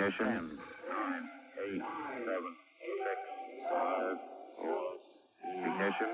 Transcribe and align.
Ignition. 0.00 0.24
Ten, 0.24 0.48
nine, 0.88 1.24
eight, 1.60 1.82
seven, 2.24 2.52
six, 3.04 3.20
five, 3.68 4.16
four. 4.56 4.96
Ignition. 5.68 6.10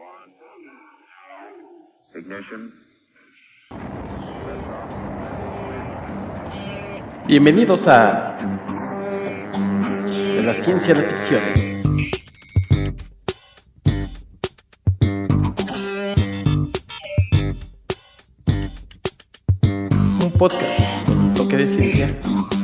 One. 0.00 0.32
Ignition. 2.16 2.62
Bienvenidos 7.26 7.86
a 7.86 8.38
De 10.34 10.42
la 10.42 10.54
ciencia 10.54 10.94
a 10.94 10.98
la 11.00 11.04
ficción. 11.04 11.42
Un 20.24 20.32
podcast 20.38 21.04
con 21.04 21.18
un 21.18 21.34
toque 21.34 21.56
de 21.58 21.66
ciencia. 21.66 22.59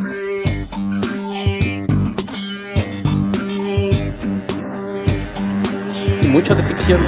Mucho 6.37 6.55
de 6.55 6.63
ficción. 6.65 7.01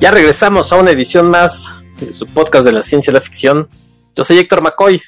Ya 0.00 0.10
regresamos 0.10 0.72
a 0.72 0.76
una 0.76 0.90
edición 0.92 1.30
más 1.30 1.68
de 2.00 2.14
su 2.14 2.24
podcast 2.24 2.64
de 2.64 2.72
la 2.72 2.80
ciencia 2.80 3.10
y 3.10 3.14
la 3.14 3.20
ficción. 3.20 3.68
Yo 4.16 4.24
soy 4.24 4.38
Héctor 4.38 4.62
McCoy 4.62 5.02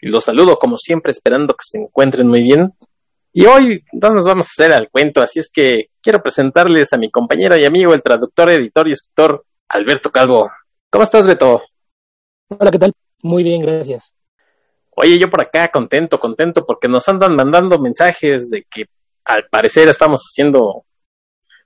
y 0.00 0.08
los 0.08 0.24
saludo 0.24 0.56
como 0.56 0.78
siempre 0.78 1.10
esperando 1.10 1.52
que 1.52 1.64
se 1.64 1.76
encuentren 1.76 2.26
muy 2.26 2.42
bien. 2.42 2.72
Y 3.34 3.46
hoy 3.46 3.82
no 3.92 4.10
nos 4.10 4.26
vamos 4.26 4.46
a 4.46 4.50
hacer 4.50 4.74
al 4.74 4.90
cuento, 4.90 5.22
así 5.22 5.38
es 5.38 5.50
que 5.50 5.86
quiero 6.02 6.20
presentarles 6.22 6.92
a 6.92 6.98
mi 6.98 7.10
compañero 7.10 7.56
y 7.58 7.64
amigo, 7.64 7.94
el 7.94 8.02
traductor, 8.02 8.50
editor 8.50 8.86
y 8.86 8.92
escritor 8.92 9.46
Alberto 9.70 10.10
Calvo. 10.10 10.50
¿Cómo 10.90 11.04
estás, 11.04 11.26
Beto? 11.26 11.62
Hola, 12.48 12.70
¿qué 12.70 12.78
tal? 12.78 12.92
Muy 13.22 13.42
bien, 13.42 13.62
gracias. 13.62 14.12
Oye, 14.90 15.18
yo 15.18 15.30
por 15.30 15.42
acá 15.42 15.70
contento, 15.72 16.20
contento 16.20 16.66
porque 16.66 16.88
nos 16.88 17.08
andan 17.08 17.34
mandando 17.34 17.78
mensajes 17.78 18.50
de 18.50 18.66
que 18.70 18.84
al 19.24 19.44
parecer 19.50 19.88
estamos 19.88 20.24
haciendo 20.30 20.84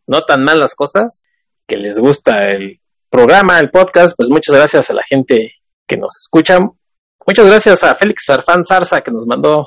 no 0.06 0.20
tan 0.20 0.44
mal 0.44 0.60
las 0.60 0.76
cosas, 0.76 1.26
que 1.66 1.76
les 1.76 1.98
gusta 1.98 2.52
el 2.52 2.78
programa, 3.10 3.58
el 3.58 3.72
podcast, 3.72 4.16
pues 4.16 4.30
muchas 4.30 4.54
gracias 4.54 4.88
a 4.90 4.94
la 4.94 5.02
gente 5.04 5.54
que 5.84 5.96
nos 5.96 6.16
escucha. 6.16 6.58
Muchas 7.26 7.46
gracias 7.48 7.82
a 7.82 7.96
Félix 7.96 8.24
Farfán 8.24 8.64
Zarza 8.64 9.00
que 9.00 9.10
nos 9.10 9.26
mandó 9.26 9.66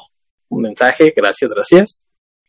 un 0.50 0.62
mensaje, 0.62 1.14
gracias, 1.16 1.52
gracias. 1.52 2.06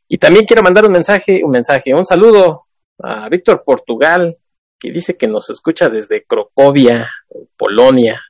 Y 0.09 0.19
también 0.19 0.45
quiero 0.45 0.63
mandar 0.63 0.85
un 0.87 0.93
mensaje, 0.93 1.43
un 1.45 1.51
mensaje, 1.53 1.95
un 1.95 2.05
saludo 2.07 2.65
a 2.99 3.29
Víctor 3.29 3.63
Portugal, 3.65 4.37
que 4.79 4.91
dice 4.91 5.17
que 5.17 5.29
nos 5.29 5.51
escucha 5.51 5.89
desde 5.89 6.25
Crocovia, 6.25 7.09
Polonia. 7.57 8.21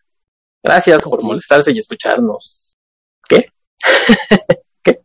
Gracias 0.63 1.03
por 1.03 1.23
molestarse 1.23 1.73
y 1.73 1.79
escucharnos. 1.79 2.75
¿Qué? 3.29 3.47
¿Qué? 4.83 5.01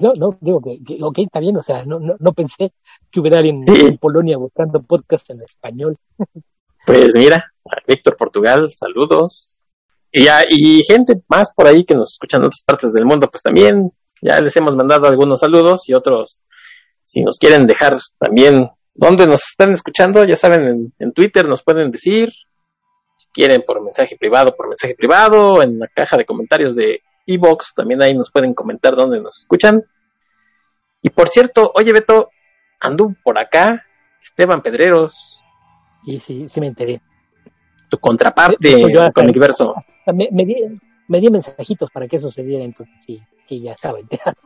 No, 0.00 0.12
no, 0.18 0.38
digo 0.40 0.60
que, 0.62 0.78
que 0.84 1.02
ok, 1.02 1.18
está 1.18 1.40
bien, 1.40 1.56
o 1.56 1.62
sea, 1.62 1.84
no, 1.84 1.98
no, 1.98 2.14
no 2.20 2.32
pensé 2.32 2.72
que 3.10 3.20
hubiera 3.20 3.38
alguien 3.38 3.64
Sí. 3.66 3.86
en 3.86 3.98
Polonia 3.98 4.36
buscando 4.38 4.80
podcast 4.82 5.28
en 5.30 5.42
español. 5.42 5.96
Pues 6.86 7.14
mira, 7.14 7.52
a 7.64 7.76
Víctor 7.86 8.16
Portugal, 8.16 8.70
saludos. 8.70 9.57
Y, 10.10 10.24
ya, 10.24 10.42
y 10.48 10.82
gente 10.84 11.14
más 11.28 11.50
por 11.54 11.66
ahí 11.66 11.84
que 11.84 11.94
nos 11.94 12.12
escuchan 12.12 12.40
en 12.40 12.46
otras 12.46 12.62
partes 12.64 12.92
del 12.92 13.04
mundo, 13.04 13.28
pues 13.30 13.42
también 13.42 13.90
ya 14.22 14.40
les 14.40 14.56
hemos 14.56 14.74
mandado 14.74 15.06
algunos 15.06 15.40
saludos 15.40 15.88
y 15.88 15.94
otros, 15.94 16.42
si 17.04 17.22
nos 17.22 17.38
quieren 17.38 17.66
dejar 17.66 17.98
también 18.18 18.70
dónde 18.94 19.26
nos 19.26 19.42
están 19.50 19.72
escuchando, 19.72 20.24
ya 20.24 20.34
saben, 20.36 20.62
en, 20.64 20.92
en 20.98 21.12
Twitter 21.12 21.46
nos 21.46 21.62
pueden 21.62 21.90
decir, 21.90 22.30
si 23.16 23.28
quieren 23.32 23.62
por 23.66 23.82
mensaje 23.82 24.16
privado, 24.16 24.56
por 24.56 24.68
mensaje 24.68 24.94
privado, 24.96 25.62
en 25.62 25.78
la 25.78 25.86
caja 25.88 26.16
de 26.16 26.24
comentarios 26.24 26.74
de 26.74 27.00
Evox, 27.26 27.74
también 27.74 28.02
ahí 28.02 28.14
nos 28.14 28.30
pueden 28.30 28.54
comentar 28.54 28.96
dónde 28.96 29.20
nos 29.20 29.38
escuchan. 29.38 29.84
Y 31.02 31.10
por 31.10 31.28
cierto, 31.28 31.70
oye 31.74 31.92
Beto, 31.92 32.30
anduvo 32.80 33.14
por 33.22 33.38
acá 33.38 33.84
Esteban 34.22 34.62
Pedreros, 34.62 35.40
Y 36.04 36.18
sí, 36.20 36.48
sí 36.48 36.60
me 36.60 36.66
enteré. 36.68 37.00
tu 37.90 37.98
contraparte 37.98 38.70
yo 38.80 38.88
en 38.88 38.98
hasta- 38.98 39.12
Comic-Verso. 39.12 39.74
Me, 40.12 40.28
me, 40.32 40.44
di, 40.44 40.54
me 41.08 41.20
di 41.20 41.30
mensajitos 41.30 41.90
para 41.90 42.06
que 42.06 42.16
eso 42.16 42.30
se 42.30 42.42
diera, 42.42 42.64
entonces 42.64 42.94
sí, 43.06 43.20
sí, 43.46 43.60
ya 43.62 43.72
estaba 43.72 43.98
enterado. 44.00 44.36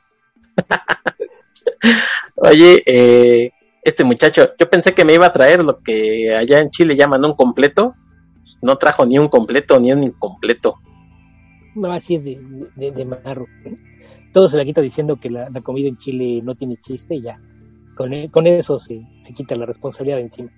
Oye, 2.36 2.82
eh, 2.86 3.50
este 3.82 4.04
muchacho, 4.04 4.42
yo 4.58 4.68
pensé 4.70 4.92
que 4.94 5.04
me 5.04 5.14
iba 5.14 5.26
a 5.26 5.32
traer 5.32 5.64
lo 5.64 5.78
que 5.80 6.34
allá 6.34 6.58
en 6.60 6.70
Chile 6.70 6.94
llaman 6.96 7.24
un 7.24 7.34
completo. 7.34 7.94
No 8.62 8.76
trajo 8.76 9.04
ni 9.04 9.18
un 9.18 9.28
completo 9.28 9.78
ni 9.80 9.92
un 9.92 10.04
incompleto. 10.04 10.76
No, 11.74 11.90
así 11.90 12.16
es 12.16 12.24
de, 12.24 12.38
de, 12.76 12.92
de 12.92 13.04
marro. 13.04 13.46
Todo 14.32 14.48
se 14.48 14.56
la 14.56 14.64
quita 14.64 14.80
diciendo 14.80 15.18
que 15.20 15.30
la, 15.30 15.50
la 15.50 15.60
comida 15.62 15.88
en 15.88 15.96
Chile 15.98 16.40
no 16.42 16.54
tiene 16.54 16.76
chiste 16.76 17.16
y 17.16 17.22
ya. 17.22 17.40
Con, 17.96 18.12
e- 18.12 18.30
con 18.30 18.46
eso 18.46 18.78
se, 18.78 19.02
se 19.24 19.34
quita 19.34 19.56
la 19.56 19.66
responsabilidad 19.66 20.18
de 20.18 20.22
encima. 20.22 20.50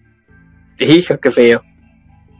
Hijo, 0.78 1.18
qué 1.18 1.30
feo. 1.30 1.62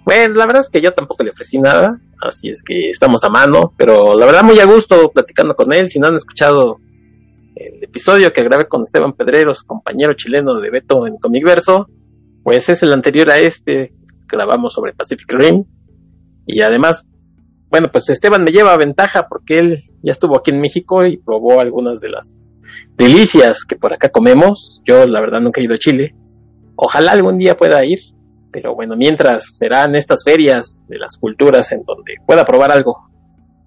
Bueno, 0.05 0.35
la 0.35 0.47
verdad 0.47 0.63
es 0.63 0.71
que 0.71 0.83
yo 0.83 0.93
tampoco 0.93 1.23
le 1.25 1.31
ofrecí 1.31 1.59
nada, 1.59 1.99
así 2.21 2.49
es 2.49 2.63
que 2.63 2.91
estamos 2.91 3.25
a 3.25 3.31
mano, 3.31 3.73
pero 3.77 4.17
la 4.17 4.27
verdad 4.27 4.45
muy 4.45 4.59
a 4.59 4.67
gusto 4.67 5.11
platicando 5.13 5.55
con 5.55 5.73
él. 5.73 5.91
Si 5.91 5.99
no 5.99 6.09
han 6.09 6.17
escuchado 6.17 6.79
el 7.55 7.85
episodio 7.85 8.33
que 8.33 8.43
grabé 8.43 8.67
con 8.67 8.83
Esteban 8.83 9.13
Pedreros, 9.13 9.63
compañero 9.63 10.15
chileno 10.15 10.61
de 10.61 10.71
Beto 10.71 11.07
en 11.07 11.17
Comicverso, 11.19 11.89
pues 12.43 12.69
es 12.69 12.83
el 12.83 12.93
anterior 12.93 13.31
a 13.31 13.39
este, 13.39 13.91
grabamos 14.29 14.73
sobre 14.73 14.93
Pacific 14.93 15.31
Rim. 15.31 15.65
Y 16.47 16.61
además, 16.63 17.05
bueno, 17.71 17.89
pues 17.91 18.09
Esteban 18.11 18.43
me 18.43 18.51
lleva 18.51 18.77
ventaja 18.77 19.27
porque 19.29 19.57
él 19.57 19.83
ya 20.03 20.13
estuvo 20.13 20.37
aquí 20.37 20.51
en 20.51 20.61
México 20.61 21.05
y 21.07 21.17
probó 21.17 21.61
algunas 21.61 22.01
de 22.01 22.11
las 22.11 22.37
delicias 22.97 23.65
que 23.65 23.77
por 23.77 23.93
acá 23.93 24.11
comemos. 24.11 24.83
Yo 24.85 25.07
la 25.07 25.21
verdad 25.21 25.41
nunca 25.41 25.61
he 25.61 25.65
ido 25.65 25.75
a 25.75 25.79
Chile. 25.79 26.15
Ojalá 26.77 27.13
algún 27.13 27.39
día 27.39 27.57
pueda 27.57 27.85
ir, 27.85 28.01
pero 28.55 28.73
bueno, 28.73 28.95
mientras 28.95 29.57
serán 29.57 29.97
estas 29.97 30.23
ferias 30.23 30.85
de 30.87 30.97
las 30.97 31.17
culturas 31.17 31.73
en 31.73 31.83
donde 31.85 32.15
pueda 32.25 32.45
probar 32.45 32.71
algo. 32.71 33.11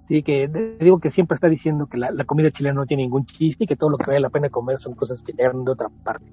Sí, 0.07 0.23
que 0.23 0.47
digo 0.79 0.99
que 1.01 1.11
siempre 1.11 1.35
está 1.35 1.49
diciendo 1.49 1.87
que 1.91 1.97
la, 1.97 2.09
la 2.11 2.23
comida 2.23 2.51
chilena 2.51 2.75
no 2.75 2.85
tiene 2.85 3.03
ningún 3.03 3.25
chiste 3.25 3.65
y 3.65 3.67
que 3.67 3.75
todo 3.75 3.89
lo 3.89 3.97
que 3.97 4.05
vale 4.05 4.21
la 4.21 4.29
pena 4.29 4.49
comer 4.49 4.79
son 4.79 4.95
cosas 4.95 5.21
que 5.21 5.33
llegan 5.33 5.65
de 5.65 5.73
otra 5.73 5.89
parte. 6.05 6.25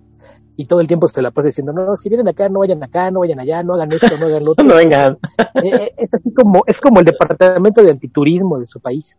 Y 0.57 0.67
todo 0.67 0.81
el 0.81 0.87
tiempo 0.87 1.09
se 1.09 1.21
la 1.21 1.33
pasa 1.33 1.49
diciendo, 1.49 1.73
no, 1.73 1.85
no, 1.85 1.97
si 1.97 2.09
vienen 2.09 2.29
acá, 2.29 2.49
no 2.49 2.61
vayan 2.61 2.81
acá, 2.85 3.11
no 3.11 3.21
vayan 3.21 3.41
allá, 3.41 3.65
no 3.65 3.75
hagan 3.75 3.91
esto, 3.91 4.17
no 4.21 4.27
hagan 4.27 4.45
lo 4.45 4.51
otro. 4.53 4.65
No 4.65 4.77
vengan. 4.77 5.19
Eh, 5.61 5.75
eh, 5.75 5.95
es 5.97 6.15
así 6.15 6.33
como, 6.33 6.63
es 6.65 6.81
como 6.81 7.01
el 7.01 7.07
departamento 7.07 7.83
de 7.83 7.91
antiturismo 7.91 8.61
de 8.61 8.69
su 8.69 8.79
país. 8.79 9.19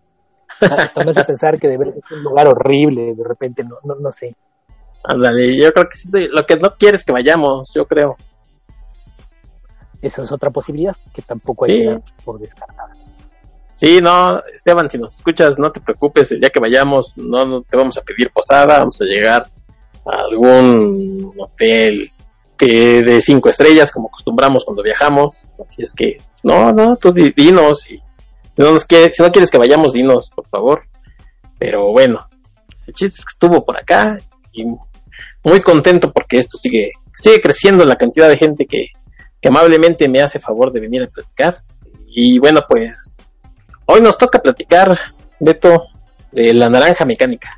Hasta 0.61 1.03
me 1.03 1.11
hace 1.11 1.23
pensar 1.27 1.59
que 1.59 1.67
debe 1.67 1.91
ser 1.91 2.03
un 2.11 2.23
lugar 2.23 2.47
horrible, 2.47 3.13
de 3.13 3.23
repente, 3.25 3.65
no, 3.65 3.75
no, 3.83 3.95
no 3.95 4.13
sé. 4.13 4.33
Ándale, 5.03 5.61
yo 5.61 5.73
creo 5.73 5.89
que 5.89 5.97
sí, 5.97 6.09
lo 6.11 6.45
que 6.45 6.55
no 6.55 6.69
quieres 6.79 7.03
que 7.03 7.11
vayamos, 7.11 7.73
yo 7.75 7.85
creo. 7.85 8.15
Esa 10.07 10.23
es 10.23 10.31
otra 10.31 10.49
posibilidad 10.51 10.95
que 11.13 11.21
tampoco 11.21 11.65
hay 11.65 11.71
Sí. 11.71 11.77
que 11.79 11.85
dar 11.89 12.01
por 12.23 12.39
descartada. 12.39 12.91
Sí, 13.73 13.99
no, 14.01 14.39
Esteban, 14.53 14.89
si 14.89 14.97
nos 14.97 15.15
escuchas, 15.15 15.57
no 15.59 15.69
te 15.71 15.81
preocupes, 15.81 16.29
día 16.29 16.49
que 16.49 16.59
vayamos, 16.59 17.13
no, 17.17 17.45
no 17.45 17.61
te 17.61 17.75
vamos 17.75 17.97
a 17.97 18.01
pedir 18.01 18.29
posada, 18.31 18.79
vamos 18.79 19.01
a 19.01 19.05
llegar 19.05 19.47
a 20.05 20.17
algún 20.29 21.33
hotel 21.37 22.11
que 22.57 23.01
de 23.01 23.19
cinco 23.19 23.49
estrellas, 23.49 23.91
como 23.91 24.07
acostumbramos 24.07 24.63
cuando 24.63 24.81
viajamos. 24.83 25.49
Así 25.63 25.81
es 25.81 25.91
que, 25.91 26.17
no, 26.43 26.71
no, 26.71 26.95
tú 26.95 27.11
di- 27.11 27.33
dinos, 27.35 27.91
y 27.91 27.97
si 28.53 28.61
no, 28.61 28.71
nos 28.71 28.85
quiere- 28.85 29.13
si 29.13 29.21
no 29.23 29.31
quieres 29.31 29.51
que 29.51 29.57
vayamos, 29.57 29.91
dinos, 29.91 30.29
por 30.29 30.47
favor. 30.47 30.83
Pero 31.59 31.91
bueno, 31.91 32.27
el 32.87 32.93
chiste 32.93 33.19
es 33.19 33.25
que 33.25 33.31
estuvo 33.33 33.65
por 33.65 33.75
acá 33.77 34.17
y 34.53 34.63
muy 35.43 35.61
contento 35.61 36.11
porque 36.13 36.37
esto 36.37 36.57
sigue, 36.57 36.91
sigue 37.13 37.41
creciendo 37.41 37.83
la 37.83 37.95
cantidad 37.97 38.29
de 38.29 38.37
gente 38.37 38.65
que, 38.67 38.87
que 39.45 39.49
amablemente 39.49 40.09
me 40.09 40.21
hace 40.23 40.39
favor 40.39 40.71
de 40.71 40.79
venir 40.79 41.03
a 41.03 41.07
platicar. 41.07 41.61
Y 42.07 42.39
bueno, 42.39 42.61
pues 42.67 43.21
Hoy 43.85 44.01
nos 44.01 44.17
toca 44.17 44.39
platicar, 44.39 44.97
Beto, 45.39 45.83
de 46.31 46.51
la 46.55 46.67
naranja 46.67 47.05
mecánica. 47.05 47.51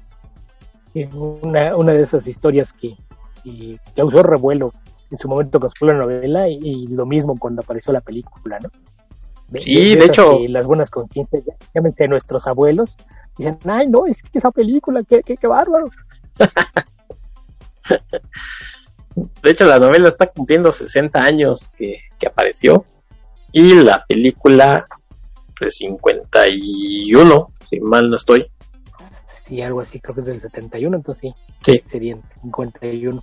Una, 1.13 1.77
una 1.77 1.93
de 1.93 2.03
esas 2.03 2.27
historias 2.27 2.73
que, 2.73 2.97
que 3.41 3.77
causó 3.95 4.21
revuelo 4.21 4.73
en 5.11 5.17
su 5.17 5.29
momento 5.29 5.61
cuando 5.61 5.73
fue 5.79 5.87
la 5.87 5.93
novela 5.93 6.49
y, 6.49 6.59
y 6.61 6.87
lo 6.87 7.05
mismo 7.05 7.37
cuando 7.39 7.61
apareció 7.61 7.93
la 7.93 8.01
película, 8.01 8.59
¿no? 8.59 8.69
Sí, 9.57 9.95
de 9.95 10.03
hecho- 10.03 10.37
las 10.49 10.65
buenas 10.65 10.89
conciencias, 10.89 11.43
llámense 11.73 12.09
nuestros 12.09 12.45
abuelos, 12.47 12.97
dicen, 13.37 13.57
ay, 13.65 13.87
no, 13.87 14.07
es 14.07 14.21
que 14.21 14.39
esa 14.39 14.51
película, 14.51 15.03
qué, 15.07 15.21
qué, 15.23 15.37
qué 15.37 15.47
bárbaro. 15.47 15.85
De 19.43 19.51
hecho, 19.51 19.65
la 19.65 19.79
novela 19.79 20.09
está 20.09 20.27
cumpliendo 20.27 20.71
60 20.71 21.19
años 21.19 21.71
que, 21.77 22.01
que 22.19 22.27
apareció. 22.27 22.83
Y 23.51 23.73
la 23.75 24.03
película 24.07 24.85
de 25.59 25.69
51, 25.69 27.47
si 27.69 27.79
mal 27.79 28.09
no 28.09 28.15
estoy. 28.17 28.45
Sí, 29.47 29.61
algo 29.61 29.81
así, 29.81 29.99
creo 29.99 30.13
que 30.15 30.21
es 30.21 30.27
del 30.27 30.41
71, 30.41 30.97
entonces 30.97 31.21
sí, 31.21 31.33
Sí. 31.65 31.81
serían 31.89 32.21
51. 32.41 33.21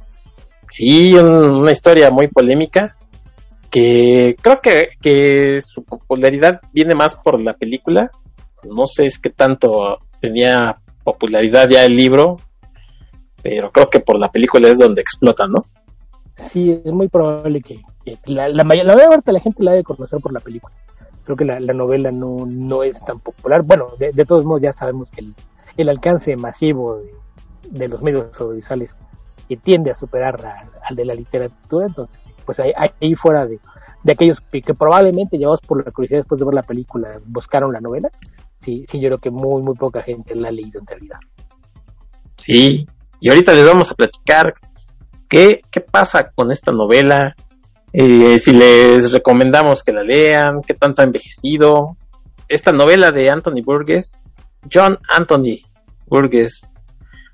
Sí, 0.71 1.15
un- 1.15 1.51
una 1.51 1.73
historia 1.73 2.11
muy 2.11 2.29
polémica 2.29 2.97
que 3.71 4.35
creo 4.41 4.61
que, 4.61 4.89
que 5.01 5.61
su 5.63 5.85
popularidad 5.85 6.61
viene 6.73 6.95
más 6.95 7.15
por 7.17 7.41
la 7.41 7.55
película. 7.55 8.11
No 8.65 8.87
sé 8.87 9.05
es 9.05 9.19
que 9.19 9.31
tanto 9.31 9.99
tenía 10.21 10.77
popularidad 11.05 11.69
ya 11.69 11.85
el 11.85 11.95
libro, 11.95 12.37
pero 13.43 13.71
creo 13.71 13.91
que 13.91 14.01
por 14.01 14.19
la 14.19 14.31
película 14.31 14.69
es 14.69 14.79
donde 14.79 15.03
explota, 15.03 15.47
¿no? 15.47 15.65
Sí, 16.51 16.81
es 16.85 16.93
muy 16.93 17.09
probable 17.09 17.61
que, 17.61 17.81
la, 18.27 18.49
la, 18.49 18.65
may- 18.65 18.83
la 18.83 18.95
mayor 18.95 19.11
parte 19.11 19.27
de 19.27 19.33
la 19.35 19.41
gente 19.41 19.63
la 19.63 19.71
debe 19.73 19.85
conocer 19.85 20.21
por 20.21 20.33
la 20.33 20.41
película. 20.41 20.75
Creo 21.25 21.37
que 21.37 21.45
la, 21.45 21.61
la 21.61 21.73
novela 21.73 22.11
no, 22.11 22.45
no 22.47 22.83
es 22.83 23.03
tan 23.05 23.19
popular. 23.21 23.63
Bueno, 23.65 23.87
de, 23.99 24.11
de 24.13 24.25
todos 24.25 24.45
modos 24.45 24.63
ya 24.63 24.73
sabemos 24.73 25.11
que 25.11 25.25
el, 25.77 25.89
alcance 25.89 26.37
masivo 26.37 26.99
de, 27.71 27.89
los 27.89 28.03
medios 28.03 28.39
audiovisuales 28.41 28.95
que 29.49 29.57
tiende 29.57 29.91
a 29.91 29.95
superar 29.95 30.39
al 30.83 30.97
de 30.97 31.05
la 31.05 31.15
literatura, 31.15 31.87
entonces, 31.87 32.19
pues 32.45 32.59
ahí, 32.61 32.73
ahí 33.01 33.15
fuera 33.15 33.47
de, 33.47 33.59
de 34.03 34.13
aquellos 34.13 34.41
que, 34.41 34.61
que 34.61 34.75
probablemente 34.75 35.39
llevados 35.39 35.61
por 35.61 35.85
la 35.85 35.91
curiosidad 35.93 36.21
después 36.21 36.39
de 36.39 36.45
ver 36.47 36.55
la 36.55 36.63
película 36.63 37.21
buscaron 37.27 37.73
la 37.73 37.81
novela, 37.81 38.11
sí, 38.63 38.85
sí 38.91 39.01
yo 39.01 39.09
creo 39.09 39.19
que 39.19 39.31
muy, 39.31 39.63
muy 39.63 39.75
poca 39.77 40.03
gente 40.03 40.35
la 40.35 40.49
ha 40.49 40.53
leído 40.53 40.81
en 40.81 40.87
realidad. 40.87 41.19
Sí, 42.39 42.87
y 43.21 43.29
ahorita 43.31 43.53
les 43.55 43.67
vamos 43.67 43.91
a 43.91 43.95
platicar 43.95 44.53
qué, 45.71 45.81
pasa 45.81 46.31
con 46.35 46.53
esta 46.53 46.73
novela, 46.73 47.35
eh, 47.93 48.39
si 48.39 48.53
les 48.53 49.11
recomendamos 49.11 49.83
que 49.83 49.93
la 49.93 50.03
lean, 50.03 50.61
qué 50.67 50.75
tanto 50.75 51.03
ha 51.03 51.05
envejecido. 51.05 51.97
Esta 52.49 52.73
novela 52.73 53.11
de 53.11 53.31
Anthony 53.31 53.63
Burgess, 53.65 54.37
John 54.73 54.99
Anthony 55.09 55.63
Burgess, 56.07 56.61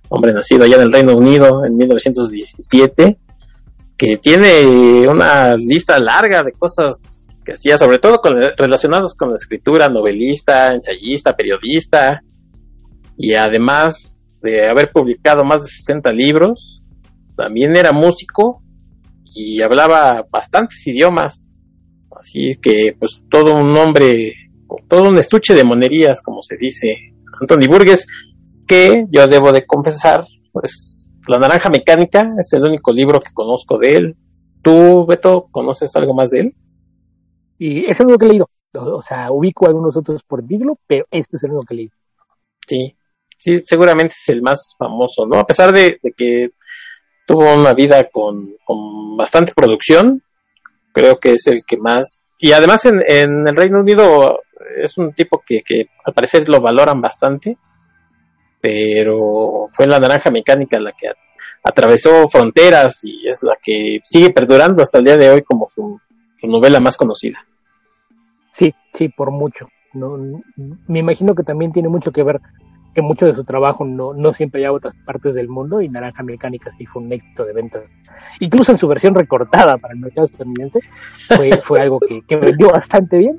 hombre 0.08 0.32
nacido 0.32 0.64
allá 0.64 0.76
en 0.76 0.82
el 0.82 0.93
Reino 0.93 1.14
Unido 1.14 1.64
en 1.64 1.76
1917, 1.76 3.19
que 3.99 4.17
tiene 4.17 5.06
una 5.06 5.55
lista 5.56 5.99
larga 5.99 6.43
de 6.43 6.52
cosas 6.52 7.17
que 7.44 7.52
hacía, 7.52 7.76
sobre 7.76 7.99
todo 7.99 8.20
con, 8.20 8.35
relacionadas 8.56 9.14
con 9.14 9.29
la 9.29 9.37
escritura, 9.37 9.88
novelista, 9.88 10.69
ensayista, 10.69 11.37
periodista, 11.37 12.23
y 13.19 13.35
además 13.35 14.23
de 14.41 14.67
haber 14.69 14.91
publicado 14.91 15.44
más 15.44 15.62
de 15.62 15.69
60 15.69 16.12
libros, 16.12 16.79
también 17.40 17.75
era 17.75 17.92
músico 17.92 18.62
y 19.25 19.62
hablaba 19.62 20.26
bastantes 20.31 20.87
idiomas. 20.87 21.48
Así 22.14 22.56
que, 22.60 22.94
pues, 22.98 23.25
todo 23.31 23.56
un 23.56 23.75
hombre, 23.78 24.34
todo 24.88 25.08
un 25.08 25.19
estuche 25.19 25.54
de 25.54 25.64
monerías, 25.64 26.20
como 26.20 26.42
se 26.42 26.56
dice. 26.58 27.14
Anthony 27.40 27.66
Burgess, 27.66 28.06
que 28.66 29.06
yo 29.10 29.26
debo 29.26 29.52
de 29.52 29.64
confesar, 29.66 30.26
pues, 30.52 31.10
La 31.26 31.38
Naranja 31.38 31.70
Mecánica 31.70 32.22
es 32.38 32.52
el 32.52 32.62
único 32.62 32.92
libro 32.92 33.20
que 33.20 33.32
conozco 33.32 33.78
de 33.78 33.92
él. 33.92 34.16
¿Tú, 34.62 35.06
Beto, 35.06 35.48
conoces 35.50 35.96
algo 35.96 36.12
más 36.12 36.28
de 36.28 36.40
él? 36.40 36.54
Y 37.58 37.87
es 37.90 37.98
el 38.00 38.06
único 38.06 38.19
que 38.19 38.26
he 38.26 38.28
leído. 38.28 38.50
O, 38.75 39.02
sea, 39.02 39.31
ubico 39.31 39.66
algunos 39.66 39.96
otros 39.96 40.22
por 40.25 40.46
título, 40.46 40.78
pero 40.87 41.06
este 41.10 41.38
es 41.38 41.44
el 41.44 41.52
único 41.52 41.64
que 41.66 41.75
he 41.75 41.76
leído. 41.78 41.94
Sí, 42.66 42.94
sí, 43.38 43.62
seguramente 43.64 44.14
es 44.14 44.28
el 44.28 44.42
más 44.42 44.75
famoso, 44.78 45.25
¿no? 45.26 45.38
A 45.38 45.46
pesar 45.46 45.72
de, 45.72 45.98
de 46.02 46.12
que 46.12 46.50
tuvo 47.30 47.54
una 47.54 47.74
vida 47.74 48.08
con, 48.10 48.56
con, 48.64 49.16
bastante 49.16 49.52
producción, 49.54 50.20
creo 50.92 51.20
que 51.20 51.34
es 51.34 51.46
el 51.46 51.64
que 51.64 51.76
más... 51.76 52.32
Y 52.38 52.52
además 52.52 52.84
en, 52.86 53.00
en 53.06 53.46
el 53.48 53.54
Reino 53.54 53.78
Unido 53.78 54.42
es 54.76 54.98
un 54.98 55.12
tipo 55.12 55.40
que, 55.46 55.62
que, 55.62 55.88
al 56.04 56.12
parecer 56.12 56.48
lo 56.48 56.60
valoran 56.60 57.00
bastante, 57.00 57.56
pero 58.60 59.68
fue 59.72 59.86
la 59.86 60.00
naranja 60.00 60.30
mecánica 60.30 60.80
la 60.80 60.92
que 60.92 61.12
atravesó 61.62 62.28
fronteras 62.28 63.04
y 63.04 63.28
es 63.28 63.42
la 63.42 63.56
que 63.62 63.98
sigue 64.02 64.30
perdurando 64.32 64.82
hasta 64.82 64.98
el 64.98 65.04
día 65.04 65.16
de 65.16 65.30
hoy 65.30 65.42
como 65.42 65.68
su, 65.68 66.00
su 66.34 66.48
novela 66.48 66.80
más 66.80 66.96
conocida. 66.96 67.46
Sí, 68.54 68.74
sí, 68.94 69.08
por 69.08 69.30
mucho. 69.30 69.68
No, 69.92 70.16
me 70.88 70.98
imagino 70.98 71.34
que 71.34 71.44
también 71.44 71.72
tiene 71.72 71.88
mucho 71.88 72.10
que 72.10 72.24
ver 72.24 72.40
que 72.94 73.02
mucho 73.02 73.26
de 73.26 73.34
su 73.34 73.44
trabajo 73.44 73.84
no, 73.84 74.14
no 74.14 74.32
siempre 74.32 74.60
llega 74.60 74.70
a 74.70 74.75
otras 74.75 74.94
partes 75.04 75.34
del 75.34 75.48
mundo 75.48 75.81
y 75.81 75.88
Naranja 75.88 76.22
Mecánica 76.22 76.72
sí 76.76 76.87
fue 76.87 77.02
un 77.02 77.12
éxito 77.12 77.44
de 77.44 77.52
ventas. 77.52 77.82
Incluso 78.40 78.72
en 78.72 78.78
su 78.78 78.88
versión 78.88 79.14
recortada 79.14 79.78
para 79.78 79.94
el 79.94 80.00
mercado 80.00 80.26
estadounidense 80.26 80.81
fue, 81.28 81.50
fue 81.66 81.81
algo 81.81 82.00
que, 82.00 82.22
que 82.22 82.37
vendió 82.37 82.69
bastante 82.70 83.19
bien, 83.19 83.38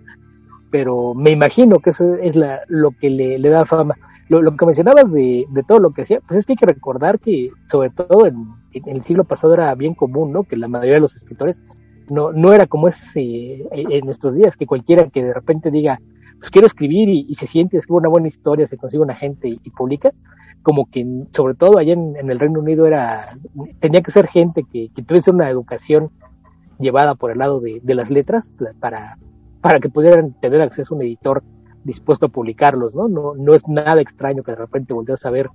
pero 0.70 1.14
me 1.14 1.32
imagino 1.32 1.80
que 1.80 1.90
eso 1.92 2.16
es 2.16 2.36
la, 2.36 2.62
lo 2.68 2.92
que 2.92 3.10
le, 3.10 3.40
le 3.40 3.50
da 3.50 3.66
fama. 3.66 3.96
Lo, 4.30 4.42
lo, 4.42 4.56
que 4.56 4.66
mencionabas 4.66 5.12
de, 5.12 5.46
de 5.50 5.64
todo 5.64 5.80
lo 5.80 5.92
que 5.92 6.04
hacía, 6.04 6.22
pues 6.26 6.40
es 6.40 6.46
que 6.46 6.54
hay 6.54 6.58
que 6.58 6.66
recordar 6.66 7.20
que 7.20 7.50
sobre 7.70 7.90
todo 7.90 8.26
en, 8.26 8.48
en, 8.72 8.96
el 8.96 9.04
siglo 9.04 9.26
pasado 9.26 9.54
era 9.54 9.76
bien 9.76 9.94
común, 9.94 10.32
¿no? 10.32 10.44
Que 10.44 10.56
la 10.56 10.70
mayoría 10.70 10.96
de 10.96 11.02
los 11.02 11.16
escritores 11.16 11.62
no, 12.10 12.32
no 12.32 12.54
era 12.54 12.66
como 12.66 12.88
es 12.88 12.96
eh, 13.16 13.68
en 13.72 14.10
estos 14.10 14.36
días, 14.36 14.56
que 14.56 14.66
cualquiera 14.66 15.10
que 15.10 15.24
de 15.24 15.34
repente 15.34 15.70
diga, 15.70 16.00
pues 16.42 16.50
quiero 16.50 16.66
escribir 16.66 17.08
y, 17.08 17.36
se 17.36 17.46
siente, 17.46 17.78
escribe 17.78 18.00
una 18.00 18.10
buena 18.10 18.28
historia, 18.28 18.68
se 18.68 18.76
consigue 18.76 19.04
una 19.04 19.14
gente 19.16 19.48
y, 19.48 19.70
publica, 19.70 20.12
como 20.64 20.90
que 20.90 21.06
sobre 21.36 21.54
todo 21.54 21.78
allá 21.78 21.94
en, 21.94 22.16
el 22.18 22.40
Reino 22.40 22.60
Unido 22.60 22.88
era, 22.88 23.38
tenía 23.80 24.02
que 24.02 24.12
ser 24.12 24.28
gente 24.28 24.64
que, 24.64 24.90
que 24.96 25.04
tuviese 25.04 25.30
una 25.30 25.52
educación 25.52 26.10
llevada 26.80 27.14
por 27.14 27.30
el 27.30 27.38
lado 27.38 27.60
de, 27.60 27.80
de 27.84 27.94
las 27.94 28.10
letras 28.10 28.52
para, 28.80 29.20
para 29.62 29.80
que 29.80 29.90
pudieran 29.90 30.34
tener 30.42 30.62
acceso 30.62 30.96
a 30.96 30.98
un 30.98 31.04
editor 31.04 31.44
dispuesto 31.84 32.26
a 32.26 32.30
publicarlos, 32.30 32.96
¿no? 32.96 33.08
No, 33.08 33.36
no 33.36 33.54
es 33.54 33.62
nada 33.68 34.02
extraño 34.02 34.42
que 34.42 34.52
de 34.52 34.58
repente 34.58 34.94
volteas 34.96 35.24
a 35.28 35.30
ver, 35.30 35.48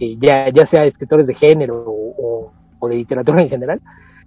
eh, 0.00 0.16
ya, 0.20 0.48
ya 0.52 0.66
sea 0.66 0.84
escritores 0.86 1.28
de 1.28 1.34
género 1.34 1.84
o, 1.86 2.50
o, 2.80 2.88
de 2.88 2.96
literatura 2.96 3.44
en 3.44 3.48
general, 3.48 3.80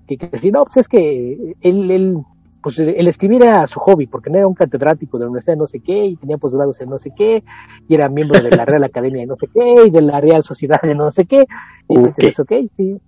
que, 0.08 0.18
que 0.18 0.52
no, 0.52 0.64
pues 0.64 0.78
es 0.78 0.88
que 0.88 1.56
él, 1.60 1.92
él, 1.92 2.18
pues 2.66 2.80
el 2.80 3.08
escribir 3.08 3.44
era 3.44 3.68
su 3.68 3.80
hobby, 3.80 4.08
porque 4.08 4.32
no 4.32 4.40
era 4.40 4.48
un 4.48 4.56
catedrático 4.56 5.20
de 5.20 5.26
la 5.26 5.30
universidad 5.30 5.54
de 5.54 5.60
no 5.60 5.68
sé 5.68 5.82
qué, 5.82 6.04
y 6.04 6.16
tenía 6.16 6.40
posgrados 6.40 6.82
en 6.82 6.90
no 6.90 6.98
sé 6.98 7.12
qué, 7.16 7.44
y 7.88 7.94
era 7.94 8.10
miembro 8.10 8.42
de 8.42 8.50
la 8.50 8.66
Real 8.66 8.84
Academia 8.84 9.22
de 9.22 9.28
no 9.28 9.36
sé 9.36 9.48
qué, 9.54 9.84
y 9.86 9.92
de 9.92 10.02
la 10.02 10.20
Real 10.20 10.42
Sociedad 10.42 10.82
de 10.82 10.96
no 10.96 11.12
sé 11.12 11.26
qué, 11.26 11.46
y 11.88 12.00
okay. 12.00 12.12
dices, 12.18 12.40
ok, 12.40 12.52
sí. 12.76 13.00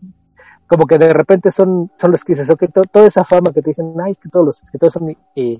Como 0.67 0.85
que 0.85 0.99
de 0.99 1.09
repente 1.09 1.51
son, 1.51 1.89
son 1.99 2.11
los 2.11 2.23
que 2.23 2.33
dices, 2.33 2.51
ok, 2.51 2.65
to, 2.71 2.83
toda 2.83 3.07
esa 3.07 3.25
fama 3.25 3.51
que 3.51 3.63
te 3.63 3.71
dicen, 3.71 3.95
ay, 3.99 4.11
es 4.11 4.19
que 4.19 4.29
todos 4.29 4.45
los 4.45 4.61
escritores 4.61 4.93
son 4.93 5.17
eh, 5.35 5.57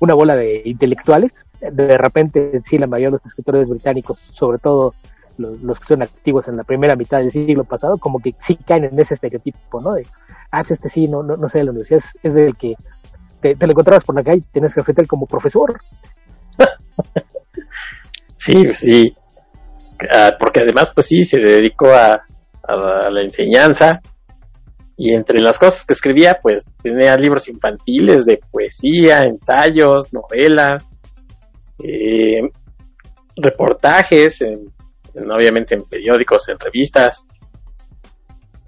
una 0.00 0.12
bola 0.12 0.36
de 0.36 0.60
intelectuales, 0.66 1.32
de 1.62 1.96
repente 1.96 2.60
sí 2.68 2.76
la 2.76 2.86
mayoría 2.86 3.08
de 3.08 3.12
los 3.12 3.24
escritores 3.24 3.70
británicos, 3.70 4.18
sobre 4.34 4.58
todo 4.58 4.92
los, 5.38 5.62
los, 5.62 5.80
que 5.80 5.86
son 5.86 6.02
activos 6.02 6.46
en 6.46 6.58
la 6.58 6.64
primera 6.64 6.94
mitad 6.94 7.20
del 7.20 7.30
siglo 7.30 7.64
pasado, 7.64 7.96
como 7.96 8.18
que 8.20 8.34
sí 8.46 8.56
caen 8.56 8.84
en 8.84 9.00
ese 9.00 9.14
estereotipo, 9.14 9.80
¿no? 9.80 9.94
De, 9.94 10.06
ah, 10.50 10.62
este 10.68 10.90
sí, 10.90 11.08
no, 11.08 11.22
no, 11.22 11.38
no 11.38 11.48
sé, 11.48 11.60
de 11.60 11.64
la 11.64 11.70
universidad 11.70 12.02
es, 12.04 12.20
es 12.22 12.34
del 12.34 12.54
que 12.58 12.76
te, 13.44 13.54
te, 13.54 13.66
lo 13.66 13.72
encontrabas 13.72 14.04
por 14.04 14.14
la 14.14 14.22
calle 14.22 14.42
tienes 14.50 14.72
que 14.72 14.80
ofrecer 14.80 15.06
como 15.06 15.26
profesor. 15.26 15.78
sí, 18.38 18.72
sí. 18.72 19.14
Ah, 20.10 20.32
porque 20.38 20.60
además, 20.60 20.92
pues 20.94 21.06
sí, 21.06 21.24
se 21.24 21.38
dedicó 21.38 21.92
a, 21.92 22.24
la 22.66 23.20
enseñanza 23.22 24.00
y 24.96 25.12
entre 25.12 25.38
las 25.40 25.58
cosas 25.58 25.84
que 25.84 25.92
escribía, 25.92 26.38
pues 26.42 26.72
tenía 26.82 27.14
libros 27.16 27.46
infantiles 27.50 28.24
de 28.24 28.40
poesía, 28.50 29.24
ensayos, 29.24 30.10
novelas, 30.14 30.82
eh, 31.82 32.40
reportajes, 33.36 34.40
en, 34.40 34.72
obviamente 35.30 35.74
en 35.74 35.82
periódicos, 35.82 36.48
en 36.48 36.58
revistas. 36.58 37.28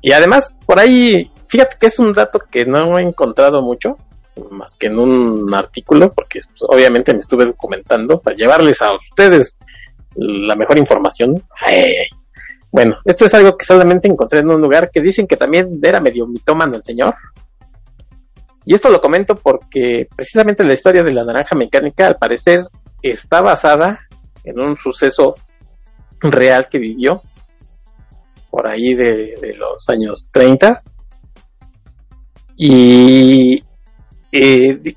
Y 0.03 0.13
además, 0.13 0.55
por 0.67 0.79
ahí, 0.79 1.31
fíjate 1.49 1.77
que 1.81 1.87
es 1.87 1.99
un 1.99 2.13
dato 2.13 2.41
que 2.51 2.67
no 2.67 2.99
he 2.99 3.03
encontrado 3.03 3.63
mucho, 3.63 3.97
más 4.51 4.75
que 4.77 4.89
en 4.89 4.99
un 4.99 5.55
artículo, 5.55 6.11
porque 6.11 6.41
pues, 6.49 6.63
obviamente 6.69 7.13
me 7.13 7.21
estuve 7.21 7.47
documentando 7.47 8.21
para 8.21 8.37
llevarles 8.37 8.83
a 8.83 8.95
ustedes 8.95 9.59
la 10.15 10.55
mejor 10.57 10.79
información. 10.79 11.43
Bueno, 12.71 12.97
esto 13.05 13.25
es 13.25 13.35
algo 13.35 13.57
que 13.57 13.65
solamente 13.65 14.09
encontré 14.09 14.41
en 14.41 14.51
un 14.51 14.61
lugar 14.61 14.91
que 14.91 15.01
dicen 15.01 15.27
que 15.27 15.37
también 15.37 15.81
era 15.83 16.01
medio 16.01 16.27
mitómano 16.27 16.77
el 16.77 16.85
señor. 16.85 17.15
Y 18.65 18.75
esto 18.75 18.91
lo 18.91 19.01
comento 19.01 19.37
porque 19.37 20.09
precisamente 20.15 20.65
la 20.65 20.75
historia 20.75 21.03
de 21.03 21.13
la 21.13 21.25
naranja 21.25 21.57
mecánica 21.57 22.07
al 22.07 22.17
parecer 22.17 22.61
está 23.03 23.41
basada 23.41 23.99
en 24.45 24.61
un 24.61 24.77
suceso 24.77 25.37
real 26.21 26.69
que 26.69 26.79
vivió 26.79 27.23
por 28.51 28.67
ahí 28.67 28.95
de 28.95 29.55
los 29.57 29.89
años 29.89 30.29
30 30.33 30.81
y 32.57 33.63
eh, 34.39 34.95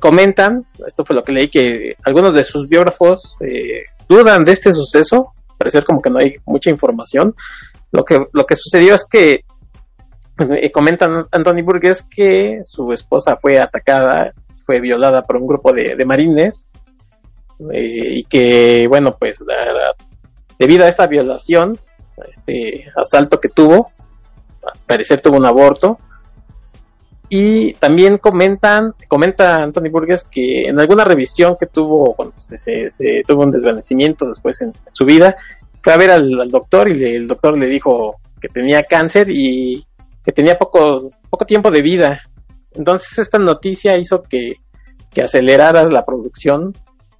comentan, 0.00 0.64
esto 0.86 1.04
fue 1.04 1.16
lo 1.16 1.22
que 1.22 1.32
leí, 1.32 1.48
que 1.48 1.96
algunos 2.04 2.34
de 2.34 2.44
sus 2.44 2.68
biógrafos 2.68 3.36
eh, 3.40 3.84
dudan 4.08 4.44
de 4.44 4.52
este 4.52 4.72
suceso, 4.72 5.32
parecer 5.58 5.84
como 5.84 6.00
que 6.00 6.10
no 6.10 6.18
hay 6.18 6.36
mucha 6.46 6.70
información. 6.70 7.34
Lo 7.92 8.04
que, 8.04 8.18
lo 8.32 8.44
que 8.44 8.56
sucedió 8.56 8.94
es 8.94 9.04
que 9.04 9.44
eh, 10.38 10.72
comentan 10.72 11.24
Anthony 11.30 11.62
Burgess 11.62 12.02
que 12.02 12.60
su 12.64 12.92
esposa 12.92 13.36
fue 13.40 13.58
atacada, 13.58 14.32
fue 14.66 14.80
violada 14.80 15.22
por 15.22 15.36
un 15.36 15.46
grupo 15.46 15.72
de, 15.72 16.02
marines 16.04 16.72
y 17.72 18.24
que, 18.24 18.86
bueno, 18.88 19.16
pues 19.18 19.44
debido 20.58 20.84
a 20.84 20.88
esta 20.88 21.06
violación, 21.06 21.78
este 22.28 22.90
asalto 22.96 23.40
que 23.40 23.48
tuvo, 23.48 23.90
al 24.62 24.78
parecer 24.86 25.20
tuvo 25.20 25.36
un 25.36 25.46
aborto. 25.46 25.98
Y 27.28 27.72
también 27.74 28.18
comentan, 28.18 28.94
comenta 29.08 29.56
Anthony 29.56 29.90
Burgess 29.90 30.24
que 30.24 30.68
en 30.68 30.78
alguna 30.78 31.04
revisión 31.04 31.56
que 31.58 31.66
tuvo, 31.66 32.14
cuando 32.14 32.34
se, 32.38 32.88
tuvo 33.26 33.44
un 33.44 33.50
desvanecimiento 33.50 34.26
después 34.26 34.60
en, 34.60 34.72
su 34.92 35.04
vida, 35.04 35.36
fue 35.82 35.92
a 35.92 35.96
ver 35.96 36.10
al, 36.10 36.50
doctor 36.50 36.90
y 36.90 37.02
el 37.02 37.26
doctor 37.26 37.58
le 37.58 37.68
dijo 37.68 38.16
que 38.40 38.48
tenía 38.48 38.82
cáncer 38.82 39.28
y 39.30 39.86
que 40.24 40.32
tenía 40.32 40.56
poco, 40.56 41.10
poco 41.30 41.46
tiempo 41.46 41.70
de 41.70 41.82
vida. 41.82 42.20
Entonces 42.72 43.18
esta 43.18 43.38
noticia 43.38 43.96
hizo 43.96 44.22
que, 44.22 44.56
que 45.12 45.22
acelerara 45.22 45.84
la 45.84 46.04
producción 46.04 46.72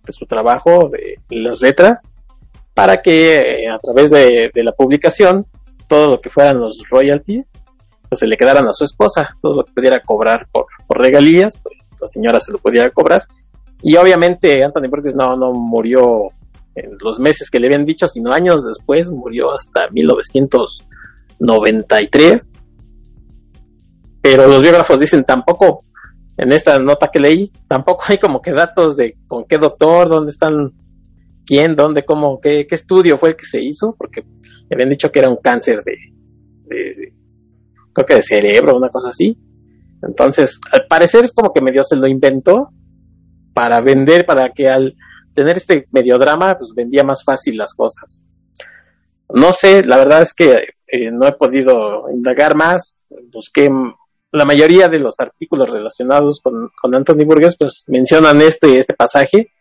de 0.05 0.13
su 0.13 0.27
trabajo, 0.27 0.91
de 0.91 1.17
las 1.31 1.63
letras, 1.63 2.11
para 2.75 3.01
que 3.01 3.37
eh, 3.37 3.69
a 3.73 3.79
través 3.79 4.11
de, 4.11 4.51
la 4.55 4.73
publicación 4.73 5.47
todo 5.89 6.09
lo 6.09 6.21
que 6.21 6.31
fueran 6.31 6.61
los 6.61 6.83
royalties 6.91 7.64
pues 8.15 8.21
se 8.21 8.29
le 8.29 8.37
quedaran 8.37 8.69
a 8.69 8.73
su 8.73 8.85
esposa, 8.85 9.37
todo 9.43 9.55
lo 9.55 9.65
que 9.65 9.73
pudiera 9.73 10.01
cobrar 10.01 10.47
por, 10.53 10.67
regalías, 10.89 11.59
pues 11.61 11.91
la 12.01 12.07
señora 12.07 12.39
se 12.39 12.53
lo 12.53 12.59
pudiera 12.59 12.89
cobrar. 12.91 13.27
Y 13.83 13.97
obviamente 13.97 14.63
Anthony 14.63 14.89
Burgess 14.89 15.17
no, 15.17 15.35
no 15.37 15.53
murió 15.53 16.29
en 16.77 16.93
los 17.01 17.19
meses 17.19 17.51
que 17.51 17.59
le 17.59 17.67
habían 17.67 17.85
dicho, 17.85 18.07
sino 18.07 18.33
años 18.33 18.65
después, 18.65 19.11
murió 19.11 19.53
hasta 19.53 19.89
1993. 19.91 22.65
Pero 24.23 24.47
los 24.47 24.63
biógrafos 24.63 25.01
dicen 25.01 25.25
tampoco, 25.25 25.83
en 26.37 26.53
esta 26.53 26.79
nota 26.79 27.11
que 27.13 27.19
leí, 27.19 27.51
tampoco 27.67 28.05
hay 28.09 28.19
como 28.19 28.41
que 28.41 28.53
datos 28.53 28.97
de 28.97 29.17
con 29.27 29.45
qué 29.45 29.59
doctor, 29.59 30.09
dónde 30.09 30.31
están 30.31 30.73
quién, 31.45 31.75
dónde, 31.75 32.05
cómo, 32.05 32.39
qué, 32.41 32.65
qué 32.69 32.77
estudio 32.77 33.19
fue 33.19 33.31
el 33.31 33.37
que 33.37 33.45
se 33.45 33.61
hizo, 33.61 33.97
porque 33.99 34.23
me 34.23 34.77
habían 34.77 34.91
dicho 34.91 35.11
que 35.11 35.19
era 35.19 35.29
un 35.29 35.39
cáncer 35.43 35.83
de, 35.85 36.14
creo 37.95 38.07
que 38.07 38.15
de 38.17 38.23
cerebro, 38.23 38.77
una 38.77 38.91
cosa 38.91 39.09
así. 39.09 39.39
Entonces, 40.03 40.61
al 40.71 40.87
parecer 40.89 41.25
es 41.25 41.33
como 41.33 41.53
que 41.53 41.63
medio 41.63 41.83
se 41.83 41.97
lo 41.97 42.07
inventó 42.07 42.69
para 43.55 43.81
vender, 43.81 44.27
para 44.27 44.51
que 44.51 44.69
al 44.69 44.95
tener 45.35 45.57
este 45.57 45.87
medio 45.91 46.19
drama, 46.19 46.57
pues 46.59 46.73
vendía 46.75 47.05
más 47.05 47.25
fácil 47.25 47.57
las 47.57 47.75
cosas. 47.75 48.25
No 49.31 49.53
sé, 49.53 49.83
la 49.85 49.97
verdad 49.97 50.23
es 50.23 50.35
que 50.35 50.53
eh, 50.87 51.11
no 51.11 51.27
he 51.27 51.33
podido 51.33 52.11
indagar 52.11 52.55
más. 52.57 53.07
Busqué 53.33 53.71
la 54.33 54.45
mayoría 54.45 54.89
de 54.89 54.99
los 54.99 55.21
artículos 55.21 55.71
relacionados 55.71 56.41
con, 56.43 56.71
con 56.81 56.95
Anthony 56.95 57.25
Burgess, 57.25 57.57
pues 57.57 57.85
mencionan 57.89 58.43
este, 58.43 58.79
este 58.79 58.95
pasaje 58.95 59.53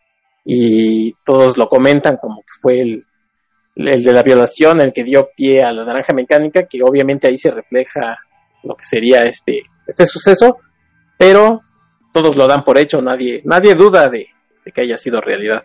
y 0.44 1.12
todos 1.24 1.56
lo 1.56 1.68
comentan 1.68 2.18
como 2.20 2.42
que 2.42 2.60
fue 2.60 2.80
el, 2.80 3.04
el 3.74 4.02
de 4.02 4.12
la 4.12 4.22
violación, 4.22 4.80
el 4.80 4.92
que 4.92 5.04
dio 5.04 5.28
pie 5.36 5.62
a 5.62 5.72
la 5.72 5.84
naranja 5.84 6.12
mecánica, 6.12 6.66
que 6.66 6.82
obviamente 6.82 7.28
ahí 7.28 7.36
se 7.36 7.50
refleja 7.50 8.18
lo 8.62 8.74
que 8.76 8.84
sería 8.84 9.20
este, 9.20 9.62
este 9.86 10.06
suceso, 10.06 10.58
pero 11.18 11.60
todos 12.12 12.36
lo 12.36 12.46
dan 12.46 12.64
por 12.64 12.78
hecho, 12.78 13.00
nadie, 13.00 13.42
nadie 13.44 13.74
duda 13.74 14.08
de, 14.08 14.28
que 14.72 14.80
haya 14.80 14.96
sido 14.96 15.20
realidad. 15.20 15.64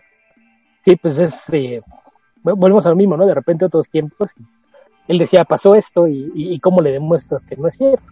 Sí, 0.84 0.96
pues 0.96 1.18
es, 1.18 1.34
eh, 1.52 1.80
volvemos 2.42 2.84
a 2.86 2.90
lo 2.90 2.96
mismo, 2.96 3.16
¿no? 3.16 3.26
De 3.26 3.34
repente 3.34 3.64
otros 3.64 3.88
tiempos, 3.88 4.30
él 5.06 5.18
decía, 5.18 5.44
pasó 5.44 5.74
esto 5.74 6.08
y, 6.08 6.32
y, 6.34 6.58
cómo 6.60 6.80
le 6.80 6.92
demuestras 6.92 7.44
que 7.44 7.56
no 7.56 7.68
es 7.68 7.76
cierto. 7.76 8.02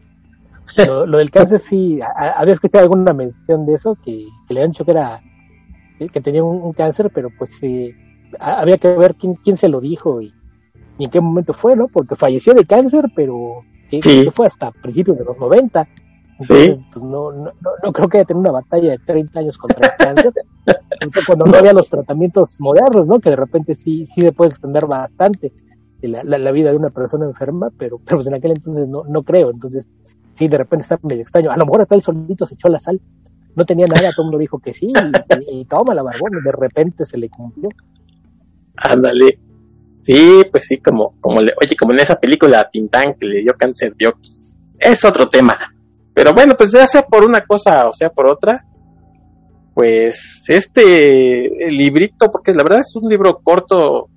Lo, 1.07 1.19
del 1.19 1.31
cáncer 1.31 1.61
sí, 1.69 1.99
había 2.15 2.55
escuchado 2.55 2.85
alguna 2.85 3.13
mención 3.13 3.67
de 3.67 3.75
eso, 3.75 3.97
que, 4.05 4.27
le 4.49 4.63
han 4.63 4.71
dicho 4.71 4.85
que 4.85 4.91
era 4.93 5.21
que 6.13 6.21
tenía 6.21 6.45
un, 6.45 6.73
cáncer, 6.73 7.11
pero 7.13 7.29
pues 7.37 7.51
eh, 7.63 7.95
había 8.39 8.79
que 8.79 8.89
ver 8.89 9.15
quién, 9.15 9.35
quién 9.35 9.57
se 9.57 9.69
lo 9.69 9.81
dijo 9.81 10.21
y, 10.21 10.33
en 10.99 11.11
qué 11.11 11.21
momento 11.21 11.55
fue, 11.55 11.77
¿no? 11.77 11.87
Porque 11.89 12.17
falleció 12.17 12.55
de 12.55 12.65
cáncer, 12.65 13.07
pero 13.15 13.63
fue 14.35 14.47
hasta 14.47 14.73
principios 14.73 15.17
de 15.17 15.25
los 15.25 15.39
90. 15.39 15.89
Entonces, 16.41 16.79
pues 16.93 17.05
no, 17.05 17.33
no, 17.33 17.53
no, 17.83 17.93
creo 17.93 18.09
que 18.09 18.19
haya 18.19 18.25
tenido 18.25 18.41
una 18.41 18.61
batalla 18.61 18.91
de 18.91 18.99
30 18.99 19.41
años 19.41 19.59
contra 19.59 19.89
el 19.89 19.97
cáncer. 19.97 20.33
cuando 21.27 21.47
no 21.47 21.57
había 21.57 21.73
los 21.73 21.89
tratamientos 21.89 22.57
modernos, 22.59 23.07
¿no? 23.07 23.21
Que 23.21 23.31
de 23.31 23.37
repente 23.37 23.75
sí, 23.77 24.07
sí 24.15 24.21
se 24.21 24.33
puede 24.33 24.51
extender 24.51 24.87
bastante 24.87 25.53
la, 26.03 26.23
la, 26.25 26.53
vida 26.53 26.71
de 26.71 26.77
una 26.77 26.91
persona 26.91 27.27
enferma, 27.27 27.71
pero, 27.79 27.99
pero 28.05 28.19
pues 28.19 28.27
en 28.27 28.35
aquel 28.35 28.53
entonces 28.53 28.89
no, 28.89 29.05
no 29.05 29.23
creo. 29.23 29.51
Entonces, 29.51 29.87
sí, 30.37 30.49
de 30.49 30.59
repente 30.59 30.83
está 30.83 30.99
medio 31.03 31.23
extraño. 31.23 31.51
A 31.51 31.57
lo 31.57 31.65
mejor 31.65 31.83
hasta 31.83 31.95
él 31.95 32.03
solito 32.03 32.47
se 32.47 32.55
echó 32.55 32.69
la 32.69 32.81
sal 32.81 33.01
no 33.59 33.65
tenía 33.65 33.87
nada, 33.87 34.13
todo 34.13 34.23
el 34.23 34.27
mundo 34.27 34.39
dijo 34.39 34.61
que 34.61 34.73
sí, 34.73 34.93
y, 35.51 35.65
toma 35.65 35.93
la 35.93 36.05
barbón, 36.05 36.31
de 36.45 36.53
repente 36.53 37.05
se 37.05 37.19
le 37.19 37.29
cumplió. 37.29 37.69
Ándale. 38.81 39.39
Sí, 40.03 40.43
pues 40.51 40.67
sí, 40.67 40.79
como, 40.79 41.15
como 41.21 41.41
le, 41.41 41.53
oye, 41.63 41.77
como 41.77 41.93
en 41.93 42.01
esa 42.01 42.17
película 42.17 42.69
Tintán 42.71 43.15
que 43.19 43.27
le 43.27 43.43
dio 43.43 43.53
cáncer 43.55 43.95
de. 43.97 44.11
Es 44.79 45.05
otro 45.05 45.29
tema. 45.29 45.57
Pero 46.15 46.33
bueno, 46.33 46.55
pues 46.57 46.73
ya 46.73 46.87
sea 46.87 47.03
por 47.03 47.25
una 47.25 47.45
cosa 47.47 47.89
o 47.89 47.93
sea 47.93 48.11
por 48.11 48.29
otra, 48.29 48.65
pues 49.75 50.45
este 50.49 51.49
librito, 51.71 52.31
porque 52.31 52.53
la 52.53 52.63
verdad 52.63 52.81
es 52.81 52.97
un 52.97 53.09
libro 53.09 53.41
corto, 53.43 54.09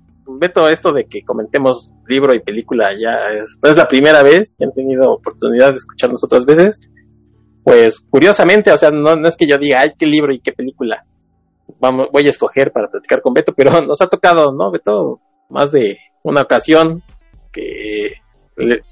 todo 0.54 0.68
esto 0.68 0.92
de 0.92 1.04
que 1.04 1.22
comentemos 1.22 1.92
libro 2.08 2.34
y 2.34 2.40
película 2.40 2.90
ya 2.98 3.28
es, 3.38 3.58
no 3.62 3.70
es 3.70 3.76
la 3.76 3.86
primera 3.86 4.22
vez, 4.22 4.56
han 4.60 4.72
tenido 4.72 5.12
oportunidad 5.12 5.70
de 5.70 5.76
escucharnos 5.76 6.24
otras 6.24 6.46
veces 6.46 6.80
pues 7.64 8.00
curiosamente, 8.00 8.72
o 8.72 8.78
sea, 8.78 8.90
no, 8.90 9.14
no 9.14 9.28
es 9.28 9.36
que 9.36 9.46
yo 9.46 9.56
diga, 9.56 9.80
ay, 9.80 9.92
qué 9.98 10.06
libro 10.06 10.32
y 10.32 10.40
qué 10.40 10.52
película 10.52 11.04
vamos, 11.82 12.08
voy 12.12 12.26
a 12.26 12.30
escoger 12.30 12.72
para 12.72 12.88
platicar 12.88 13.20
con 13.20 13.34
Beto, 13.34 13.52
pero 13.54 13.80
nos 13.82 14.00
ha 14.00 14.06
tocado, 14.06 14.52
¿no, 14.52 14.70
Beto? 14.70 15.20
Más 15.50 15.70
de 15.70 15.98
una 16.22 16.42
ocasión 16.42 17.02
que, 17.50 18.14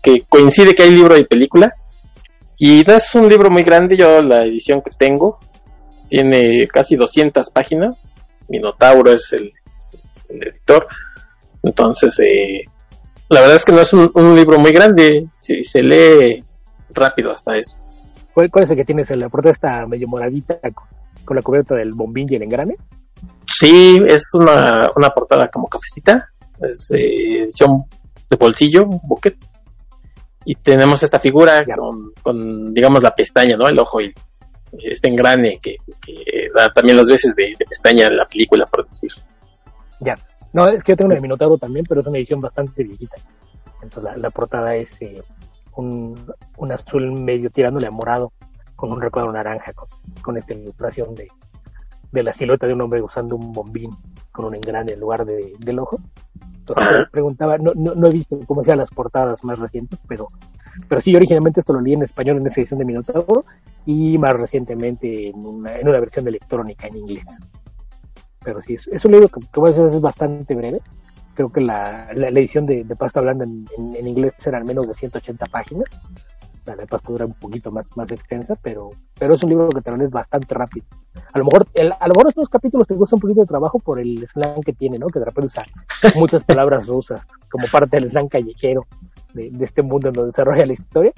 que 0.02 0.24
coincide 0.28 0.74
que 0.74 0.82
hay 0.82 0.90
libro 0.90 1.16
y 1.16 1.24
película. 1.24 1.72
Y 2.58 2.82
no 2.86 2.94
es 2.94 3.14
un 3.14 3.28
libro 3.28 3.48
muy 3.50 3.62
grande, 3.62 3.96
yo 3.96 4.20
la 4.20 4.44
edición 4.44 4.82
que 4.82 4.90
tengo 4.90 5.38
tiene 6.10 6.66
casi 6.66 6.96
200 6.96 7.48
páginas. 7.50 8.14
Minotauro 8.48 9.12
es 9.12 9.32
el, 9.32 9.52
editor. 10.28 10.86
Entonces, 11.62 12.18
eh, 12.20 12.64
la 13.28 13.40
verdad 13.40 13.56
es 13.56 13.64
que 13.64 13.72
no 13.72 13.80
es 13.80 13.92
un, 13.92 14.36
libro 14.36 14.58
muy 14.58 14.72
grande, 14.72 15.28
si 15.36 15.64
se 15.64 15.82
lee 15.82 16.44
rápido 16.90 17.32
hasta 17.32 17.56
eso. 17.56 17.78
¿Cuál, 18.34 18.50
es 18.60 18.70
el 18.70 18.76
que 18.76 18.84
tienes? 18.84 19.08
¿La 19.10 19.28
portada 19.28 19.52
está 19.52 19.86
medio 19.86 20.08
moradita 20.08 20.58
la 21.28 21.42
cubierta 21.42 21.74
del 21.74 21.92
bombín 21.92 22.26
y 22.30 22.36
el 22.36 22.42
engrane? 22.42 22.76
Sí, 23.46 23.98
es 24.06 24.30
una, 24.34 24.90
una 24.96 25.10
portada 25.10 25.48
como 25.48 25.68
cafecita. 25.68 26.30
Es 26.60 26.90
eh, 26.90 27.40
edición 27.44 27.84
de 28.28 28.36
bolsillo, 28.36 28.84
un 28.84 29.00
bucket. 29.02 29.36
Y 30.44 30.54
tenemos 30.54 31.02
esta 31.02 31.20
figura 31.20 31.64
con, 32.22 32.72
digamos, 32.72 33.02
la 33.02 33.14
pestaña, 33.14 33.56
¿no? 33.56 33.68
El 33.68 33.78
ojo 33.78 34.00
y 34.00 34.12
este 34.78 35.08
engrane 35.08 35.58
que, 35.60 35.76
da 36.54 36.72
también 36.72 36.96
las 36.96 37.06
veces 37.06 37.34
de, 37.34 37.52
pestaña 37.58 38.06
en 38.06 38.16
la 38.16 38.26
película, 38.26 38.66
por 38.66 38.86
decir. 38.86 39.10
Ya. 40.00 40.16
No, 40.52 40.66
es 40.68 40.82
que 40.82 40.92
yo 40.92 40.96
tengo 40.96 41.06
una 41.06 41.16
de 41.16 41.20
Minotauro 41.20 41.58
también, 41.58 41.84
pero 41.88 42.00
es 42.00 42.06
una 42.06 42.18
edición 42.18 42.40
bastante 42.40 42.82
viejita. 42.82 43.16
Entonces 43.82 44.16
la, 44.16 44.30
portada 44.30 44.74
es 44.74 44.90
eh, 45.00 45.22
un, 45.76 46.16
azul 46.70 47.12
medio 47.12 47.50
tirándole 47.50 47.86
a 47.86 47.90
morado 47.90 48.32
con 48.80 48.92
un 48.92 49.00
recuadro 49.00 49.30
naranja 49.30 49.74
con, 50.22 50.38
esta 50.38 50.54
ilustración 50.54 51.14
de, 51.14 51.28
de, 52.12 52.22
la 52.22 52.32
silueta 52.32 52.66
de 52.66 52.72
un 52.72 52.80
hombre 52.80 53.02
usando 53.02 53.36
un 53.36 53.52
bombín 53.52 53.90
con 54.32 54.46
un 54.46 54.54
engrane 54.54 54.94
en 54.94 55.00
lugar 55.00 55.26
de, 55.26 55.52
del 55.58 55.80
ojo. 55.80 56.00
Entonces 56.60 56.86
preguntaba, 57.12 57.58
no, 57.58 57.72
no, 57.74 58.06
he 58.06 58.10
visto 58.10 58.38
cómo 58.46 58.64
sean 58.64 58.78
las 58.78 58.88
portadas 58.88 59.44
más 59.44 59.58
recientes, 59.58 60.00
pero, 60.08 60.28
pero 60.88 61.02
sí, 61.02 61.14
originalmente 61.14 61.60
esto 61.60 61.74
lo 61.74 61.82
leí 61.82 61.92
en 61.92 62.04
español 62.04 62.38
en 62.38 62.46
esa 62.46 62.58
edición 62.60 62.78
de 62.78 62.86
Minotauro 62.86 63.44
y 63.84 64.16
más 64.16 64.34
recientemente 64.38 65.28
en 65.28 65.44
una, 65.44 65.76
en 65.76 65.86
una 65.86 66.00
versión 66.00 66.26
electrónica 66.26 66.86
en 66.86 66.96
inglés. 66.96 67.26
Pero 68.42 68.62
sí, 68.62 68.76
es, 68.76 69.04
un 69.04 69.12
libro 69.12 69.28
que, 69.28 69.40
como 69.52 69.68
es 69.68 70.00
bastante 70.00 70.54
breve, 70.54 70.80
creo 71.34 71.52
que 71.52 71.60
la, 71.60 72.08
la, 72.14 72.28
edición 72.28 72.64
de, 72.64 72.84
pasta 72.98 73.20
blanda 73.20 73.44
en, 73.44 73.66
en, 73.94 74.08
inglés 74.08 74.32
será 74.38 74.64
menos 74.64 74.88
de 74.88 74.94
180 74.94 75.44
páginas. 75.46 75.84
La 76.66 76.76
de 76.76 76.86
pasta 76.86 77.10
dura 77.10 77.26
un 77.26 77.34
poquito 77.34 77.72
más, 77.72 77.86
más 77.96 78.10
extensa, 78.10 78.54
pero, 78.62 78.90
pero 79.18 79.34
es 79.34 79.42
un 79.42 79.50
libro 79.50 79.68
que 79.70 79.80
te 79.80 79.90
lo 79.90 80.10
bastante 80.10 80.54
rápido. 80.54 80.86
A 81.32 81.38
lo 81.38 81.44
mejor, 81.44 81.66
el, 81.74 81.92
a 81.92 82.08
lo 82.08 82.14
mejor 82.14 82.28
estos 82.28 82.48
capítulos 82.48 82.86
te 82.86 82.94
gustan 82.94 83.16
un 83.16 83.20
poquito 83.20 83.40
de 83.40 83.46
trabajo 83.46 83.78
por 83.78 83.98
el 83.98 84.26
slang 84.28 84.62
que 84.62 84.72
tiene, 84.72 84.98
¿no? 84.98 85.06
Que 85.06 85.18
de 85.18 85.24
repente 85.24 85.46
usa 85.46 85.64
muchas 86.16 86.44
palabras 86.44 86.86
rusas 86.86 87.22
como 87.50 87.66
parte 87.72 87.98
del 87.98 88.10
slang 88.10 88.28
callejero 88.28 88.86
de, 89.34 89.50
este 89.60 89.82
mundo 89.82 90.08
en 90.08 90.14
donde 90.14 90.30
desarrolla 90.30 90.66
la 90.66 90.72
historia. 90.72 91.12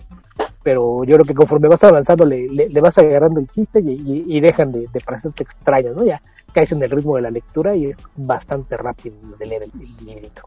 Pero 0.62 1.02
yo 1.04 1.14
creo 1.14 1.26
que 1.26 1.34
conforme 1.34 1.68
vas 1.68 1.82
avanzando 1.82 2.24
le, 2.24 2.46
le, 2.48 2.80
vas 2.80 2.96
agarrando 2.96 3.40
el 3.40 3.48
chiste 3.48 3.80
y, 3.80 4.24
y, 4.28 4.40
dejan 4.40 4.70
de, 4.70 4.86
de 4.92 5.00
parecerte 5.00 5.42
extraños, 5.42 5.96
¿no? 5.96 6.04
Ya, 6.04 6.20
caes 6.52 6.72
en 6.72 6.82
el 6.82 6.90
ritmo 6.90 7.16
de 7.16 7.22
la 7.22 7.30
lectura 7.30 7.74
y 7.74 7.86
es 7.86 7.96
bastante 8.16 8.76
rápido 8.76 9.16
de 9.38 9.46
leer 9.46 9.62
el, 9.64 10.06
librito. 10.06 10.42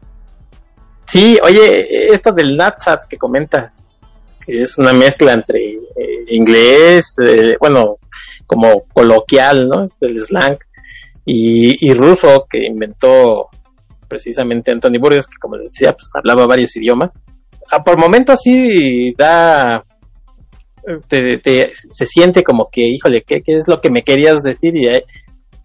Sí, 1.06 1.38
oye, 1.44 2.12
esto 2.12 2.32
del 2.32 2.56
NatSat 2.56 3.06
que 3.06 3.16
comentas, 3.16 3.84
es 4.46 4.78
una 4.78 4.92
mezcla 4.92 5.32
entre 5.32 5.58
eh, 5.60 6.24
inglés, 6.28 7.16
eh, 7.22 7.56
bueno, 7.58 7.98
como 8.46 8.84
coloquial, 8.92 9.68
¿no? 9.68 9.86
El 10.00 10.20
slang, 10.20 10.58
y, 11.24 11.92
ruso 11.92 12.46
que 12.48 12.64
inventó 12.64 13.48
precisamente 14.08 14.70
Anthony 14.70 15.00
Burgess, 15.00 15.26
que 15.26 15.36
como 15.40 15.56
les 15.56 15.72
decía, 15.72 15.92
pues 15.92 16.08
hablaba 16.14 16.46
varios 16.46 16.76
idiomas. 16.76 17.18
Ah, 17.70 17.82
por 17.82 17.98
momentos 17.98 18.40
sí 18.42 19.12
da, 19.18 19.84
se 21.08 22.06
siente 22.06 22.44
como 22.44 22.68
que, 22.70 22.82
híjole, 22.82 23.24
¿qué, 23.26 23.40
¿qué, 23.44 23.54
es 23.54 23.66
lo 23.66 23.80
que 23.80 23.90
me 23.90 24.02
querías 24.02 24.42
decir? 24.44 24.76
Y 24.76 24.86
eh, 24.86 25.04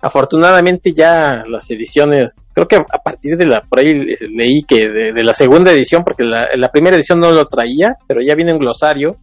afortunadamente 0.02 0.94
ya 0.94 1.44
las 1.48 1.70
ediciones, 1.70 2.50
creo 2.54 2.68
que 2.68 2.78
a 2.78 3.04
partir 3.04 3.38
de 3.38 3.46
la, 3.46 3.62
por 3.62 3.80
ahí 3.80 3.94
leí 3.94 4.64
que 4.68 4.88
de, 4.90 5.24
la 5.24 5.34
segunda 5.34 5.72
edición, 5.72 6.04
porque 6.04 6.24
la, 6.24 6.48
la, 6.56 6.70
primera 6.70 6.96
edición 6.96 7.20
no 7.20 7.32
lo 7.32 7.46
traía, 7.46 7.96
pero 8.08 8.22
ya 8.22 8.36
viene 8.36 8.54
un 8.54 8.60
glosario 8.60 9.18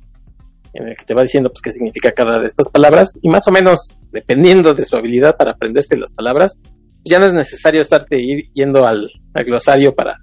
en 0.75 0.89
el 0.89 0.97
que 0.97 1.05
te 1.05 1.15
va 1.15 1.23
diciendo 1.23 1.51
pues 1.51 1.63
qué 1.63 1.73
significa 1.73 2.13
cada 2.13 2.39
de 2.39 2.47
estas 2.47 2.71
palabras 2.71 3.19
y 3.23 3.29
más 3.29 3.49
o 3.49 3.51
menos 3.51 3.97
dependiendo 4.13 4.75
de 4.75 4.85
su 4.85 4.97
habilidad 4.97 5.37
para 5.37 5.53
aprenderse 5.53 5.97
las 5.97 6.13
palabras, 6.13 6.59
ya 7.05 7.19
no 7.19 7.27
es 7.27 7.35
necesario 7.35 7.81
estarte 7.81 8.17
yendo 8.55 8.87
al, 8.87 9.11
glosario 9.47 9.95
para, 9.95 10.15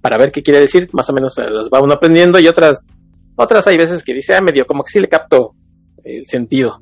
para 0.00 0.18
ver 0.18 0.32
qué 0.32 0.42
quiere 0.42 0.60
decir, 0.60 0.88
más 0.92 1.08
o 1.10 1.12
menos 1.12 1.36
las 1.38 1.68
va 1.68 1.82
uno 1.82 1.94
aprendiendo 1.94 2.38
y 2.40 2.48
otras, 2.48 2.88
otras 3.36 3.66
hay 3.66 3.76
veces 3.76 4.02
que 4.02 4.14
dice, 4.14 4.34
ah, 4.34 4.40
medio 4.40 4.64
como 4.66 4.82
que 4.82 4.90
sí 4.90 4.98
le 4.98 5.08
capto 5.08 5.54
el 6.04 6.26
sentido, 6.26 6.80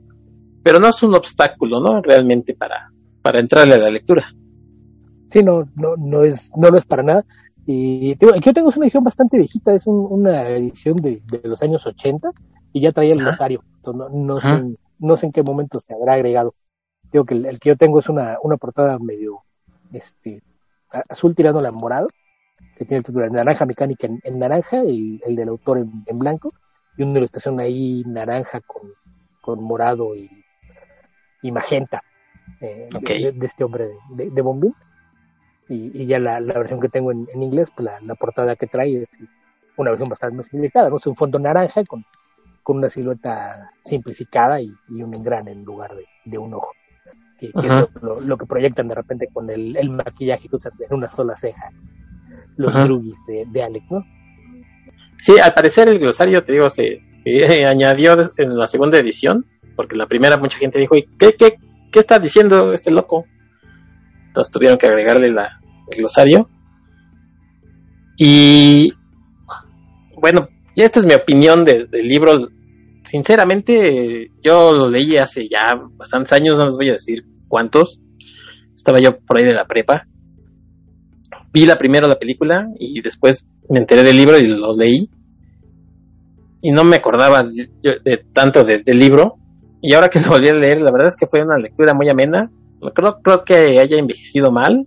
pero 0.63 0.79
no 0.79 0.89
es 0.89 1.03
un 1.03 1.15
obstáculo, 1.15 1.81
¿no? 1.81 2.01
Realmente 2.03 2.55
para, 2.55 2.90
para 3.23 3.41
entrarle 3.41 3.75
a 3.75 3.79
la 3.79 3.91
lectura. 3.91 4.33
Sí, 5.33 5.43
no, 5.43 5.69
no, 5.77 5.97
no 5.97 6.23
es, 6.23 6.51
no 6.57 6.71
lo 6.71 6.79
es 6.79 6.87
para 6.87 7.03
nada. 7.03 7.25
Y 7.67 8.15
digo, 8.17 8.33
yo 8.35 8.53
tengo 8.53 8.69
una 8.69 8.87
edición 8.87 9.05
bastante 9.05 9.37
viejita, 9.37 9.75
es 9.75 9.87
una 9.87 10.49
edición 10.49 10.97
de, 10.97 11.23
de, 11.31 11.41
los 11.49 11.63
años 11.63 11.87
80 11.87 12.31
y 12.73 12.81
ya 12.81 12.93
traía 12.93 13.13
el 13.13 13.21
glosario. 13.21 13.63
No, 13.85 14.09
no, 14.09 14.41
sé, 14.41 14.77
no 14.99 15.17
sé 15.17 15.27
en 15.27 15.33
qué 15.33 15.43
momento 15.43 15.79
se 15.79 15.95
habrá 15.95 16.15
agregado. 16.15 16.55
Digo 17.13 17.25
que 17.25 17.35
el, 17.35 17.61
que 17.61 17.69
yo 17.69 17.77
tengo 17.77 18.01
es 18.01 18.09
una, 18.09 18.39
una 18.43 18.57
portada 18.57 18.99
medio 18.99 19.43
este 19.93 20.43
azul 21.09 21.35
tirando 21.37 21.61
la 21.61 21.71
morado, 21.71 22.09
que 22.77 22.85
tiene 22.85 22.99
el 22.99 23.05
título 23.05 23.25
de 23.25 23.31
Naranja 23.31 23.67
Mecánica 23.67 24.09
en, 24.09 24.39
naranja 24.39 24.85
y 24.85 25.21
el 25.25 25.37
del 25.37 25.49
autor 25.51 25.79
en, 25.79 26.19
blanco, 26.19 26.53
y 26.97 27.03
una 27.03 27.19
ilustración 27.19 27.61
ahí 27.61 28.03
naranja 28.07 28.61
con, 28.63 28.91
con 29.41 29.63
morado 29.63 30.17
y, 30.17 30.29
y 31.43 31.53
magenta 31.53 32.03
eh, 32.61 32.89
de, 33.35 33.47
este 33.47 33.65
hombre 33.65 33.89
de, 34.11 34.31
de, 34.31 34.43
Bombín. 34.43 34.75
Y, 35.69 36.03
y, 36.03 36.07
ya 36.07 36.19
la, 36.19 36.41
la, 36.41 36.55
versión 36.55 36.81
que 36.81 36.89
tengo 36.89 37.13
en, 37.13 37.29
en 37.33 37.43
inglés, 37.43 37.71
pues 37.75 37.85
la, 37.85 38.01
la, 38.01 38.15
portada 38.15 38.57
que 38.57 38.67
trae 38.67 39.03
es 39.03 39.09
una 39.77 39.91
versión 39.91 40.09
bastante 40.09 40.37
más 40.37 40.47
simplificada, 40.47 40.91
¿no? 40.91 40.97
Es 40.97 41.07
un 41.07 41.17
fondo 41.17 41.39
naranja 41.39 41.85
con, 41.85 42.05
con 42.63 42.79
una 42.79 42.91
silueta 42.91 43.71
simplificada 43.85 44.61
y, 44.61 44.73
y 44.89 45.03
un 45.03 45.15
engrane 45.15 45.53
en 45.53 45.65
lugar 45.65 45.95
de, 45.95 46.07
de 46.25 46.39
un 46.39 46.55
ojo 46.55 46.73
que, 47.41 47.47
es 47.47 48.03
lo, 48.03 48.37
que 48.37 48.47
proyectan 48.47 48.89
de 48.89 48.95
repente 48.95 49.29
con 49.33 49.49
el, 49.49 49.77
el 49.77 49.91
maquillaje 49.91 50.49
que 50.49 50.57
usan 50.57 50.73
en 50.79 50.95
una 50.95 51.09
sola 51.09 51.37
ceja 51.39 51.71
los 52.57 52.75
drugis 52.75 53.17
de, 53.27 53.47
de 53.47 53.63
Alex, 53.63 53.91
¿no? 53.91 54.05
Sí, 55.21 55.39
al 55.39 55.55
parecer 55.55 55.89
el 55.89 55.99
glosario, 55.99 56.45
te 56.45 56.53
digo, 56.53 56.69
se, 56.69 57.03
se 57.13 57.45
añadió 57.67 58.15
en 58.37 58.59
la 58.59 58.67
segunda 58.67 58.99
edición, 58.99 59.47
porque 59.77 59.97
la 59.97 60.07
primera 60.07 60.37
mucha 60.37 60.59
gente 60.59 60.79
dijo, 60.79 60.95
¿qué, 61.19 61.35
qué, 61.39 61.57
qué 61.91 61.99
está 61.99 62.19
diciendo 62.19 62.73
este 62.73 62.91
loco? 62.91 63.27
Entonces 64.29 64.53
tuvieron 64.53 64.79
que 64.79 64.87
agregarle 64.87 65.31
la, 65.33 65.61
el 65.91 65.99
glosario. 65.99 66.49
Y 68.17 68.93
bueno, 70.21 70.49
y 70.75 70.83
esta 70.83 71.01
es 71.01 71.07
mi 71.07 71.15
opinión 71.15 71.65
del 71.65 71.89
libro. 71.91 72.49
Sinceramente, 73.05 74.31
yo 74.43 74.73
lo 74.73 74.89
leí 74.89 75.17
hace 75.17 75.49
ya 75.49 75.75
bastantes 75.97 76.33
años, 76.33 76.59
no 76.59 76.67
les 76.67 76.77
voy 76.77 76.91
a 76.91 76.95
decir 76.95 77.25
cuántos. 77.49 77.99
Estaba 78.75 78.99
yo 79.01 79.19
por 79.19 79.39
ahí 79.39 79.45
de 79.45 79.55
la 79.55 79.67
prepa. 79.67 80.07
Vi 81.53 81.67
la 81.67 81.77
primero 81.77 82.07
la 82.07 82.19
película 82.19 82.69
y 82.79 83.01
después 83.01 83.49
me 83.69 83.81
enteré 83.81 84.05
del 84.05 84.17
libro 84.17 84.39
y 84.39 84.47
lo 84.47 84.77
leí. 84.77 85.11
Y 86.63 86.71
no 86.71 86.85
me 86.85 86.97
acordaba 86.97 87.45
tanto 88.33 88.63
del 88.65 88.99
libro. 88.99 89.40
Y 89.81 89.95
ahora 89.95 90.09
que 90.09 90.21
lo 90.21 90.29
volví 90.31 90.49
a 90.49 90.55
leer, 90.55 90.83
la 90.83 90.93
verdad 90.93 91.09
es 91.09 91.17
que 91.17 91.27
fue 91.27 91.43
una 91.43 91.57
lectura 91.57 91.95
muy 91.95 92.09
amena. 92.09 92.51
Creo, 92.95 93.21
creo 93.23 93.45
que 93.45 93.79
haya 93.79 93.99
envejecido 93.99 94.51
mal. 94.51 94.87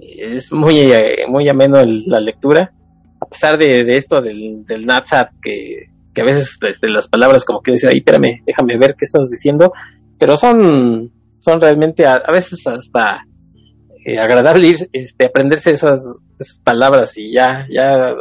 Es 0.00 0.52
muy, 0.52 0.78
eh, 0.78 1.26
muy 1.28 1.48
ameno 1.48 1.82
la 1.84 2.20
lectura. 2.20 2.72
A 3.20 3.26
pesar 3.26 3.58
de, 3.58 3.96
esto 3.96 4.20
del, 4.20 4.64
del 4.66 4.86
que, 5.40 5.90
que 6.12 6.22
a 6.22 6.24
veces 6.24 6.58
este, 6.60 6.88
las 6.88 7.08
palabras 7.08 7.44
como 7.44 7.62
que 7.62 7.72
dicen, 7.72 7.90
ahí 7.90 7.98
espérame, 7.98 8.42
déjame 8.44 8.78
ver 8.78 8.94
qué 8.98 9.04
estás 9.04 9.30
diciendo 9.30 9.72
pero 10.22 10.36
son, 10.36 11.10
son 11.40 11.60
realmente 11.60 12.06
a, 12.06 12.22
veces 12.32 12.64
hasta 12.68 13.26
eh, 14.06 14.20
agradable 14.20 14.72
este, 14.92 15.26
aprenderse 15.26 15.72
esas, 15.72 16.00
palabras 16.62 17.18
y 17.18 17.32
ya, 17.32 17.66
ya 17.68 18.14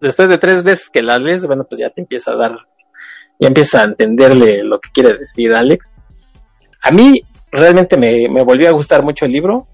después 0.00 0.30
de 0.30 0.38
tres 0.38 0.62
veces 0.62 0.88
que 0.88 1.02
las 1.02 1.20
lees, 1.20 1.44
bueno, 1.44 1.66
pues 1.68 1.82
ya 1.82 1.90
te 1.90 2.00
empieza 2.00 2.30
a 2.30 2.36
dar, 2.36 2.52
ya 3.38 3.48
empieza 3.48 3.80
a 3.80 3.84
entenderle 3.84 4.62
lo 4.64 4.80
que 4.80 4.90
quiere 4.92 5.18
decir 5.18 5.54
Alex. 5.54 5.96
A 6.82 6.90
mí 6.90 7.22
realmente 7.50 7.96
me, 7.96 8.28
volvió 8.42 8.68
a 8.68 8.72
gustar 8.72 9.02
mucho 9.02 9.24
el 9.24 9.32
libro 9.32 9.66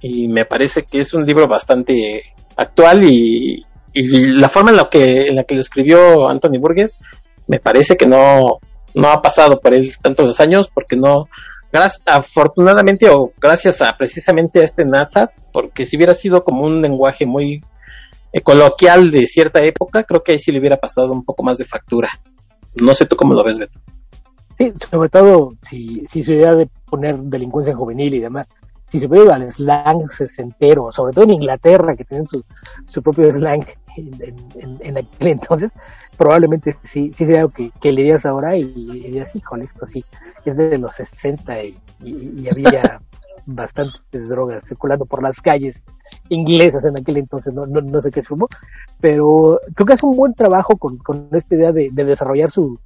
y 0.00 0.28
me 0.28 0.44
parece 0.44 0.82
que 0.82 1.00
es 1.00 1.14
un 1.14 1.24
libro 1.24 1.46
bastante 1.46 2.24
actual 2.56 3.04
y, 3.04 3.62
la 3.92 4.48
forma 4.48 4.70
en 4.70 4.76
la 4.76 4.88
que 4.88 5.26
en 5.26 5.34
la 5.34 5.42
que 5.42 5.56
lo 5.56 5.60
escribió 5.60 6.28
Anthony 6.28 6.60
Burgess 6.60 6.96
me 7.48 7.58
parece 7.58 7.96
que 7.96 8.06
no 8.06 8.60
no 8.94 9.08
ha 9.08 9.20
pasado 9.20 9.58
por 9.58 9.74
él 9.74 9.92
tantos 10.00 10.38
años 10.38 10.70
porque 10.72 10.94
no, 10.94 11.28
afortunadamente 12.06 13.08
o 13.10 13.32
gracias 13.40 13.80
a 13.82 13.96
precisamente 13.96 14.60
a 14.60 14.64
este 14.64 14.84
Natsat, 14.84 15.30
porque 15.52 15.84
si 15.84 15.96
hubiera 15.96 16.14
sido 16.14 16.42
como 16.42 16.64
un 16.64 16.82
lenguaje 16.82 17.26
muy 17.26 17.62
eh, 18.32 18.40
coloquial 18.40 19.10
de 19.10 19.26
cierta 19.26 19.62
época, 19.62 20.04
creo 20.04 20.22
que 20.22 20.32
ahí 20.32 20.38
sí 20.38 20.50
le 20.52 20.58
hubiera 20.58 20.76
pasado 20.76 21.12
un 21.12 21.24
poco 21.24 21.42
más 21.42 21.58
de 21.58 21.64
factura. 21.64 22.08
No 22.80 22.94
sé 22.94 23.06
tú 23.06 23.16
cómo 23.16 23.34
lo 23.34 23.44
ves, 23.44 23.58
Beto. 23.58 23.78
Sí, 24.58 24.72
sobre 24.90 25.08
todo 25.08 25.50
si, 25.68 26.06
si 26.12 26.22
su 26.22 26.32
idea 26.32 26.54
de 26.54 26.68
poner 26.86 27.16
delincuencia 27.16 27.74
juvenil 27.74 28.14
y 28.14 28.20
demás, 28.20 28.46
si 28.90 28.98
se 28.98 29.06
ve 29.06 29.26
al 29.32 29.52
slang 29.52 30.10
sesentero, 30.10 30.90
sobre 30.92 31.12
todo 31.12 31.24
en 31.24 31.34
Inglaterra, 31.34 31.96
que 31.96 32.04
tienen 32.04 32.26
su, 32.26 32.44
su 32.86 33.02
propio 33.02 33.32
slang 33.32 33.64
en, 33.96 34.78
en, 34.80 34.98
aquel 34.98 35.28
entonces, 35.28 35.72
probablemente 36.16 36.76
sí, 36.92 37.12
sí 37.16 37.26
sea 37.26 37.40
algo 37.40 37.50
que, 37.50 37.70
que 37.80 37.92
leerías 37.92 38.26
ahora 38.26 38.56
y, 38.56 38.64
dirías, 38.64 39.34
híjole, 39.34 39.64
esto 39.64 39.86
sí, 39.86 40.04
es 40.44 40.56
de 40.56 40.78
los 40.78 40.92
60 40.94 41.62
y, 41.62 42.48
había 42.50 43.00
bastantes 43.46 44.28
drogas 44.28 44.64
circulando 44.66 45.06
por 45.06 45.22
las 45.22 45.40
calles 45.40 45.76
inglesas 46.28 46.84
en 46.84 46.98
aquel 46.98 47.18
entonces, 47.18 47.54
no, 47.54 47.66
no, 47.66 47.80
no 47.80 48.00
sé 48.00 48.10
qué 48.10 48.22
sumo, 48.22 48.48
pero 49.00 49.60
creo 49.74 49.86
que 49.86 49.94
hace 49.94 50.06
un 50.06 50.16
buen 50.16 50.34
trabajo 50.34 50.76
con, 50.76 50.98
con 50.98 51.28
esta 51.32 51.54
idea 51.54 51.72
de, 51.72 51.88
de 51.90 52.04
desarrollar 52.04 52.50
su, 52.50 52.78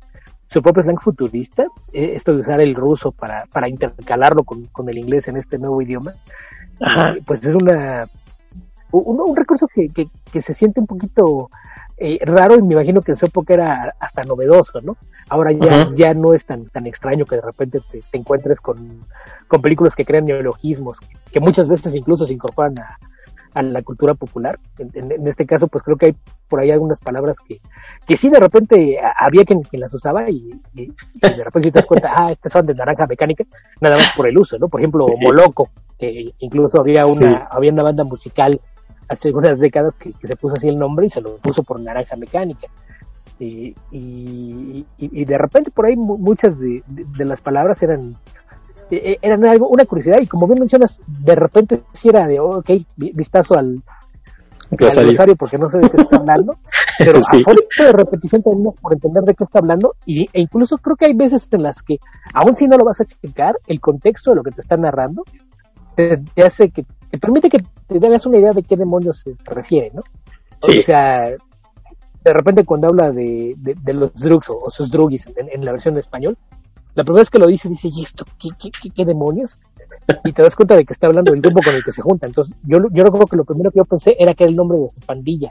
su 0.48 0.62
propio 0.62 0.82
slang 0.82 1.00
futurista, 1.00 1.64
eh, 1.92 2.12
esto 2.14 2.34
de 2.34 2.40
usar 2.40 2.60
el 2.60 2.74
ruso 2.74 3.12
para, 3.12 3.44
para 3.52 3.68
intercalarlo 3.68 4.44
con, 4.44 4.64
con 4.66 4.88
el 4.88 4.98
inglés 4.98 5.26
en 5.28 5.36
este 5.36 5.58
nuevo 5.58 5.82
idioma, 5.82 6.12
pues 7.26 7.44
es 7.44 7.54
una 7.54 8.06
un, 8.92 9.20
un 9.20 9.36
recurso 9.36 9.66
que, 9.66 9.88
que, 9.88 10.06
que, 10.32 10.42
se 10.42 10.54
siente 10.54 10.78
un 10.78 10.86
poquito 10.86 11.50
eh, 11.96 12.18
raro 12.22 12.56
y 12.56 12.62
me 12.62 12.74
imagino 12.74 13.02
que 13.02 13.12
en 13.12 13.16
su 13.16 13.26
época 13.26 13.54
era 13.54 13.94
hasta 13.98 14.22
novedoso, 14.22 14.80
¿no? 14.82 14.96
Ahora 15.28 15.50
ya, 15.52 15.90
ya 15.96 16.14
no 16.14 16.34
es 16.34 16.44
tan, 16.44 16.66
tan 16.66 16.86
extraño 16.86 17.24
que 17.24 17.36
de 17.36 17.42
repente 17.42 17.80
te, 17.90 18.02
encuentres 18.12 18.60
con, 18.60 18.76
con, 19.48 19.62
películas 19.62 19.94
que 19.94 20.04
crean 20.04 20.26
neologismos, 20.26 20.98
que 21.32 21.40
muchas 21.40 21.68
veces 21.68 21.94
incluso 21.94 22.26
se 22.26 22.34
incorporan 22.34 22.78
a, 22.78 22.98
a 23.54 23.62
la 23.62 23.82
cultura 23.82 24.14
popular. 24.14 24.58
En, 24.78 24.90
en, 25.12 25.26
este 25.26 25.46
caso, 25.46 25.68
pues 25.68 25.82
creo 25.84 25.96
que 25.96 26.06
hay 26.06 26.16
por 26.48 26.60
ahí 26.60 26.70
algunas 26.70 27.00
palabras 27.00 27.36
que, 27.46 27.60
que 28.06 28.16
sí 28.16 28.28
de 28.28 28.40
repente 28.40 28.98
había 29.18 29.44
quien, 29.44 29.62
las 29.72 29.94
usaba 29.94 30.28
y, 30.28 30.50
y, 30.74 30.86
de 30.86 31.44
repente 31.44 31.70
te 31.70 31.78
das 31.78 31.86
cuenta, 31.86 32.12
ah, 32.16 32.32
estas 32.32 32.52
son 32.52 32.66
de 32.66 32.74
naranja 32.74 33.06
mecánica, 33.06 33.44
nada 33.80 33.96
más 33.96 34.12
por 34.16 34.28
el 34.28 34.36
uso, 34.36 34.58
¿no? 34.58 34.68
Por 34.68 34.80
ejemplo, 34.80 35.06
Moloco, 35.20 35.70
que 35.98 36.34
incluso 36.40 36.80
había 36.80 37.06
una, 37.06 37.48
había 37.50 37.72
una 37.72 37.84
banda 37.84 38.04
musical 38.04 38.60
hace 39.08 39.32
unas 39.32 39.58
décadas 39.58 39.94
que, 39.96 40.12
se 40.26 40.36
puso 40.36 40.56
así 40.56 40.68
el 40.68 40.76
nombre 40.76 41.06
y 41.06 41.10
se 41.10 41.20
lo 41.20 41.36
puso 41.36 41.62
por 41.62 41.80
Naranja 41.80 42.16
Mecánica. 42.16 42.68
Y, 43.38 43.74
y, 43.90 44.86
y 44.96 45.24
de 45.24 45.38
repente 45.38 45.72
por 45.72 45.86
ahí 45.86 45.96
muchas 45.96 46.56
de, 46.58 46.82
las 47.18 47.40
palabras 47.40 47.82
eran 47.82 48.14
e, 48.90 48.96
e, 48.96 49.18
eran 49.22 49.46
algo, 49.46 49.68
una 49.68 49.84
curiosidad 49.84 50.18
y 50.20 50.26
como 50.26 50.46
bien 50.46 50.60
mencionas, 50.60 51.00
de 51.06 51.34
repente 51.34 51.82
si 51.94 52.08
era 52.08 52.26
de, 52.26 52.40
ok, 52.40 52.70
vistazo 52.96 53.54
al, 53.54 53.82
glosario 54.70 55.36
porque 55.36 55.58
no 55.58 55.70
sé 55.70 55.78
de 55.78 55.90
qué 55.90 56.02
está 56.02 56.16
hablando, 56.16 56.56
pero 56.98 57.20
sí. 57.22 57.42
a 57.46 57.84
de 57.84 57.92
repetición 57.92 58.42
tenemos 58.42 58.74
por 58.76 58.92
entender 58.92 59.22
de 59.24 59.34
qué 59.34 59.44
está 59.44 59.60
hablando 59.60 59.94
y, 60.06 60.22
e 60.32 60.40
incluso 60.40 60.78
creo 60.78 60.96
que 60.96 61.06
hay 61.06 61.14
veces 61.14 61.46
en 61.50 61.62
las 61.62 61.82
que, 61.82 61.98
aun 62.32 62.56
si 62.56 62.66
no 62.66 62.76
lo 62.76 62.84
vas 62.84 63.00
a 63.00 63.04
checar, 63.04 63.54
el 63.66 63.80
contexto 63.80 64.30
de 64.30 64.36
lo 64.36 64.42
que 64.42 64.50
te 64.50 64.62
está 64.62 64.76
narrando 64.76 65.22
te, 65.94 66.20
hace 66.42 66.70
que, 66.70 66.84
te 67.10 67.18
permite 67.18 67.48
que 67.48 67.58
te 67.88 68.06
hagas 68.06 68.26
una 68.26 68.38
idea 68.38 68.52
de 68.52 68.62
qué 68.62 68.76
demonios 68.76 69.20
se 69.22 69.36
refiere, 69.44 69.92
¿no? 69.94 70.02
O 70.60 70.72
sea, 70.84 71.30
de 72.24 72.32
repente 72.32 72.64
cuando 72.64 72.88
habla 72.88 73.10
de, 73.10 73.54
de, 73.56 73.92
los 73.92 74.14
drugs 74.14 74.48
o, 74.48 74.70
sus 74.70 74.90
drugis 74.90 75.24
en, 75.36 75.64
la 75.64 75.72
versión 75.72 75.94
de 75.94 76.00
español, 76.00 76.36
la 76.94 77.02
primera 77.02 77.22
vez 77.22 77.30
que 77.30 77.38
lo 77.38 77.46
dice, 77.46 77.68
dice, 77.68 77.88
¿y 77.88 78.04
esto 78.04 78.24
qué, 78.38 79.04
demonios? 79.04 79.58
Y 80.24 80.32
te 80.32 80.42
das 80.42 80.54
cuenta 80.54 80.76
de 80.76 80.84
que 80.84 80.92
está 80.92 81.08
hablando 81.08 81.32
del 81.32 81.40
grupo 81.40 81.60
con 81.64 81.74
el 81.74 81.82
que 81.82 81.92
se 81.92 82.02
junta. 82.02 82.26
Entonces, 82.26 82.54
yo, 82.62 82.78
yo 82.92 83.04
recuerdo 83.04 83.26
que 83.26 83.36
lo 83.36 83.44
primero 83.44 83.70
que 83.72 83.78
yo 83.78 83.84
pensé 83.84 84.16
era 84.18 84.34
que 84.34 84.44
era 84.44 84.50
el 84.50 84.56
nombre 84.56 84.78
de 84.78 84.88
pandilla. 85.04 85.50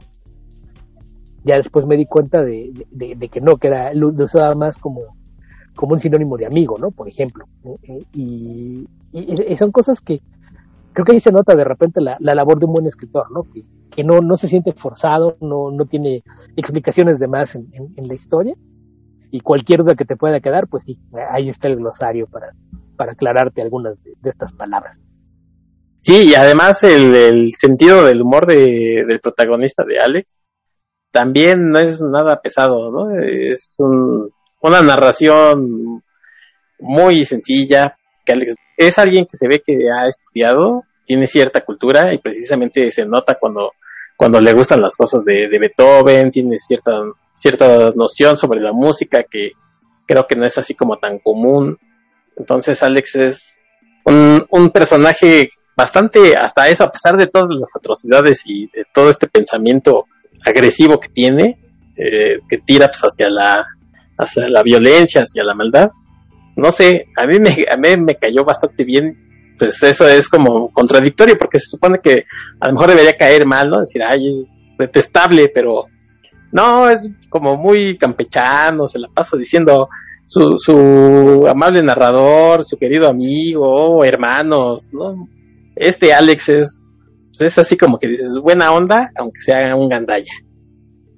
Ya 1.44 1.58
después 1.58 1.86
me 1.86 1.98
di 1.98 2.06
cuenta 2.06 2.42
de, 2.42 2.72
de, 2.92 3.28
que 3.28 3.42
no, 3.42 3.58
que 3.58 3.68
era, 3.68 3.94
lo 3.94 4.10
usaba 4.10 4.56
más 4.56 4.78
como, 4.78 5.02
como 5.76 5.94
un 5.94 6.00
sinónimo 6.00 6.38
de 6.38 6.46
amigo, 6.46 6.78
¿no? 6.78 6.92
Por 6.92 7.10
ejemplo. 7.10 7.46
Eh, 7.84 8.06
Y, 8.14 8.88
son 9.58 9.72
cosas 9.72 10.02
que 10.02 10.22
creo 10.94 11.06
que 11.06 11.12
ahí 11.12 11.20
se 11.20 11.32
nota 11.32 11.56
de 11.56 11.64
repente 11.64 12.02
la, 12.02 12.18
la 12.20 12.34
labor 12.34 12.58
de 12.58 12.66
un 12.66 12.74
buen 12.74 12.88
escritor, 12.88 13.32
¿no? 13.32 13.44
Que, 13.44 13.64
que 13.92 14.04
no, 14.04 14.22
no 14.22 14.38
se 14.38 14.48
siente 14.48 14.72
forzado, 14.72 15.36
no, 15.42 15.72
no 15.72 15.86
tiene 15.86 16.24
explicaciones 16.56 17.20
de 17.20 17.28
más 17.28 17.54
en, 17.54 17.68
en 17.74 18.08
la 18.08 18.14
historia. 18.14 18.56
Y 19.36 19.40
cualquier 19.40 19.80
duda 19.80 19.96
que 19.96 20.06
te 20.06 20.16
pueda 20.16 20.40
quedar, 20.42 20.68
pues 20.68 20.84
sí, 20.86 21.00
ahí 21.32 21.50
está 21.50 21.68
el 21.68 21.78
glosario 21.78 22.28
para, 22.28 22.52
para 22.96 23.14
aclararte 23.14 23.64
algunas 23.64 23.96
de, 24.04 24.30
estas 24.30 24.54
palabras. 24.54 25.00
Sí, 26.02 26.30
y 26.30 26.36
además 26.36 26.84
el, 26.84 27.16
el 27.16 27.50
sentido 27.58 28.04
del 28.06 28.22
humor 28.22 28.46
de, 28.46 29.04
del 29.08 29.20
protagonista 29.20 29.84
de 29.86 29.98
Alex 29.98 30.40
también 31.12 31.72
no 31.72 31.80
es 31.80 32.00
nada 32.00 32.42
pesado, 32.44 32.92
¿no? 32.92 33.20
Es 33.26 33.78
un, 33.80 34.30
una 34.62 34.84
narración 34.84 36.04
muy 36.78 37.24
sencilla, 37.24 37.98
que 38.24 38.34
Alex 38.34 38.54
es 38.78 39.00
alguien 39.00 39.26
que 39.26 39.36
se 39.36 39.48
ve 39.48 39.64
que 39.66 39.90
ha 39.92 40.06
estudiado, 40.08 40.84
tiene 41.08 41.26
cierta 41.26 41.66
cultura 41.66 42.14
y 42.14 42.20
precisamente 42.20 42.92
se 42.92 43.08
nota 43.08 43.40
cuando, 43.40 43.72
cuando 44.24 44.40
le 44.40 44.54
gustan 44.54 44.80
las 44.80 44.96
cosas 44.96 45.26
de, 45.26 45.50
Beethoven, 45.60 46.32
tiene 46.32 46.58
cierta, 46.58 46.94
cierta 47.34 47.92
noción 47.94 48.38
sobre 48.38 48.62
la 48.62 48.72
música 48.72 49.26
que 49.30 49.52
creo 50.06 50.26
que 50.26 50.38
no 50.38 50.46
es 50.46 50.58
así 50.58 50.76
como 50.76 50.98
tan 50.98 51.20
común. 51.20 51.78
Entonces 52.38 52.82
Alex 52.84 53.16
es 53.18 53.60
un, 54.06 54.46
un 54.50 54.70
personaje 54.70 55.50
bastante, 55.76 56.36
hasta 56.42 56.70
eso, 56.70 56.86
a 56.86 56.90
pesar 56.90 57.18
de 57.18 57.28
todas 57.28 57.50
las 57.50 57.76
atrocidades 57.76 58.44
y 58.46 58.68
de 58.68 58.86
todo 58.94 59.10
este 59.10 59.28
pensamiento 59.28 60.06
agresivo 60.46 61.02
que 61.02 61.10
tiene, 61.10 61.60
eh, 61.98 62.40
que 62.48 62.60
tira 62.60 62.88
pues, 62.88 63.02
hacia 63.02 63.30
la 63.30 63.66
hacia 64.18 64.48
la 64.48 64.64
violencia, 64.64 65.24
hacia 65.24 65.44
la 65.44 65.54
maldad. 65.54 65.92
No 66.56 66.72
sé, 66.72 67.08
a 67.22 67.28
mí 67.28 67.40
me, 67.40 67.50
a 67.50 67.76
mí 67.76 68.02
me 68.02 68.16
cayó 68.16 68.46
bastante 68.46 68.86
bien. 68.86 69.23
Pues 69.58 69.82
eso 69.84 70.08
es 70.08 70.28
como 70.28 70.72
contradictorio 70.72 71.38
porque 71.38 71.60
se 71.60 71.70
supone 71.70 72.00
que 72.02 72.26
a 72.60 72.68
lo 72.68 72.74
mejor 72.74 72.90
debería 72.90 73.16
caer 73.16 73.46
mal, 73.46 73.70
¿no? 73.70 73.80
Decir, 73.80 74.02
ay, 74.04 74.28
es 74.28 74.48
detestable, 74.78 75.52
pero 75.54 75.86
no, 76.52 76.88
es 76.90 77.10
como 77.30 77.58
muy 77.58 77.98
campechano, 77.98 78.88
se 78.88 79.00
la 79.00 79.08
pasa 79.08 79.38
diciendo 79.38 79.90
su, 80.26 80.58
su 80.58 81.46
amable 81.48 81.82
narrador, 81.82 82.64
su 82.64 82.78
querido 82.78 83.10
amigo, 83.10 84.04
hermanos, 84.04 84.90
¿no? 84.94 85.28
Este 85.76 86.14
Alex 86.14 86.50
es, 86.50 86.96
pues 87.30 87.42
es 87.42 87.58
así 87.58 87.78
como 87.78 87.98
que 87.98 88.08
dices, 88.08 88.36
buena 88.42 88.72
onda, 88.72 89.12
aunque 89.18 89.42
sea 89.42 89.76
un 89.76 89.90
gandalla. 89.90 90.32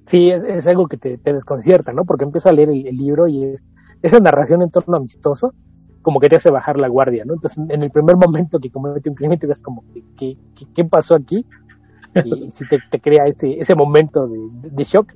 Sí, 0.09 0.29
es, 0.29 0.67
algo 0.67 0.87
que 0.87 0.97
te, 0.97 1.17
desconcierta, 1.23 1.91
¿no? 1.91 2.03
Porque 2.05 2.25
empieza 2.25 2.49
a 2.49 2.53
leer 2.53 2.69
el, 2.69 2.87
el, 2.87 2.95
libro 2.95 3.27
y 3.27 3.43
es 3.43 3.61
esa 4.01 4.19
narración 4.19 4.61
en 4.61 4.69
torno 4.69 4.97
amistoso, 4.97 5.53
como 6.05 6.19
que 6.19 6.29
te 6.29 6.35
hace 6.35 6.51
bajar 6.51 6.77
la 6.77 6.87
guardia, 6.87 7.25
¿no? 7.25 7.33
Entonces, 7.33 7.57
en 7.67 7.81
el 7.81 7.89
primer 7.89 8.15
momento 8.15 8.59
que 8.59 8.69
comete 8.69 9.09
un 9.09 9.15
crimen, 9.15 9.39
te 9.39 9.47
das 9.47 9.59
como, 9.63 9.83
¿qué, 9.91 10.37
qué, 10.55 10.67
qué 10.75 10.85
pasó 10.85 11.15
aquí? 11.15 11.43
Y 12.23 12.51
si 12.51 12.63
te, 12.91 12.99
crea 12.99 13.25
ese, 13.25 13.59
ese 13.59 13.73
momento 13.73 14.27
de, 14.27 14.69
de 14.69 14.83
shock, 14.83 15.11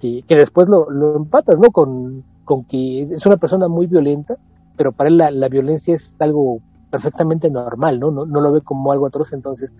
que, 0.00 0.22
que 0.26 0.34
después 0.34 0.70
lo, 0.70 0.90
lo, 0.90 1.18
empatas, 1.18 1.60
¿no? 1.60 1.68
Con, 1.70 2.24
con 2.46 2.64
que 2.64 3.02
es 3.02 3.26
una 3.26 3.36
persona 3.36 3.68
muy 3.68 3.88
violenta, 3.88 4.38
pero 4.74 4.92
para 4.92 5.10
él 5.10 5.18
la, 5.18 5.30
la 5.30 5.50
violencia 5.50 5.94
es 5.94 6.16
algo 6.18 6.60
perfectamente 6.90 7.50
normal, 7.50 8.00
¿no? 8.00 8.10
No, 8.10 8.24
no 8.24 8.40
lo 8.40 8.52
ve 8.52 8.62
como 8.62 8.92
algo 8.92 9.08
atroz, 9.08 9.34
entonces 9.34 9.70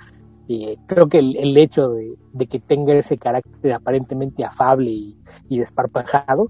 eh, 0.50 0.76
creo 0.86 1.08
que 1.08 1.18
el, 1.18 1.34
el 1.38 1.56
hecho 1.56 1.88
de, 1.88 2.14
de, 2.34 2.46
que 2.46 2.60
tenga 2.60 2.92
ese 2.92 3.16
carácter 3.16 3.72
aparentemente 3.72 4.44
afable 4.44 4.90
y, 4.90 5.16
y 5.48 5.60
desparpajado 5.60 6.48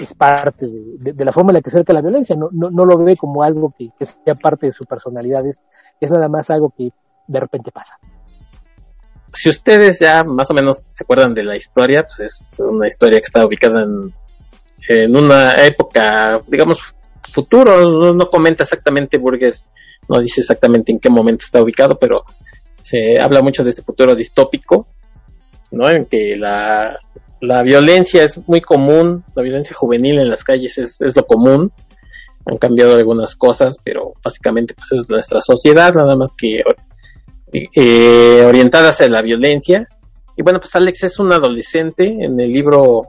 es 0.00 0.14
parte 0.14 0.66
de, 0.68 1.24
la 1.24 1.32
forma 1.32 1.50
en 1.50 1.54
la 1.54 1.60
que 1.60 1.70
acerca 1.70 1.92
la 1.92 2.00
violencia, 2.00 2.36
no, 2.36 2.48
no, 2.52 2.70
no 2.70 2.84
lo 2.84 2.98
ve 2.98 3.16
como 3.16 3.42
algo 3.42 3.72
que, 3.76 3.90
que, 3.98 4.06
sea 4.06 4.34
parte 4.34 4.66
de 4.66 4.72
su 4.72 4.84
personalidad, 4.84 5.46
es, 5.46 5.56
es 6.00 6.10
nada 6.10 6.28
más 6.28 6.50
algo 6.50 6.72
que 6.76 6.90
de 7.26 7.40
repente 7.40 7.70
pasa. 7.70 7.96
Si 9.32 9.48
ustedes 9.48 9.98
ya 10.00 10.24
más 10.24 10.50
o 10.50 10.54
menos 10.54 10.82
se 10.88 11.04
acuerdan 11.04 11.34
de 11.34 11.44
la 11.44 11.56
historia, 11.56 12.02
pues 12.02 12.20
es 12.20 12.52
una 12.58 12.86
historia 12.86 13.18
que 13.18 13.24
está 13.24 13.44
ubicada 13.44 13.82
en, 13.82 14.12
en 14.88 15.16
una 15.16 15.64
época, 15.64 16.40
digamos, 16.46 16.94
futuro, 17.32 17.82
no, 17.82 18.12
no 18.12 18.26
comenta 18.26 18.62
exactamente 18.62 19.18
Burgess, 19.18 19.68
no 20.08 20.20
dice 20.20 20.40
exactamente 20.40 20.92
en 20.92 21.00
qué 21.00 21.10
momento 21.10 21.44
está 21.44 21.62
ubicado, 21.62 21.98
pero 21.98 22.24
se 22.80 23.18
habla 23.18 23.42
mucho 23.42 23.64
de 23.64 23.70
este 23.70 23.82
futuro 23.82 24.14
distópico, 24.14 24.86
¿no? 25.70 25.88
En 25.88 26.04
que 26.04 26.36
la, 26.36 27.00
la 27.40 27.62
violencia 27.62 28.24
es 28.24 28.38
muy 28.48 28.60
común, 28.60 29.24
la 29.34 29.42
violencia 29.42 29.76
juvenil 29.76 30.20
en 30.20 30.30
las 30.30 30.44
calles 30.44 30.78
es, 30.78 30.98
lo 31.14 31.26
común, 31.26 31.72
han 32.46 32.58
cambiado 32.58 32.94
algunas 32.94 33.36
cosas, 33.36 33.76
pero 33.82 34.14
básicamente 34.22 34.74
pues 34.74 34.92
es 34.92 35.08
nuestra 35.08 35.40
sociedad, 35.40 35.94
nada 35.94 36.16
más 36.16 36.34
que 36.36 36.62
eh, 37.52 38.44
orientada 38.46 38.90
hacia 38.90 39.08
la 39.08 39.22
violencia. 39.22 39.88
Y 40.36 40.42
bueno, 40.42 40.58
pues 40.58 40.74
Alex 40.74 41.04
es 41.04 41.18
un 41.18 41.32
adolescente, 41.32 42.06
en 42.06 42.38
el 42.40 42.52
libro 42.52 43.02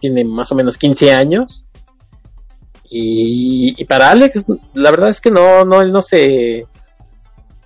tiene 0.00 0.24
más 0.24 0.50
o 0.52 0.54
menos 0.54 0.78
15 0.78 1.12
años, 1.12 1.66
y, 2.88 3.74
y, 3.76 3.84
para 3.84 4.10
Alex, 4.10 4.44
la 4.74 4.90
verdad 4.90 5.10
es 5.10 5.20
que 5.20 5.30
no, 5.30 5.64
no, 5.64 5.80
él 5.80 5.90
no 5.90 6.02
se, 6.02 6.66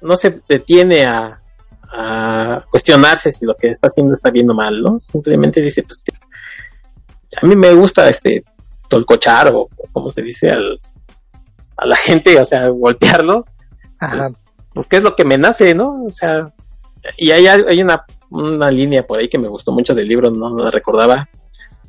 no 0.01 0.17
se 0.17 0.41
detiene 0.49 1.05
a, 1.05 1.40
a, 1.93 2.65
cuestionarse 2.71 3.33
si 3.33 3.47
lo 3.47 3.55
que 3.55 3.69
está 3.69 3.89
haciendo 3.89 4.15
está 4.15 4.31
bien 4.31 4.51
o 4.51 4.55
mal, 4.55 4.81
¿no? 4.81 5.01
Simplemente 5.01 5.61
dice, 5.61 5.83
pues, 5.83 6.05
a 7.41 7.47
mí 7.47 7.57
me 7.57 7.73
gusta 7.73 8.09
este 8.09 8.45
tolcochar 8.89 9.53
o 9.55 9.69
como 9.93 10.11
se 10.11 10.23
dice 10.23 10.51
al, 10.51 10.81
a 11.77 11.87
la 11.87 11.97
gente, 11.97 12.39
o 12.41 12.45
sea, 12.45 12.69
golpearlos, 12.69 13.47
pues, 13.99 14.33
porque 14.73 14.97
es 14.97 15.03
lo 15.03 15.15
que 15.17 15.25
me 15.25 15.39
nace, 15.39 15.75
¿no? 15.75 16.05
O 16.05 16.11
sea, 16.11 16.53
y 17.17 17.33
hay, 17.33 17.47
hay 17.47 17.83
una, 17.83 18.05
una 18.31 18.71
línea 18.71 19.07
por 19.07 19.19
ahí 19.19 19.29
que 19.29 19.39
me 19.39 19.49
gustó 19.49 19.73
mucho 19.73 19.95
del 19.95 20.09
libro, 20.09 20.31
no 20.31 20.57
la 20.57 20.71
recordaba, 20.71 21.29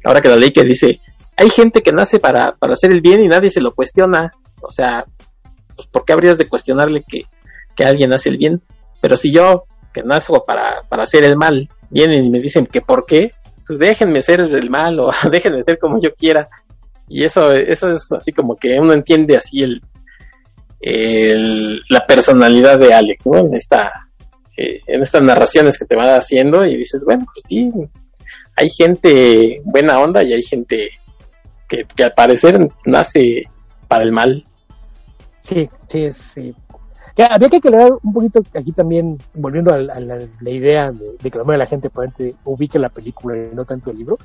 ahora 0.04 0.22
que 0.22 0.30
la 0.30 0.36
leí 0.36 0.52
que 0.52 0.64
dice, 0.64 1.00
hay 1.38 1.50
gente 1.50 1.82
que 1.82 1.92
nace 1.92 2.20
para, 2.20 2.56
para 2.56 2.74
hacer 2.74 2.92
el 2.92 3.02
bien 3.02 3.22
y 3.22 3.28
nadie 3.28 3.50
se 3.50 3.62
lo 3.62 3.72
cuestiona. 3.72 4.34
O 4.62 4.72
sea, 4.72 5.06
pues 5.76 5.88
¿por 5.88 6.06
qué 6.06 6.14
habrías 6.14 6.38
de 6.38 6.48
cuestionarle 6.48 7.04
que, 7.08 7.26
que 7.76 7.84
alguien 7.84 8.14
hace 8.14 8.30
el 8.30 8.38
bien? 8.38 8.62
Pero 9.02 9.18
si 9.18 9.32
yo, 9.32 9.66
que 9.94 10.04
nazco 10.04 10.44
para, 10.44 10.82
para 10.88 11.04
hacer 11.04 11.24
el 11.24 11.36
mal, 11.36 11.68
vienen 11.90 12.26
y 12.26 12.30
me 12.30 12.40
dicen 12.40 12.66
que 12.66 12.82
por 12.82 13.06
qué, 13.06 13.32
pues 13.66 13.80
déjenme 13.80 14.22
ser 14.22 14.42
el 14.42 14.70
mal 14.70 15.00
o 15.00 15.12
déjenme 15.32 15.64
ser 15.64 15.78
como 15.80 16.00
yo 16.00 16.14
quiera. 16.16 16.50
Y 17.08 17.26
eso, 17.26 17.52
eso 17.52 17.90
es 17.90 18.12
así 18.12 18.32
como 18.32 18.56
que 18.56 18.80
uno 18.80 18.94
entiende 18.94 19.36
así 19.36 19.62
el, 19.62 19.82
el 20.80 21.82
la 21.90 22.06
personalidad 22.08 22.80
de 22.80 22.94
Alex, 22.94 23.28
¿no? 23.28 23.40
En 23.40 23.54
esta, 23.54 24.08
eh, 24.58 24.80
en 24.88 25.02
estas 25.02 25.22
narraciones 25.22 25.78
que 25.78 25.86
te 25.86 25.96
van 25.96 26.10
haciendo 26.18 26.66
y 26.66 26.78
dices, 26.78 27.04
bueno, 27.06 27.26
pues 27.34 27.46
sí, 27.48 27.70
hay 28.56 28.70
gente 28.70 29.62
buena 29.66 30.00
onda 30.00 30.24
y 30.24 30.34
hay 30.34 30.42
gente 30.42 30.90
que, 31.68 31.84
que, 31.96 32.04
al 32.04 32.14
parecer 32.14 32.60
nace 32.86 33.44
para 33.88 34.04
el 34.04 34.12
mal. 34.12 34.44
Sí, 35.44 35.68
sí, 35.90 36.12
sí. 36.34 36.56
Que 37.16 37.24
había 37.24 37.50
que 37.50 37.58
aclarar 37.58 37.92
un 38.04 38.14
poquito 38.14 38.42
aquí 38.58 38.72
también, 38.72 39.18
volviendo 39.34 39.74
a 39.74 39.78
la, 39.78 39.94
a 39.94 40.00
la, 40.00 40.18
la 40.40 40.50
idea 40.50 40.92
de, 40.92 41.18
de, 41.22 41.32
que 41.32 41.38
la 41.38 41.44
mayoría 41.44 41.64
de 41.64 41.66
la 41.66 41.70
gente 41.70 41.90
probablemente 41.90 42.36
ubique 42.46 42.80
la 42.80 42.90
película 42.90 43.38
y 43.38 43.54
no 43.54 43.66
tanto 43.66 43.92
el 43.92 43.98
libro. 43.98 44.18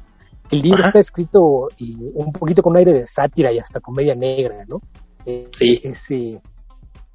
El 0.51 0.61
libro 0.61 0.81
Ajá. 0.81 0.89
está 0.89 1.01
escrito 1.01 1.69
y 1.79 1.97
un 2.15 2.33
poquito 2.33 2.63
con 2.63 2.77
aire 2.77 2.93
de 2.93 3.07
sátira 3.07 3.53
y 3.53 3.59
hasta 3.59 3.81
comedia 3.81 4.15
negra, 4.15 4.65
¿no? 4.69 4.81
Eh, 5.25 5.49
sí. 5.53 5.81
Es, 5.83 5.99
eh, 6.11 6.41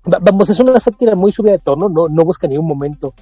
vamos, 0.03 0.49
es 0.49 0.59
una 0.59 0.79
sátira 0.79 1.15
muy 1.15 1.31
subida 1.31 1.53
de 1.53 1.59
tono, 1.59 1.87
no, 1.87 2.07
no 2.09 2.23
busca 2.23 2.47
en 2.47 2.51
ningún 2.51 2.67
momento 2.67 3.13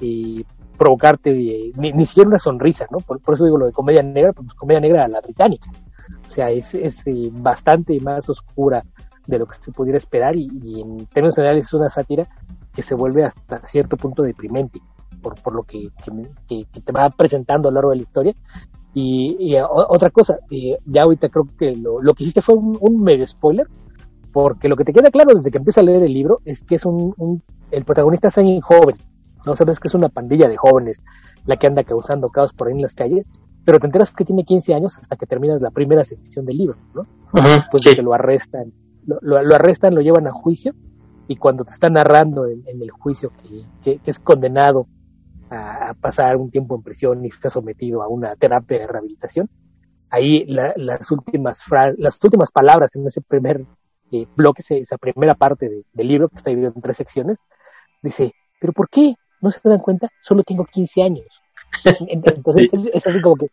eh, 0.00 0.44
provocarte 0.78 1.32
ni, 1.32 1.92
ni, 1.92 2.06
siquiera 2.06 2.28
una 2.28 2.38
sonrisa, 2.38 2.86
¿no? 2.90 2.98
Por, 2.98 3.20
por, 3.20 3.34
eso 3.34 3.44
digo 3.44 3.58
lo 3.58 3.66
de 3.66 3.72
comedia 3.72 4.02
negra, 4.02 4.32
pues 4.32 4.54
comedia 4.54 4.80
negra 4.80 5.04
a 5.04 5.08
la 5.08 5.20
británica. 5.20 5.70
O 6.28 6.30
sea, 6.32 6.46
es, 6.46 6.72
es 6.74 6.96
eh, 7.06 7.30
bastante 7.32 7.98
más 8.00 8.28
oscura 8.28 8.84
de 9.26 9.38
lo 9.38 9.46
que 9.46 9.56
se 9.62 9.72
pudiera 9.72 9.98
esperar 9.98 10.36
y, 10.36 10.48
y, 10.62 10.80
en 10.80 11.06
términos 11.06 11.34
generales 11.34 11.66
es 11.66 11.72
una 11.74 11.90
sátira 11.90 12.26
que 12.72 12.82
se 12.82 12.94
vuelve 12.94 13.24
hasta 13.24 13.66
cierto 13.68 13.96
punto 13.96 14.22
deprimente 14.22 14.80
por, 15.22 15.40
por 15.42 15.54
lo 15.54 15.62
que, 15.64 15.90
que, 16.48 16.66
que 16.72 16.80
te 16.80 16.92
va 16.92 17.10
presentando 17.10 17.68
a 17.68 17.70
lo 17.70 17.76
largo 17.76 17.90
de 17.90 17.96
la 17.96 18.02
historia. 18.02 18.34
Y, 18.92 19.36
y 19.38 19.56
otra 19.60 20.10
cosa, 20.10 20.38
eh, 20.50 20.78
ya 20.84 21.02
ahorita 21.02 21.28
creo 21.28 21.46
que 21.58 21.76
lo, 21.76 22.00
lo 22.00 22.14
que 22.14 22.24
hiciste 22.24 22.42
fue 22.42 22.56
un, 22.56 22.76
un, 22.80 23.02
medio 23.02 23.26
spoiler, 23.26 23.66
porque 24.32 24.68
lo 24.68 24.76
que 24.76 24.84
te 24.84 24.92
queda 24.92 25.10
claro 25.10 25.34
desde 25.34 25.50
que 25.50 25.58
empiezas 25.58 25.82
a 25.82 25.86
leer 25.86 26.02
el 26.02 26.12
libro 26.12 26.40
es 26.44 26.60
que 26.62 26.76
es 26.76 26.84
un, 26.84 27.14
un 27.18 27.42
el 27.70 27.84
protagonista 27.84 28.28
es 28.28 28.38
alguien 28.38 28.60
joven, 28.60 28.96
no 29.46 29.54
sabes 29.54 29.78
que 29.78 29.88
es 29.88 29.94
una 29.94 30.08
pandilla 30.08 30.48
de 30.48 30.56
jóvenes 30.56 31.00
la 31.46 31.56
que 31.56 31.68
anda 31.68 31.84
causando 31.84 32.28
caos 32.28 32.52
por 32.52 32.68
ahí 32.68 32.74
en 32.74 32.82
las 32.82 32.94
calles 32.94 33.30
pero 33.64 33.78
te 33.78 33.86
enteras 33.86 34.10
que 34.12 34.24
tiene 34.24 34.44
15 34.44 34.74
años 34.74 34.98
hasta 35.00 35.16
que 35.16 35.26
terminas 35.26 35.60
la 35.60 35.70
primera 35.70 36.04
sección 36.04 36.44
del 36.44 36.56
libro, 36.56 36.76
¿no? 36.94 37.06
después 37.32 37.82
de 37.82 37.94
que 37.94 38.02
lo 38.02 38.14
arrestan, 38.14 38.72
lo, 39.06 39.42
lo, 39.42 39.54
arrestan, 39.54 39.94
lo 39.94 40.00
llevan 40.00 40.26
a 40.26 40.32
juicio 40.32 40.74
y 41.28 41.36
cuando 41.36 41.64
te 41.64 41.72
está 41.72 41.88
narrando 41.88 42.46
en, 42.46 42.64
el 42.66 42.90
juicio 42.90 43.30
que, 43.82 43.98
que, 44.00 44.10
es 44.10 44.18
condenado 44.18 44.86
a, 45.50 45.94
pasar 46.00 46.36
un 46.36 46.50
tiempo 46.50 46.74
en 46.76 46.82
prisión 46.82 47.24
y 47.24 47.28
está 47.28 47.50
sometido 47.50 48.02
a 48.02 48.08
una 48.08 48.34
terapia 48.36 48.80
de 48.80 48.86
rehabilitación, 48.86 49.48
ahí 50.10 50.44
las 50.46 51.10
últimas 51.10 51.58
las 51.98 52.18
últimas 52.22 52.50
palabras 52.50 52.90
en 52.94 53.06
ese 53.06 53.20
primer 53.20 53.64
eh, 54.12 54.26
bloque, 54.36 54.62
esa 54.68 54.98
primera 54.98 55.34
parte 55.34 55.84
del 55.92 56.08
libro 56.08 56.28
que 56.28 56.36
está 56.36 56.50
dividido 56.50 56.72
en 56.74 56.82
tres 56.82 56.96
secciones, 56.96 57.38
dice, 58.02 58.32
pero 58.60 58.72
¿por 58.72 58.88
qué? 58.88 59.14
¿No 59.40 59.50
se 59.50 59.60
dan 59.62 59.78
cuenta? 59.78 60.08
Solo 60.20 60.42
tengo 60.42 60.64
15 60.64 61.02
años. 61.02 61.26
Entonces 62.08 62.70
es, 62.72 63.06
así 63.06 63.20
como 63.22 63.36
que, 63.36 63.46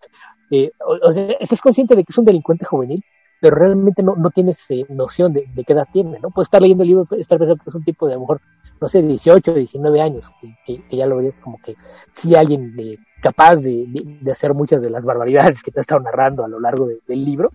eh, 0.51 0.71
o, 1.03 1.11
sea, 1.13 1.27
estás 1.39 1.61
consciente 1.61 1.95
de 1.95 2.03
que 2.03 2.11
es 2.11 2.17
un 2.17 2.25
delincuente 2.25 2.65
juvenil, 2.65 3.03
pero 3.39 3.55
realmente 3.55 4.03
no, 4.03 4.15
no 4.15 4.29
tienes 4.31 4.57
eh, 4.69 4.85
noción 4.89 5.33
de, 5.33 5.47
qué 5.65 5.73
edad 5.73 5.87
tiene, 5.91 6.19
¿no? 6.19 6.29
Puedes 6.29 6.47
estar 6.47 6.61
leyendo 6.61 6.83
el 6.83 6.89
libro, 6.89 7.07
estar 7.17 7.37
pensando 7.37 7.63
que 7.63 7.69
es 7.69 7.75
un 7.75 7.83
tipo 7.83 8.07
de 8.07 8.13
a 8.13 8.15
lo 8.15 8.21
mejor, 8.21 8.41
no 8.81 8.87
sé, 8.87 9.01
18, 9.01 9.53
19 9.53 10.01
años, 10.01 10.29
que, 10.65 10.81
ya 10.91 11.05
lo 11.05 11.17
verías 11.17 11.35
como 11.41 11.57
que 11.63 11.75
sí 12.15 12.35
alguien 12.35 12.73
eh, 12.77 12.97
capaz 13.21 13.57
de, 13.57 13.85
de, 14.21 14.31
hacer 14.31 14.53
muchas 14.53 14.81
de 14.81 14.89
las 14.89 15.05
barbaridades 15.05 15.61
que 15.63 15.71
te 15.71 15.79
ha 15.79 15.81
estado 15.81 16.01
narrando 16.01 16.43
a 16.43 16.47
lo 16.47 16.59
largo 16.59 16.87
del 16.87 17.25
libro, 17.25 17.51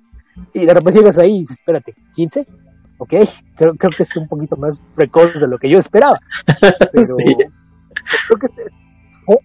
y 0.54 0.64
de 0.64 0.74
repente 0.74 1.00
llegas 1.00 1.18
ahí 1.18 1.36
y 1.36 1.40
dices, 1.40 1.58
espérate, 1.58 1.94
15, 2.14 2.46
ok, 2.98 3.14
creo, 3.56 3.74
creo 3.74 3.90
que 3.96 4.02
es 4.02 4.16
un 4.16 4.28
poquito 4.28 4.56
más 4.56 4.80
precoz 4.94 5.34
de 5.34 5.46
lo 5.46 5.58
que 5.58 5.70
yo 5.70 5.78
esperaba, 5.78 6.18
pero 6.92 7.16
creo 8.28 8.38
que 8.40 8.48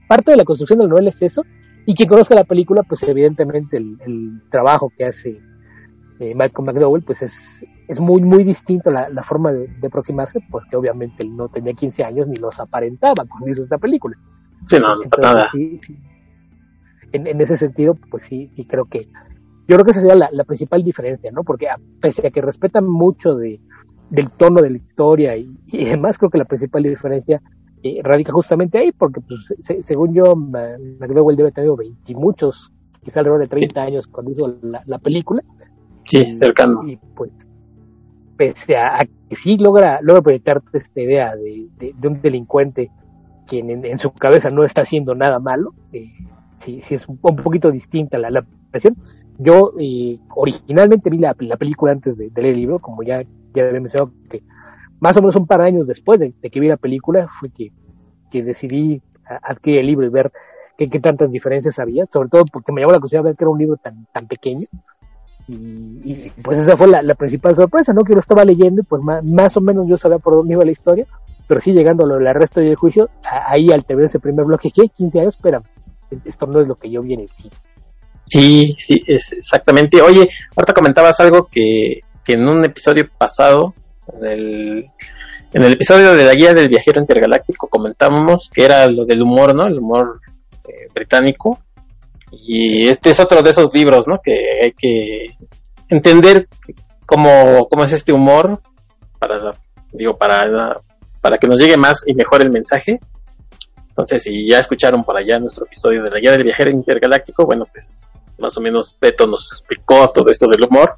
parte 0.07 0.31
de 0.31 0.37
la 0.37 0.43
construcción 0.43 0.79
del 0.79 0.89
novela 0.89 1.09
es 1.09 1.21
eso, 1.21 1.43
y 1.89 1.95
quien 1.95 2.09
conozca 2.09 2.35
la 2.35 2.43
película, 2.43 2.83
pues 2.83 3.01
evidentemente 3.03 3.77
el, 3.77 4.41
trabajo 4.51 4.91
que 4.95 5.05
hace 5.05 5.39
eh, 6.19 6.33
Michael 6.35 6.65
McDowell, 6.65 7.03
pues 7.03 7.21
es, 7.21 7.33
es 7.87 7.99
muy, 7.99 8.21
muy 8.21 8.43
distinto 8.43 8.91
la, 8.91 9.09
la 9.09 9.23
forma 9.23 9.51
de, 9.51 9.69
aproximarse, 9.85 10.39
porque 10.49 10.75
obviamente 10.75 11.23
él 11.23 11.35
no 11.35 11.49
tenía 11.49 11.73
15 11.73 12.03
años 12.03 12.27
ni 12.27 12.35
los 12.35 12.59
aparentaba 12.59 13.25
cuando 13.25 13.49
hizo 13.49 13.63
esta 13.63 13.77
película. 13.77 14.17
Sí, 14.67 14.77
no, 14.79 14.95
no 14.95 15.03
nada. 15.21 15.49
En, 17.13 17.41
ese 17.41 17.57
sentido, 17.57 17.95
pues 18.11 18.23
sí, 18.27 18.51
y 18.55 18.65
creo 18.65 18.85
que 18.85 19.07
yo 19.69 19.75
creo 19.75 19.83
que 19.83 19.91
esa 19.91 20.01
sería 20.01 20.29
la, 20.31 20.43
principal 20.43 20.83
diferencia, 20.83 21.31
¿no? 21.31 21.43
Porque 21.43 21.67
pese 22.01 22.25
a 22.27 22.31
que 22.31 22.41
respetan 22.41 22.85
mucho 22.85 23.35
de, 23.35 23.59
del 24.09 24.31
tono 24.31 24.61
de 24.61 24.69
la 24.69 24.77
historia 24.77 25.35
y, 25.35 25.49
y 25.67 25.87
además 25.87 26.17
creo 26.17 26.29
que 26.29 26.37
la 26.37 26.45
principal 26.45 26.83
diferencia 26.83 27.41
radica 28.03 28.31
justamente 28.31 28.77
ahí, 28.77 28.91
porque 28.91 29.21
pues, 29.21 29.85
según 29.85 30.13
yo, 30.13 30.35
McDowell 30.35 31.35
debe 31.35 31.51
tener 31.51 31.69
20 31.75 32.11
y 32.11 32.15
muchos, 32.15 32.71
quizá 33.03 33.19
alrededor 33.19 33.41
de 33.41 33.47
30 33.47 33.81
años 33.81 34.07
cuando 34.07 34.31
hizo 34.31 34.57
la, 34.61 34.99
película. 34.99 35.43
Sí, 36.07 36.35
cercano. 36.37 36.87
Y 36.87 36.97
pues, 37.15 37.31
pese 38.37 38.77
a, 38.77 38.99
que 39.29 39.35
sí 39.35 39.57
logra, 39.57 39.99
logra 40.01 40.21
proyectarte 40.21 40.77
esta 40.77 41.01
idea 41.01 41.35
de, 41.35 41.67
de, 41.77 42.07
un 42.07 42.21
delincuente 42.21 42.91
quien 43.47 43.69
en, 43.85 43.99
su 43.99 44.11
cabeza 44.11 44.49
no 44.49 44.63
está 44.63 44.81
haciendo 44.81 45.15
nada 45.15 45.39
malo, 45.39 45.73
eh, 45.93 46.11
sí, 46.63 46.81
sí 46.87 46.95
es 46.95 47.07
un, 47.07 47.17
poquito 47.17 47.71
distinta 47.71 48.17
la, 48.17 48.29
la 48.29 48.45
Yo 49.37 49.73
eh, 49.79 50.19
originalmente 50.35 51.09
vi 51.09 51.17
la, 51.17 51.35
la 51.39 51.57
película 51.57 51.93
antes 51.93 52.17
de, 52.17 52.29
leer 52.35 52.53
el 52.53 52.59
libro, 52.59 52.79
como 52.79 53.03
ya, 53.03 53.23
ya 53.53 53.63
había 53.65 53.79
mencionado 53.79 54.11
que 54.29 54.43
más 54.99 55.15
o 55.15 55.21
menos 55.21 55.35
un 55.35 55.47
par 55.47 55.61
de 55.61 55.67
años 55.67 55.87
después 55.87 56.19
de, 56.19 56.33
que 56.33 56.59
vi 56.59 56.67
la 56.67 56.77
película 56.77 57.29
fue 57.39 57.49
que, 57.49 57.71
que 58.31 58.43
decidí 58.43 59.01
adquirir 59.25 59.79
el 59.79 59.87
libro 59.87 60.05
y 60.05 60.09
ver 60.09 60.31
qué, 60.77 60.89
qué, 60.89 60.99
tantas 60.99 61.31
diferencias 61.31 61.79
había, 61.79 62.05
sobre 62.05 62.29
todo 62.29 62.43
porque 62.51 62.71
me 62.71 62.81
llamó 62.81 62.93
la 62.93 62.99
curiosidad 62.99 63.23
ver 63.23 63.35
que 63.35 63.43
era 63.43 63.51
un 63.51 63.59
libro 63.59 63.77
tan, 63.77 64.07
tan 64.11 64.27
pequeño. 64.27 64.67
Y, 65.47 66.29
pues 66.43 66.59
esa 66.59 66.75
fue 66.75 66.87
la, 66.87 67.15
principal 67.15 67.55
sorpresa, 67.55 67.93
¿no? 67.93 68.03
Que 68.03 68.13
lo 68.13 68.19
estaba 68.19 68.43
leyendo 68.43 68.81
y 68.81 68.85
pues 68.85 69.01
más, 69.03 69.55
o 69.55 69.61
menos 69.61 69.87
yo 69.87 69.97
sabía 69.97 70.19
por 70.19 70.35
dónde 70.35 70.53
iba 70.53 70.65
la 70.65 70.71
historia, 70.71 71.05
pero 71.47 71.61
sí 71.61 71.71
llegando 71.71 72.05
al 72.05 72.35
resto 72.35 72.59
del 72.59 72.75
juicio, 72.75 73.09
ahí 73.23 73.71
al 73.71 73.85
tener 73.85 74.05
ese 74.05 74.19
primer 74.19 74.45
bloque, 74.45 74.71
¿qué? 74.73 74.89
15 74.89 75.19
años, 75.19 75.35
espera, 75.35 75.61
esto 76.25 76.47
no 76.47 76.59
es 76.59 76.67
lo 76.67 76.75
que 76.75 76.89
yo 76.89 77.01
vi 77.01 77.13
en 77.13 77.21
el 77.21 77.29
sí. 77.29 77.49
Sí, 78.25 78.75
sí, 78.77 79.01
es 79.07 79.31
exactamente. 79.31 80.01
Oye, 80.01 80.27
ahorita 80.55 80.73
comentabas 80.73 81.17
algo 81.21 81.47
que, 81.49 82.01
que 82.25 82.33
en 82.33 82.47
un 82.47 82.65
episodio 82.65 83.07
pasado 83.17 83.73
en 84.19 84.25
el, 84.25 84.89
en 85.53 85.63
el 85.63 85.73
episodio 85.73 86.13
de 86.13 86.23
la 86.23 86.33
guía 86.33 86.53
del 86.53 86.69
viajero 86.69 86.99
intergaláctico 86.99 87.67
comentábamos 87.67 88.49
que 88.53 88.65
era 88.65 88.87
lo 88.87 89.05
del 89.05 89.21
humor, 89.21 89.55
¿no? 89.55 89.65
El 89.65 89.79
humor 89.79 90.19
eh, 90.67 90.87
británico. 90.93 91.59
Y 92.31 92.87
este 92.87 93.11
es 93.11 93.19
otro 93.19 93.41
de 93.41 93.51
esos 93.51 93.73
libros, 93.73 94.07
¿no? 94.07 94.19
Que 94.23 94.37
hay 94.63 94.71
que 94.73 95.37
entender 95.89 96.47
cómo, 97.05 97.67
cómo 97.69 97.83
es 97.83 97.93
este 97.93 98.13
humor 98.13 98.61
para, 99.19 99.51
digo, 99.91 100.17
para, 100.17 100.75
para 101.21 101.37
que 101.37 101.47
nos 101.47 101.59
llegue 101.59 101.77
más 101.77 102.03
y 102.05 102.13
mejor 102.13 102.41
el 102.41 102.51
mensaje. 102.51 102.99
Entonces, 103.89 104.23
si 104.23 104.47
ya 104.47 104.59
escucharon 104.59 105.03
por 105.03 105.17
allá 105.17 105.39
nuestro 105.39 105.65
episodio 105.65 106.03
de 106.03 106.11
la 106.11 106.19
guía 106.19 106.31
del 106.31 106.43
viajero 106.43 106.69
intergaláctico, 106.69 107.45
bueno, 107.45 107.65
pues 107.71 107.97
más 108.37 108.55
o 108.57 108.61
menos 108.61 108.95
Beto 108.99 109.25
nos 109.25 109.51
explicó 109.51 110.09
todo 110.11 110.29
esto 110.29 110.47
del 110.47 110.65
humor. 110.65 110.97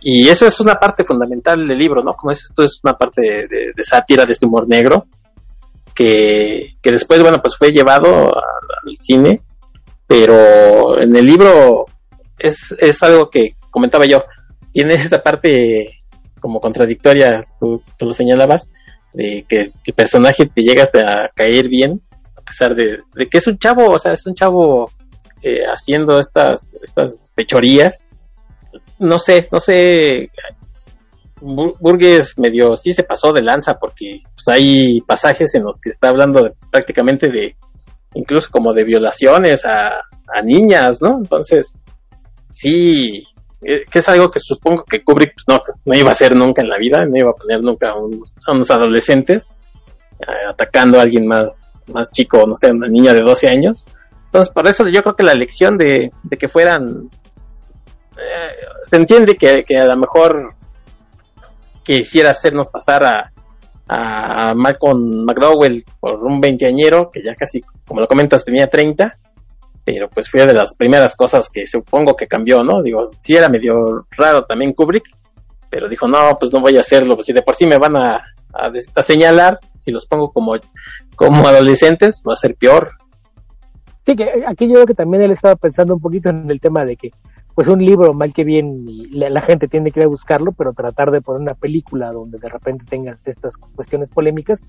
Y 0.00 0.28
eso 0.28 0.46
es 0.46 0.58
una 0.58 0.74
parte 0.74 1.04
fundamental 1.04 1.66
del 1.68 1.78
libro, 1.78 2.02
¿no? 2.02 2.14
Como 2.14 2.32
es, 2.32 2.44
esto 2.44 2.64
es 2.64 2.80
una 2.82 2.94
parte 2.94 3.20
de, 3.22 3.84
sátira 3.84 4.26
de 4.26 4.32
este 4.32 4.46
humor 4.46 4.66
negro, 4.66 5.06
que, 5.94 6.74
después, 6.82 7.20
bueno, 7.20 7.38
pues 7.40 7.56
fue 7.56 7.70
llevado 7.70 8.34
al 8.34 8.96
cine, 9.00 9.40
pero 10.12 11.00
en 11.00 11.16
el 11.16 11.24
libro 11.24 11.86
es, 12.38 12.74
es 12.78 13.02
algo 13.02 13.30
que 13.30 13.54
comentaba 13.70 14.04
yo, 14.04 14.22
tiene 14.70 14.94
esta 14.94 15.22
parte 15.22 16.00
como 16.38 16.60
contradictoria, 16.60 17.46
tú, 17.58 17.82
lo 17.98 18.12
señalabas, 18.12 18.68
de 19.14 19.46
que 19.48 19.72
el 19.86 19.94
personaje 19.94 20.44
te 20.46 20.62
llega 20.62 20.82
hasta 20.82 21.00
a 21.00 21.28
caer 21.34 21.68
bien, 21.68 22.02
a 22.36 22.42
pesar 22.42 22.74
de, 22.74 23.04
que 23.30 23.38
es 23.38 23.46
un 23.46 23.56
chavo, 23.56 23.90
o 23.92 23.98
sea, 23.98 24.12
es 24.12 24.26
un 24.26 24.34
chavo 24.34 24.90
eh, 25.40 25.62
haciendo 25.64 26.18
estas, 26.18 26.74
estas 26.82 27.32
fechorías, 27.34 28.06
no 28.98 29.18
sé, 29.18 29.48
no 29.50 29.60
sé. 29.60 30.30
Burgues 31.40 32.38
medio 32.38 32.76
sí 32.76 32.92
se 32.92 33.02
pasó 33.02 33.32
de 33.32 33.42
lanza 33.42 33.74
porque 33.74 34.20
pues, 34.34 34.46
hay 34.46 35.00
pasajes 35.00 35.52
en 35.56 35.64
los 35.64 35.80
que 35.80 35.90
está 35.90 36.10
hablando 36.10 36.54
prácticamente 36.70 37.30
de 37.32 37.56
incluso 38.14 38.48
como 38.50 38.72
de 38.72 38.84
violaciones 38.84 39.64
a, 39.64 40.00
niñas, 40.44 41.02
¿no? 41.02 41.18
Entonces, 41.18 41.78
sí, 42.54 43.22
eh, 43.62 43.84
que 43.90 43.98
es 43.98 44.08
algo 44.08 44.30
que 44.30 44.40
supongo 44.40 44.82
que 44.84 45.04
Kubrick 45.04 45.34
pues, 45.34 45.44
no, 45.46 45.62
no 45.84 45.94
iba 45.94 46.08
a 46.08 46.12
hacer 46.12 46.34
nunca 46.34 46.62
en 46.62 46.70
la 46.70 46.78
vida, 46.78 47.04
no 47.04 47.14
iba 47.14 47.30
a 47.30 47.34
poner 47.34 47.60
nunca 47.60 47.90
a 47.90 47.96
unos, 47.96 48.70
adolescentes 48.70 49.54
eh, 50.20 50.48
atacando 50.48 50.98
a 50.98 51.02
alguien 51.02 51.26
más, 51.26 51.70
más 51.92 52.10
chico, 52.10 52.46
no 52.46 52.56
sé, 52.56 52.70
una 52.70 52.88
niña 52.88 53.12
de 53.12 53.20
12 53.20 53.48
años. 53.48 53.84
Entonces, 54.24 54.54
por 54.54 54.66
eso 54.66 54.86
yo 54.88 55.02
creo 55.02 55.14
que 55.14 55.22
la 55.22 55.32
elección 55.32 55.76
de, 55.76 56.10
de 56.22 56.36
que 56.38 56.48
fueran 56.48 57.10
eh, 58.16 58.66
se 58.84 58.96
entiende 58.96 59.36
que, 59.36 59.78
a 59.78 59.84
lo 59.86 59.96
mejor 59.96 60.54
quisiera 61.82 62.30
hacernos 62.30 62.68
pasar 62.68 63.04
a, 63.04 63.31
a 63.88 64.54
Malcolm 64.54 65.24
McDowell 65.24 65.84
por 66.00 66.22
un 66.24 66.40
veinteañero, 66.40 67.10
que 67.10 67.22
ya 67.22 67.34
casi, 67.34 67.60
como 67.86 68.00
lo 68.00 68.06
comentas, 68.06 68.44
tenía 68.44 68.68
30, 68.68 69.18
pero 69.84 70.08
pues 70.08 70.30
fue 70.30 70.46
de 70.46 70.54
las 70.54 70.74
primeras 70.74 71.16
cosas 71.16 71.48
que 71.50 71.66
supongo 71.66 72.14
que 72.14 72.26
cambió, 72.26 72.62
¿no? 72.62 72.82
Digo, 72.82 73.10
sí 73.14 73.34
era 73.34 73.48
medio 73.48 74.06
raro 74.10 74.44
también 74.44 74.72
Kubrick, 74.72 75.04
pero 75.68 75.88
dijo, 75.88 76.06
no, 76.06 76.36
pues 76.38 76.52
no 76.52 76.60
voy 76.60 76.76
a 76.76 76.80
hacerlo, 76.80 77.14
pues 77.14 77.26
si 77.26 77.32
de 77.32 77.42
por 77.42 77.56
sí 77.56 77.66
me 77.66 77.78
van 77.78 77.96
a, 77.96 78.22
a, 78.52 79.02
señalar, 79.02 79.58
si 79.80 79.90
los 79.90 80.06
pongo 80.06 80.30
como, 80.30 80.54
como 81.16 81.46
adolescentes, 81.48 82.22
va 82.28 82.34
a 82.34 82.36
ser 82.36 82.54
peor. 82.54 82.92
Sí, 84.06 84.14
que 84.16 84.44
aquí 84.46 84.66
yo 84.66 84.74
creo 84.74 84.86
que 84.86 84.94
también 84.94 85.22
él 85.22 85.32
estaba 85.32 85.56
pensando 85.56 85.94
un 85.94 86.00
poquito 86.00 86.28
en 86.28 86.50
el 86.50 86.60
tema 86.60 86.84
de 86.84 86.96
que 86.96 87.10
pues 87.54 87.68
un 87.68 87.84
libro 87.84 88.14
mal 88.14 88.32
que 88.32 88.44
bien 88.44 88.86
la, 89.10 89.42
gente 89.42 89.68
tiene 89.68 89.90
que 89.90 90.00
ir 90.00 90.06
a 90.06 90.08
buscarlo, 90.08 90.52
pero 90.52 90.72
tratar 90.72 91.10
de 91.10 91.20
poner 91.20 91.42
una 91.42 91.54
película 91.54 92.10
donde 92.10 92.38
de 92.38 92.48
repente 92.48 92.84
tengas 92.88 93.18
estas 93.24 93.56
cuestiones 93.56 94.08
polémicas, 94.08 94.60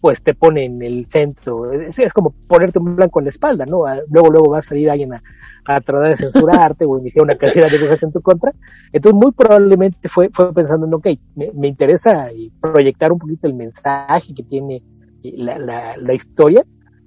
pues 0.00 0.22
te 0.22 0.34
pone 0.34 0.64
en 0.64 0.82
el 0.82 1.06
centro. 1.06 1.70
Es, 1.72 1.96
como 2.12 2.34
ponerte 2.48 2.78
un 2.78 2.96
blanco 2.96 3.20
en 3.20 3.26
la 3.26 3.30
espalda, 3.30 3.64
¿no? 3.66 3.84
Luego, 4.10 4.30
luego 4.30 4.50
va 4.50 4.58
a 4.58 4.62
salir 4.62 4.90
alguien 4.90 5.12
a, 5.14 5.20
tratar 5.64 6.08
de 6.08 6.16
censurarte 6.16 6.84
o 6.88 6.98
iniciar 6.98 7.24
una 7.24 7.36
cantidad 7.36 7.70
de 7.70 7.80
cosas 7.80 8.02
en 8.02 8.12
tu 8.12 8.20
contra. 8.20 8.52
Entonces, 8.92 9.20
muy 9.22 9.32
probablemente 9.32 10.08
fue, 10.08 10.30
fue 10.32 10.52
pensando 10.54 10.86
en, 10.86 10.94
ok, 10.94 11.06
me, 11.54 11.68
interesa 11.68 12.28
proyectar 12.60 13.12
un 13.12 13.18
poquito 13.18 13.46
el 13.46 13.54
mensaje 13.54 14.34
que 14.34 14.42
tiene 14.42 14.82
la, 15.22 15.58
la, 15.58 15.96
la 15.98 16.14
historia, 16.14 16.64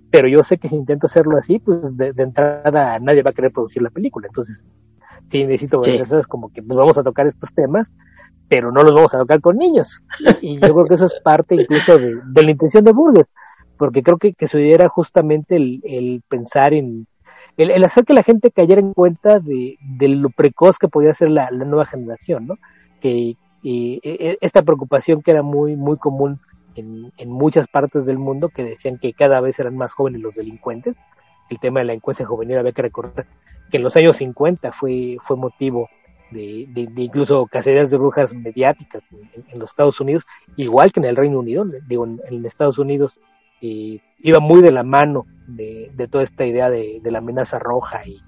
pero 0.10 0.30
yo 0.30 0.44
sé 0.44 0.58
que 0.58 0.70
si 0.70 0.76
intento 0.76 1.08
hacerlo 1.08 1.38
así, 1.38 1.60
pues 1.60 1.98
de, 1.98 2.14
de 2.14 2.24
entrada 2.24 2.98
nadie 3.00 3.24
va 3.24 3.32
a 3.32 3.34
querer 3.34 3.52
producir 3.52 3.82
la 3.82 3.90
película. 3.90 4.28
Entonces, 4.28 4.64
sí 5.32 5.44
necesito 5.44 5.84
sí. 5.84 5.96
es 5.96 6.28
como 6.28 6.52
que 6.52 6.62
nos 6.62 6.78
vamos 6.78 6.98
a 6.98 7.04
tocar 7.04 7.28
estos 7.28 7.54
temas, 7.54 7.92
pero 8.48 8.72
no 8.72 8.82
los 8.84 8.94
vamos 8.94 9.14
a 9.14 9.20
tocar 9.20 9.42
con 9.42 9.58
niños. 9.58 10.02
Y 10.42 10.60
yo 10.60 10.74
creo 10.74 10.86
que 10.86 10.96
eso 10.96 11.06
es 11.06 11.20
parte 11.24 11.56
incluso 11.56 11.98
de, 11.98 12.44
la 12.44 12.52
intención 12.52 12.84
de 12.84 12.94
Burgess, 12.94 13.28
porque 13.78 14.04
creo 14.04 14.18
que, 14.18 14.34
que 14.34 14.48
su 14.48 14.58
idea 14.60 14.76
era 14.76 14.90
justamente 14.90 15.56
el, 15.56 15.82
el 15.84 16.22
pensar 16.28 16.74
en, 16.74 17.08
el, 17.58 17.72
el, 17.72 17.84
hacer 17.84 18.06
que 18.06 18.14
la 18.14 18.24
gente 18.24 18.52
cayera 18.52 18.82
en 18.82 18.94
cuenta 18.94 19.40
de, 19.40 19.78
de 19.82 20.08
lo 20.08 20.30
precoz 20.30 20.78
que 20.78 20.88
podía 20.88 21.16
ser 21.16 21.30
la, 21.30 21.50
la 21.52 21.66
nueva 21.66 21.86
generación, 21.86 22.48
¿no? 22.48 22.58
Que 23.02 23.36
y, 23.64 24.00
e, 24.04 24.38
esta 24.42 24.62
preocupación 24.62 25.22
que 25.22 25.32
era 25.32 25.42
muy, 25.42 25.76
muy 25.76 25.98
común 25.98 26.40
en, 26.76 27.12
en 27.18 27.30
muchas 27.32 27.68
partes 27.68 28.06
del 28.06 28.20
mundo, 28.20 28.50
que 28.50 28.64
decían 28.64 29.00
que 29.00 29.14
cada 29.14 29.42
vez 29.42 29.58
eran 29.60 29.76
más 29.76 29.92
jóvenes 29.94 30.22
los 30.22 30.36
delincuentes, 30.36 30.96
el 31.50 31.60
tema 31.60 31.80
de 31.80 31.86
la 31.86 31.94
encuesta 31.94 32.26
juvenil 32.26 32.58
había 32.58 32.72
que 32.72 32.82
recordar 32.82 33.26
que 33.70 33.78
en 33.78 33.84
los 33.84 33.96
años 33.96 34.18
50 34.18 34.72
fue, 34.74 35.18
fue 35.26 35.38
motivo 35.38 35.90
de, 36.32 36.66
de, 36.70 36.88
de 36.88 37.02
incluso 37.02 37.46
cacerías 37.48 37.90
de 37.90 37.98
brujas 37.98 38.34
mediáticas 38.34 39.04
en, 39.12 39.44
en, 39.52 39.60
los 39.60 39.70
Estados 39.70 40.00
Unidos, 40.00 40.24
igual 40.56 40.92
que 40.92 41.00
en 41.00 41.06
el 41.06 41.16
Reino 41.16 41.40
Unido, 41.40 41.66
digo, 41.88 42.06
en, 42.06 42.20
en 42.30 42.46
Estados 42.46 42.78
Unidos 42.80 43.20
eh, 43.62 44.00
iba 44.20 44.40
muy 44.40 44.62
de 44.62 44.72
la 44.72 44.84
mano 44.84 45.26
de, 45.48 45.92
de 45.96 46.08
toda 46.08 46.24
esta 46.24 46.46
idea 46.46 46.70
de, 46.70 47.00
de 47.02 47.12
la 47.12 47.20
amenaza 47.20 47.60
roja 47.60 48.02
y, 48.06 48.20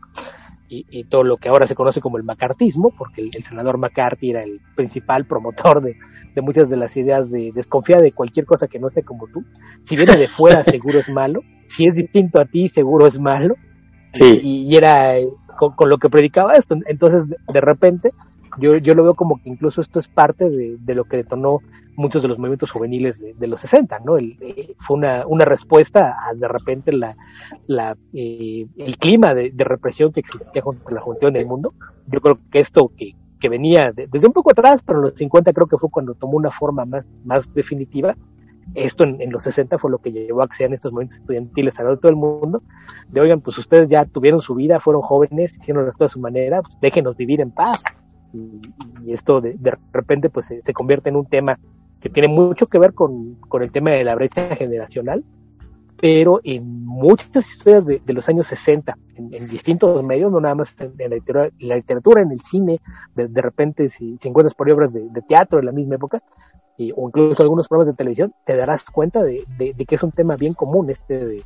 y, 0.69 0.85
y, 0.89 1.03
todo 1.05 1.23
lo 1.23 1.37
que 1.37 1.49
ahora 1.49 1.67
se 1.67 1.75
conoce 1.75 2.01
como 2.01 2.17
el 2.17 2.23
macartismo, 2.23 2.93
porque 2.97 3.21
el, 3.21 3.31
el 3.35 3.43
senador 3.43 3.77
McCarthy 3.77 4.31
era 4.31 4.43
el 4.43 4.61
principal 4.75 5.25
promotor 5.25 5.81
de, 5.81 5.97
de, 6.35 6.41
muchas 6.41 6.69
de 6.69 6.77
las 6.77 6.95
ideas 6.95 7.29
de 7.31 7.51
desconfía 7.53 7.97
de 7.97 8.11
cualquier 8.11 8.45
cosa 8.45 8.67
que 8.67 8.79
no 8.79 8.87
esté 8.87 9.03
como 9.03 9.27
tú. 9.27 9.43
Si 9.85 9.95
viene 9.95 10.15
de 10.17 10.27
fuera, 10.27 10.63
seguro 10.65 10.99
es 10.99 11.09
malo. 11.09 11.41
Si 11.75 11.85
es 11.85 11.95
distinto 11.95 12.41
a 12.41 12.45
ti, 12.45 12.69
seguro 12.69 13.07
es 13.07 13.19
malo. 13.19 13.55
Sí. 14.13 14.39
Y, 14.41 14.73
y 14.73 14.75
era 14.75 15.17
eh, 15.17 15.27
con, 15.57 15.73
con, 15.73 15.89
lo 15.89 15.97
que 15.97 16.09
predicaba 16.09 16.53
esto. 16.53 16.75
Entonces, 16.87 17.27
de, 17.29 17.61
repente, 17.61 18.11
yo, 18.59 18.77
yo 18.77 18.93
lo 18.93 19.03
veo 19.03 19.13
como 19.15 19.41
que 19.41 19.49
incluso 19.49 19.81
esto 19.81 19.99
es 19.99 20.07
parte 20.07 20.49
de, 20.49 20.77
de 20.79 20.95
lo 20.95 21.03
que 21.05 21.17
detonó 21.17 21.59
muchos 21.97 22.21
de 22.21 22.29
los 22.29 22.37
movimientos 22.37 22.71
juveniles 22.71 23.19
de, 23.19 23.33
de 23.33 23.47
los 23.47 23.59
60, 23.59 23.99
¿no? 24.05 24.17
El, 24.17 24.37
eh, 24.39 24.75
fue 24.85 24.97
una, 24.97 25.25
una 25.25 25.45
respuesta 25.45 26.15
a 26.27 26.33
de 26.33 26.47
repente 26.47 26.93
la, 26.93 27.15
la 27.65 27.97
eh, 28.13 28.67
el 28.77 28.97
clima 28.97 29.33
de, 29.33 29.51
de, 29.51 29.63
represión 29.63 30.13
que 30.13 30.19
existía 30.19 30.61
junto 30.61 30.89
la 30.91 31.01
juventud 31.01 31.29
en 31.29 31.37
el 31.37 31.47
mundo. 31.47 31.73
Yo 32.05 32.21
creo 32.21 32.39
que 32.51 32.59
esto 32.59 32.91
que, 32.95 33.15
que 33.39 33.49
venía 33.49 33.91
de, 33.91 34.07
desde 34.07 34.27
un 34.27 34.33
poco 34.33 34.51
atrás, 34.51 34.81
pero 34.85 34.99
en 34.99 35.05
los 35.05 35.15
50 35.15 35.51
creo 35.53 35.67
que 35.67 35.77
fue 35.77 35.89
cuando 35.89 36.13
tomó 36.13 36.37
una 36.37 36.51
forma 36.51 36.85
más, 36.85 37.03
más 37.25 37.51
definitiva. 37.53 38.15
Esto 38.75 39.03
en, 39.05 39.31
los 39.31 39.43
60 39.43 39.77
fue 39.77 39.89
lo 39.89 39.99
que 39.99 40.11
llevó 40.11 40.43
a 40.43 40.47
que 40.47 40.57
sean 40.57 40.73
estos 40.73 40.91
movimientos 40.91 41.19
estudiantiles 41.19 41.75
de 41.75 41.97
todo 41.97 42.09
el 42.09 42.15
mundo. 42.15 42.61
De 43.09 43.21
oigan, 43.21 43.41
pues 43.41 43.57
ustedes 43.57 43.89
ya 43.89 44.05
tuvieron 44.05 44.41
su 44.41 44.55
vida, 44.55 44.79
fueron 44.79 45.01
jóvenes, 45.01 45.53
hicieron 45.59 45.85
las 45.85 45.95
cosas 45.95 46.11
a 46.11 46.13
su 46.13 46.19
manera, 46.19 46.61
pues 46.61 46.77
déjenos 46.79 47.17
vivir 47.17 47.41
en 47.41 47.51
paz. 47.51 47.81
Y, 48.33 48.61
esto 49.11 49.39
de, 49.39 49.53
de 49.57 49.77
repente 49.93 50.29
pues 50.29 50.47
se, 50.47 50.73
convierte 50.73 51.09
en 51.09 51.15
un 51.15 51.25
tema 51.25 51.57
que 52.01 52.09
tiene 52.09 52.27
mucho 52.27 52.67
que 52.67 52.77
ver 52.77 52.93
con, 52.93 53.35
con 53.47 53.63
el 53.63 53.71
tema 53.71 53.91
de 53.91 54.03
la 54.03 54.15
brecha 54.15 54.55
generacional, 54.55 55.23
pero 55.99 56.41
en 56.43 56.85
muchas 56.85 57.49
historias 57.49 57.85
de, 57.85 58.01
de 58.05 58.13
los 58.13 58.27
años 58.29 58.47
60, 58.47 58.95
en, 59.15 59.47
distintos 59.47 60.03
medios, 60.03 60.31
no 60.31 60.39
nada 60.39 60.55
más 60.55 60.75
en, 60.79 60.93
la, 60.97 61.15
literatura, 61.15 61.45
en, 61.57 61.67
la 61.67 61.75
literatura, 61.75 62.21
en 62.21 62.31
el 62.31 62.41
cine, 62.41 62.79
de, 63.15 63.27
de 63.27 63.41
repente 63.41 63.89
si, 63.97 64.17
encuentras 64.23 64.53
por 64.53 64.69
obras 64.69 64.93
de, 64.93 65.09
de 65.09 65.21
teatro 65.23 65.59
en 65.59 65.65
la 65.65 65.71
misma 65.71 65.95
época, 65.95 66.21
y, 66.77 66.91
o 66.95 67.07
incluso 67.07 67.41
algunos 67.41 67.67
programas 67.67 67.87
de 67.87 67.97
televisión, 67.97 68.33
te 68.45 68.55
darás 68.55 68.83
cuenta 68.85 69.23
de, 69.23 69.43
de, 69.57 69.73
de 69.73 69.85
que 69.85 69.95
es 69.95 70.03
un 70.03 70.11
tema 70.11 70.35
bien 70.35 70.53
común 70.53 70.89
este 70.89 71.25
de, 71.25 71.43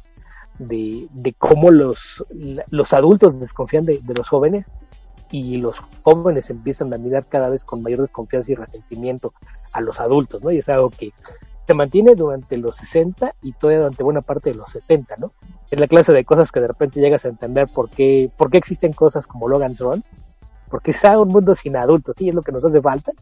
de, 0.59 1.07
de 1.11 1.33
cómo 1.33 1.71
los, 1.71 2.23
los 2.69 2.93
adultos 2.93 3.39
desconfían 3.39 3.85
de, 3.85 4.01
los 4.15 4.27
jóvenes 4.27 4.65
y 5.31 5.57
los 5.57 5.77
jóvenes 6.03 6.49
empiezan 6.49 6.93
a 6.93 6.97
mirar 6.97 7.25
cada 7.25 7.49
vez 7.49 7.63
con 7.63 7.81
mayor 7.81 8.01
desconfianza 8.01 8.51
y 8.51 8.55
resentimiento 8.55 9.33
a 9.71 9.81
los 9.81 9.99
adultos, 9.99 10.43
¿no? 10.43 10.51
Y 10.51 10.57
es 10.57 10.69
algo 10.69 10.89
que 10.89 11.11
se 11.65 11.73
mantiene 11.73 12.15
durante 12.15 12.57
los 12.57 12.75
60 12.75 13.33
y 13.41 13.53
todavía 13.53 13.79
durante 13.79 14.03
buena 14.03 14.21
parte 14.21 14.49
de 14.49 14.57
los 14.57 14.69
70, 14.71 15.15
¿no? 15.17 15.31
Es 15.69 15.79
la 15.79 15.87
clase 15.87 16.11
de 16.11 16.25
cosas 16.25 16.51
que 16.51 16.59
de 16.59 16.67
repente 16.67 16.99
llegas 16.99 17.23
a 17.23 17.29
entender 17.29 17.67
por 17.73 17.89
qué, 17.89 18.29
por 18.37 18.51
qué 18.51 18.57
existen 18.57 18.91
cosas 18.91 19.25
como 19.25 19.47
Logan's 19.47 19.79
Run, 19.79 20.03
porque 20.69 20.91
está 20.91 21.17
un 21.17 21.29
mundo 21.29 21.55
sin 21.55 21.77
adultos, 21.77 22.15
sí, 22.17 22.29
es 22.29 22.35
lo 22.35 22.41
que 22.41 22.51
nos 22.51 22.65
hace 22.65 22.81
falta, 22.81 23.13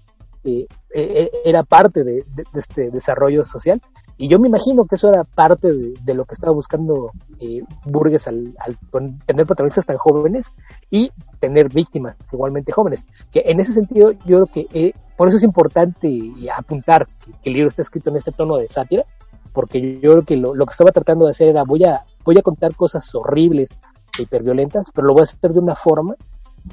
eh, 0.43 0.67
eh, 0.93 1.30
era 1.45 1.63
parte 1.63 2.04
de, 2.04 2.23
este 2.54 2.89
desarrollo 2.91 3.45
social, 3.45 3.82
y 4.17 4.28
yo 4.28 4.38
me 4.38 4.49
imagino 4.49 4.84
que 4.84 4.95
eso 4.95 5.08
era 5.08 5.23
parte 5.23 5.69
de, 5.71 6.13
lo 6.13 6.25
que 6.25 6.34
estaba 6.34 6.52
buscando 6.52 7.12
eh, 7.39 7.63
al, 8.25 8.54
tener 9.25 9.45
protagonistas 9.45 9.86
tan 9.86 9.95
jóvenes 9.95 10.45
y 10.89 11.10
tener 11.39 11.69
víctimas 11.69 12.17
igualmente 12.34 12.73
jóvenes. 12.73 13.06
Que 13.32 13.43
en 13.45 13.62
ese 13.62 13.71
sentido 13.71 14.12
yo 14.25 14.45
creo 14.45 14.45
que 14.47 14.67
eh, 14.73 14.93
por 15.15 15.30
eso 15.30 15.38
es 15.38 15.43
importante 15.43 16.34
apuntar 16.54 17.08
que, 17.08 17.32
que, 17.32 17.49
el 17.49 17.54
libro 17.54 17.69
está 17.69 17.82
escrito 17.82 18.10
en 18.10 18.17
este 18.17 18.34
tono 18.34 18.58
de 18.58 18.67
sátira, 18.67 19.06
porque 19.54 19.95
yo 20.02 20.12
creo 20.12 20.23
que 20.23 20.36
lo, 20.36 20.54
lo, 20.54 20.65
que 20.65 20.71
estaba 20.71 20.91
tratando 20.91 21.25
de 21.25 21.32
hacer 21.32 21.47
era 21.47 21.63
voy 21.63 21.86
a, 21.86 22.04
voy 22.25 22.36
a 22.38 22.41
contar 22.41 22.75
cosas 22.75 23.10
horribles 23.15 23.69
e 24.17 24.23
hiperviolentas, 24.23 24.88
pero 24.93 25.08
lo 25.08 25.13
voy 25.13 25.21
a 25.21 25.32
hacer 25.32 25.54
de 25.54 25.60
una 25.60 25.75
forma 25.75 26.15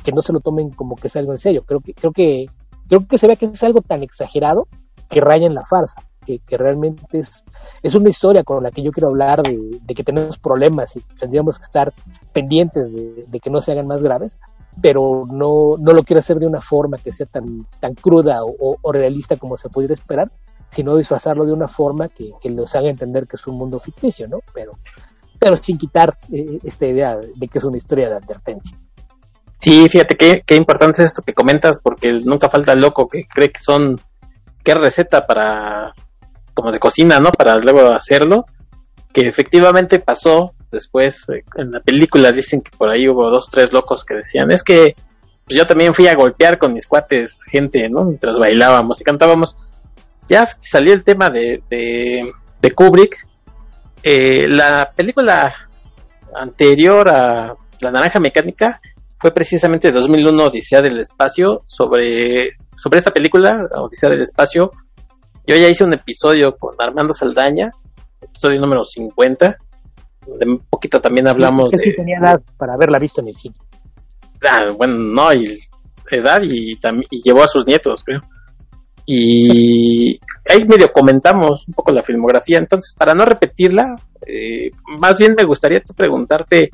que 0.02 0.12
no 0.12 0.22
se 0.22 0.32
lo 0.32 0.40
tomen 0.40 0.70
como 0.70 0.96
que 0.96 1.08
es 1.08 1.16
algo 1.16 1.32
en 1.32 1.38
serio. 1.38 1.62
Creo 1.66 1.80
que, 1.80 1.94
creo 1.94 2.12
que, 2.12 2.46
creo 2.88 3.06
que 3.06 3.18
se 3.18 3.26
vea 3.26 3.36
que 3.36 3.46
es 3.46 3.62
algo 3.62 3.80
tan 3.80 4.02
exagerado 4.02 4.68
que 5.08 5.20
raya 5.20 5.46
en 5.46 5.54
la 5.54 5.64
farsa 5.64 6.02
que, 6.26 6.56
realmente 6.56 7.18
es, 7.18 7.44
es 7.82 7.94
una 7.94 8.10
historia 8.10 8.42
con 8.42 8.62
la 8.62 8.70
que 8.70 8.82
yo 8.82 8.90
quiero 8.90 9.08
hablar 9.08 9.42
de, 9.42 9.94
que 9.94 10.02
tenemos 10.02 10.38
problemas 10.38 10.94
y 10.96 11.00
tendríamos 11.18 11.58
que 11.58 11.64
estar 11.64 11.92
pendientes 12.32 12.92
de, 12.92 13.40
que 13.40 13.50
no 13.50 13.60
se 13.62 13.72
hagan 13.72 13.86
más 13.86 14.02
graves, 14.02 14.36
pero 14.82 15.22
no, 15.26 15.76
no 15.78 15.92
lo 15.92 16.02
quiero 16.02 16.20
hacer 16.20 16.38
de 16.38 16.46
una 16.46 16.60
forma 16.60 16.98
que 16.98 17.12
sea 17.12 17.26
tan, 17.26 17.66
tan 17.80 17.94
cruda 17.94 18.40
o, 18.42 18.92
realista 18.92 19.36
como 19.36 19.56
se 19.56 19.68
pudiera 19.68 19.94
esperar, 19.94 20.30
sino 20.72 20.96
disfrazarlo 20.96 21.46
de 21.46 21.52
una 21.52 21.68
forma 21.68 22.08
que, 22.08 22.32
que 22.40 22.50
nos 22.50 22.74
haga 22.74 22.90
entender 22.90 23.26
que 23.26 23.36
es 23.36 23.46
un 23.46 23.56
mundo 23.56 23.78
ficticio, 23.78 24.28
¿no? 24.28 24.40
Pero, 24.52 24.72
pero 25.38 25.56
sin 25.56 25.78
quitar 25.78 26.14
eh, 26.32 26.58
esta 26.64 26.86
idea 26.86 27.16
de 27.16 27.48
que 27.48 27.58
es 27.58 27.64
una 27.64 27.78
historia 27.78 28.08
de 28.08 28.16
advertencia. 28.16 28.76
Sí, 29.60 29.88
fíjate 29.88 30.16
qué, 30.16 30.56
importante 30.56 31.02
es 31.02 31.08
esto 31.08 31.22
que 31.22 31.32
comentas, 31.32 31.80
porque 31.82 32.12
nunca 32.12 32.48
falta 32.48 32.72
el 32.72 32.80
loco 32.80 33.08
que 33.08 33.24
cree 33.24 33.50
que 33.50 33.60
son 33.60 33.98
qué 34.62 34.74
receta 34.74 35.26
para 35.26 35.92
como 36.54 36.72
de 36.72 36.78
cocina, 36.78 37.18
¿no? 37.18 37.30
Para 37.30 37.56
luego 37.58 37.92
hacerlo, 37.92 38.44
que 39.12 39.28
efectivamente 39.28 39.98
pasó 39.98 40.52
después 40.70 41.28
eh, 41.28 41.44
en 41.56 41.70
la 41.70 41.80
película 41.80 42.32
dicen 42.32 42.60
que 42.60 42.70
por 42.76 42.90
ahí 42.90 43.08
hubo 43.08 43.30
dos, 43.30 43.48
tres 43.48 43.72
locos 43.72 44.04
que 44.04 44.14
decían, 44.14 44.50
es 44.50 44.62
que 44.62 44.94
pues 45.44 45.56
yo 45.58 45.64
también 45.64 45.94
fui 45.94 46.08
a 46.08 46.14
golpear 46.14 46.58
con 46.58 46.72
mis 46.72 46.86
cuates 46.86 47.42
gente, 47.44 47.88
¿no? 47.88 48.04
Mientras 48.04 48.36
bailábamos 48.36 49.00
y 49.00 49.04
cantábamos. 49.04 49.56
Ya 50.28 50.44
salió 50.44 50.92
el 50.92 51.04
tema 51.04 51.30
de, 51.30 51.62
de, 51.70 52.32
de 52.60 52.70
Kubrick. 52.72 53.16
Eh, 54.02 54.48
la 54.48 54.90
película 54.94 55.54
anterior 56.34 57.08
a 57.08 57.54
La 57.80 57.90
Naranja 57.92 58.18
Mecánica 58.18 58.80
fue 59.26 59.34
precisamente 59.34 59.90
2001 59.90 60.44
Odisea 60.44 60.80
del 60.80 61.00
Espacio 61.00 61.62
sobre, 61.66 62.50
sobre 62.76 62.98
esta 62.98 63.10
película, 63.10 63.68
Odisea 63.74 64.08
del 64.08 64.22
Espacio, 64.22 64.70
yo 65.44 65.56
ya 65.56 65.68
hice 65.68 65.82
un 65.82 65.94
episodio 65.94 66.54
con 66.56 66.76
Armando 66.78 67.12
Saldaña, 67.12 67.72
episodio 68.20 68.60
número 68.60 68.84
50, 68.84 69.56
donde 70.28 70.46
un 70.46 70.58
poquito 70.70 71.00
también 71.00 71.26
hablamos 71.26 71.72
de... 71.72 71.94
tenía 71.96 72.18
edad 72.18 72.40
para 72.56 72.74
haberla 72.74 73.00
visto 73.00 73.20
en 73.20 73.26
el 73.26 73.34
cine. 73.34 73.56
Ah, 74.48 74.70
bueno, 74.76 74.96
no, 74.96 75.32
y 75.32 75.58
edad 76.12 76.40
y, 76.44 76.78
y 77.10 77.22
llevó 77.24 77.42
a 77.42 77.48
sus 77.48 77.66
nietos, 77.66 78.04
creo. 78.04 78.20
Y 79.06 80.20
ahí 80.48 80.64
medio 80.68 80.92
comentamos 80.92 81.66
un 81.66 81.74
poco 81.74 81.92
la 81.92 82.04
filmografía, 82.04 82.58
entonces 82.58 82.94
para 82.96 83.12
no 83.12 83.24
repetirla, 83.24 83.96
eh, 84.24 84.70
más 85.00 85.18
bien 85.18 85.34
me 85.36 85.42
gustaría 85.42 85.82
preguntarte 85.96 86.70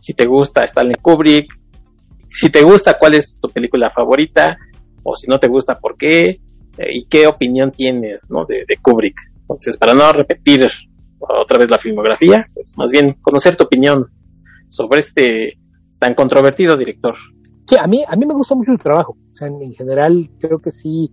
si 0.00 0.14
te 0.14 0.26
gusta 0.26 0.64
Stanley 0.64 0.96
Kubrick, 1.00 1.61
si 2.32 2.50
te 2.50 2.62
gusta 2.62 2.96
cuál 2.98 3.14
es 3.14 3.38
tu 3.40 3.48
película 3.48 3.90
favorita, 3.90 4.58
o 5.02 5.14
si 5.16 5.28
no 5.28 5.38
te 5.38 5.48
gusta 5.48 5.78
por 5.78 5.96
qué, 5.96 6.40
y 6.78 7.04
qué 7.04 7.26
opinión 7.26 7.70
tienes 7.70 8.30
¿no? 8.30 8.44
de, 8.46 8.64
Kubrick. 8.80 9.16
Entonces, 9.42 9.76
para 9.76 9.92
no 9.92 10.10
repetir 10.12 10.66
otra 11.18 11.58
vez 11.58 11.70
la 11.70 11.78
filmografía, 11.78 12.46
pues 12.54 12.72
más 12.76 12.90
bien 12.90 13.16
conocer 13.20 13.56
tu 13.56 13.64
opinión 13.64 14.06
sobre 14.70 15.00
este 15.00 15.58
tan 15.98 16.14
controvertido 16.14 16.76
director. 16.76 17.14
Sí, 17.68 17.76
a 17.78 17.86
mí, 17.86 18.02
a 18.06 18.16
mí 18.16 18.26
me 18.26 18.34
gusta 18.34 18.54
mucho 18.54 18.72
el 18.72 18.78
trabajo. 18.78 19.16
O 19.32 19.36
sea, 19.36 19.48
en 19.48 19.72
general 19.74 20.30
creo 20.40 20.58
que 20.58 20.70
sí 20.70 21.12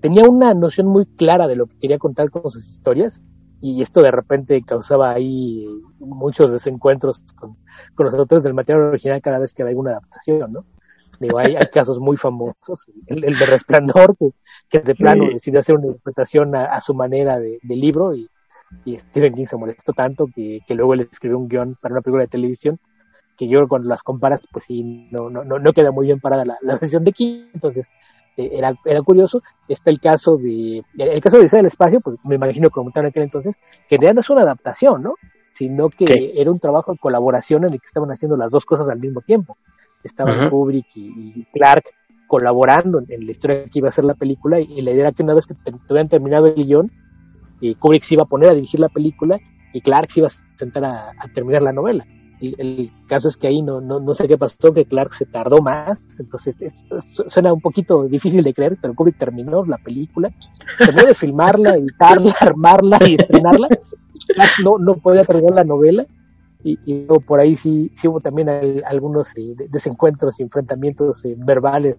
tenía 0.00 0.22
una 0.28 0.54
noción 0.54 0.86
muy 0.86 1.06
clara 1.06 1.46
de 1.48 1.56
lo 1.56 1.66
que 1.66 1.78
quería 1.78 1.98
contar 1.98 2.30
con 2.30 2.50
sus 2.50 2.66
historias 2.66 3.20
y 3.62 3.80
esto 3.80 4.02
de 4.02 4.10
repente 4.10 4.60
causaba 4.66 5.12
ahí 5.12 5.64
muchos 6.00 6.50
desencuentros 6.50 7.24
con, 7.36 7.56
con 7.94 8.06
los 8.06 8.14
autores 8.16 8.42
del 8.42 8.54
material 8.54 8.86
original 8.86 9.22
cada 9.22 9.38
vez 9.38 9.54
que 9.54 9.62
había 9.62 9.70
alguna 9.70 9.92
adaptación, 9.92 10.52
¿no? 10.52 10.64
Digo, 11.20 11.38
hay, 11.38 11.54
hay 11.54 11.68
casos 11.72 12.00
muy 12.00 12.16
famosos, 12.16 12.84
el, 13.06 13.24
el 13.24 13.38
de 13.38 13.46
Resplandor, 13.46 14.16
que, 14.16 14.32
que 14.68 14.80
de 14.80 14.96
plano 14.96 15.26
sí. 15.28 15.34
decidió 15.34 15.60
hacer 15.60 15.76
una 15.76 15.86
interpretación 15.86 16.56
a, 16.56 16.64
a 16.64 16.80
su 16.80 16.92
manera 16.92 17.38
de, 17.38 17.60
de 17.62 17.76
libro 17.76 18.16
y, 18.16 18.28
y, 18.84 18.98
Stephen 18.98 19.34
King 19.36 19.46
se 19.46 19.56
molestó 19.56 19.92
tanto 19.92 20.26
que, 20.34 20.62
que 20.66 20.74
luego 20.74 20.96
le 20.96 21.04
escribió 21.04 21.38
un 21.38 21.46
guion 21.46 21.76
para 21.80 21.94
una 21.94 22.02
película 22.02 22.24
de 22.24 22.28
televisión 22.28 22.80
que 23.38 23.46
yo 23.46 23.68
cuando 23.68 23.88
las 23.88 24.02
comparas, 24.02 24.40
pues 24.50 24.64
sí, 24.64 25.08
no, 25.12 25.30
no, 25.30 25.44
no 25.44 25.72
queda 25.72 25.92
muy 25.92 26.06
bien 26.06 26.18
parada 26.18 26.44
la, 26.44 26.58
la 26.60 26.76
versión 26.78 27.04
de 27.04 27.12
King, 27.12 27.44
entonces 27.54 27.86
era, 28.36 28.74
era 28.84 29.02
curioso. 29.02 29.42
Está 29.68 29.90
el 29.90 30.00
caso 30.00 30.36
de, 30.36 30.82
el 30.96 31.20
caso 31.20 31.38
de 31.38 31.48
del 31.48 31.66
Espacio, 31.66 32.00
pues 32.00 32.18
me 32.24 32.36
imagino 32.36 32.68
que 32.68 32.74
comentaron 32.74 33.06
en 33.06 33.10
aquel 33.10 33.22
entonces, 33.24 33.56
que 33.88 33.98
ya 34.00 34.12
no 34.12 34.20
es 34.20 34.30
una 34.30 34.42
adaptación, 34.42 35.02
¿no? 35.02 35.14
sino 35.54 35.90
que 35.90 36.32
era 36.34 36.50
un 36.50 36.58
trabajo 36.58 36.92
de 36.92 36.98
colaboración 36.98 37.64
en 37.64 37.74
el 37.74 37.80
que 37.80 37.86
estaban 37.86 38.10
haciendo 38.10 38.36
las 38.36 38.50
dos 38.50 38.64
cosas 38.64 38.88
al 38.88 38.98
mismo 38.98 39.20
tiempo. 39.20 39.56
Estaban. 40.02 40.50
Kubrick 40.50 40.86
y, 40.96 41.32
y 41.36 41.46
Clark 41.52 41.84
colaborando 42.26 42.98
en, 42.98 43.06
en 43.08 43.26
la 43.26 43.30
historia 43.30 43.64
que 43.64 43.78
iba 43.78 43.88
a 43.88 43.92
ser 43.92 44.04
la 44.04 44.14
película 44.14 44.58
y, 44.58 44.64
y 44.64 44.82
la 44.82 44.90
idea 44.90 45.02
era 45.02 45.12
que 45.12 45.22
una 45.22 45.34
vez 45.34 45.46
que 45.46 45.54
tuvieran 45.86 46.08
terminado 46.08 46.46
el 46.46 46.54
guion, 46.54 46.90
y 47.60 47.74
Kubrick 47.76 48.02
se 48.02 48.14
iba 48.14 48.24
a 48.24 48.28
poner 48.28 48.50
a 48.50 48.54
dirigir 48.54 48.80
la 48.80 48.88
película 48.88 49.38
y 49.72 49.80
Clark 49.80 50.10
se 50.10 50.20
iba 50.20 50.28
a 50.28 50.58
sentar 50.58 50.84
a, 50.84 51.10
a 51.10 51.28
terminar 51.32 51.62
la 51.62 51.72
novela. 51.72 52.04
El, 52.58 52.90
caso 53.08 53.28
es 53.28 53.36
que 53.36 53.46
ahí 53.46 53.62
no, 53.62 53.80
no, 53.80 54.00
no 54.00 54.14
sé 54.14 54.26
qué 54.26 54.36
pasó, 54.36 54.72
que 54.74 54.84
Clark 54.84 55.14
se 55.14 55.26
tardó 55.26 55.58
más, 55.62 56.00
entonces 56.18 56.56
es- 56.60 56.74
es- 56.90 57.22
suena 57.32 57.52
un 57.52 57.60
poquito 57.60 58.04
difícil 58.04 58.42
de 58.42 58.52
creer, 58.54 58.78
pero 58.80 58.94
Kubrick 58.94 59.18
terminó 59.18 59.64
la 59.64 59.78
película, 59.78 60.30
terminó 60.78 61.04
de 61.06 61.14
filmarla, 61.14 61.74
editarla, 61.76 62.34
armarla 62.40 62.98
y 63.08 63.14
estrenarla. 63.14 63.68
Clark 64.34 64.50
no, 64.64 64.78
no 64.78 64.94
podía 64.94 65.24
terminar 65.24 65.54
la 65.54 65.64
novela 65.64 66.06
y, 66.64 66.78
y 66.86 66.94
luego 67.06 67.20
por 67.20 67.40
ahí 67.40 67.56
sí, 67.56 67.90
sí 67.96 68.08
hubo 68.08 68.20
también 68.20 68.48
al- 68.48 68.82
algunos 68.86 69.28
eh, 69.36 69.54
de- 69.56 69.68
desencuentros 69.68 70.38
y 70.40 70.42
enfrentamientos 70.44 71.24
eh, 71.24 71.34
verbales 71.38 71.96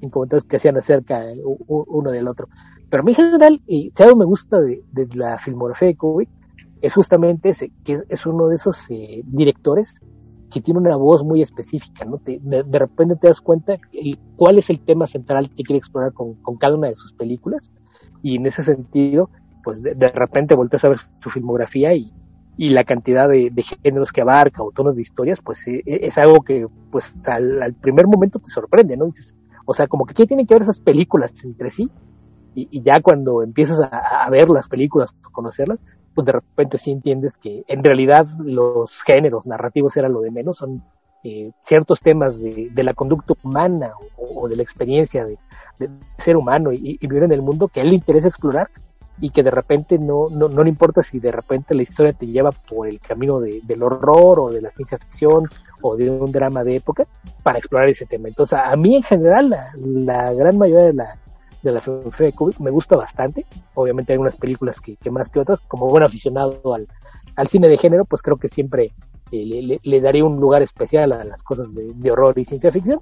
en 0.00 0.10
comentarios 0.10 0.44
que 0.44 0.56
hacían 0.56 0.76
acerca 0.76 1.30
eh, 1.30 1.40
uno 1.68 2.10
del 2.10 2.28
otro. 2.28 2.48
Pero 2.90 3.02
a 3.02 3.04
mí 3.04 3.12
en 3.12 3.16
general, 3.16 3.60
y 3.66 3.92
si 3.96 4.02
algo 4.02 4.16
me 4.16 4.24
gusta 4.24 4.60
de, 4.60 4.82
de 4.92 5.08
la 5.14 5.38
filmografía 5.38 5.88
de 5.88 5.96
Kubrick, 5.96 6.28
es 6.84 6.92
justamente 6.92 7.50
ese, 7.50 7.72
que 7.82 8.02
es, 8.08 8.26
uno 8.26 8.48
de 8.48 8.56
esos 8.56 8.76
eh, 8.90 9.22
directores 9.24 9.94
que 10.52 10.60
tiene 10.60 10.80
una 10.80 10.96
voz 10.96 11.24
muy 11.24 11.40
específica, 11.40 12.04
¿no? 12.04 12.18
Te- 12.18 12.38
de, 12.42 12.78
repente 12.78 13.16
te 13.16 13.28
das 13.28 13.40
cuenta 13.40 13.78
el- 13.92 14.18
cuál 14.36 14.58
es 14.58 14.68
el 14.68 14.80
tema 14.80 15.06
central 15.06 15.50
que 15.56 15.62
quiere 15.62 15.78
explorar 15.78 16.12
con, 16.12 16.34
con 16.42 16.56
cada 16.56 16.76
una 16.76 16.88
de 16.88 16.94
sus 16.94 17.14
películas 17.14 17.72
y 18.22 18.36
en 18.36 18.46
ese 18.46 18.62
sentido, 18.62 19.30
pues 19.62 19.82
de, 19.82 19.94
repente 20.10 20.54
volteas 20.54 20.84
a 20.84 20.90
ver 20.90 20.98
su 21.22 21.30
filmografía 21.30 21.94
y, 21.94 22.12
y 22.58 22.68
la 22.68 22.84
cantidad 22.84 23.28
de, 23.28 23.50
géneros 23.82 24.12
que 24.12 24.20
abarca 24.20 24.62
o 24.62 24.70
tonos 24.70 24.96
de 24.96 25.02
historias, 25.02 25.38
pues 25.42 25.66
eh, 25.66 25.82
es 25.86 26.18
algo 26.18 26.42
que 26.42 26.66
pues 26.92 27.04
al, 27.24 27.74
primer 27.80 28.06
momento 28.06 28.38
te 28.38 28.50
sorprende, 28.50 28.96
¿no? 28.98 29.06
Dices, 29.06 29.34
o 29.64 29.72
sea, 29.72 29.88
como 29.88 30.04
que 30.04 30.12
qué 30.12 30.26
tienen 30.26 30.46
que 30.46 30.54
ver 30.54 30.64
esas 30.64 30.80
películas 30.80 31.32
entre 31.44 31.70
sí 31.70 31.90
y, 32.54 32.82
ya 32.82 33.00
cuando 33.02 33.42
empiezas 33.42 33.80
a 33.90 34.28
ver 34.30 34.48
las 34.50 34.68
películas, 34.68 35.10
a 35.24 35.30
conocerlas, 35.30 35.80
pues 36.14 36.26
de 36.26 36.32
repente 36.32 36.78
sí 36.78 36.90
entiendes 36.90 37.36
que 37.36 37.64
en 37.66 37.82
realidad 37.82 38.26
los 38.38 38.90
géneros 39.02 39.46
narrativos 39.46 39.96
eran 39.96 40.12
lo 40.12 40.20
de 40.20 40.30
menos, 40.30 40.58
son 40.58 40.82
eh, 41.24 41.52
ciertos 41.66 42.00
temas 42.00 42.38
de, 42.38 42.68
de 42.70 42.82
la 42.84 42.94
conducta 42.94 43.34
humana 43.42 43.92
o, 44.16 44.48
de 44.48 44.56
la 44.56 44.62
experiencia 44.62 45.24
de, 45.24 45.38
ser 46.18 46.36
humano 46.36 46.72
y, 46.72 46.98
y 47.00 47.06
vivir 47.06 47.24
en 47.24 47.32
el 47.32 47.42
mundo 47.42 47.68
que 47.68 47.80
a 47.80 47.82
él 47.82 47.90
le 47.90 47.96
interesa 47.96 48.28
explorar 48.28 48.68
y 49.20 49.30
que 49.30 49.42
de 49.42 49.50
repente 49.50 49.98
no, 49.98 50.26
no, 50.30 50.48
no 50.48 50.62
le 50.62 50.70
importa 50.70 51.02
si 51.02 51.20
de 51.20 51.30
repente 51.30 51.74
la 51.74 51.82
historia 51.82 52.12
te 52.12 52.26
lleva 52.26 52.50
por 52.50 52.88
el 52.88 52.98
camino 53.00 53.40
de, 53.40 53.60
del 53.62 53.82
horror 53.82 54.40
o 54.40 54.50
de 54.50 54.60
la 54.60 54.70
ciencia 54.70 54.98
ficción 54.98 55.48
o 55.82 55.96
de 55.96 56.10
un 56.10 56.32
drama 56.32 56.64
de 56.64 56.76
época 56.76 57.04
para 57.42 57.58
explorar 57.58 57.88
ese 57.88 58.06
tema. 58.06 58.28
Entonces, 58.28 58.58
a 58.62 58.74
mí 58.76 58.96
en 58.96 59.02
general, 59.02 59.50
la, 59.50 59.70
la 59.76 60.32
gran 60.32 60.58
mayoría 60.58 60.86
de 60.86 60.94
la, 60.94 61.18
de 61.64 61.72
la 61.72 61.80
filmografía 61.80 62.26
de 62.26 62.32
Kubrick 62.32 62.60
me 62.60 62.70
gusta 62.70 62.96
bastante. 62.96 63.44
Obviamente 63.74 64.12
hay 64.12 64.18
unas 64.18 64.36
películas 64.36 64.80
que, 64.80 64.96
que 64.96 65.10
más 65.10 65.30
que 65.30 65.40
otras. 65.40 65.60
Como 65.60 65.88
buen 65.88 66.04
aficionado 66.04 66.74
al, 66.74 66.86
al 67.36 67.48
cine 67.48 67.68
de 67.68 67.78
género, 67.78 68.04
pues 68.04 68.22
creo 68.22 68.36
que 68.36 68.48
siempre 68.48 68.92
eh, 69.32 69.78
le, 69.82 70.00
daría 70.00 70.24
un 70.24 70.40
lugar 70.40 70.62
especial 70.62 71.12
a 71.12 71.24
las 71.24 71.42
cosas 71.42 71.74
de, 71.74 71.92
de 71.94 72.10
horror 72.10 72.38
y 72.38 72.44
ciencia 72.44 72.70
ficción. 72.70 73.00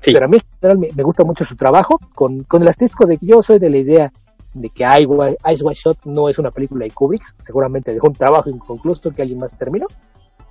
Sí. 0.00 0.12
Pero 0.12 0.26
a 0.26 0.28
mí 0.28 0.36
en 0.36 0.42
general 0.60 0.78
me, 0.78 0.88
me 0.94 1.02
gusta 1.02 1.24
mucho 1.24 1.44
su 1.44 1.56
trabajo, 1.56 1.98
con, 2.14 2.44
con 2.44 2.62
el 2.62 2.68
asterisco 2.68 3.06
de 3.06 3.18
que 3.18 3.26
yo 3.26 3.42
soy 3.42 3.58
de 3.58 3.70
la 3.70 3.78
idea 3.78 4.12
de 4.54 4.68
que 4.68 4.84
Ice 4.84 5.64
White 5.64 5.80
Shot 5.82 5.98
no 6.04 6.28
es 6.28 6.38
una 6.38 6.50
película 6.50 6.84
de 6.84 6.90
Kubrick, 6.90 7.22
seguramente 7.44 7.92
dejó 7.92 8.08
un 8.08 8.14
trabajo 8.14 8.50
inconcluso 8.50 9.10
que 9.10 9.22
alguien 9.22 9.38
más 9.38 9.56
terminó, 9.56 9.86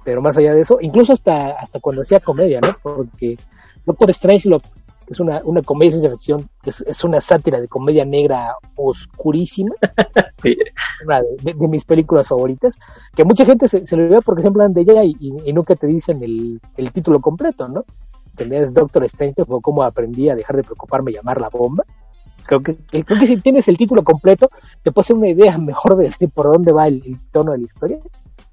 pero 0.03 0.21
más 0.21 0.35
allá 0.37 0.53
de 0.53 0.61
eso, 0.61 0.79
incluso 0.81 1.13
hasta, 1.13 1.51
hasta 1.51 1.79
cuando 1.79 2.01
hacía 2.01 2.19
comedia, 2.19 2.59
¿no? 2.61 2.75
Porque 2.81 3.37
Doctor 3.85 4.13
Strangelove 4.13 4.63
es 5.12 5.20
una, 5.20 5.41
una 5.43 5.62
comedia 5.62 5.91
de 5.91 5.99
ciencia 5.99 6.12
ficción, 6.18 6.49
es, 6.64 6.82
es 6.88 7.03
una 7.03 7.20
sátira 7.22 7.59
de 7.59 7.68
comedia 7.68 8.05
negra 8.05 8.55
oscurísima, 8.76 9.76
Sí. 10.32 10.55
una 11.05 11.22
de, 11.22 11.53
mis 11.68 11.84
películas 11.84 12.28
favoritas, 12.28 12.78
que 13.16 13.24
mucha 13.26 13.45
gente 13.45 13.68
se, 13.70 13.86
se 13.86 13.95
le 13.97 14.03
olvida 14.05 14.22
porque 14.22 14.41
siempre 14.41 14.64
hablan 14.64 14.74
de 14.74 14.82
ella 14.82 15.03
y, 15.03 15.16
y- 15.20 15.49
y 15.49 15.53
nunca 15.53 15.76
te 15.76 15.88
dicen 15.88 16.24
el, 16.24 16.59
el 16.78 16.91
título 16.91 17.20
completo, 17.20 17.68
¿no? 17.68 17.84
Es 18.38 18.74
Doctor 18.74 19.03
Strange 19.03 19.43
o 19.47 19.59
cómo 19.62 19.84
aprendí 19.84 20.30
a 20.30 20.36
dejar 20.36 20.55
de 20.55 20.64
preocuparme 20.64 21.12
y 21.12 21.16
llamar 21.16 21.39
la 21.39 21.49
bomba. 21.49 21.84
Creo 22.47 22.62
que, 22.62 22.76
creo 22.89 23.20
que 23.20 23.28
si 23.28 23.36
tienes 23.38 23.68
el 23.68 23.78
título 23.78 24.03
completo, 24.03 24.49
te 24.82 24.91
puede 24.91 25.03
hacer 25.05 25.16
una 25.18 25.30
idea 25.30 25.57
mejor 25.57 25.95
de, 25.97 26.12
de 26.20 26.28
por 26.28 26.47
dónde 26.47 26.72
va 26.72 26.88
el, 26.88 27.03
el 27.05 27.20
tono 27.32 27.51
de 27.51 27.59
la 27.59 27.66
historia. 27.66 27.99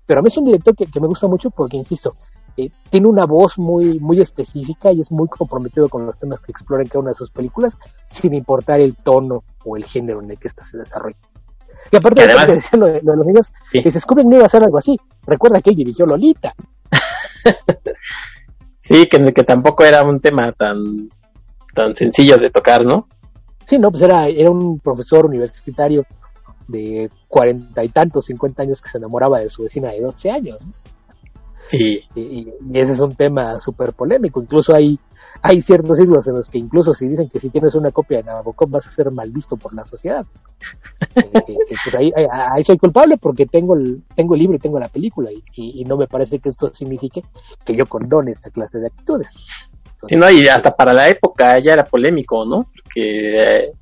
Pero 0.04 0.20
a 0.20 0.22
mí 0.22 0.28
es 0.28 0.36
un 0.36 0.44
director 0.44 0.74
que, 0.74 0.84
que 0.86 1.00
me 1.00 1.06
gusta 1.06 1.26
mucho 1.28 1.50
porque, 1.50 1.76
insisto, 1.78 2.16
eh, 2.58 2.70
tiene 2.90 3.06
una 3.06 3.24
voz 3.24 3.56
muy, 3.58 3.98
muy 4.00 4.20
específica 4.20 4.92
y 4.92 5.00
es 5.00 5.10
muy 5.12 5.28
comprometido 5.28 5.88
con 5.88 6.04
los 6.06 6.18
temas 6.18 6.40
que 6.40 6.52
explora 6.52 6.82
en 6.82 6.88
cada 6.88 7.00
una 7.00 7.10
de 7.12 7.16
sus 7.16 7.30
películas, 7.30 7.76
sin 8.10 8.34
importar 8.34 8.80
el 8.80 8.96
tono 8.96 9.44
o 9.64 9.76
el 9.76 9.84
género 9.84 10.20
en 10.22 10.30
el 10.30 10.38
que 10.38 10.48
ésta 10.48 10.64
se 10.66 10.76
desarrolla. 10.78 11.16
Y 11.92 11.96
aparte 11.96 12.26
de 12.26 12.32
además- 12.32 12.46
decía 12.56 12.78
lo 12.78 12.86
de, 12.86 13.00
lo 13.02 13.12
de 13.12 13.16
los 13.18 13.26
niños, 13.26 13.52
Sí. 13.72 13.82
que 13.82 13.90
se 13.90 13.94
descubre 13.98 14.22
que 14.24 14.28
no 14.28 14.34
iba 14.36 14.44
a 14.44 14.48
hacer 14.48 14.62
algo 14.62 14.78
así. 14.78 14.98
Recuerda 15.26 15.62
que 15.62 15.70
él 15.70 15.76
dirigió 15.76 16.04
Lolita. 16.06 16.54
Sí, 18.80 19.06
que, 19.06 19.32
que 19.34 19.44
tampoco 19.44 19.84
era 19.84 20.02
un 20.02 20.18
tema 20.18 20.50
tan, 20.52 21.10
tan 21.74 21.94
sencillo 21.94 22.38
de 22.38 22.48
tocar, 22.50 22.86
¿no? 22.86 23.06
Sí, 23.66 23.78
no, 23.78 23.90
pues 23.90 24.02
era, 24.02 24.28
era 24.28 24.50
un 24.50 24.78
profesor 24.80 25.26
universitario 25.26 26.06
de 26.68 27.10
cuarenta 27.28 27.84
y 27.84 27.90
tantos, 27.90 28.24
cincuenta 28.24 28.62
años 28.62 28.80
que 28.80 28.88
se 28.88 28.96
enamoraba 28.96 29.40
de 29.40 29.50
su 29.50 29.62
vecina 29.62 29.90
de 29.90 30.00
12 30.00 30.30
años. 30.30 30.56
¿no? 30.64 30.72
Sí, 31.68 32.02
Y, 32.14 32.48
ese 32.72 32.94
es 32.94 33.00
un 33.00 33.14
tema 33.14 33.60
súper 33.60 33.92
polémico. 33.92 34.40
Incluso 34.42 34.74
hay, 34.74 34.98
hay 35.42 35.60
ciertos 35.62 35.98
siglos 35.98 36.26
en 36.26 36.34
los 36.34 36.48
que 36.48 36.58
incluso 36.58 36.94
si 36.94 37.06
dicen 37.06 37.28
que 37.28 37.40
si 37.40 37.50
tienes 37.50 37.74
una 37.74 37.90
copia 37.92 38.18
de 38.18 38.24
Nabokov 38.24 38.70
vas 38.70 38.86
a 38.86 38.92
ser 38.92 39.10
mal 39.12 39.30
visto 39.30 39.56
por 39.56 39.74
la 39.74 39.84
sociedad. 39.84 40.24
Eh, 41.16 41.56
pues 41.84 41.94
ahí, 41.94 42.64
soy 42.64 42.76
culpable 42.76 43.16
porque 43.18 43.46
tengo 43.46 43.76
el, 43.76 44.02
tengo 44.16 44.34
el 44.34 44.40
libro 44.40 44.56
y 44.56 44.58
tengo 44.60 44.80
la 44.80 44.88
película 44.88 45.30
y, 45.54 45.84
no 45.84 45.96
me 45.96 46.08
parece 46.08 46.40
que 46.40 46.48
esto 46.48 46.74
signifique 46.74 47.22
que 47.64 47.76
yo 47.76 47.86
condone 47.86 48.32
esta 48.32 48.50
clase 48.50 48.78
de 48.78 48.88
actitudes. 48.88 49.28
sí, 50.04 50.16
no, 50.16 50.28
y 50.30 50.48
hasta 50.48 50.74
para 50.74 50.92
la 50.92 51.08
época 51.08 51.58
ya 51.60 51.72
era 51.74 51.84
polémico, 51.84 52.44
¿no? 52.44 52.70
Porque 52.82 53.58
eh, 53.66 53.72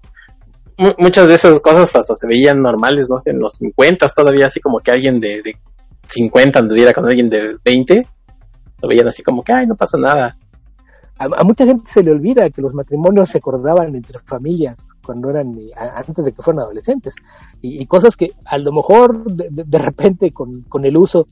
mu- 0.78 0.94
muchas 0.98 1.26
de 1.28 1.34
esas 1.34 1.60
cosas 1.60 1.94
hasta 1.96 2.14
se 2.14 2.26
veían 2.26 2.60
normales, 2.62 3.08
no 3.08 3.18
sé, 3.18 3.30
en 3.30 3.38
los 3.40 3.54
50 3.54 4.08
todavía 4.08 4.46
así 4.46 4.60
como 4.60 4.80
que 4.80 4.90
alguien 4.92 5.18
de 5.20 5.42
50 6.08 6.58
anduviera 6.60 6.92
con 6.92 7.04
alguien 7.06 7.28
de 7.28 7.56
20, 7.64 8.06
lo 8.82 8.88
veían 8.88 9.08
así 9.08 9.22
como 9.22 9.42
que, 9.42 9.52
ay, 9.52 9.66
no 9.66 9.74
pasa 9.74 9.98
nada. 9.98 10.36
A, 11.18 11.24
a 11.40 11.44
mucha 11.44 11.64
gente 11.64 11.90
se 11.92 12.02
le 12.02 12.10
olvida 12.10 12.50
que 12.50 12.60
los 12.60 12.74
matrimonios 12.74 13.30
se 13.30 13.38
acordaban 13.38 13.94
entre 13.94 14.18
familias 14.20 14.76
cuando 15.04 15.30
eran 15.30 15.54
eh, 15.58 15.70
a- 15.76 15.98
antes 16.00 16.24
de 16.24 16.32
que 16.32 16.42
fueran 16.42 16.60
adolescentes 16.64 17.14
y, 17.62 17.82
y 17.82 17.86
cosas 17.86 18.16
que 18.16 18.32
a 18.44 18.58
lo 18.58 18.72
mejor 18.72 19.24
de, 19.24 19.48
de- 19.50 19.64
de 19.64 19.78
repente 19.78 20.30
con, 20.32 20.62
con 20.62 20.84
el 20.84 20.96
uso 20.96 21.26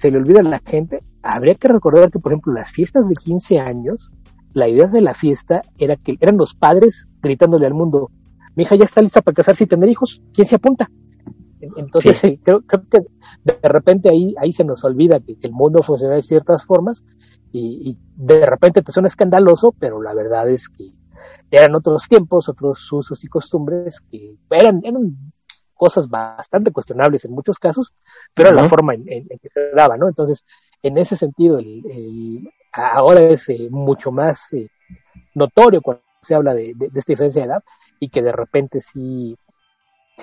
se 0.00 0.10
le 0.10 0.18
olvida 0.18 0.40
a 0.40 0.44
la 0.44 0.60
gente. 0.64 0.98
Habría 1.22 1.54
que 1.54 1.68
recordar 1.68 2.10
que, 2.10 2.18
por 2.18 2.32
ejemplo, 2.32 2.52
las 2.52 2.70
fiestas 2.72 3.08
de 3.08 3.14
15 3.14 3.58
años, 3.60 4.10
la 4.54 4.68
idea 4.68 4.86
de 4.86 5.00
la 5.02 5.14
fiesta 5.14 5.62
era 5.76 5.96
que 5.96 6.16
eran 6.20 6.36
los 6.36 6.54
padres 6.54 7.06
gritándole 7.22 7.66
al 7.66 7.74
mundo, 7.74 8.10
mi 8.56 8.64
hija 8.64 8.74
ya 8.76 8.84
está 8.86 9.02
lista 9.02 9.22
para 9.22 9.34
casarse 9.36 9.64
y 9.64 9.66
tener 9.68 9.88
hijos, 9.88 10.20
¿quién 10.34 10.48
se 10.48 10.56
apunta? 10.56 10.88
En- 11.60 11.70
Entonces, 11.76 12.22
eh, 12.24 12.40
creo, 12.42 12.60
creo 12.62 12.82
que 12.90 12.98
de 13.62 13.68
repente 13.68 14.10
ahí, 14.10 14.34
ahí 14.38 14.52
se 14.52 14.64
nos 14.64 14.84
olvida 14.84 15.20
que, 15.20 15.38
que 15.38 15.46
el 15.46 15.52
mundo 15.52 15.82
funciona 15.82 16.14
de 16.14 16.22
ciertas 16.22 16.64
formas 16.66 17.02
y, 17.52 17.90
y 17.90 17.98
de 18.16 18.44
repente 18.46 18.82
te 18.82 18.92
suena 18.92 19.08
escandaloso, 19.08 19.72
pero 19.78 20.02
la 20.02 20.14
verdad 20.14 20.48
es 20.50 20.68
que 20.68 20.92
eran 21.50 21.74
otros 21.74 22.06
tiempos, 22.08 22.48
otros 22.48 22.90
usos 22.92 23.22
y 23.24 23.28
costumbres 23.28 24.00
que 24.10 24.36
eran, 24.50 24.80
eran 24.84 25.16
cosas 25.74 26.08
bastante 26.08 26.72
cuestionables 26.72 27.24
en 27.24 27.32
muchos 27.32 27.58
casos, 27.58 27.92
pero 28.34 28.50
era 28.50 28.62
la 28.62 28.68
forma 28.68 28.94
en, 28.94 29.02
en- 29.08 29.26
en 29.30 29.38
que 29.38 29.48
se 29.48 29.70
daba, 29.74 29.96
¿no? 29.96 30.08
Entonces, 30.08 30.44
en 30.82 30.98
ese 30.98 31.16
sentido, 31.16 31.58
el, 31.58 31.82
el- 31.90 32.48
ahora 32.72 33.20
es 33.22 33.48
eh, 33.48 33.68
mucho 33.70 34.10
más 34.12 34.40
eh, 34.52 34.68
notorio 35.34 35.80
cuando 35.82 36.02
se 36.22 36.34
habla 36.34 36.54
de, 36.54 36.72
de- 36.76 36.88
de 36.90 36.98
esta 37.00 37.12
diferencia 37.12 37.42
de 37.42 37.48
edad 37.48 37.64
y 38.00 38.08
que 38.10 38.22
de 38.22 38.32
repente 38.32 38.80
sí, 38.82 39.36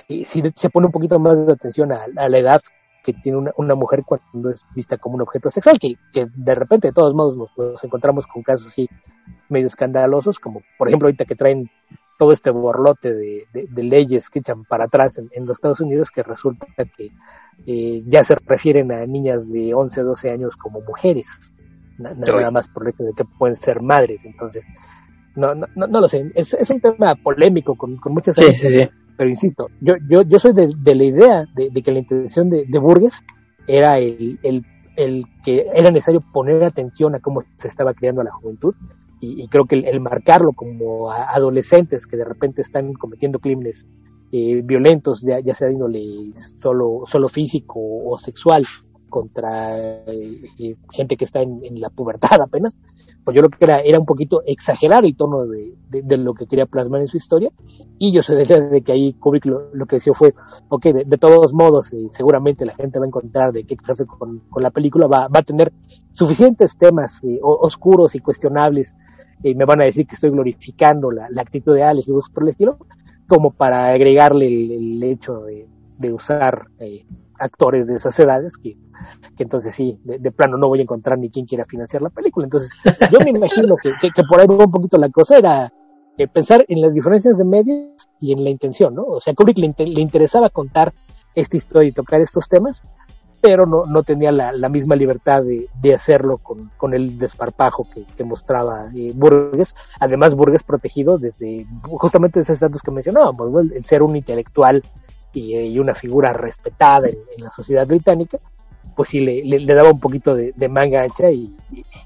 sí, 0.07 0.25
sí 0.25 0.41
se 0.55 0.69
pone 0.69 0.87
un 0.87 0.91
poquito 0.91 1.19
más 1.19 1.45
de 1.45 1.53
atención 1.53 1.91
a, 1.91 2.05
a 2.15 2.29
la 2.29 2.37
edad 2.37 2.61
que 3.05 3.13
tiene 3.13 3.37
una, 3.37 3.51
una 3.57 3.75
mujer 3.75 4.03
cuando 4.05 4.49
es 4.49 4.65
vista 4.75 4.97
como 4.97 5.15
un 5.15 5.21
objeto 5.21 5.49
sexual, 5.51 5.77
que, 5.79 5.95
que 6.11 6.25
de 6.35 6.55
repente 6.55 6.87
de 6.87 6.93
todos 6.93 7.13
modos 7.13 7.37
nos, 7.37 7.49
nos 7.57 7.83
encontramos 7.83 8.25
con 8.27 8.41
casos 8.43 8.67
así 8.67 8.89
medio 9.49 9.67
escandalosos, 9.67 10.39
como 10.39 10.61
por 10.77 10.87
ejemplo 10.87 11.07
ahorita 11.07 11.25
que 11.25 11.35
traen 11.35 11.69
todo 12.17 12.31
este 12.31 12.49
borlote 12.49 13.13
de, 13.13 13.43
de- 13.53 13.67
de 13.69 13.83
leyes 13.83 14.29
que 14.29 14.39
echan 14.39 14.63
para 14.65 14.85
atrás 14.85 15.17
en, 15.17 15.29
en 15.33 15.45
los 15.45 15.57
Estados 15.57 15.79
Unidos, 15.81 16.09
que 16.11 16.23
resulta 16.23 16.65
que 16.97 17.11
eh, 17.67 18.03
ya 18.07 18.23
se 18.23 18.35
refieren 18.45 18.91
a 18.91 19.05
niñas 19.05 19.49
de 19.51 19.73
11 19.73 20.01
o 20.01 20.05
12 20.05 20.29
años 20.31 20.55
como 20.55 20.81
mujeres, 20.81 21.27
nada 21.97 22.51
más 22.51 22.67
por 22.69 22.83
el 22.83 22.89
hecho 22.93 23.03
de 23.03 23.13
que 23.15 23.23
pueden 23.37 23.55
ser 23.55 23.81
madres, 23.81 24.19
entonces 24.25 24.63
no, 25.35 25.53
no, 25.55 25.67
no, 25.75 25.87
no 25.87 26.01
lo 26.01 26.07
sé, 26.07 26.31
es, 26.35 26.53
es 26.53 26.69
un 26.69 26.79
tema 26.81 27.15
polémico 27.21 27.75
con, 27.75 27.97
con 27.97 28.13
muchas 28.13 28.35
Sí, 28.35 28.45
sí, 28.57 28.69
sí. 28.69 28.89
Pero 29.17 29.29
insisto, 29.29 29.69
yo, 29.81 29.95
yo, 30.09 30.23
yo 30.23 30.39
soy 30.39 30.53
de, 30.53 30.73
de 30.77 30.95
la 30.95 31.03
idea 31.03 31.45
de, 31.55 31.69
que 31.81 31.91
la 31.91 31.99
intención 31.99 32.49
de, 32.49 32.65
de 32.65 32.79
Burgess 32.79 33.23
era 33.67 33.97
el, 33.97 34.39
el, 34.43 34.65
el 34.95 35.25
que 35.43 35.67
era 35.73 35.91
necesario 35.91 36.23
poner 36.33 36.63
atención 36.63 37.15
a 37.15 37.19
cómo 37.19 37.41
se 37.59 37.67
estaba 37.67 37.93
creando 37.93 38.23
la 38.23 38.31
juventud 38.31 38.75
y, 39.21 39.47
creo 39.47 39.65
que 39.65 39.75
el, 39.75 39.99
marcarlo 40.01 40.51
como 40.53 41.11
adolescentes 41.11 42.05
que 42.05 42.17
de 42.17 42.25
repente 42.25 42.61
están 42.61 42.93
cometiendo 42.93 43.39
crímenes 43.39 43.87
eh, 44.31 44.61
violentos, 44.63 45.21
ya, 45.25 45.39
ya 45.39 45.55
sea 45.55 45.67
de 45.67 46.33
solo, 46.61 47.03
solo 47.05 47.29
físico 47.29 47.79
o 47.79 48.17
sexual, 48.19 48.65
contra 49.09 49.77
eh, 50.07 50.41
eh, 50.59 50.75
gente 50.91 51.15
que 51.15 51.25
está 51.25 51.41
en, 51.41 51.79
la 51.79 51.89
pubertad 51.89 52.41
apenas, 52.41 52.75
pues 53.25 53.35
yo 53.35 53.41
lo 53.41 53.49
que 53.49 53.57
era 53.59 53.81
era 53.81 53.99
un 53.99 54.05
poquito 54.05 54.43
exagerar 54.45 55.03
el 55.03 55.17
tono 55.17 55.45
de, 55.45 55.73
de, 55.89 56.17
lo 56.17 56.33
que 56.33 56.45
quería 56.45 56.67
plasmar 56.67 57.01
en 57.01 57.07
su 57.07 57.17
historia. 57.17 57.51
Y 57.97 58.13
yo 58.13 58.21
sé 58.21 58.35
de 58.35 58.81
que 58.81 58.91
ahí 58.91 59.13
Kubrick 59.13 59.45
lo, 59.45 59.73
lo 59.73 59.85
que 59.85 59.97
decía 59.97 60.13
fue, 60.13 60.33
ok, 60.69 60.85
de, 60.85 61.17
todos 61.17 61.53
modos 61.53 61.91
seguramente 62.11 62.65
la 62.65 62.75
gente 62.75 62.99
va 62.99 63.05
a 63.05 63.07
encontrar 63.07 63.51
de 63.51 63.63
qué 63.65 63.75
clase 63.75 64.05
con, 64.05 64.39
con 64.49 64.63
la 64.63 64.69
película, 64.69 65.07
va, 65.07 65.27
va 65.27 65.39
a 65.39 65.43
tener 65.43 65.73
suficientes 66.11 66.77
temas 66.77 67.19
oscuros 67.41 68.15
y 68.15 68.19
cuestionables 68.19 68.95
y 69.43 69.55
me 69.55 69.65
van 69.65 69.81
a 69.81 69.85
decir 69.85 70.07
que 70.07 70.15
estoy 70.15 70.31
glorificando 70.31 71.11
la, 71.11 71.27
actitud 71.37 71.73
de 71.73 71.83
Alex 71.83 72.07
y 72.07 72.11
por 72.33 72.43
el 72.43 72.49
estilo, 72.49 72.77
como 73.27 73.51
para 73.51 73.87
agregarle 73.87 74.47
el, 74.47 75.01
hecho 75.03 75.41
de, 75.41 75.67
usar 76.11 76.67
eh, 76.79 77.05
actores 77.39 77.87
de 77.87 77.95
esas 77.95 78.17
edades 78.19 78.53
que, 78.57 78.77
entonces 79.37 79.75
sí, 79.75 79.99
de, 80.03 80.31
plano 80.31 80.57
no 80.57 80.67
voy 80.67 80.79
a 80.79 80.83
encontrar 80.83 81.17
ni 81.17 81.29
quien 81.29 81.45
quiera 81.45 81.65
financiar 81.65 82.01
la 82.01 82.09
película. 82.09 82.45
Entonces, 82.45 82.69
yo 83.11 83.19
me 83.23 83.31
imagino 83.31 83.75
que, 83.77 83.91
que, 84.01 84.23
por 84.23 84.39
ahí 84.39 84.47
va 84.47 84.65
un 84.65 84.71
poquito 84.71 84.97
la 84.97 85.09
cosa, 85.09 85.37
era 85.37 85.73
eh, 86.17 86.27
pensar 86.27 86.65
en 86.67 86.81
las 86.81 86.93
diferencias 86.93 87.37
de 87.37 87.45
medios 87.45 88.09
y 88.19 88.31
en 88.31 88.43
la 88.43 88.49
intención, 88.49 88.95
¿no? 88.95 89.03
O 89.03 89.21
sea, 89.21 89.33
Kubrick 89.33 89.57
le, 89.57 89.73
le 89.77 90.01
interesaba 90.01 90.49
contar 90.49 90.93
esta 91.35 91.57
historia 91.57 91.89
y 91.89 91.91
tocar 91.91 92.21
estos 92.21 92.47
temas, 92.47 92.81
pero 93.41 93.67
no, 93.67 93.85
no 93.85 94.01
tenía 94.01 94.31
la, 94.31 94.69
misma 94.69 94.95
libertad 94.95 95.43
de, 95.43 95.67
de 95.79 95.93
hacerlo 95.93 96.39
con, 96.39 96.71
con, 96.77 96.95
el 96.95 97.19
desparpajo 97.19 97.85
que, 98.17 98.23
mostraba 98.23 98.89
eh, 98.95 99.11
Burgess. 99.13 99.75
Además, 99.99 100.33
Burgess 100.33 100.63
protegido 100.63 101.19
desde 101.19 101.65
justamente 101.83 102.39
esos 102.39 102.59
datos 102.59 102.81
que 102.81 102.89
mencionábamos, 102.89 103.71
el, 103.71 103.85
ser 103.85 104.01
un 104.01 104.15
intelectual 104.15 104.81
y, 105.35 105.77
una 105.79 105.93
figura 105.93 106.33
respetada 106.33 107.07
en, 107.07 107.43
la 107.43 107.51
sociedad 107.51 107.85
británica, 107.85 108.39
pues 108.95 109.09
sí 109.09 109.19
le, 109.19 109.43
le, 109.43 109.73
daba 109.73 109.91
un 109.91 109.99
poquito 109.99 110.33
de, 110.33 110.53
manga 110.69 111.03
ancha 111.03 111.29
y, 111.29 111.55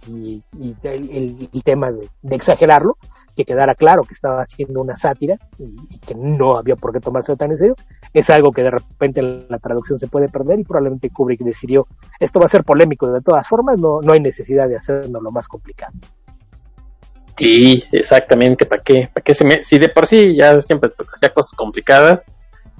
y, 0.07 0.41
el, 0.83 1.49
tema 1.63 1.91
de, 1.91 2.09
exagerarlo 2.35 2.97
que 3.35 3.45
quedara 3.45 3.73
claro 3.73 4.01
que 4.03 4.15
estaba 4.15 4.41
haciendo 4.41 4.81
una 4.81 4.97
sátira 4.97 5.37
y, 5.57 5.99
que 5.99 6.15
no 6.15 6.57
había 6.57 6.75
por 6.75 6.91
qué 6.91 6.99
tomarse 6.99 7.35
tan 7.35 7.51
en 7.51 7.57
serio, 7.57 7.75
es 8.13 8.29
algo 8.29 8.51
que 8.51 8.63
de 8.63 8.71
repente 8.71 9.21
en 9.21 9.45
la 9.47 9.59
traducción 9.59 9.99
se 9.99 10.07
puede 10.07 10.27
perder 10.27 10.59
y 10.59 10.63
probablemente 10.63 11.09
Kubrick 11.09 11.41
decidió, 11.41 11.87
esto 12.19 12.39
va 12.39 12.47
a 12.47 12.49
ser 12.49 12.63
polémico 12.63 13.07
de 13.11 13.21
todas 13.21 13.47
formas, 13.47 13.79
no, 13.79 14.01
no 14.01 14.13
hay 14.13 14.19
necesidad 14.19 14.67
de 14.67 14.77
hacerlo 14.77 15.21
lo 15.21 15.31
más 15.31 15.47
complicado. 15.47 15.93
Sí, 17.37 17.81
exactamente, 17.93 18.65
¿para 18.65 18.83
qué? 18.83 19.09
¿Para 19.13 19.23
qué. 19.23 19.33
Si 19.33 19.79
de 19.79 19.87
por 19.87 20.05
sí 20.05 20.35
ya 20.37 20.59
siempre 20.61 20.91
hacía 21.13 21.33
cosas 21.33 21.53
complicadas, 21.55 22.29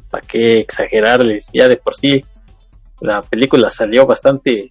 ¿para 0.10 0.26
qué 0.26 0.60
exagerarles? 0.60 1.50
Ya 1.54 1.68
de 1.68 1.78
por 1.78 1.96
sí 1.96 2.24
la 3.02 3.22
película 3.22 3.70
salió 3.70 4.06
bastante, 4.06 4.70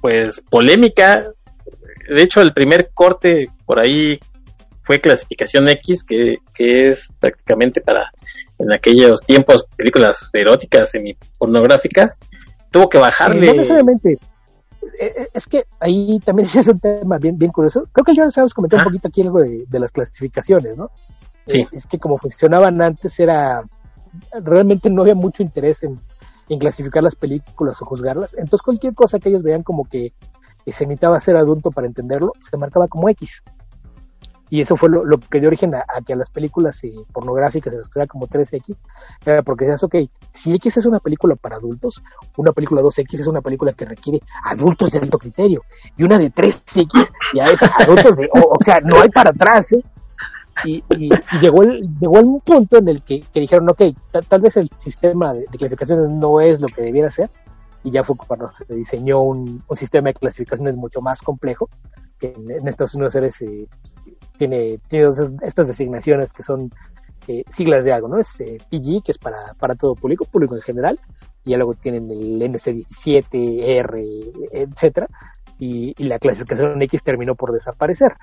pues, 0.00 0.42
polémica. 0.50 1.20
De 2.08 2.22
hecho, 2.22 2.40
el 2.40 2.52
primer 2.52 2.90
corte 2.92 3.46
por 3.66 3.80
ahí 3.80 4.18
fue 4.82 5.00
clasificación 5.00 5.68
X, 5.68 6.02
que, 6.02 6.38
que 6.54 6.90
es 6.90 7.08
prácticamente 7.20 7.80
para 7.80 8.10
en 8.58 8.74
aquellos 8.74 9.24
tiempos 9.24 9.66
películas 9.76 10.30
eróticas 10.32 10.90
semi-pornográficas, 10.90 12.18
tuvo 12.70 12.88
que 12.88 12.98
bajarle. 12.98 13.46
No 13.46 13.52
necesariamente. 13.52 14.18
Eh, 14.98 15.12
eh, 15.16 15.28
es 15.32 15.46
que 15.46 15.64
ahí 15.80 16.18
también 16.24 16.48
es 16.54 16.66
un 16.66 16.80
tema 16.80 17.18
bien, 17.18 17.38
bien 17.38 17.52
curioso. 17.52 17.82
Creo 17.92 18.04
que 18.04 18.14
yo 18.14 18.30
sabes 18.30 18.52
comenté 18.52 18.76
un 18.76 18.82
poquito 18.82 19.08
aquí 19.08 19.22
algo 19.22 19.40
de, 19.40 19.78
las 19.78 19.92
clasificaciones, 19.92 20.76
¿no? 20.76 20.90
Sí. 21.46 21.64
Es 21.72 21.86
que 21.86 21.98
como 21.98 22.18
funcionaban 22.18 22.82
antes 22.82 23.18
era 23.18 23.62
realmente 24.42 24.90
no 24.90 25.02
había 25.02 25.14
mucho 25.14 25.42
interés 25.42 25.82
en, 25.82 25.96
en, 26.48 26.58
clasificar 26.58 27.02
las 27.02 27.14
películas 27.14 27.80
o 27.80 27.84
juzgarlas. 27.84 28.34
Entonces 28.34 28.62
cualquier 28.62 28.94
cosa 28.94 29.18
que 29.18 29.28
ellos 29.28 29.42
vean 29.42 29.62
como 29.62 29.84
que 29.84 30.12
se 30.66 30.84
necesitaba 30.84 31.20
ser 31.20 31.36
adulto 31.36 31.70
para 31.70 31.86
entenderlo, 31.86 32.32
se 32.50 32.56
marcaba 32.56 32.88
como 32.88 33.08
X 33.08 33.42
y 34.50 34.60
eso 34.60 34.76
fue 34.76 34.88
lo, 34.88 35.18
que 35.30 35.40
dio 35.40 35.48
origen 35.48 35.74
a, 35.74 35.84
que 36.06 36.12
a 36.12 36.16
las 36.16 36.30
películas 36.30 36.82
eh, 36.84 36.94
pornográficas 37.12 37.72
se 37.72 37.78
les 37.78 37.88
queda 37.88 38.06
como 38.06 38.26
3X, 38.26 38.76
era 39.26 39.42
porque 39.42 39.66
decías, 39.66 39.84
ok, 39.84 39.94
si 40.34 40.54
X 40.54 40.78
es 40.78 40.86
una 40.86 40.98
película 40.98 41.36
para 41.36 41.56
adultos, 41.56 42.02
una 42.36 42.52
película 42.52 42.80
2X 42.82 43.20
es 43.20 43.26
una 43.26 43.40
película 43.40 43.72
que 43.72 43.84
requiere 43.84 44.20
adultos 44.44 44.92
de 44.92 44.98
alto 44.98 45.18
criterio, 45.18 45.62
y 45.96 46.04
una 46.04 46.18
de 46.18 46.32
3X 46.32 47.08
ya 47.34 47.46
es 47.46 47.60
adultos 47.78 48.16
de, 48.16 48.28
o, 48.32 48.64
sea, 48.64 48.80
no 48.80 49.00
hay 49.00 49.08
para 49.10 49.30
atrás, 49.30 49.70
¿eh? 49.72 49.82
Y, 50.64 50.82
llegó, 51.40 51.62
el, 51.62 51.82
llegó 52.00 52.20
un 52.20 52.40
punto 52.40 52.78
en 52.78 52.88
el 52.88 53.02
que, 53.02 53.22
dijeron, 53.34 53.68
ok, 53.68 53.82
tal 54.28 54.40
vez 54.40 54.56
el 54.56 54.68
sistema 54.80 55.32
de, 55.34 55.44
clasificaciones 55.46 56.10
no 56.10 56.40
es 56.40 56.60
lo 56.60 56.66
que 56.68 56.82
debiera 56.82 57.10
ser, 57.10 57.30
y 57.84 57.90
ya 57.90 58.02
fue 58.04 58.16
cuando 58.16 58.48
se 58.48 58.74
diseñó 58.74 59.22
un, 59.22 59.62
sistema 59.76 60.08
de 60.08 60.14
clasificaciones 60.14 60.76
mucho 60.76 61.00
más 61.00 61.20
complejo, 61.20 61.68
que 62.18 62.34
en, 62.34 62.66
Estados 62.66 62.94
Unidos 62.94 63.16
tiene, 64.38 64.78
tiene 64.88 65.18
estas 65.42 65.68
designaciones 65.68 66.32
que 66.32 66.42
son 66.42 66.70
eh, 67.28 67.44
siglas 67.56 67.84
de 67.84 67.92
algo, 67.92 68.08
¿no? 68.08 68.18
Es 68.18 68.28
eh, 68.40 68.58
PG, 68.70 69.04
que 69.04 69.12
es 69.12 69.18
para, 69.18 69.54
para 69.58 69.74
todo 69.74 69.94
público, 69.94 70.24
público 70.24 70.56
en 70.56 70.62
general, 70.62 70.98
y 71.44 71.54
luego 71.54 71.74
tienen 71.74 72.10
el 72.10 72.40
NC17, 72.40 73.28
R, 73.62 74.04
etcétera, 74.52 75.06
y, 75.58 75.94
la 76.04 76.18
clasificación 76.18 76.80
X 76.82 77.02
terminó 77.02 77.34
por 77.34 77.52
desaparecer. 77.52 78.14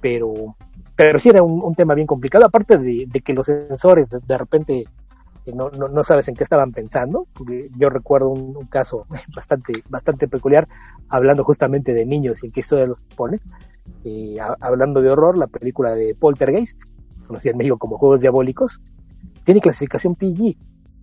Pero, 0.00 0.56
pero 0.96 1.18
sí 1.18 1.28
era 1.28 1.42
un, 1.42 1.74
tema 1.74 1.94
bien 1.94 2.06
complicado, 2.06 2.44
aparte 2.46 2.78
de, 2.78 3.08
que 3.24 3.32
los 3.32 3.46
sensores 3.46 4.08
de, 4.10 4.38
repente 4.38 4.84
eh, 5.46 5.52
no, 5.54 5.70
no, 5.70 5.88
no, 5.88 6.04
sabes 6.04 6.28
en 6.28 6.34
qué 6.34 6.44
estaban 6.44 6.72
pensando. 6.72 7.26
Yo 7.76 7.88
recuerdo 7.88 8.28
un, 8.28 8.66
caso 8.66 9.06
bastante, 9.34 9.72
bastante 9.88 10.28
peculiar, 10.28 10.68
hablando 11.08 11.44
justamente 11.44 11.92
de 11.94 12.04
niños 12.04 12.42
y 12.42 12.46
en 12.46 12.52
qué 12.52 12.60
historia 12.60 12.86
los 12.86 13.02
pone 13.16 13.38
eh, 14.04 14.36
hablando 14.60 15.00
de 15.00 15.10
horror, 15.10 15.38
la 15.38 15.46
película 15.46 15.94
de 15.94 16.16
Poltergeist, 16.18 16.78
conocida 17.26 17.52
en 17.52 17.58
México 17.58 17.78
como 17.78 17.98
Juegos 17.98 18.20
Diabólicos, 18.20 18.80
tiene 19.44 19.60
clasificación 19.60 20.14
PG. 20.14 20.56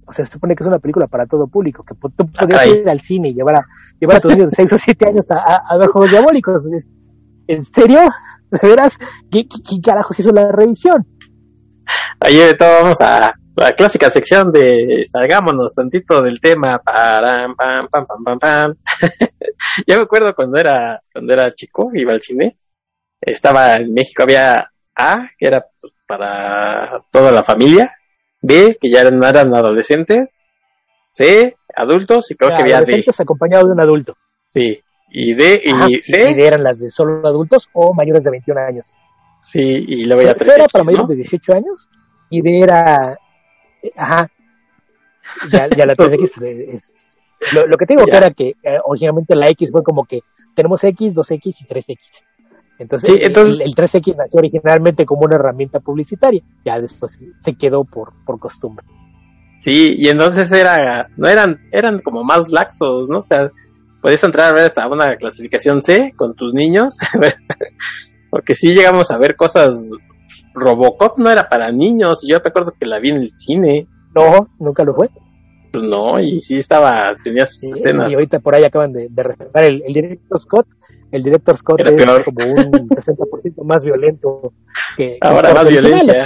O 0.06 0.14
sea, 0.14 0.26
se 0.26 0.34
supone 0.34 0.56
que 0.56 0.64
es 0.64 0.68
una 0.68 0.80
película 0.80 1.08
para 1.08 1.26
todo 1.26 1.48
público, 1.48 1.84
que 1.84 1.94
tú 1.96 2.26
podrías 2.32 2.68
ir 2.68 2.90
al 2.90 3.02
cine 3.02 3.30
y 3.30 3.34
llevar 3.36 3.56
a, 3.56 3.66
llevar 4.00 4.18
a 4.18 4.20
tus 4.20 4.36
niños 4.36 4.50
de 4.50 4.56
6 4.56 4.74
o 4.74 4.78
7 4.80 5.08
años 5.08 5.26
a, 5.30 5.78
ver 5.78 5.90
Juegos 5.90 6.12
Diabólicos. 6.12 6.68
¿En 7.48 7.64
serio? 7.64 8.00
¿De 8.62 8.68
veras? 8.68 8.98
¿Qué, 9.32 9.44
qué, 9.48 9.82
carajos 9.84 10.20
hizo 10.20 10.32
la 10.32 10.52
revisión? 10.52 11.06
Ayer 12.20 12.56
vamos 12.60 13.00
a 13.02 13.34
la 13.56 13.72
clásica 13.72 14.10
sección 14.10 14.52
de 14.52 15.06
salgámonos 15.10 15.74
tantito 15.74 16.22
del 16.22 16.40
tema. 16.40 16.80
Pam, 16.80 17.56
pam, 17.56 17.88
pam, 17.92 18.06
pam, 18.06 18.24
pam, 18.24 18.40
pam. 18.40 18.76
ya 19.88 19.98
me 19.98 20.04
acuerdo 20.04 20.34
cuando 20.34 20.58
era, 20.58 21.02
cuando 21.12 21.34
era 21.34 21.54
chico, 21.54 21.92
iba 21.94 22.14
al 22.14 22.22
cine. 22.22 22.58
Estaba 23.22 23.76
en 23.76 23.94
México, 23.94 24.24
había 24.24 24.72
A, 24.96 25.30
que 25.38 25.48
era 25.48 25.66
pues, 25.80 25.94
para 26.08 27.04
toda 27.12 27.32
la 27.32 27.44
familia. 27.44 27.94
B, 28.42 28.78
que 28.80 28.90
ya 28.90 29.04
no 29.04 29.28
eran 29.28 29.54
adolescentes. 29.54 30.46
C, 31.12 31.56
adultos, 31.76 32.32
y 32.32 32.36
creo 32.36 32.56
que 32.56 32.62
había 32.62 32.82
D. 32.82 33.04
acompañado 33.18 33.66
de 33.66 33.74
un 33.74 33.82
adulto. 33.82 34.16
Sí, 34.50 34.82
y 35.12 35.34
D 35.34 35.62
y 35.64 36.02
C. 36.02 36.32
Y 36.32 36.34
D 36.36 36.48
eran 36.48 36.64
las 36.64 36.80
de 36.80 36.92
solo 36.92 37.28
adultos 37.28 37.70
o 37.74 37.94
mayores 37.94 38.24
de 38.24 38.32
21 38.32 38.60
años. 38.62 38.86
Sí, 39.42 39.62
y 39.62 40.06
luego 40.06 40.22
ya 40.22 40.34
C 40.34 40.46
era 40.46 40.68
para 40.68 40.84
mayores 40.84 41.08
de 41.08 41.16
18 41.16 41.54
años 41.54 41.90
y 42.30 42.42
D 42.42 42.60
era. 42.60 43.18
Ajá. 43.96 44.30
Ya, 45.52 45.68
ya 45.68 45.86
la 45.86 45.94
3X 45.94 46.42
es, 46.74 46.94
lo, 47.54 47.68
lo, 47.68 47.78
que 47.78 47.86
te 47.86 47.94
digo 47.94 48.06
que 48.06 48.18
era 48.18 48.32
que 48.32 48.50
eh, 48.64 48.78
originalmente 48.84 49.36
la 49.36 49.48
X 49.50 49.70
fue 49.72 49.84
como 49.84 50.06
que 50.06 50.22
tenemos 50.56 50.84
X, 50.84 51.14
2X 51.14 51.56
y 51.62 51.66
3X. 51.66 51.98
Entonces, 52.80 53.10
el, 53.10 53.34
3X 53.34 54.16
nació 54.16 54.40
originalmente 54.40 55.06
como 55.06 55.22
una 55.26 55.36
herramienta 55.36 55.82
publicitaria, 55.82 56.42
ya 56.64 56.80
después 56.80 57.18
se 57.42 57.54
quedó 57.56 57.84
por, 57.84 58.14
por 58.26 58.40
costumbre. 58.40 58.86
Sí, 59.62 59.96
y 59.98 60.08
entonces 60.08 60.50
era, 60.52 61.10
no 61.18 61.28
eran, 61.28 61.60
eran 61.74 62.00
como 62.00 62.24
más 62.24 62.48
laxos, 62.48 63.10
¿no? 63.10 63.18
O 63.18 63.22
sea, 63.22 63.52
podías 64.02 64.24
entrar 64.24 64.50
a 64.50 64.54
ver 64.54 64.66
hasta 64.66 64.88
una 64.88 65.16
clasificación 65.16 65.82
C 65.82 66.14
con 66.16 66.36
tus 66.36 66.54
niños, 66.54 66.98
porque 68.30 68.56
sí 68.56 68.74
llegamos 68.74 69.12
a 69.12 69.18
ver 69.18 69.36
cosas, 69.36 69.92
Robocop 70.54 71.18
no 71.20 71.30
era 71.30 71.48
para 71.50 71.72
niños, 71.72 72.24
y 72.24 72.32
yo 72.32 72.40
recuerdo 72.40 72.74
que 72.80 72.86
la 72.86 73.00
vi 73.00 73.10
en 73.10 73.18
el 73.18 73.30
cine. 73.30 73.88
No, 74.16 74.50
nunca 74.60 74.84
lo 74.84 74.96
fue. 74.96 75.10
Pues 75.72 75.84
no, 75.84 76.20
y 76.20 76.40
sí 76.40 76.58
estaba, 76.58 77.16
tenía 77.24 77.46
sus 77.46 77.76
escenas. 77.76 78.12
Y 78.12 78.16
ahorita 78.16 78.40
por 78.40 78.56
ahí 78.56 78.64
acaban 78.64 78.92
de, 78.92 79.08
de 79.10 79.36
el, 79.54 79.84
el 79.86 79.94
director 79.94 80.40
Scott. 80.40 80.68
El 81.12 81.24
director 81.24 81.58
Scott 81.58 81.82
es 81.86 82.26
como 82.26 82.46
un 82.46 82.90
60% 82.90 83.64
más 83.64 83.84
violento 83.84 84.54
que. 84.98 85.18
Ahora 85.22 85.54
más 85.54 85.70
violencia. 85.70 86.26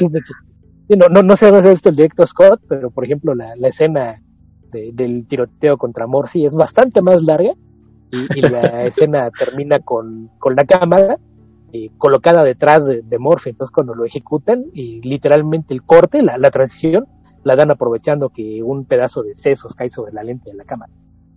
no, 0.89 1.07
no, 1.09 1.23
no 1.23 1.37
sé 1.37 1.49
si 1.49 1.55
has 1.55 1.61
visto 1.63 1.89
el 1.89 1.95
director 1.95 2.27
Scott, 2.27 2.61
pero 2.69 2.89
por 2.89 3.03
ejemplo, 3.03 3.35
la, 3.35 3.53
la 3.57 3.67
escena 3.67 4.22
de- 4.73 4.91
del 4.93 5.25
tiroteo 5.27 5.77
contra 5.77 6.07
Morsi 6.07 6.45
es 6.45 6.55
bastante 6.55 7.01
más 7.01 7.23
larga 7.23 7.53
y, 8.11 8.39
y 8.39 8.41
la 8.41 8.83
escena 8.85 9.29
termina 9.31 9.79
con, 9.79 10.29
con 10.39 10.55
la 10.55 10.65
cámara 10.65 11.17
eh, 11.71 11.89
colocada 11.97 12.43
detrás 12.43 12.85
de, 12.85 13.01
de 13.01 13.19
Morphy. 13.19 13.51
Entonces, 13.51 13.73
cuando 13.73 13.95
lo 13.95 14.05
ejecutan 14.05 14.65
y 14.73 15.01
literalmente 15.01 15.73
el 15.73 15.83
corte, 15.83 16.21
la, 16.21 16.37
la 16.37 16.51
transición, 16.51 17.05
la 17.43 17.55
dan 17.55 17.71
aprovechando 17.71 18.29
que 18.29 18.61
un 18.63 18.85
pedazo 18.85 19.23
de 19.23 19.35
sesos 19.35 19.73
cae 19.75 19.89
sobre 19.89 20.13
la 20.13 20.23
lente 20.23 20.49
de 20.51 20.55
la 20.57 20.65
cámara. 20.65 20.91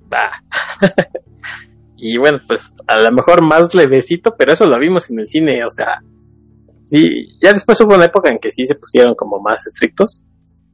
Bah. 0.09 0.43
y 1.97 2.19
bueno, 2.19 2.39
pues 2.47 2.73
a 2.87 3.01
lo 3.01 3.13
mejor 3.13 3.43
más 3.43 3.75
levecito, 3.75 4.35
pero 4.37 4.53
eso 4.53 4.67
lo 4.67 4.79
vimos 4.79 5.09
en 5.11 5.19
el 5.21 5.27
cine, 5.27 5.65
o 5.65 5.71
sea, 5.71 6.03
sí, 6.91 7.39
ya 7.43 7.53
después 7.53 7.81
hubo 7.81 7.95
una 7.95 8.05
época 8.05 8.31
en 8.31 8.39
que 8.39 8.51
sí 8.51 8.67
se 8.67 8.75
pusieron 8.75 9.15
como 9.15 9.41
más 9.41 9.67
estrictos. 9.67 10.25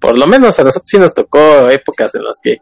Por 0.02 0.18
lo 0.18 0.26
menos 0.26 0.58
a 0.58 0.64
nosotros 0.64 0.82
sí 0.90 0.98
nos 0.98 1.14
tocó 1.14 1.70
épocas 1.70 2.14
en 2.16 2.24
las 2.24 2.38
que 2.42 2.60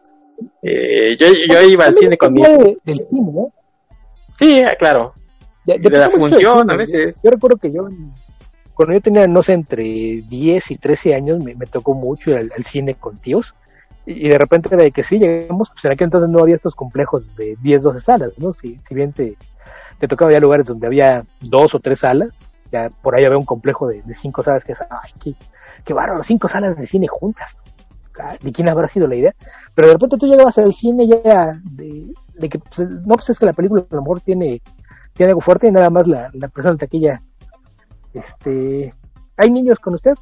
eh, 0.61 1.17
yo, 1.19 1.27
yo 1.51 1.61
iba 1.67 1.85
al 1.85 1.95
cine 1.97 2.17
con 2.17 2.33
mi... 2.33 2.41
de- 2.41 2.77
del 2.85 2.97
cine, 3.09 3.31
¿no? 3.33 3.51
Sí, 4.39 4.61
ah, 4.65 4.75
claro. 4.77 5.13
Ya- 5.65 5.77
de 5.77 5.89
la 5.89 6.09
función, 6.09 6.61
cine. 6.61 6.73
a 6.73 6.77
veces. 6.77 7.15
Yo, 7.17 7.21
yo 7.23 7.31
recuerdo 7.31 7.57
que 7.57 7.71
yo, 7.71 7.87
cuando 8.73 8.93
yo 8.93 9.01
tenía, 9.01 9.27
no 9.27 9.41
sé, 9.43 9.53
entre 9.53 9.83
10 9.83 10.71
y 10.71 10.77
13 10.77 11.13
años, 11.15 11.43
me, 11.43 11.53
me 11.55 11.65
tocó 11.65 11.93
mucho 11.93 12.31
ir 12.31 12.37
al, 12.37 12.51
al 12.55 12.63
cine 12.65 12.95
con 12.95 13.17
tíos. 13.17 13.53
Y, 14.05 14.25
y 14.25 14.29
de 14.29 14.37
repente 14.37 14.69
era 14.71 14.83
de 14.83 14.91
que 14.91 15.03
sí, 15.03 15.17
llegamos, 15.19 15.69
pues 15.71 15.85
en 15.85 15.91
aquel 15.91 16.05
entonces 16.05 16.29
no 16.29 16.39
había 16.39 16.55
estos 16.55 16.73
complejos 16.75 17.35
de 17.35 17.55
10, 17.61 17.83
12 17.83 18.01
salas, 18.01 18.31
¿no? 18.37 18.53
Si, 18.53 18.77
si 18.87 18.95
bien 18.95 19.13
te, 19.13 19.35
te 19.99 20.07
tocaba 20.07 20.31
ya 20.31 20.39
lugares 20.39 20.65
donde 20.65 20.87
había 20.87 21.23
dos 21.39 21.75
o 21.75 21.79
tres 21.79 21.99
salas, 21.99 22.29
ya 22.71 22.89
por 23.01 23.15
ahí 23.15 23.25
había 23.25 23.37
un 23.37 23.45
complejo 23.45 23.87
de, 23.87 24.01
de 24.01 24.15
cinco 24.15 24.43
salas 24.43 24.63
que 24.63 24.73
es, 24.73 24.81
ay, 24.81 25.11
qué, 25.21 25.35
qué 25.83 25.93
bárbaro, 25.93 26.23
cinco 26.23 26.47
salas 26.47 26.75
de 26.77 26.87
cine 26.87 27.07
juntas. 27.07 27.55
Ah, 28.19 28.35
¿De 28.39 28.51
quién 28.51 28.69
habrá 28.69 28.87
sido 28.87 29.07
la 29.07 29.15
idea? 29.15 29.33
Pero 29.73 29.87
de 29.87 29.93
repente 29.93 30.17
tú 30.17 30.27
llegabas 30.27 30.57
al 30.57 30.73
cine 30.73 31.07
ya 31.07 31.59
de, 31.71 32.13
de 32.35 32.49
que, 32.49 32.59
pues, 32.59 32.87
no, 33.05 33.15
pues 33.15 33.29
es 33.29 33.39
que 33.39 33.45
la 33.45 33.53
película 33.53 33.83
a 33.89 33.95
lo 33.95 34.01
mejor 34.01 34.21
tiene 34.21 34.61
tiene 35.13 35.31
algo 35.31 35.41
fuerte 35.41 35.67
y 35.67 35.71
nada 35.71 35.89
más 35.89 36.07
la, 36.07 36.29
la 36.33 36.47
persona 36.47 36.73
de 36.73 36.79
taquilla, 36.79 37.21
este, 38.13 38.93
¿hay 39.37 39.49
niños 39.49 39.79
con 39.79 39.93
usted? 39.93 40.13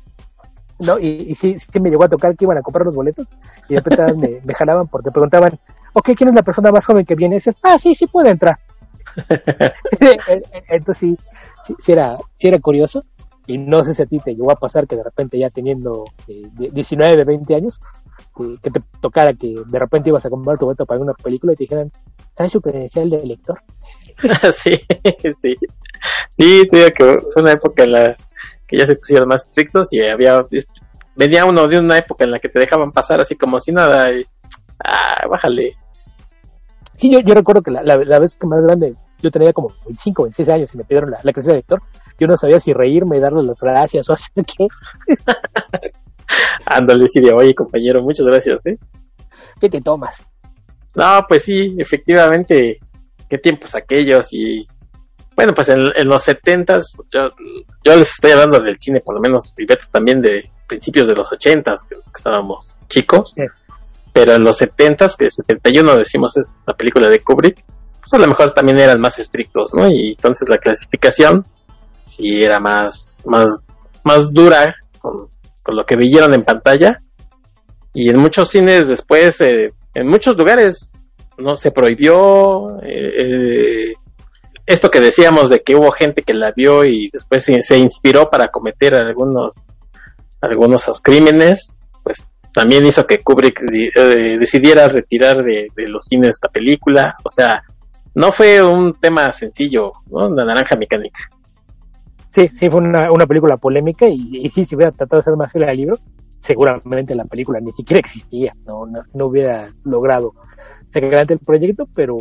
No, 0.79 0.97
y, 0.97 1.07
y 1.07 1.35
sí, 1.35 1.57
sí 1.59 1.79
me 1.79 1.89
llegó 1.89 2.05
a 2.05 2.09
tocar 2.09 2.35
que 2.35 2.45
iban 2.45 2.57
a 2.57 2.61
comprar 2.61 2.85
los 2.85 2.95
boletos 2.95 3.29
y 3.67 3.75
de 3.75 3.81
repente 3.81 4.13
me, 4.13 4.41
me 4.45 4.53
jalaban 4.53 4.87
porque 4.87 5.11
preguntaban, 5.11 5.59
ok, 5.93 6.11
¿quién 6.15 6.29
es 6.29 6.35
la 6.35 6.43
persona 6.43 6.71
más 6.71 6.85
joven 6.85 7.05
que 7.05 7.15
viene? 7.15 7.35
Y 7.35 7.39
dices, 7.39 7.55
ah, 7.63 7.77
sí, 7.79 7.93
sí 7.95 8.07
puede 8.07 8.31
entrar. 8.31 8.57
Entonces 10.69 10.97
sí, 10.97 11.17
sí 11.83 11.91
era, 11.91 12.17
sí 12.37 12.47
era 12.47 12.59
curioso 12.59 13.03
y 13.47 13.57
no 13.57 13.83
sé 13.83 13.93
si 13.95 14.01
a 14.01 14.05
ti 14.05 14.19
te 14.19 14.31
llegó 14.35 14.51
a 14.51 14.55
pasar 14.55 14.87
que 14.87 14.95
de 14.95 15.03
repente 15.03 15.39
ya 15.39 15.49
teniendo 15.49 16.05
eh, 16.27 16.43
de- 16.53 16.69
19, 16.69 17.23
20 17.23 17.55
años, 17.55 17.79
eh, 18.39 18.55
que 18.61 18.69
te 18.69 18.79
tocara 19.01 19.33
que 19.33 19.55
de 19.65 19.79
repente 19.79 20.09
ibas 20.09 20.25
a 20.25 20.29
comprar 20.29 20.57
tu 20.57 20.65
boleto 20.65 20.85
para 20.85 21.01
una 21.01 21.13
película 21.13 21.53
y 21.53 21.55
te 21.55 21.63
dijeran, 21.63 21.91
trae 22.35 22.49
su 22.49 22.61
credencial 22.61 23.09
de 23.09 23.25
lector. 23.25 23.59
sí, 24.53 24.73
sí. 25.33 25.55
Sí, 26.29 26.63
te 26.69 26.77
digo 26.77 26.89
que 26.95 27.19
fue 27.33 27.41
una 27.41 27.53
época 27.53 27.83
en 27.83 27.91
la 27.91 28.17
que 28.67 28.77
ya 28.77 28.85
se 28.85 28.95
pusieron 28.95 29.27
más 29.27 29.45
estrictos 29.45 29.91
y 29.93 30.01
había 30.01 30.45
venía 31.15 31.45
uno 31.45 31.67
de 31.67 31.79
una 31.79 31.97
época 31.97 32.23
en 32.23 32.31
la 32.31 32.39
que 32.39 32.49
te 32.49 32.59
dejaban 32.59 32.91
pasar 32.91 33.19
así 33.19 33.35
como 33.35 33.59
si 33.59 33.71
nada 33.71 34.11
y 34.13 34.25
ah, 34.85 35.27
bájale. 35.27 35.73
Sí, 36.97 37.11
yo, 37.11 37.19
yo 37.21 37.33
recuerdo 37.33 37.61
que 37.61 37.71
la, 37.71 37.81
la, 37.83 37.97
la 37.97 38.19
vez 38.19 38.35
que 38.37 38.47
más 38.47 38.61
grande, 38.61 38.93
yo 39.21 39.31
tenía 39.31 39.53
como 39.53 39.69
25, 39.85 40.23
26 40.23 40.49
años 40.49 40.73
y 40.73 40.77
me 40.77 40.83
pidieron 40.83 41.11
la, 41.11 41.17
la 41.23 41.31
credencial 41.33 41.53
de 41.53 41.57
lector. 41.59 41.81
Yo 42.19 42.27
no 42.27 42.37
sabía 42.37 42.59
si 42.59 42.73
reírme, 42.73 43.19
darle 43.19 43.43
las 43.43 43.59
gracias 43.59 44.09
o 44.09 44.13
hacer 44.13 44.45
qué. 44.45 44.67
Ándale, 46.65 47.07
sí, 47.07 47.19
de 47.19 47.33
oye 47.33 47.55
compañero, 47.55 48.01
muchas 48.03 48.25
gracias, 48.25 48.65
¿eh? 48.67 48.77
¿Qué 49.59 49.69
te 49.69 49.81
tomas? 49.81 50.23
No, 50.95 51.25
pues 51.27 51.43
sí, 51.43 51.75
efectivamente, 51.77 52.79
qué 53.29 53.37
tiempos 53.37 53.75
aquellos 53.75 54.31
y 54.33 54.67
bueno, 55.35 55.53
pues 55.53 55.69
en, 55.69 55.79
en 55.95 56.07
los 56.07 56.23
setentas, 56.23 56.97
yo, 57.13 57.29
yo 57.85 57.95
les 57.95 58.09
estoy 58.11 58.31
hablando 58.31 58.59
del 58.59 58.77
cine 58.77 58.99
por 58.99 59.15
lo 59.15 59.21
menos, 59.21 59.55
y 59.57 59.65
Beto 59.65 59.85
también 59.91 60.21
de 60.21 60.49
principios 60.67 61.07
de 61.07 61.15
los 61.15 61.31
ochentas, 61.31 61.83
que, 61.85 61.95
que 61.95 62.01
estábamos 62.17 62.79
chicos, 62.89 63.31
Sí. 63.35 63.43
pero 64.11 64.33
en 64.33 64.43
los 64.43 64.57
setentas, 64.57 65.15
que 65.15 65.31
71 65.31 65.95
decimos 65.97 66.35
es 66.37 66.59
la 66.67 66.73
película 66.73 67.09
de 67.09 67.21
Kubrick, 67.21 67.63
pues 68.09 68.21
a 68.21 68.25
lo 68.25 68.27
mejor 68.27 68.53
también 68.53 68.79
eran 68.79 68.99
más 68.99 69.19
estrictos, 69.19 69.73
¿no? 69.73 69.87
Y 69.87 70.11
entonces 70.11 70.49
la 70.49 70.57
clasificación 70.57 71.45
sí 72.03 72.41
era 72.41 72.59
más, 72.59 73.21
más, 73.25 73.75
más 74.03 74.31
dura 74.31 74.75
con, 74.99 75.27
con 75.61 75.75
lo 75.75 75.85
que 75.85 75.95
vieron 75.95 76.33
en 76.33 76.43
pantalla, 76.43 77.01
y 77.93 78.09
en 78.09 78.17
muchos 78.17 78.49
cines 78.49 78.87
después, 78.87 79.41
eh, 79.41 79.71
en 79.93 80.07
muchos 80.07 80.37
lugares, 80.37 80.91
no 81.37 81.55
se 81.55 81.71
prohibió 81.71 82.81
eh, 82.81 83.13
eh, 83.17 83.93
esto 84.65 84.89
que 84.89 84.99
decíamos 84.99 85.49
de 85.49 85.61
que 85.61 85.75
hubo 85.75 85.91
gente 85.91 86.21
que 86.21 86.33
la 86.33 86.51
vio 86.51 86.85
y 86.85 87.09
después 87.09 87.43
se, 87.43 87.77
inspiró 87.77 88.29
para 88.29 88.49
cometer 88.51 88.93
algunos 88.95 89.63
algunos 90.41 90.85
crímenes 91.01 91.79
pues 92.03 92.27
también 92.53 92.85
hizo 92.85 93.07
que 93.07 93.19
Kubrick 93.19 93.61
eh, 93.61 94.37
decidiera 94.37 94.87
retirar 94.89 95.43
de, 95.43 95.69
de, 95.75 95.87
los 95.87 96.03
cines 96.03 96.31
esta 96.31 96.49
película. 96.49 97.15
O 97.23 97.29
sea 97.29 97.63
no 98.15 98.31
fue 98.31 98.61
un 98.63 98.93
tema 98.99 99.31
sencillo 99.31 99.91
¿no? 100.09 100.29
la 100.29 100.45
naranja 100.45 100.75
mecánica 100.75 101.19
Sí, 102.31 102.47
sí, 102.49 102.69
fue 102.69 102.79
una, 102.81 103.11
una 103.11 103.25
película 103.25 103.57
polémica 103.57 104.07
y, 104.07 104.45
y 104.45 104.49
sí, 104.49 104.63
si 104.63 104.75
hubiera 104.75 104.91
tratado 104.91 105.19
de 105.19 105.23
ser 105.23 105.35
más 105.35 105.51
fiel 105.51 105.63
al 105.67 105.75
libro, 105.75 105.97
seguramente 106.41 107.15
la 107.15 107.25
película 107.25 107.59
ni 107.59 107.71
siquiera 107.71 108.01
existía, 108.05 108.53
no, 108.67 108.85
no, 108.85 109.01
no 109.15 109.25
hubiera 109.25 109.67
logrado 109.83 110.33
sacar 110.93 111.05
adelante 111.05 111.33
el 111.33 111.39
proyecto, 111.39 111.87
pero 111.95 112.17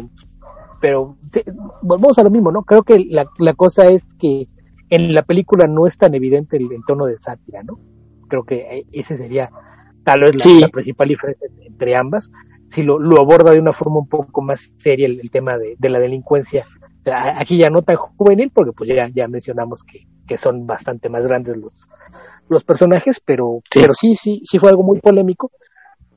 pero 0.81 1.17
sí, 1.33 1.43
volvemos 1.83 2.19
a 2.19 2.23
lo 2.23 2.31
mismo, 2.31 2.51
¿no? 2.51 2.63
Creo 2.63 2.83
que 2.85 3.01
la, 3.11 3.27
la 3.39 3.53
cosa 3.53 3.87
es 3.89 4.03
que 4.19 4.47
en 4.89 5.13
la 5.13 5.23
película 5.23 5.67
no 5.67 5.87
es 5.87 5.99
tan 5.99 6.15
evidente 6.15 6.57
el 6.57 6.73
entorno 6.73 7.05
de 7.05 7.19
sátira, 7.19 7.63
¿no? 7.63 7.79
Creo 8.29 8.45
que 8.45 8.85
ese 8.93 9.17
sería 9.19 9.51
tal 10.05 10.21
vez 10.23 10.37
la, 10.37 10.43
Sí. 10.43 10.61
la 10.61 10.69
principal 10.69 11.09
diferencia 11.09 11.49
entre 11.67 11.97
ambas. 11.97 12.31
Si 12.71 12.83
lo, 12.83 12.99
lo 12.99 13.21
aborda 13.21 13.53
de 13.53 13.61
una 13.61 13.73
forma 13.73 13.99
un 13.99 14.09
poco 14.09 14.43
más 14.43 14.61
seria 14.79 15.07
el, 15.07 15.21
el 15.21 15.31
tema 15.31 15.57
de, 15.57 15.75
de 15.79 15.89
la 15.89 15.99
delincuencia, 15.99 16.67
aquí 17.37 17.57
ya 17.59 17.71
no 17.71 17.83
tan 17.83 17.97
juvenil, 17.97 18.51
porque 18.55 18.73
pues 18.73 18.91
ya, 18.91 19.09
ya 19.15 19.27
mencionamos 19.29 19.83
que, 19.85 20.01
que 20.27 20.37
son 20.37 20.67
bastante 20.67 21.09
más 21.09 21.25
grandes 21.27 21.57
los, 21.57 21.73
los 22.49 22.65
personajes, 22.65 23.21
pero 23.25 23.61
Sí. 23.71 23.81
pero 23.81 23.95
sí, 23.95 24.15
sí, 24.15 24.43
sí 24.45 24.59
fue 24.59 24.71
algo 24.71 24.83
muy 24.83 25.01
polémico, 25.01 25.51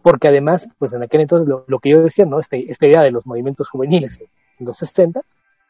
porque 0.02 0.28
además, 0.28 0.68
pues 0.80 0.91
en 0.93 1.04
aquel 1.04 1.22
entonces 1.22 1.47
lo, 1.47 1.64
lo 1.68 1.80
que 1.80 1.91
yo 1.91 2.02
decía, 2.02 2.26
¿no? 2.26 2.39
Este, 2.39 2.70
esta 2.72 2.88
idea 2.88 3.02
de 3.04 3.12
los 3.12 3.26
movimientos 3.26 3.70
juveniles 3.70 4.20
en 4.60 4.66
los 4.66 4.78
60, 4.78 5.22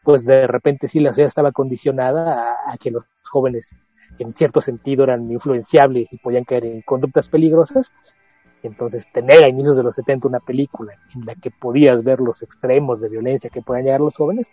pues 0.03 0.25
de 0.25 0.47
repente 0.47 0.87
sí 0.87 0.99
la 0.99 1.11
sociedad 1.11 1.27
estaba 1.27 1.51
condicionada 1.51 2.55
a, 2.65 2.73
a 2.73 2.77
que 2.77 2.89
los 2.89 3.03
jóvenes 3.29 3.77
en 4.19 4.33
cierto 4.33 4.59
sentido 4.61 5.03
eran 5.03 5.29
influenciables 5.31 6.07
y 6.11 6.17
podían 6.17 6.43
caer 6.43 6.65
en 6.65 6.81
conductas 6.81 7.29
peligrosas. 7.29 7.91
Entonces 8.63 9.05
tener 9.11 9.43
a 9.43 9.49
inicios 9.49 9.77
de 9.77 9.83
los 9.83 9.95
70 9.95 10.27
una 10.27 10.39
película 10.39 10.93
en 11.15 11.25
la 11.25 11.35
que 11.35 11.51
podías 11.51 12.03
ver 12.03 12.19
los 12.19 12.41
extremos 12.41 13.01
de 13.01 13.09
violencia 13.09 13.49
que 13.49 13.61
puedan 13.61 13.83
llegar 13.83 14.01
los 14.01 14.15
jóvenes, 14.15 14.47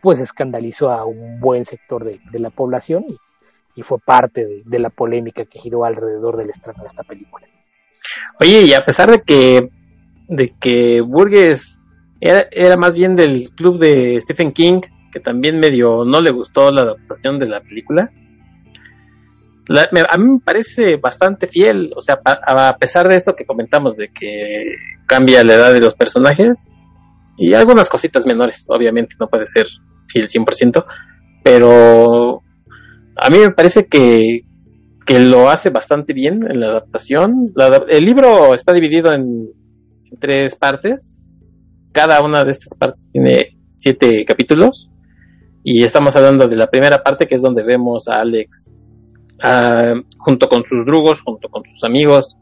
pues 0.00 0.18
escandalizó 0.18 0.90
a 0.90 1.04
un 1.04 1.40
buen 1.40 1.64
sector 1.64 2.04
de, 2.04 2.20
la 2.38 2.50
población 2.50 3.04
y, 3.76 3.82
fue 3.82 3.98
parte 3.98 4.44
de, 4.44 4.62
de 4.64 4.78
la 4.78 4.90
polémica 4.90 5.44
que 5.44 5.58
giró 5.58 5.84
alrededor 5.84 6.36
del 6.36 6.50
estreno 6.50 6.82
de 6.82 6.88
esta 6.88 7.02
película. 7.02 7.46
Oye, 8.40 8.62
y 8.62 8.74
a 8.74 8.80
pesar 8.80 9.10
de 9.10 9.22
que 9.22 9.70
de 10.30 10.54
que 10.60 11.00
Burgess 11.00 11.78
era, 12.20 12.46
era 12.52 12.76
más 12.76 12.94
bien 12.94 13.16
del 13.16 13.50
club 13.50 13.78
de 13.78 14.20
Stephen 14.20 14.52
King, 14.52 14.80
que 15.12 15.18
también 15.18 15.58
medio 15.58 16.04
no 16.04 16.20
le 16.20 16.30
gustó 16.30 16.70
la 16.70 16.82
adaptación 16.82 17.38
de 17.40 17.46
la 17.46 17.60
película, 17.60 18.12
la- 19.68 19.88
me- 19.92 20.00
a 20.08 20.16
mí 20.18 20.24
me 20.32 20.40
parece 20.40 20.96
bastante 20.96 21.46
fiel, 21.46 21.92
o 21.96 22.00
sea, 22.00 22.16
pa- 22.20 22.40
a 22.46 22.76
pesar 22.76 23.08
de 23.08 23.16
esto 23.16 23.34
que 23.34 23.44
comentamos 23.46 23.96
de 23.96 24.08
que 24.08 24.72
cambia 25.06 25.42
la 25.44 25.54
edad 25.54 25.72
de 25.72 25.80
los 25.80 25.94
personajes 25.94 26.68
y 27.36 27.54
algunas 27.54 27.88
cositas 27.88 28.26
menores, 28.26 28.66
obviamente 28.68 29.14
no 29.18 29.28
puede 29.28 29.46
ser 29.46 29.66
fiel 30.08 30.28
100%, 30.28 30.84
pero 31.44 32.42
a 33.16 33.28
mí 33.30 33.38
me 33.38 33.50
parece 33.50 33.86
que, 33.86 34.40
que 35.06 35.18
lo 35.18 35.48
hace 35.50 35.70
bastante 35.70 36.12
bien 36.12 36.40
en 36.48 36.60
la 36.60 36.66
adaptación. 36.68 37.46
La 37.54 37.84
el 37.88 38.04
libro 38.04 38.54
está 38.54 38.72
dividido 38.72 39.12
en 39.12 39.48
tres 40.20 40.54
partes. 40.56 41.18
Cada 41.92 42.22
una 42.24 42.44
de 42.44 42.50
estas 42.52 42.76
partes 42.78 43.08
tiene 43.12 43.56
siete 43.76 44.24
capítulos. 44.24 44.88
Y 45.64 45.84
estamos 45.84 46.14
hablando 46.16 46.46
de 46.46 46.56
la 46.56 46.68
primera 46.68 47.02
parte, 47.02 47.26
que 47.26 47.34
es 47.34 47.42
donde 47.42 47.62
vemos 47.64 48.08
a 48.08 48.20
Alex 48.20 48.69
ah, 49.42 49.94
junto 50.18 50.48
con 50.48 50.64
sus 50.64 50.84
drugos, 50.84 51.20
junto 51.20 51.48
con 51.48 51.62
sus 51.64 51.84
amigos. 51.84 52.36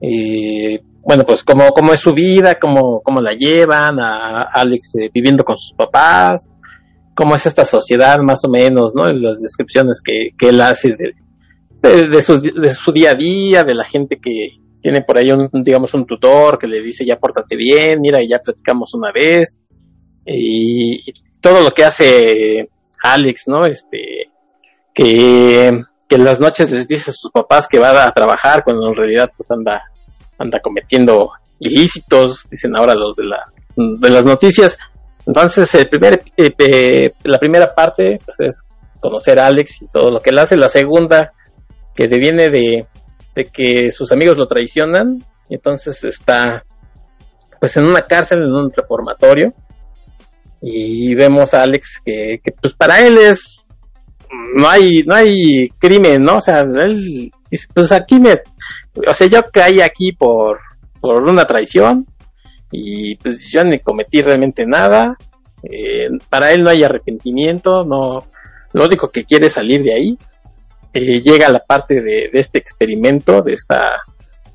Y 0.00 0.78
bueno, 1.02 1.24
pues 1.26 1.42
cómo, 1.44 1.68
cómo 1.68 1.92
es 1.92 2.00
su 2.00 2.12
vida, 2.12 2.54
cómo, 2.60 3.00
cómo 3.02 3.20
la 3.20 3.32
llevan, 3.34 3.98
a 4.00 4.42
Alex 4.52 4.96
eh, 4.96 5.10
viviendo 5.12 5.44
con 5.44 5.56
sus 5.56 5.74
papás, 5.74 6.52
cómo 7.14 7.34
es 7.34 7.46
esta 7.46 7.64
sociedad 7.64 8.18
más 8.20 8.44
o 8.44 8.48
menos, 8.48 8.94
¿no? 8.94 9.04
Las 9.04 9.40
descripciones 9.40 10.02
que, 10.02 10.30
que 10.36 10.48
él 10.48 10.60
hace 10.60 10.94
de, 10.96 12.08
de, 12.08 12.22
su, 12.22 12.40
de 12.40 12.70
su 12.70 12.92
día 12.92 13.10
a 13.10 13.14
día, 13.14 13.62
de 13.62 13.74
la 13.74 13.84
gente 13.84 14.18
que, 14.20 14.58
tiene 14.84 15.00
por 15.00 15.16
ahí 15.16 15.30
un, 15.30 15.48
digamos, 15.64 15.94
un 15.94 16.04
tutor 16.04 16.58
que 16.58 16.66
le 16.66 16.82
dice 16.82 17.06
ya 17.06 17.18
pórtate 17.18 17.56
bien, 17.56 18.02
mira, 18.02 18.18
ya 18.22 18.38
platicamos 18.40 18.92
una 18.92 19.10
vez, 19.12 19.58
y, 20.26 21.00
todo 21.40 21.62
lo 21.62 21.70
que 21.70 21.84
hace 21.84 22.68
Alex, 23.02 23.48
¿no? 23.48 23.64
Este, 23.64 24.28
que, 24.92 25.72
que 26.08 26.16
en 26.16 26.24
las 26.24 26.40
noches 26.40 26.70
les 26.70 26.86
dice 26.86 27.10
a 27.10 27.14
sus 27.14 27.30
papás 27.30 27.66
que 27.68 27.78
va 27.78 28.04
a 28.04 28.12
trabajar 28.12 28.62
cuando 28.64 28.88
en 28.88 28.94
realidad 28.94 29.30
pues 29.36 29.50
anda, 29.50 29.82
anda 30.38 30.60
cometiendo 30.60 31.30
ilícitos, 31.58 32.46
dicen 32.50 32.76
ahora 32.76 32.94
los 32.94 33.16
de, 33.16 33.24
la, 33.24 33.42
de 33.76 34.10
las 34.10 34.24
noticias. 34.24 34.78
Entonces, 35.26 35.74
el 35.74 35.88
primer, 35.88 36.22
eh, 36.36 37.12
la 37.22 37.38
primera 37.38 37.74
parte 37.74 38.18
pues, 38.24 38.40
es 38.40 38.64
conocer 39.00 39.38
a 39.38 39.46
Alex 39.46 39.82
y 39.82 39.88
todo 39.88 40.10
lo 40.10 40.20
que 40.20 40.30
él 40.30 40.38
hace. 40.38 40.56
La 40.56 40.68
segunda, 40.68 41.32
que 41.94 42.08
deviene 42.08 42.50
de, 42.50 42.86
de 43.34 43.44
que 43.46 43.90
sus 43.90 44.12
amigos 44.12 44.36
lo 44.36 44.46
traicionan, 44.46 45.24
y 45.48 45.54
entonces 45.54 46.02
está 46.04 46.64
pues 47.60 47.76
en 47.78 47.86
una 47.86 48.02
cárcel, 48.02 48.42
en 48.42 48.54
un 48.54 48.70
reformatorio, 48.70 49.54
y 50.60 51.14
vemos 51.14 51.54
a 51.54 51.62
Alex 51.62 52.00
que, 52.04 52.40
que 52.42 52.52
pues 52.52 52.74
para 52.74 53.00
él 53.00 53.16
es 53.16 53.63
no 54.56 54.68
hay 54.68 55.02
no 55.04 55.14
hay 55.14 55.68
crimen 55.78 56.22
no 56.22 56.36
o 56.36 56.40
sea 56.40 56.60
él 56.60 57.30
dice 57.50 57.66
pues 57.74 57.92
aquí 57.92 58.20
me 58.20 58.34
o 59.06 59.14
sea 59.14 59.26
yo 59.26 59.42
caí 59.52 59.80
aquí 59.80 60.12
por 60.12 60.60
por 61.00 61.22
una 61.22 61.44
traición 61.44 62.06
y 62.70 63.14
pues 63.16 63.46
yo 63.50 63.62
ni 63.62 63.78
cometí 63.78 64.20
realmente 64.20 64.66
nada. 64.66 65.16
Eh, 65.62 66.08
para 66.28 66.52
él 66.52 66.62
no 66.62 66.70
hay 66.70 66.82
arrepentimiento 66.82 67.84
no 67.84 68.24
lo 68.72 68.84
único 68.84 69.08
que 69.08 69.24
quiere 69.24 69.46
es 69.46 69.52
salir 69.52 69.82
de 69.82 69.94
ahí. 69.94 70.18
Eh, 70.92 71.20
llega 71.20 71.48
la 71.48 71.60
parte 71.60 72.00
de, 72.00 72.30
de, 72.32 72.40
este 72.40 72.58
experimento 72.58 73.42
de 73.42 73.52
esta 73.52 73.82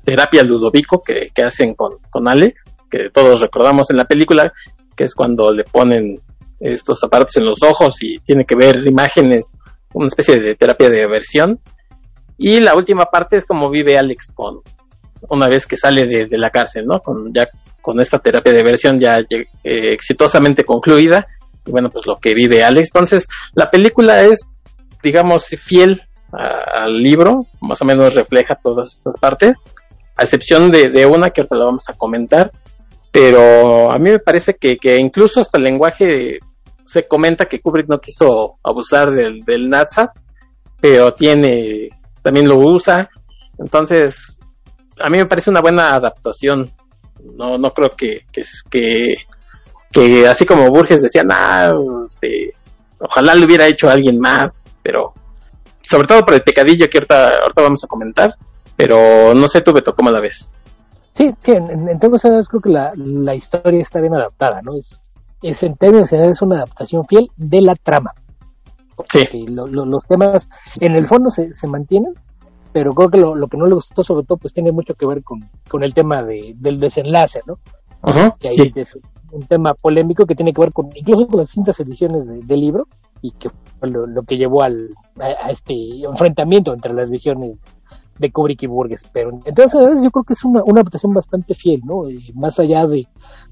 terapia 0.04 0.42
ludovico 0.42 1.02
que, 1.02 1.30
que 1.34 1.44
hacen 1.44 1.74
con, 1.74 1.98
con 2.10 2.28
Alex 2.28 2.74
que 2.90 3.10
todos 3.10 3.40
recordamos 3.40 3.90
en 3.90 3.98
la 3.98 4.04
película 4.04 4.52
que 4.96 5.04
es 5.04 5.14
cuando 5.14 5.52
le 5.52 5.64
ponen 5.64 6.18
estos 6.58 7.02
aparatos 7.04 7.36
en 7.36 7.46
los 7.46 7.62
ojos 7.62 8.02
y 8.02 8.18
tiene 8.18 8.44
que 8.44 8.54
ver 8.54 8.86
imágenes, 8.86 9.52
una 9.94 10.06
especie 10.06 10.38
de 10.38 10.54
terapia 10.54 10.88
de 10.88 11.04
aversión. 11.04 11.60
Y 12.38 12.60
la 12.60 12.74
última 12.74 13.04
parte 13.06 13.36
es 13.36 13.46
como 13.46 13.70
vive 13.70 13.96
Alex 13.96 14.32
con 14.34 14.60
una 15.28 15.48
vez 15.48 15.66
que 15.66 15.76
sale 15.76 16.06
de, 16.06 16.38
la 16.38 16.50
cárcel, 16.50 16.86
¿no? 16.86 17.00
Con 17.00 17.32
ya 17.34 17.48
con 17.82 18.00
esta 18.00 18.18
terapia 18.18 18.52
de 18.52 18.60
aversión 18.60 18.98
ya 18.98 19.18
eh, 19.18 19.46
exitosamente 19.64 20.64
concluida. 20.64 21.26
Y 21.66 21.70
bueno, 21.70 21.90
pues 21.90 22.06
lo 22.06 22.16
que 22.16 22.34
vive 22.34 22.64
Alex. 22.64 22.88
Entonces, 22.94 23.28
la 23.54 23.70
película 23.70 24.22
es, 24.22 24.60
digamos, 25.02 25.46
fiel 25.46 26.02
al 26.32 26.94
libro, 26.94 27.46
más 27.60 27.82
o 27.82 27.84
menos 27.84 28.14
refleja 28.14 28.54
todas 28.54 28.92
estas 28.94 29.16
partes, 29.18 29.64
a 30.16 30.22
excepción 30.22 30.70
de, 30.70 31.06
una 31.06 31.30
que 31.30 31.40
ahorita 31.40 31.56
la 31.56 31.64
vamos 31.64 31.88
a 31.88 31.94
comentar, 31.94 32.52
pero 33.10 33.90
a 33.92 33.98
mí 33.98 34.10
me 34.10 34.18
parece 34.20 34.54
que, 34.54 34.76
que 34.76 34.96
incluso 34.96 35.40
hasta 35.40 35.58
el 35.58 35.64
lenguaje 35.64 36.38
se 36.90 37.06
comenta 37.06 37.44
que 37.44 37.60
Kubrick 37.60 37.88
no 37.88 38.00
quiso 38.00 38.58
abusar 38.64 39.12
del, 39.12 39.42
del 39.42 39.70
Natsat, 39.70 40.10
pero 40.80 41.14
tiene, 41.14 41.88
también 42.20 42.48
lo 42.48 42.56
usa, 42.56 43.08
entonces 43.58 44.40
a 44.98 45.08
mí 45.08 45.18
me 45.18 45.26
parece 45.26 45.50
una 45.50 45.60
buena 45.60 45.94
adaptación, 45.94 46.68
no, 47.36 47.58
no 47.58 47.70
creo 47.70 47.90
que, 47.90 48.24
que, 48.32 48.42
que, 48.68 49.14
que 49.92 50.26
así 50.26 50.44
como 50.44 50.68
Burges 50.68 51.00
decía, 51.00 51.22
nah, 51.22 51.70
este, 52.04 52.54
ojalá 52.98 53.36
lo 53.36 53.46
hubiera 53.46 53.68
hecho 53.68 53.88
alguien 53.88 54.18
más, 54.18 54.66
pero 54.82 55.12
sobre 55.82 56.08
todo 56.08 56.24
por 56.24 56.34
el 56.34 56.42
pecadillo 56.42 56.88
que 56.90 56.98
ahorita, 56.98 57.28
ahorita 57.42 57.62
vamos 57.62 57.84
a 57.84 57.86
comentar, 57.86 58.34
pero 58.74 59.32
no 59.32 59.48
sé 59.48 59.60
tú, 59.60 59.72
Beto, 59.72 59.94
¿cómo 59.94 60.10
la 60.10 60.20
ves? 60.20 60.58
Sí, 61.14 61.32
que 61.40 61.52
en, 61.52 61.88
en 61.88 62.00
términos 62.00 62.48
creo 62.48 62.60
que 62.60 62.70
la, 62.70 62.92
la, 62.96 63.36
historia 63.36 63.80
está 63.80 64.00
bien 64.00 64.14
adaptada, 64.14 64.60
¿no? 64.62 64.72
Es, 64.74 65.00
es 65.42 65.62
en 65.62 65.76
términos 65.76 66.08
generales 66.10 66.38
es 66.38 66.42
una 66.42 66.56
adaptación 66.56 67.06
fiel 67.06 67.30
de 67.36 67.62
la 67.62 67.74
trama. 67.74 68.12
Sí. 69.12 69.46
Lo, 69.46 69.66
lo, 69.66 69.86
los 69.86 70.06
temas 70.06 70.48
en 70.76 70.92
el 70.92 71.06
fondo 71.06 71.30
se, 71.30 71.54
se 71.54 71.66
mantienen, 71.66 72.12
pero 72.72 72.94
creo 72.94 73.10
que 73.10 73.18
lo, 73.18 73.34
lo, 73.34 73.48
que 73.48 73.56
no 73.56 73.66
le 73.66 73.74
gustó 73.74 74.04
sobre 74.04 74.26
todo 74.26 74.38
pues 74.38 74.52
tiene 74.52 74.72
mucho 74.72 74.94
que 74.94 75.06
ver 75.06 75.22
con, 75.22 75.40
con 75.68 75.82
el 75.82 75.94
tema 75.94 76.22
de, 76.22 76.54
del 76.56 76.78
desenlace, 76.78 77.40
¿no? 77.46 77.58
Ajá, 78.02 78.36
que 78.38 78.48
ahí 78.48 78.54
sí. 78.54 78.72
es 78.76 78.98
un 79.32 79.42
tema 79.42 79.74
polémico 79.74 80.26
que 80.26 80.34
tiene 80.34 80.52
que 80.52 80.60
ver 80.60 80.72
con 80.72 80.90
incluso 80.94 81.26
con 81.26 81.40
las 81.40 81.48
distintas 81.48 81.78
ediciones 81.80 82.26
de, 82.26 82.40
del 82.40 82.60
libro 82.60 82.86
y 83.22 83.32
que 83.32 83.50
fue 83.78 83.90
lo, 83.90 84.06
lo 84.06 84.22
que 84.22 84.36
llevó 84.36 84.62
al, 84.62 84.90
a, 85.18 85.46
a, 85.46 85.50
este 85.50 86.04
enfrentamiento 86.04 86.72
entre 86.72 86.94
las 86.94 87.10
visiones 87.10 87.58
de 88.18 88.30
Kubrick 88.30 88.62
y 88.62 88.66
Burgess. 88.66 89.02
Pero 89.12 89.30
entonces 89.44 89.80
yo 90.02 90.10
creo 90.10 90.24
que 90.24 90.34
es 90.34 90.44
una, 90.44 90.62
una 90.64 90.80
adaptación 90.80 91.12
bastante 91.12 91.54
fiel, 91.54 91.80
¿no? 91.84 92.08
Eh, 92.08 92.18
más 92.34 92.58
allá 92.58 92.86
de, 92.86 93.06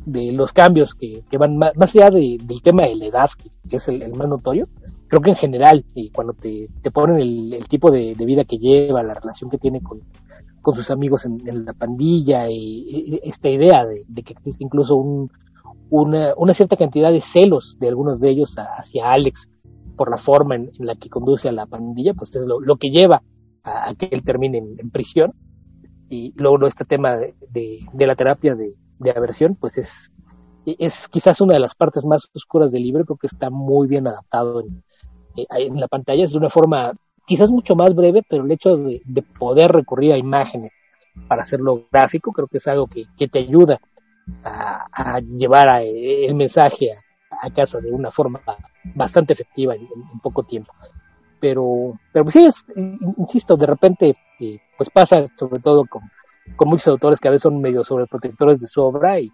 de, 0.05 0.33
los 0.33 0.53
cambios 0.53 0.95
que, 0.95 1.23
que 1.31 1.39
van 1.39 1.57
más, 1.57 1.77
más 1.77 1.95
allá 1.95 2.11
de, 2.11 2.39
del 2.43 2.63
tema 2.63 2.85
de 2.85 2.97
la 2.97 3.07
edad, 3.07 3.31
que, 3.69 3.77
es 3.77 3.89
el, 3.89 4.03
el, 4.03 4.15
más 4.15 4.29
notorio, 4.29 4.65
creo 5.09 5.23
que 5.23 5.31
en 5.31 5.37
general, 5.37 5.85
y 5.95 6.11
cuando 6.11 6.35
te, 6.35 6.69
te 6.83 6.91
ponen 6.91 7.21
el, 7.21 7.67
tipo 7.69 7.91
de, 7.91 8.15
vida 8.15 8.45
que 8.45 8.59
lleva, 8.59 9.03
la 9.03 9.15
relación 9.15 9.51
que 9.51 9.59
tiene 9.59 9.81
con, 9.81 10.01
con 10.61 10.75
sus 10.75 10.91
amigos 10.91 11.25
en, 11.25 11.65
la 11.65 11.73
pandilla, 11.73 12.51
y, 12.51 12.85
y, 12.89 13.21
esta 13.23 13.49
idea 13.49 13.87
de, 13.87 14.23
que 14.23 14.35
existe 14.35 14.63
incluso 14.63 14.97
un, 14.97 15.31
una, 15.89 16.35
una 16.37 16.53
cierta 16.53 16.77
cantidad 16.77 17.11
de 17.11 17.23
celos 17.23 17.77
de 17.81 17.89
algunos 17.89 18.21
de 18.21 18.29
ellos 18.29 18.55
hacia 18.57 19.11
Alex 19.11 19.49
por 19.97 20.11
la 20.11 20.19
forma 20.19 20.55
en, 20.57 20.71
en 20.79 20.87
la 20.87 20.95
que 20.95 21.09
conduce 21.09 21.49
a 21.49 21.53
la 21.53 21.67
pandilla, 21.67 22.13
pues 22.13 22.35
es 22.35 22.47
lo, 22.47 22.61
lo 22.61 22.77
que 22.77 22.91
lleva 22.91 23.23
a, 23.69 23.95
que 23.95 24.09
él 24.11 24.23
termine 24.25 24.59
en, 24.59 24.91
prisión. 24.91 25.33
Y 26.09 26.33
luego 26.37 26.67
este 26.67 26.85
tema 26.85 27.17
de, 27.17 27.35
de, 27.51 28.07
la 28.07 28.17
terapia 28.17 28.55
de, 28.55 28.75
aversión, 29.15 29.57
pues 29.57 29.77
es, 29.77 29.89
es 30.65 30.95
quizás 31.11 31.41
una 31.41 31.55
de 31.55 31.61
las 31.61 31.75
partes 31.75 32.05
más 32.05 32.29
oscuras 32.35 32.73
del 32.73 32.83
libro, 32.83 33.05
creo 33.05 33.19
que 33.19 33.27
está 33.27 33.51
muy 33.51 33.87
bien 33.87 34.07
adaptado 34.07 34.63
en, 34.63 34.83
eh, 35.37 35.47
en 35.51 35.79
la 35.79 35.89
pantalla, 35.89 36.25
es 36.25 36.33
de 36.33 36.39
una 36.39 36.51
forma 36.51 36.93
quizás 37.27 37.51
mucho 37.51 37.75
más 37.75 37.95
breve, 37.95 38.23
pero 38.29 38.45
el 38.45 38.51
hecho 38.51 38.77
de, 38.77 39.03
de 39.05 39.23
poder 39.23 39.71
recurrir 39.71 40.13
a 40.13 40.19
imágenes 40.19 40.73
para 41.29 41.43
hacerlo 41.43 41.87
gráfico, 41.93 42.33
creo 42.33 42.49
que 42.49 42.59
es 42.59 42.67
algo 42.67 42.87
que, 42.87 43.05
que 43.19 43.29
te 43.29 43.41
ayuda 43.41 43.79
a, 44.45 45.21
llevar 45.21 45.69
a, 45.69 45.83
el 45.83 46.35
mensaje 46.35 46.91
a, 47.31 47.51
casa 47.51 47.81
de 47.81 47.91
una 47.91 48.11
forma 48.11 48.41
bastante 48.95 49.33
efectiva 49.35 49.75
en 49.75 50.21
poco 50.23 50.45
tiempo 50.45 50.73
pero, 51.41 51.99
pero 52.13 52.25
pues 52.25 52.35
sí, 52.35 52.47
es, 52.47 52.67
insisto, 53.17 53.57
de 53.57 53.67
repente, 53.67 54.17
eh, 54.41 54.59
pues 54.77 54.91
pasa 54.91 55.27
sobre 55.37 55.61
todo 55.61 55.85
con, 55.87 56.03
con 56.57 56.69
muchos 56.69 56.89
autores 56.89 57.19
que 57.21 57.29
a 57.29 57.31
veces 57.31 57.43
son 57.43 57.61
medio 57.61 57.85
sobreprotectores 57.85 58.61
de 58.61 58.67
su 58.67 58.83
obra 58.83 59.21
y, 59.21 59.31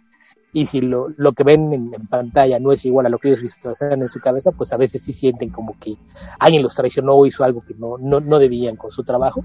y 0.52 0.66
si 0.66 0.80
lo, 0.80 1.09
lo 1.16 1.32
que 1.32 1.44
ven 1.44 1.72
en, 1.72 1.94
en, 1.94 2.07
pantalla 2.07 2.59
no 2.59 2.72
es 2.72 2.84
igual 2.84 3.07
a 3.07 3.09
lo 3.09 3.18
que 3.18 3.28
ellos 3.28 3.42
visualizan 3.42 4.02
en 4.02 4.09
su 4.09 4.20
cabeza, 4.20 4.50
pues 4.52 4.72
a 4.72 4.76
veces 4.76 5.02
sí 5.02 5.12
sienten 5.12 5.50
como 5.50 5.78
que 5.78 5.96
alguien 6.38 6.62
los 6.62 6.74
traicionó 6.74 7.14
o 7.14 7.26
hizo 7.26 7.44
algo 7.44 7.62
que 7.66 7.74
no, 7.74 7.98
no, 7.98 8.20
no 8.20 8.38
debían 8.38 8.76
con 8.76 8.90
su 8.90 9.02
trabajo, 9.02 9.44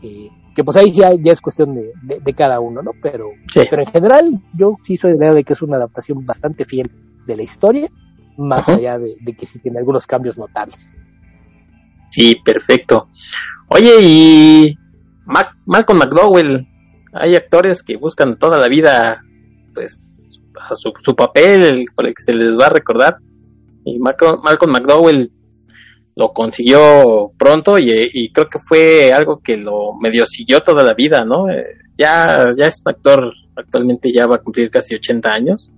que, 0.00 0.28
que 0.54 0.62
pues 0.64 0.76
ahí 0.76 0.92
ya, 0.92 1.12
ya 1.14 1.32
es 1.32 1.40
cuestión 1.40 1.74
de, 1.74 1.92
de, 2.02 2.20
de 2.20 2.34
cada 2.34 2.60
uno, 2.60 2.82
¿no? 2.82 2.92
Pero, 3.02 3.30
sí. 3.52 3.62
pero 3.70 3.82
en 3.82 3.88
general 3.88 4.42
yo 4.54 4.76
sí 4.84 4.96
soy 4.96 5.12
de 5.12 5.18
la 5.18 5.24
idea 5.26 5.34
de 5.34 5.44
que 5.44 5.54
es 5.54 5.62
una 5.62 5.76
adaptación 5.76 6.26
bastante 6.26 6.64
fiel 6.64 6.90
de 7.26 7.36
la 7.36 7.42
historia, 7.42 7.88
más 8.36 8.60
Ajá. 8.60 8.74
allá 8.74 8.98
de, 8.98 9.16
de 9.20 9.32
que 9.34 9.46
sí 9.46 9.58
tiene 9.58 9.78
algunos 9.78 10.06
cambios 10.06 10.36
notables. 10.36 10.78
Sí, 12.16 12.34
perfecto. 12.42 13.08
Oye, 13.68 13.92
y 14.00 14.78
Malcolm 15.66 15.98
McDowell, 15.98 16.66
hay 17.12 17.34
actores 17.34 17.82
que 17.82 17.98
buscan 17.98 18.38
toda 18.38 18.58
la 18.58 18.68
vida, 18.68 19.22
pues, 19.74 20.14
su, 20.76 20.94
su 21.04 21.14
papel 21.14 21.84
por 21.94 22.06
el 22.06 22.14
que 22.14 22.22
se 22.22 22.32
les 22.32 22.56
va 22.56 22.68
a 22.68 22.70
recordar. 22.70 23.18
Y 23.84 23.98
Malcolm, 23.98 24.40
McDowell 24.72 25.30
lo 26.14 26.32
consiguió 26.32 27.32
pronto 27.36 27.78
y, 27.78 28.30
creo 28.32 28.48
que 28.48 28.60
fue 28.60 29.10
algo 29.10 29.42
que 29.42 29.58
lo 29.58 29.92
medio 30.00 30.24
siguió 30.24 30.60
toda 30.60 30.82
la 30.82 30.94
vida, 30.94 31.22
¿no? 31.22 31.50
Eh, 31.50 31.66
ya, 31.98 32.46
ya 32.56 32.64
es 32.64 32.80
un 32.82 32.92
actor, 32.92 33.30
actualmente 33.56 34.10
ya 34.10 34.26
va 34.26 34.36
a 34.36 34.42
cumplir 34.42 34.70
casi 34.70 34.94
80 34.94 35.28
años. 35.28 35.70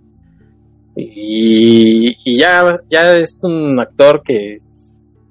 Y, 0.94 2.10
y 2.24 2.38
ya, 2.38 2.78
ya 2.88 3.10
es 3.14 3.40
un 3.42 3.80
actor 3.80 4.22
que 4.24 4.58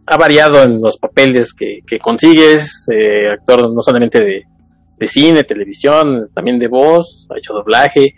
ha 0.09 0.17
variado 0.17 0.63
en 0.63 0.81
los 0.81 0.97
papeles 0.97 1.53
que, 1.53 1.81
consigues, 1.99 2.87
eh, 2.89 3.29
actor 3.29 3.69
no 3.71 3.81
solamente 3.81 4.45
de, 4.97 5.07
cine, 5.07 5.43
televisión, 5.43 6.29
también 6.33 6.57
de 6.57 6.69
voz, 6.69 7.27
ha 7.29 7.37
hecho 7.37 7.53
doblaje, 7.53 8.15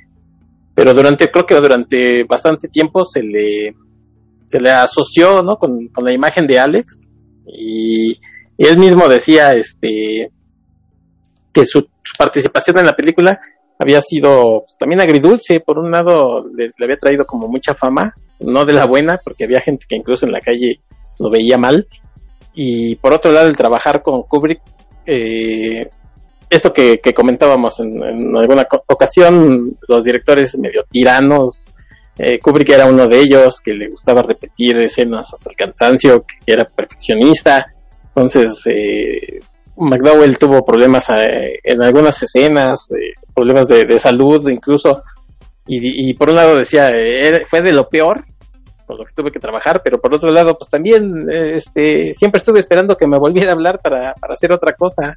pero 0.75 0.93
durante, 0.93 1.29
creo 1.29 1.45
que 1.45 1.55
durante 1.55 2.23
bastante 2.23 2.69
tiempo 2.69 3.03
se 3.03 3.23
le, 3.23 3.75
se 4.45 4.61
le 4.61 4.69
asoció, 4.69 5.41
¿no? 5.41 5.57
Con, 5.57 5.87
con 5.87 6.05
la 6.05 6.13
imagen 6.13 6.47
de 6.47 6.59
Alex 6.59 7.01
y, 7.45 8.19
él 8.57 8.77
mismo 8.77 9.07
decía, 9.07 9.53
este, 9.53 10.31
que 11.51 11.65
su, 11.65 11.87
participación 12.17 12.77
en 12.79 12.85
la 12.85 12.95
película 12.95 13.39
había 13.79 14.01
sido 14.01 14.63
pues, 14.65 14.77
también 14.77 15.01
agridulce, 15.01 15.61
por 15.61 15.79
un 15.79 15.89
lado 15.91 16.45
le 16.55 16.71
había 16.81 16.97
traído 16.97 17.25
como 17.25 17.47
mucha 17.47 17.73
fama, 17.73 18.13
no 18.41 18.65
de 18.65 18.73
la 18.73 18.85
buena, 18.85 19.17
porque 19.23 19.45
había 19.45 19.61
gente 19.61 19.85
que 19.87 19.95
incluso 19.95 20.25
en 20.25 20.33
la 20.33 20.41
calle 20.41 20.81
lo 21.19 21.29
veía 21.29 21.57
mal. 21.57 21.87
Y 22.53 22.95
por 22.95 23.13
otro 23.13 23.31
lado, 23.31 23.47
el 23.47 23.55
trabajar 23.55 24.01
con 24.01 24.23
Kubrick, 24.23 24.61
eh, 25.05 25.89
esto 26.49 26.73
que, 26.73 26.99
comentábamos 27.15 27.79
en, 27.79 28.35
alguna 28.35 28.65
ocasión, 28.87 29.77
los 29.87 30.03
directores 30.03 30.57
medio 30.57 30.83
tiranos, 30.89 31.63
eh, 32.17 32.39
Kubrick 32.39 32.69
era 32.69 32.85
uno 32.85 33.07
de 33.07 33.19
ellos, 33.19 33.61
que 33.61 33.73
le 33.73 33.89
gustaba 33.89 34.21
repetir 34.21 34.75
escenas 34.83 35.33
hasta 35.33 35.49
el 35.49 35.55
cansancio, 35.55 36.25
que 36.25 36.53
era 36.53 36.65
perfeccionista, 36.65 37.63
entonces 38.07 38.61
eh, 38.65 39.39
McDowell 39.77 40.37
tuvo 40.37 40.65
problemas 40.65 41.09
eh, 41.11 41.59
en 41.63 41.81
algunas 41.81 42.21
escenas, 42.21 42.89
problemas 43.33 43.67
de, 43.67 43.99
salud 43.99 44.49
incluso, 44.49 45.01
y, 45.71 46.13
por 46.15 46.31
un 46.31 46.35
lado 46.35 46.55
decía, 46.55 46.91
fue 47.47 47.61
de 47.61 47.71
lo 47.71 47.87
peor, 47.87 48.25
por 48.89 48.97
lo 48.97 49.05
que 49.05 49.13
tuve 49.13 49.31
que 49.31 49.39
trabajar, 49.39 49.81
pero 49.83 49.99
por 49.99 50.15
otro 50.15 50.31
lado, 50.31 50.57
pues 50.57 50.67
también 50.67 51.27
este, 51.29 52.11
siempre 52.15 52.39
estuve 52.39 52.59
esperando 52.59 52.95
que 52.95 53.05
me 53.05 53.19
volviera 53.19 53.51
a 53.51 53.53
hablar 53.53 53.77
para, 53.83 54.15
para 54.15 54.33
hacer 54.33 54.51
otra 54.51 54.73
cosa 54.73 55.13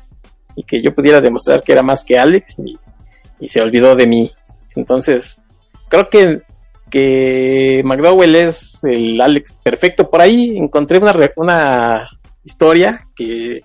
y 0.54 0.62
que 0.62 0.82
yo 0.82 0.94
pudiera 0.94 1.20
demostrar 1.20 1.62
que 1.62 1.72
era 1.72 1.82
más 1.82 2.04
que 2.04 2.18
Alex 2.18 2.56
y, 2.58 3.48
se 3.48 3.62
olvidó 3.62 3.96
de 3.96 4.06
mí. 4.06 4.30
Entonces, 4.76 5.40
creo 5.88 6.10
que, 6.10 6.42
que 6.90 7.80
McDowell 7.82 8.36
es 8.36 8.78
el 8.84 9.18
Alex 9.18 9.56
perfecto. 9.64 10.10
Por 10.10 10.20
ahí 10.20 10.54
encontré 10.54 10.98
una, 10.98 11.12
una 11.36 12.08
historia 12.44 13.06
que, 13.16 13.62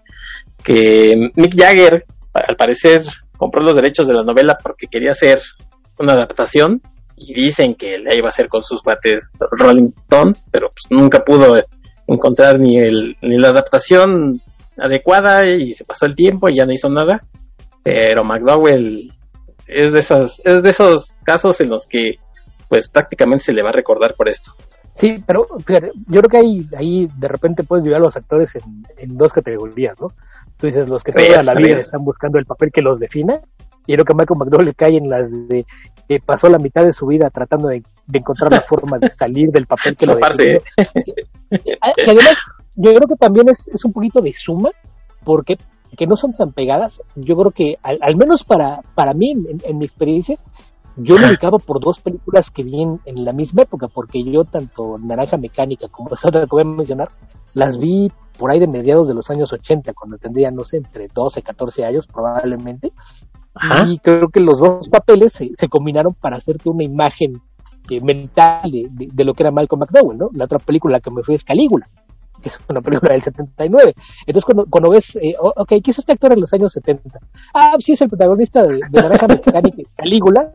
que 0.63 1.31
Mick 1.35 1.53
Jagger, 1.53 2.05
al 2.33 2.55
parecer, 2.55 3.03
compró 3.37 3.61
los 3.61 3.75
derechos 3.75 4.07
de 4.07 4.13
la 4.13 4.23
novela 4.23 4.57
porque 4.63 4.87
quería 4.87 5.11
hacer 5.11 5.41
una 5.99 6.13
adaptación 6.13 6.81
y 7.17 7.33
dicen 7.33 7.73
que 7.73 7.97
la 7.97 8.15
iba 8.15 8.27
a 8.27 8.29
hacer 8.29 8.47
con 8.47 8.61
sus 8.61 8.81
bates 8.83 9.37
Rolling 9.51 9.89
Stones, 9.89 10.47
pero 10.51 10.69
pues 10.69 10.85
nunca 10.89 11.25
pudo 11.25 11.57
encontrar 12.05 12.59
ni, 12.59 12.77
el, 12.77 13.17
ni 13.21 13.37
la 13.37 13.49
adaptación 13.49 14.39
adecuada 14.77 15.45
y 15.47 15.73
se 15.73 15.83
pasó 15.83 16.05
el 16.05 16.15
tiempo 16.15 16.47
y 16.47 16.57
ya 16.57 16.65
no 16.65 16.73
hizo 16.73 16.89
nada. 16.89 17.19
Pero 17.83 18.23
McDowell 18.23 19.11
es 19.65 19.93
de 19.93 19.99
esas, 19.99 20.41
es 20.45 20.61
de 20.61 20.69
esos 20.69 21.17
casos 21.23 21.59
en 21.61 21.69
los 21.69 21.87
que 21.87 22.19
pues 22.69 22.87
prácticamente 22.89 23.45
se 23.45 23.53
le 23.53 23.63
va 23.63 23.69
a 23.69 23.73
recordar 23.73 24.13
por 24.13 24.29
esto. 24.29 24.53
Sí, 24.95 25.23
pero 25.25 25.45
yo 26.07 26.21
creo 26.21 26.29
que 26.29 26.37
ahí, 26.37 26.67
ahí 26.75 27.07
de 27.17 27.27
repente 27.27 27.63
puedes 27.63 27.85
llevar 27.85 28.01
a 28.01 28.05
los 28.05 28.17
actores 28.17 28.49
en, 28.97 29.15
dos 29.17 29.31
categorías, 29.31 29.95
¿no? 29.99 30.07
Tú 30.57 30.67
dices, 30.67 30.89
los 30.89 31.03
que 31.03 31.11
toda 31.11 31.43
la 31.43 31.53
vida 31.53 31.79
están 31.79 32.03
buscando 32.03 32.39
el 32.39 32.45
papel 32.45 32.71
que 32.71 32.81
los 32.81 32.99
defina, 32.99 33.39
y 33.87 33.93
creo 33.93 34.05
que 34.05 34.13
Michael 34.13 34.39
McDowell 34.39 34.75
cae 34.75 34.97
en 34.97 35.09
las 35.09 35.31
de 35.31 35.65
que 36.07 36.19
pasó 36.19 36.47
la 36.49 36.59
mitad 36.59 36.85
de 36.85 36.93
su 36.93 37.05
vida 37.07 37.29
tratando 37.29 37.69
de, 37.69 37.83
encontrar 38.13 38.51
la 38.51 38.61
forma 38.61 38.97
de 38.99 39.11
salir 39.11 39.49
del 39.49 39.65
papel 39.65 39.97
que 39.97 40.05
lo 40.05 40.15
define. 40.15 40.61
además, 41.81 42.37
yo 42.75 42.93
creo 42.93 43.07
que 43.07 43.15
también 43.15 43.49
es, 43.49 43.67
es 43.67 43.83
un 43.83 43.91
poquito 43.91 44.21
de 44.21 44.33
suma, 44.33 44.69
porque 45.25 45.57
que 45.95 46.07
no 46.07 46.15
son 46.15 46.33
tan 46.33 46.51
pegadas, 46.51 47.01
yo 47.15 47.35
creo 47.35 47.51
que 47.51 47.77
al, 47.81 48.15
menos 48.15 48.43
para, 48.43 48.81
para 48.93 49.13
mí, 49.13 49.33
en, 49.63 49.77
mi 49.77 49.85
experiencia, 49.85 50.37
yo 50.95 51.15
me 51.15 51.27
ubicaba 51.27 51.59
por 51.59 51.79
dos 51.79 51.99
películas 51.99 52.49
que 52.49 52.63
vi 52.63 52.81
en, 52.81 53.25
la 53.25 53.31
misma 53.31 53.63
época, 53.63 53.87
porque 53.87 54.23
yo 54.23 54.43
tanto 54.43 54.97
Naranja 54.97 55.37
Mecánica 55.37 55.87
como 55.87 56.13
esa 56.13 56.27
otra 56.27 56.41
que 56.41 56.47
voy 56.51 56.63
a 56.63 56.65
mencionar, 56.65 57.09
las 57.53 57.77
vi 57.77 58.11
por 58.37 58.51
ahí 58.51 58.59
de 58.59 58.67
mediados 58.67 59.07
de 59.07 59.13
los 59.13 59.29
años 59.29 59.51
80, 59.53 59.93
cuando 59.93 60.17
tendría, 60.17 60.51
no 60.51 60.63
sé, 60.63 60.77
entre 60.77 61.07
12, 61.07 61.41
14 61.41 61.85
años 61.85 62.07
probablemente. 62.07 62.91
Y 63.87 63.99
creo 63.99 64.29
que 64.29 64.39
los 64.39 64.59
dos 64.59 64.89
papeles 64.89 65.33
se, 65.33 65.51
se 65.57 65.67
combinaron 65.67 66.13
para 66.13 66.37
hacerte 66.37 66.69
una 66.69 66.83
imagen 66.83 67.41
eh, 67.89 68.01
mental 68.01 68.71
de, 68.71 68.87
de, 68.91 69.23
lo 69.23 69.33
que 69.33 69.43
era 69.43 69.51
Malcolm 69.51 69.79
McDowell, 69.79 70.17
¿no? 70.17 70.29
La 70.33 70.45
otra 70.45 70.59
película 70.59 70.99
que 70.99 71.11
me 71.11 71.23
fui 71.23 71.35
es 71.35 71.43
Calígula 71.43 71.87
que 72.41 72.49
es 72.49 72.57
una 72.69 72.81
película 72.81 73.13
del 73.13 73.23
79. 73.23 73.95
Entonces, 74.25 74.45
cuando, 74.45 74.65
cuando 74.69 74.89
ves, 74.91 75.15
eh, 75.15 75.33
ok, 75.39 75.69
¿qué 75.83 75.91
es 75.91 75.99
este 75.99 76.13
actor 76.13 76.33
en 76.33 76.41
los 76.41 76.53
años 76.53 76.71
70? 76.73 77.19
Ah, 77.53 77.75
sí, 77.79 77.93
es 77.93 78.01
el 78.01 78.09
protagonista 78.09 78.63
de, 78.63 78.75
de 78.75 79.01
Naranja 79.01 79.27
Mecánica 79.27 79.83
Calígula. 79.95 80.53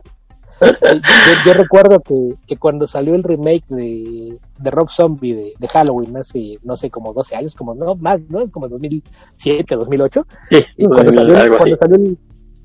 Eh, 0.61 1.01
yo, 1.45 1.53
recuerdo 1.53 1.99
que, 1.99 2.35
que, 2.47 2.57
cuando 2.57 2.87
salió 2.87 3.15
el 3.15 3.23
remake 3.23 3.65
de, 3.67 4.37
de 4.59 4.71
Rob 4.71 4.89
Zombie 4.89 5.33
de, 5.33 5.53
de, 5.59 5.67
Halloween 5.67 6.15
hace, 6.15 6.57
no 6.63 6.77
sé, 6.77 6.89
como 6.89 7.11
12 7.11 7.35
años, 7.35 7.55
como 7.55 7.73
no 7.75 7.95
más, 7.95 8.21
¿no? 8.29 8.39
Es 8.39 8.51
como 8.51 8.69
2007, 8.69 9.75
2008. 9.75 10.25
Sí, 10.49 10.63
y 10.77 10.85
cuando, 10.85 11.11
salió, 11.11 11.57
cuando, 11.57 11.77
salió 11.77 11.95
el, 11.95 12.17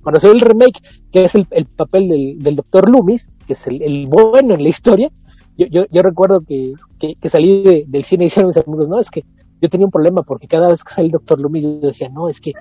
cuando 0.09 0.21
salió 0.21 0.37
el 0.37 0.41
remake, 0.41 0.81
que 1.13 1.27
es 1.27 1.35
el, 1.35 1.47
el 1.51 1.67
papel 1.67 2.09
del, 2.09 2.39
del 2.39 2.57
Doctor 2.57 2.89
Loomis, 2.89 3.29
que 3.47 3.53
es 3.53 3.67
el, 3.67 3.83
el 3.83 4.07
bueno 4.07 4.55
en 4.55 4.63
la 4.63 4.69
historia, 4.71 5.11
yo, 5.59 5.85
yo, 5.91 6.03
recuerdo 6.03 6.41
que, 6.41 6.73
que, 6.99 7.29
salí 7.29 7.85
del 7.87 8.05
cine 8.07 8.25
y 8.25 8.29
dijeron 8.29 8.49
mis 8.49 8.57
amigos, 8.57 8.89
no, 8.89 9.01
es 9.01 9.11
que 9.11 9.27
yo 9.61 9.69
tenía 9.69 9.85
un 9.85 9.91
problema 9.91 10.23
porque 10.23 10.49
cada 10.49 10.71
vez 10.71 10.83
que 10.83 10.95
sale 10.95 11.09
el 11.09 11.13
doctor 11.13 11.39
Loomis 11.39 11.63
yo 11.63 11.89
decía, 11.89 12.09
no, 12.09 12.31
es 12.31 12.41
que 12.41 12.55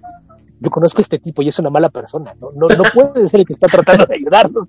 yo 0.59 0.69
conozco 0.69 0.99
a 0.99 1.03
este 1.03 1.19
tipo 1.19 1.41
y 1.41 1.47
es 1.47 1.57
una 1.57 1.69
mala 1.69 1.87
persona, 1.87 2.33
no, 2.41 2.51
no, 2.51 2.67
no 2.67 2.83
puede 2.93 3.29
ser 3.29 3.39
el 3.39 3.45
que 3.45 3.53
está 3.53 3.67
tratando 3.67 4.05
de 4.07 4.15
ayudarnos. 4.15 4.67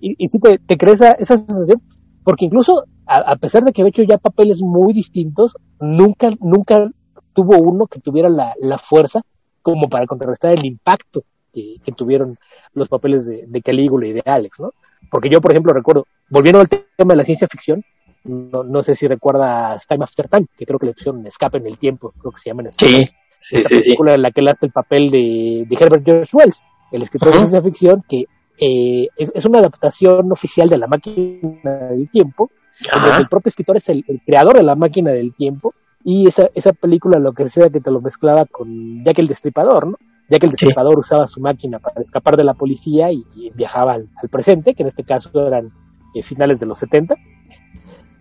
Y, 0.00 0.16
y, 0.18 0.28
sí 0.30 0.40
te, 0.40 0.58
te 0.58 0.76
crea 0.76 0.94
esa, 0.94 1.36
sensación, 1.36 1.80
porque 2.24 2.46
incluso 2.46 2.82
a, 3.06 3.36
pesar 3.36 3.62
de 3.62 3.72
que 3.72 3.82
había 3.82 3.90
hecho 3.90 4.02
ya 4.02 4.18
papeles 4.18 4.60
muy 4.62 4.92
distintos, 4.92 5.54
nunca, 5.78 6.28
nunca 6.40 6.90
tuvo 7.34 7.56
uno 7.58 7.86
que 7.86 8.00
tuviera 8.00 8.28
la, 8.28 8.52
la 8.60 8.78
fuerza 8.78 9.22
como 9.60 9.88
para 9.88 10.08
contrarrestar 10.08 10.58
el 10.58 10.64
impacto 10.64 11.22
que, 11.52 11.76
que 11.84 11.92
tuvieron 11.92 12.38
los 12.74 12.88
papeles 12.88 13.26
de, 13.26 13.44
de 13.46 13.62
Calígula 13.62 14.06
y 14.06 14.12
de 14.12 14.22
Alex, 14.24 14.60
¿no? 14.60 14.72
Porque 15.10 15.28
yo, 15.30 15.40
por 15.40 15.52
ejemplo, 15.52 15.72
recuerdo, 15.72 16.06
volviendo 16.30 16.60
al 16.60 16.68
tema 16.68 17.12
de 17.12 17.16
la 17.16 17.24
ciencia 17.24 17.48
ficción, 17.48 17.84
no, 18.24 18.62
no 18.62 18.82
sé 18.82 18.94
si 18.94 19.06
recuerdas 19.06 19.86
Time 19.86 20.04
After 20.04 20.28
Time, 20.28 20.46
que 20.56 20.66
creo 20.66 20.78
que 20.78 20.86
la 20.86 20.92
opción 20.92 21.26
Escape 21.26 21.58
en 21.58 21.66
el 21.66 21.78
Tiempo, 21.78 22.12
creo 22.18 22.32
que 22.32 22.40
se 22.40 22.50
llama 22.50 22.62
en 22.62 22.68
español. 22.68 23.10
Sí, 23.36 23.58
sí, 23.58 23.80
película 23.80 24.14
en 24.14 24.22
la 24.22 24.30
que 24.30 24.40
él 24.40 24.48
hace 24.48 24.66
el 24.66 24.72
papel 24.72 25.10
de, 25.10 25.66
Herbert 25.70 26.04
George 26.04 26.30
Wells, 26.32 26.62
el 26.92 27.02
escritor 27.02 27.32
de 27.32 27.38
ciencia 27.38 27.62
ficción, 27.62 28.04
que 28.08 28.26
eh, 28.58 29.08
es, 29.16 29.44
una 29.44 29.58
adaptación 29.58 30.30
oficial 30.30 30.68
de 30.68 30.78
la 30.78 30.86
máquina 30.86 31.70
del 31.90 32.08
tiempo, 32.10 32.50
donde 32.92 33.16
el 33.18 33.28
propio 33.28 33.48
escritor 33.48 33.78
es 33.78 33.88
el, 33.88 34.04
creador 34.24 34.56
de 34.56 34.62
la 34.62 34.76
máquina 34.76 35.10
del 35.10 35.34
tiempo, 35.34 35.74
y 36.04 36.28
esa, 36.28 36.48
esa 36.54 36.72
película 36.72 37.18
lo 37.18 37.32
que 37.32 37.48
sea 37.48 37.70
que 37.70 37.80
te 37.80 37.90
lo 37.90 38.00
mezclaba 38.00 38.44
con 38.44 39.04
Jack 39.04 39.18
el 39.18 39.28
Destripador, 39.28 39.88
¿no? 39.88 39.98
Ya 40.28 40.38
que 40.38 40.46
el 40.46 40.52
destripador 40.52 40.98
usaba 40.98 41.26
su 41.26 41.40
máquina 41.40 41.78
para 41.78 42.00
escapar 42.02 42.36
de 42.36 42.44
la 42.44 42.54
policía 42.54 43.12
y, 43.12 43.24
viajaba 43.54 43.94
al, 43.94 44.08
presente, 44.30 44.74
que 44.74 44.82
en 44.82 44.88
este 44.88 45.04
caso 45.04 45.30
eran 45.46 45.70
eh, 46.14 46.22
finales 46.22 46.58
de 46.58 46.66
los 46.66 46.78
70, 46.78 47.14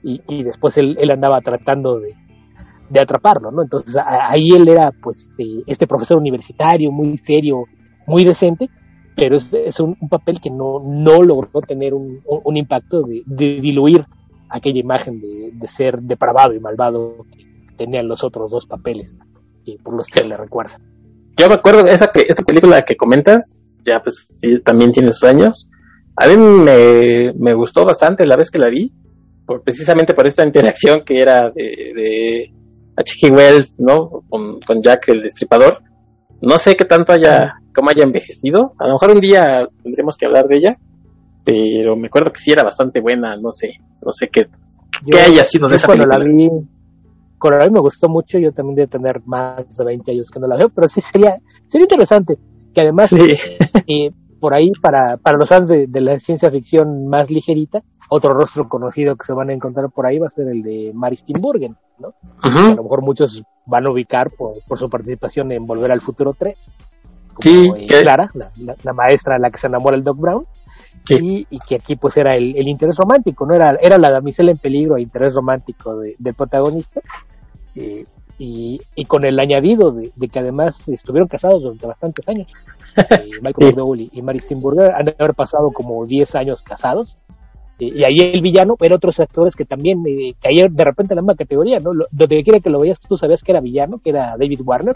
y, 0.03 0.43
después 0.43 0.77
él, 0.77 0.97
andaba 1.11 1.41
tratando 1.41 1.99
de, 1.99 2.15
atraparlo, 2.99 3.51
¿no? 3.51 3.61
Entonces 3.61 3.95
ahí 4.03 4.49
él 4.49 4.67
era 4.67 4.91
pues 4.91 5.29
eh, 5.37 5.63
este 5.67 5.87
profesor 5.87 6.17
universitario 6.17 6.91
muy 6.91 7.17
serio, 7.19 7.65
muy 8.07 8.25
decente, 8.25 8.69
pero 9.15 9.37
es, 9.37 9.79
un, 9.79 9.95
papel 10.09 10.41
que 10.41 10.49
no, 10.49 10.79
no 10.83 11.21
logró 11.21 11.61
tener 11.61 11.93
un, 11.93 12.57
impacto 12.57 13.03
de, 13.03 13.23
diluir 13.61 14.05
aquella 14.49 14.79
imagen 14.79 15.21
de, 15.21 15.67
ser 15.67 16.01
depravado 16.01 16.53
y 16.53 16.59
malvado 16.59 17.25
que 17.31 17.45
tenían 17.77 18.07
los 18.07 18.23
otros 18.23 18.51
dos 18.51 18.65
papeles 18.65 19.15
eh, 19.65 19.77
por 19.83 19.95
los 19.95 20.07
que 20.07 20.23
le 20.23 20.35
recuerdan 20.35 20.81
yo 21.41 21.47
me 21.47 21.55
acuerdo 21.55 21.83
de 21.83 21.93
esa, 21.93 22.07
que, 22.07 22.25
esa 22.27 22.43
película 22.43 22.83
que 22.83 22.95
comentas, 22.95 23.57
ya 23.83 23.99
pues 24.03 24.37
sí, 24.39 24.59
también 24.63 24.91
tiene 24.91 25.11
sus 25.11 25.23
años. 25.23 25.67
A 26.15 26.27
mí 26.27 26.37
me, 26.37 27.33
me 27.33 27.55
gustó 27.55 27.83
bastante 27.83 28.27
la 28.27 28.35
vez 28.35 28.51
que 28.51 28.59
la 28.59 28.69
vi, 28.69 28.93
por, 29.45 29.63
precisamente 29.63 30.13
por 30.13 30.27
esta 30.27 30.45
interacción 30.45 31.03
que 31.03 31.19
era 31.19 31.49
de, 31.49 31.93
de 31.95 32.53
H.G. 32.95 33.31
Wells, 33.35 33.79
¿no? 33.79 34.23
Con, 34.29 34.59
con, 34.59 34.83
Jack 34.83 35.09
el 35.09 35.21
Destripador. 35.21 35.81
No 36.41 36.59
sé 36.59 36.75
qué 36.75 36.85
tanto 36.85 37.11
haya, 37.11 37.55
cómo 37.73 37.89
haya 37.89 38.03
envejecido. 38.03 38.73
A 38.77 38.85
lo 38.87 38.93
mejor 38.93 39.11
un 39.15 39.21
día 39.21 39.67
tendremos 39.81 40.17
que 40.17 40.27
hablar 40.27 40.45
de 40.45 40.57
ella, 40.57 40.77
pero 41.43 41.95
me 41.95 42.07
acuerdo 42.07 42.31
que 42.31 42.39
sí 42.39 42.51
era 42.51 42.63
bastante 42.63 43.01
buena, 43.01 43.35
no 43.37 43.51
sé, 43.51 43.79
no 44.05 44.11
sé 44.11 44.29
qué, 44.29 44.47
qué 45.09 45.19
haya 45.19 45.43
sido 45.43 45.67
de 45.67 45.77
esa 45.77 45.87
película. 45.87 46.19
La 46.19 46.23
vi, 46.23 46.49
a 47.49 47.65
mí 47.65 47.71
me 47.71 47.79
gustó 47.79 48.09
mucho, 48.09 48.37
yo 48.37 48.51
también 48.51 48.75
de 48.75 48.87
tener 48.87 49.21
más 49.25 49.75
de 49.75 49.83
20 49.83 50.11
años 50.11 50.29
que 50.29 50.39
no 50.39 50.47
la 50.47 50.57
veo, 50.57 50.69
pero 50.69 50.87
sí 50.87 51.01
sería, 51.01 51.37
sería 51.69 51.85
interesante, 51.85 52.37
que 52.73 52.81
además, 52.81 53.11
eh, 53.87 54.11
por 54.39 54.53
ahí, 54.53 54.71
para, 54.81 55.17
para 55.17 55.37
los 55.37 55.49
fans 55.49 55.67
de, 55.67 55.87
la 56.01 56.19
ciencia 56.19 56.49
ficción 56.51 57.07
más 57.07 57.29
ligerita, 57.29 57.81
otro 58.09 58.31
rostro 58.31 58.67
conocido 58.67 59.15
que 59.15 59.25
se 59.25 59.33
van 59.33 59.49
a 59.49 59.53
encontrar 59.53 59.89
por 59.89 60.05
ahí 60.05 60.19
va 60.19 60.27
a 60.27 60.31
ser 60.31 60.47
el 60.49 60.61
de 60.63 60.91
Mary 60.93 61.15
Steenburgen, 61.15 61.77
¿no? 61.97 62.13
A 62.41 62.73
lo 62.73 62.83
mejor 62.83 63.01
muchos 63.01 63.41
van 63.65 63.85
a 63.85 63.91
ubicar 63.91 64.31
por, 64.31 64.53
por 64.67 64.77
su 64.77 64.89
participación 64.89 65.51
en 65.53 65.65
Volver 65.65 65.91
al 65.91 66.01
Futuro 66.01 66.35
3. 66.37 66.57
Como, 67.33 67.41
sí, 67.41 67.71
eh, 67.77 67.87
Clara, 67.87 68.29
la, 68.33 68.51
la, 68.83 68.93
maestra 68.93 69.35
a 69.35 69.39
la 69.39 69.49
que 69.49 69.59
se 69.59 69.67
enamora 69.67 69.95
el 69.95 70.03
Doc 70.03 70.17
Brown. 70.17 70.43
Y, 71.09 71.45
que 71.67 71.75
aquí 71.75 71.95
pues 71.95 72.15
era 72.17 72.35
el, 72.35 72.55
el, 72.57 72.67
interés 72.67 72.95
romántico, 72.97 73.45
¿no? 73.45 73.55
Era, 73.55 73.75
era 73.81 73.97
la 73.97 74.11
damisela 74.11 74.51
en 74.51 74.57
peligro, 74.57 74.95
el 74.95 75.03
interés 75.03 75.33
romántico 75.33 75.97
de, 75.97 76.15
del 76.19 76.33
protagonista. 76.35 77.01
Eh, 77.75 78.03
y, 78.37 78.81
y, 78.95 79.05
con 79.05 79.23
el 79.23 79.39
añadido 79.39 79.91
de, 79.91 80.11
que 80.31 80.39
además 80.39 80.87
estuvieron 80.87 81.27
casados 81.27 81.61
durante 81.61 81.85
bastantes 81.85 82.27
años. 82.27 82.47
Eh, 82.97 83.29
Michael 83.41 83.67
McDowell 83.73 84.09
y, 84.11 84.21
Mary 84.21 84.39
Steenburgen 84.39 84.91
han 84.95 85.05
de 85.05 85.15
haber 85.19 85.35
pasado 85.35 85.71
como 85.71 86.05
10 86.05 86.35
años 86.35 86.63
casados. 86.63 87.15
Eh, 87.79 87.91
y 87.95 88.03
ahí 88.03 88.17
el 88.19 88.41
villano 88.41 88.75
era 88.79 88.95
otros 88.95 89.19
actores 89.19 89.55
que 89.55 89.65
también 89.65 90.03
cayeron 90.41 90.75
de 90.75 90.83
repente 90.83 91.13
en 91.13 91.17
la 91.17 91.21
misma 91.21 91.35
categoría, 91.35 91.79
¿no? 91.79 91.91
donde 92.11 92.43
quiera 92.43 92.59
que 92.59 92.69
lo 92.69 92.79
veas, 92.79 92.99
tú 92.99 93.17
sabías 93.17 93.43
que 93.43 93.51
era 93.51 93.61
villano, 93.61 93.99
que 94.03 94.09
era 94.09 94.35
David 94.37 94.61
Warner. 94.63 94.95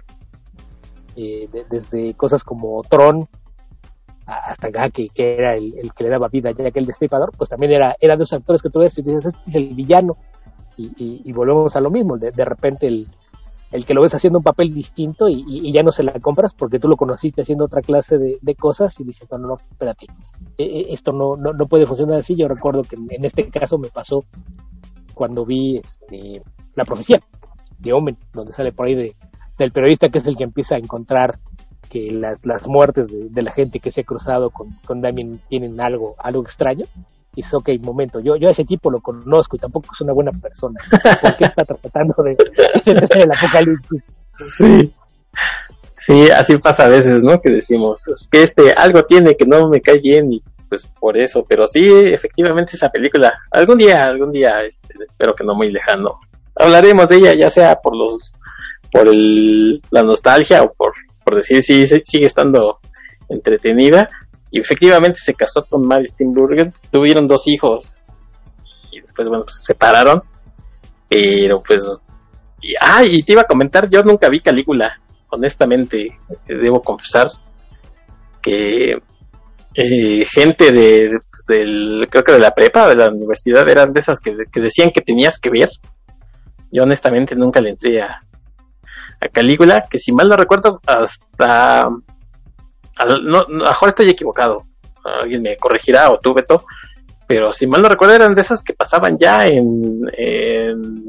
de- 1.16 1.66
desde 1.70 2.14
cosas 2.16 2.44
como 2.44 2.82
Tron 2.90 3.28
hasta 4.26 4.70
Gake, 4.70 5.10
que 5.14 5.36
era 5.36 5.56
el, 5.56 5.76
el 5.78 5.94
que 5.94 6.04
le 6.04 6.10
daba 6.10 6.28
vida 6.30 6.50
a 6.50 6.54
Jack 6.54 6.76
el 6.78 6.86
Destripador, 6.86 7.32
pues 7.38 7.50
también 7.50 7.72
era, 7.74 7.96
era 8.00 8.18
de 8.18 8.24
esos 8.24 8.40
actores 8.40 8.62
que 8.62 8.70
tú 8.70 8.80
ves 8.80 8.98
y 8.98 9.02
dices, 9.04 9.26
este 9.26 9.50
es 9.50 9.56
el 9.56 9.70
villano. 9.76 10.18
Y, 10.78 11.22
y- 11.24 11.32
volvemos 11.32 11.76
a 11.76 11.80
lo 11.80 11.90
mismo, 11.90 12.18
de, 12.18 12.32
repente 12.44 12.88
el, 12.88 13.08
el 13.72 13.86
que 13.86 13.94
lo 13.94 14.02
ves 14.02 14.14
haciendo 14.14 14.40
un 14.40 14.44
papel 14.44 14.74
distinto 14.74 15.30
y, 15.30 15.72
ya 15.72 15.84
no 15.84 15.92
se 15.92 16.04
la 16.04 16.12
compras 16.20 16.54
porque 16.54 16.80
tú 16.80 16.88
lo 16.88 16.98
conociste 16.98 17.44
haciendo 17.44 17.66
otra 17.66 17.82
clase 17.82 18.18
de, 18.18 18.56
cosas 18.56 19.00
y 19.00 19.04
dices, 19.04 19.28
no, 19.32 19.38
no, 19.38 19.48
no, 19.48 19.56
espérate, 19.56 20.06
eh, 20.58 20.64
eh, 20.66 20.86
esto 20.90 21.12
no, 21.14 21.36
no, 21.38 21.54
no 21.54 21.66
puede 21.68 21.86
funcionar 21.86 22.20
así. 22.20 22.36
Yo 22.36 22.48
recuerdo 22.48 22.82
que 22.84 22.96
en, 22.96 23.08
en 23.10 23.26
este 23.26 23.50
caso 23.50 23.78
me 23.78 23.90
pasó 23.90 24.20
cuando 25.14 25.46
vi 25.46 25.78
este, 25.78 26.42
La 26.76 26.84
Profecía 26.84 27.22
de 27.80 27.94
Omen, 27.94 28.18
donde 28.34 28.54
sale 28.54 28.72
por 28.72 28.88
ahí 28.88 28.96
de, 28.96 29.16
del 29.58 29.72
periodista 29.72 30.10
que 30.10 30.20
es 30.20 30.26
el 30.26 30.36
que 30.36 30.44
empieza 30.44 30.76
a 30.76 30.80
encontrar 30.80 31.36
que 31.90 32.12
las, 32.12 32.46
las 32.46 32.68
muertes 32.68 33.12
de, 33.12 33.30
de 33.30 33.42
la 33.42 33.52
gente 33.52 33.80
que 33.80 33.92
se 33.92 34.02
ha 34.02 34.04
cruzado 34.04 34.50
con, 34.50 34.72
con 34.86 35.02
Damien 35.02 35.40
tienen 35.50 35.80
algo, 35.80 36.16
algo 36.18 36.44
extraño. 36.44 36.86
Dices, 37.36 37.54
ok, 37.54 37.70
momento, 37.82 38.20
yo, 38.20 38.36
yo 38.38 38.48
a 38.48 38.52
ese 38.52 38.64
tipo 38.64 38.90
lo 38.90 39.02
conozco 39.02 39.56
y 39.56 39.60
tampoco 39.60 39.88
es 39.94 40.02
una 40.02 40.14
buena 40.14 40.32
persona. 40.32 40.80
¿Por 41.22 41.36
qué 41.36 41.46
está 41.46 41.66
tratando 41.66 42.16
de, 42.24 42.32
de 42.32 43.22
el 43.22 43.32
apocalipsis? 43.32 44.04
Sí. 44.58 44.94
Sí, 46.06 46.30
así 46.30 46.58
pasa 46.58 46.86
a 46.86 46.90
veces, 46.90 47.24
¿no? 47.24 47.42
Que 47.42 47.50
decimos, 47.50 48.08
es 48.08 48.28
que 48.32 48.44
este 48.44 48.72
algo 48.74 49.04
tiene 49.04 49.36
que 49.36 49.46
no 49.46 49.68
me 49.68 49.82
cae 49.82 50.00
bien 50.00 50.32
y 50.32 50.44
pues 50.70 50.86
por 51.00 51.18
eso, 51.18 51.44
pero 51.48 51.66
sí, 51.68 51.84
efectivamente 51.84 52.76
esa 52.76 52.90
película, 52.90 53.34
algún 53.52 53.78
día, 53.78 54.02
algún 54.02 54.32
día, 54.32 54.58
este, 54.68 54.94
espero 55.04 55.34
que 55.34 55.44
no 55.44 55.56
muy 55.56 55.72
lejano, 55.72 56.20
hablaremos 56.56 57.10
de 57.10 57.18
ella, 57.18 57.32
ya 57.40 57.50
sea 57.50 57.76
por 57.76 57.96
los, 57.96 58.34
por 58.92 59.08
el, 59.08 59.82
la 59.90 60.04
nostalgia 60.04 60.64
o 60.64 60.74
por, 60.74 60.94
por 61.24 61.36
decir 61.38 61.64
si 61.64 61.86
sí, 61.86 62.02
sigue 62.06 62.28
estando 62.28 62.80
entretenida. 63.30 64.10
Y 64.56 64.62
efectivamente 64.62 65.20
se 65.20 65.34
casó 65.34 65.66
con 65.66 65.86
Mary 65.86 66.06
Steenburgen, 66.06 66.74
tuvieron 66.90 67.28
dos 67.28 67.46
hijos 67.46 67.98
y 68.90 69.02
después, 69.02 69.28
bueno, 69.28 69.44
pues 69.44 69.58
se 69.58 69.66
separaron, 69.66 70.22
pero 71.10 71.58
pues 71.60 71.86
y, 72.62 72.72
ah, 72.80 73.04
y 73.04 73.22
te 73.24 73.34
iba 73.34 73.42
a 73.42 73.52
comentar, 73.52 73.90
yo 73.90 74.02
nunca 74.04 74.30
vi 74.30 74.40
Calígula, 74.40 74.98
honestamente, 75.28 76.18
debo 76.48 76.82
confesar 76.82 77.30
que 78.42 78.98
eh, 79.74 80.26
gente 80.26 80.72
de, 80.72 81.20
del, 81.50 82.08
creo 82.10 82.24
que 82.24 82.32
de 82.32 82.40
la 82.40 82.56
prepa, 82.56 82.88
de 82.88 82.96
la 82.96 83.10
universidad, 83.10 83.68
eran 83.68 83.92
de 83.92 84.00
esas 84.00 84.22
que, 84.22 84.38
que 84.50 84.62
decían 84.62 84.92
que 84.92 85.02
tenías 85.02 85.38
que 85.38 85.50
ver. 85.50 85.70
Yo 86.72 86.84
honestamente 86.84 87.36
nunca 87.36 87.60
le 87.60 87.72
entré 87.72 88.02
a, 88.02 88.22
a 89.20 89.28
Calígula, 89.28 89.86
que 89.90 89.98
si 90.00 90.14
mal 90.14 90.30
no 90.30 90.38
recuerdo, 90.38 90.80
hasta... 90.88 91.90
al- 92.98 93.24
no, 93.26 93.42
no, 93.50 93.64
a 93.64 93.68
lo 93.68 93.70
mejor 93.72 93.90
estoy 93.90 94.10
equivocado, 94.10 94.64
alguien 95.22 95.42
me 95.42 95.56
corregirá 95.58 96.10
o 96.12 96.20
tú, 96.20 96.34
Beto, 96.34 96.64
pero 97.28 97.52
si 97.54 97.68
mal 97.68 97.82
no 97.82 97.90
recuerdo 97.90 98.16
eran 98.16 98.34
de 98.36 98.42
esas 98.42 98.62
que 98.64 98.74
pasaban 98.74 99.18
ya 99.18 99.44
en, 99.46 100.02
en 100.18 101.06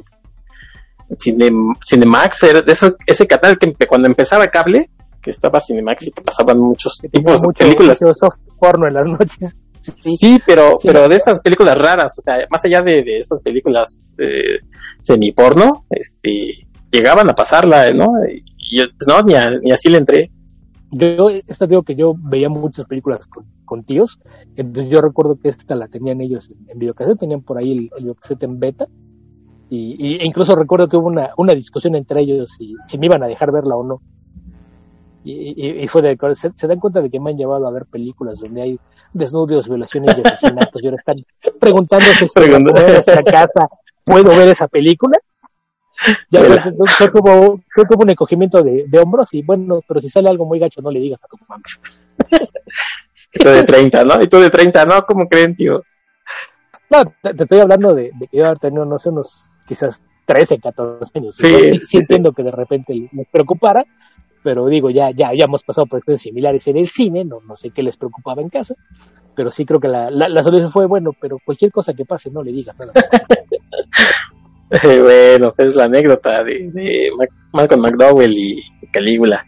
Cine- 1.16 1.74
Cinemax, 1.86 2.42
era 2.44 2.60
de 2.60 2.72
eso, 2.72 2.96
ese 3.06 3.26
canal 3.26 3.58
que 3.58 3.72
cuando 3.86 4.08
empezaba 4.08 4.46
cable, 4.48 4.90
que 5.22 5.30
estaba 5.30 5.60
Cinemax 5.60 6.06
y 6.08 6.12
que 6.12 6.22
pasaban 6.22 6.58
muchos 6.58 6.98
Que 7.00 7.08
tipos 7.08 7.40
de 7.40 7.48
películas. 7.56 7.98
soft 7.98 8.38
porno 8.58 8.86
en 8.88 8.94
las 8.94 9.06
noches. 9.06 9.54
Sí, 10.18 10.40
pero, 10.44 10.78
Sí. 10.80 10.88
pero 10.88 11.06
de 11.08 11.14
estas 11.16 11.40
películas 11.40 11.76
raras, 11.78 12.12
o 12.18 12.20
sea, 12.20 12.38
más 12.50 12.64
allá 12.64 12.82
de, 12.82 13.02
de 13.02 13.18
estas 13.18 13.40
películas 13.40 14.08
eh, 14.18 14.58
semiporno, 15.02 15.84
este, 15.90 16.66
llegaban 16.90 17.30
a 17.30 17.34
pasarla, 17.34 17.92
¿no? 17.92 18.08
Y 18.28 18.78
yo, 18.78 18.84
pues, 18.98 19.06
no, 19.06 19.22
ni, 19.22 19.34
a- 19.34 19.58
ni 19.62 19.70
así 19.70 19.88
le 19.88 19.98
entré. 19.98 20.30
Yo, 20.92 21.30
esta 21.30 21.66
digo 21.66 21.82
que 21.82 21.96
yo 21.96 22.14
veía 22.16 22.48
muchas 22.48 22.86
películas 22.86 23.26
con, 23.26 23.44
con 23.64 23.84
tíos, 23.84 24.18
entonces 24.54 24.90
yo 24.90 25.00
recuerdo 25.00 25.36
que 25.42 25.48
esta 25.48 25.74
la 25.74 25.88
tenían 25.88 26.20
ellos 26.20 26.48
en, 26.50 26.70
en 26.70 26.78
videocassette, 26.78 27.18
tenían 27.18 27.42
por 27.42 27.58
ahí 27.58 27.72
el, 27.72 27.78
el 27.96 28.04
videocassette 28.04 28.44
en 28.44 28.58
beta, 28.60 28.86
y, 29.68 29.96
y- 29.98 30.14
e 30.20 30.24
incluso 30.26 30.54
recuerdo 30.54 30.88
que 30.88 30.96
hubo 30.96 31.08
una, 31.08 31.30
una 31.36 31.54
discusión 31.54 31.96
entre 31.96 32.20
ellos 32.20 32.50
si, 32.56 32.74
si 32.88 32.98
me 32.98 33.06
iban 33.06 33.22
a 33.22 33.26
dejar 33.26 33.50
verla 33.52 33.76
o 33.76 33.82
no. 33.84 34.00
Y, 35.24 35.54
y- 35.56 35.82
y 35.84 35.88
fue 35.88 36.02
de 36.02 36.16
se, 36.36 36.52
se 36.56 36.66
dan 36.68 36.78
cuenta 36.78 37.02
de 37.02 37.10
que 37.10 37.18
me 37.18 37.30
han 37.30 37.36
llevado 37.36 37.66
a 37.66 37.72
ver 37.72 37.86
películas 37.90 38.38
donde 38.38 38.62
hay 38.62 38.78
desnudos, 39.12 39.68
violaciones 39.68 40.14
y 40.16 40.20
asesinatos, 40.20 40.80
y 40.82 40.86
ahora 40.86 40.98
están 40.98 41.16
preguntándose 41.58 42.28
si 42.28 42.30
casa 43.24 43.68
puedo 44.04 44.28
ver 44.28 44.48
esa 44.50 44.68
película. 44.68 45.18
Ya 46.30 46.40
pues, 46.40 46.60
entonces 46.66 46.96
fue 46.96 47.10
como, 47.10 47.62
fue 47.74 47.84
como 47.86 48.02
un 48.02 48.10
encogimiento 48.10 48.62
de, 48.62 48.84
de 48.86 48.98
hombros 48.98 49.32
y 49.32 49.42
bueno, 49.42 49.80
pero 49.86 50.00
si 50.00 50.10
sale 50.10 50.28
algo 50.28 50.44
muy 50.46 50.58
gacho 50.58 50.82
no 50.82 50.90
le 50.90 51.00
digas 51.00 51.20
a 51.22 51.28
tu 51.28 51.36
mamá. 51.48 51.62
Y 53.32 53.38
tú 53.38 53.48
de 53.50 53.64
30, 53.64 54.04
¿no? 54.04 54.22
Y 54.22 54.28
tú 54.28 54.38
de 54.38 54.50
30, 54.50 54.84
¿no? 54.86 55.02
¿Cómo 55.06 55.28
creen, 55.28 55.54
tíos? 55.56 55.98
No, 56.90 57.02
te, 57.22 57.34
te 57.34 57.42
estoy 57.44 57.58
hablando 57.60 57.94
de, 57.94 58.10
de 58.14 58.28
que 58.28 58.38
yo 58.38 58.46
haber 58.46 58.58
tenido, 58.58 58.84
no 58.84 58.98
sé, 58.98 59.08
unos 59.10 59.48
quizás 59.66 60.00
13, 60.26 60.58
14 60.60 61.18
años. 61.18 61.36
Sí, 61.36 61.48
Yo 61.50 61.58
sí, 61.58 61.80
sí, 61.80 61.80
sí 61.80 61.98
sí. 62.02 62.14
entiendo 62.14 62.32
que 62.32 62.42
de 62.42 62.50
repente 62.50 62.94
les 63.12 63.28
preocupara, 63.28 63.84
pero 64.42 64.66
digo, 64.66 64.90
ya, 64.90 65.10
ya, 65.10 65.32
ya 65.34 65.44
hemos 65.46 65.62
pasado 65.64 65.86
por 65.86 65.98
experiencias 65.98 66.30
similares 66.30 66.66
en 66.68 66.76
el 66.76 66.88
cine, 66.88 67.24
no, 67.24 67.40
no 67.40 67.56
sé 67.56 67.70
qué 67.70 67.82
les 67.82 67.96
preocupaba 67.96 68.42
en 68.42 68.48
casa, 68.48 68.74
pero 69.34 69.50
sí 69.50 69.64
creo 69.66 69.80
que 69.80 69.88
la, 69.88 70.10
la, 70.10 70.28
la 70.28 70.42
solución 70.42 70.70
fue, 70.72 70.86
bueno, 70.86 71.12
pero 71.20 71.38
cualquier 71.44 71.72
cosa 71.72 71.94
que 71.94 72.04
pase 72.04 72.30
no 72.30 72.42
le 72.42 72.52
digas 72.52 72.76
nada. 72.78 72.92
Bueno, 74.82 75.52
es 75.58 75.76
la 75.76 75.84
anécdota 75.84 76.42
de, 76.42 76.70
de 76.72 77.10
Malcolm 77.52 77.82
McDowell 77.82 78.32
y 78.32 78.62
Calígula. 78.92 79.44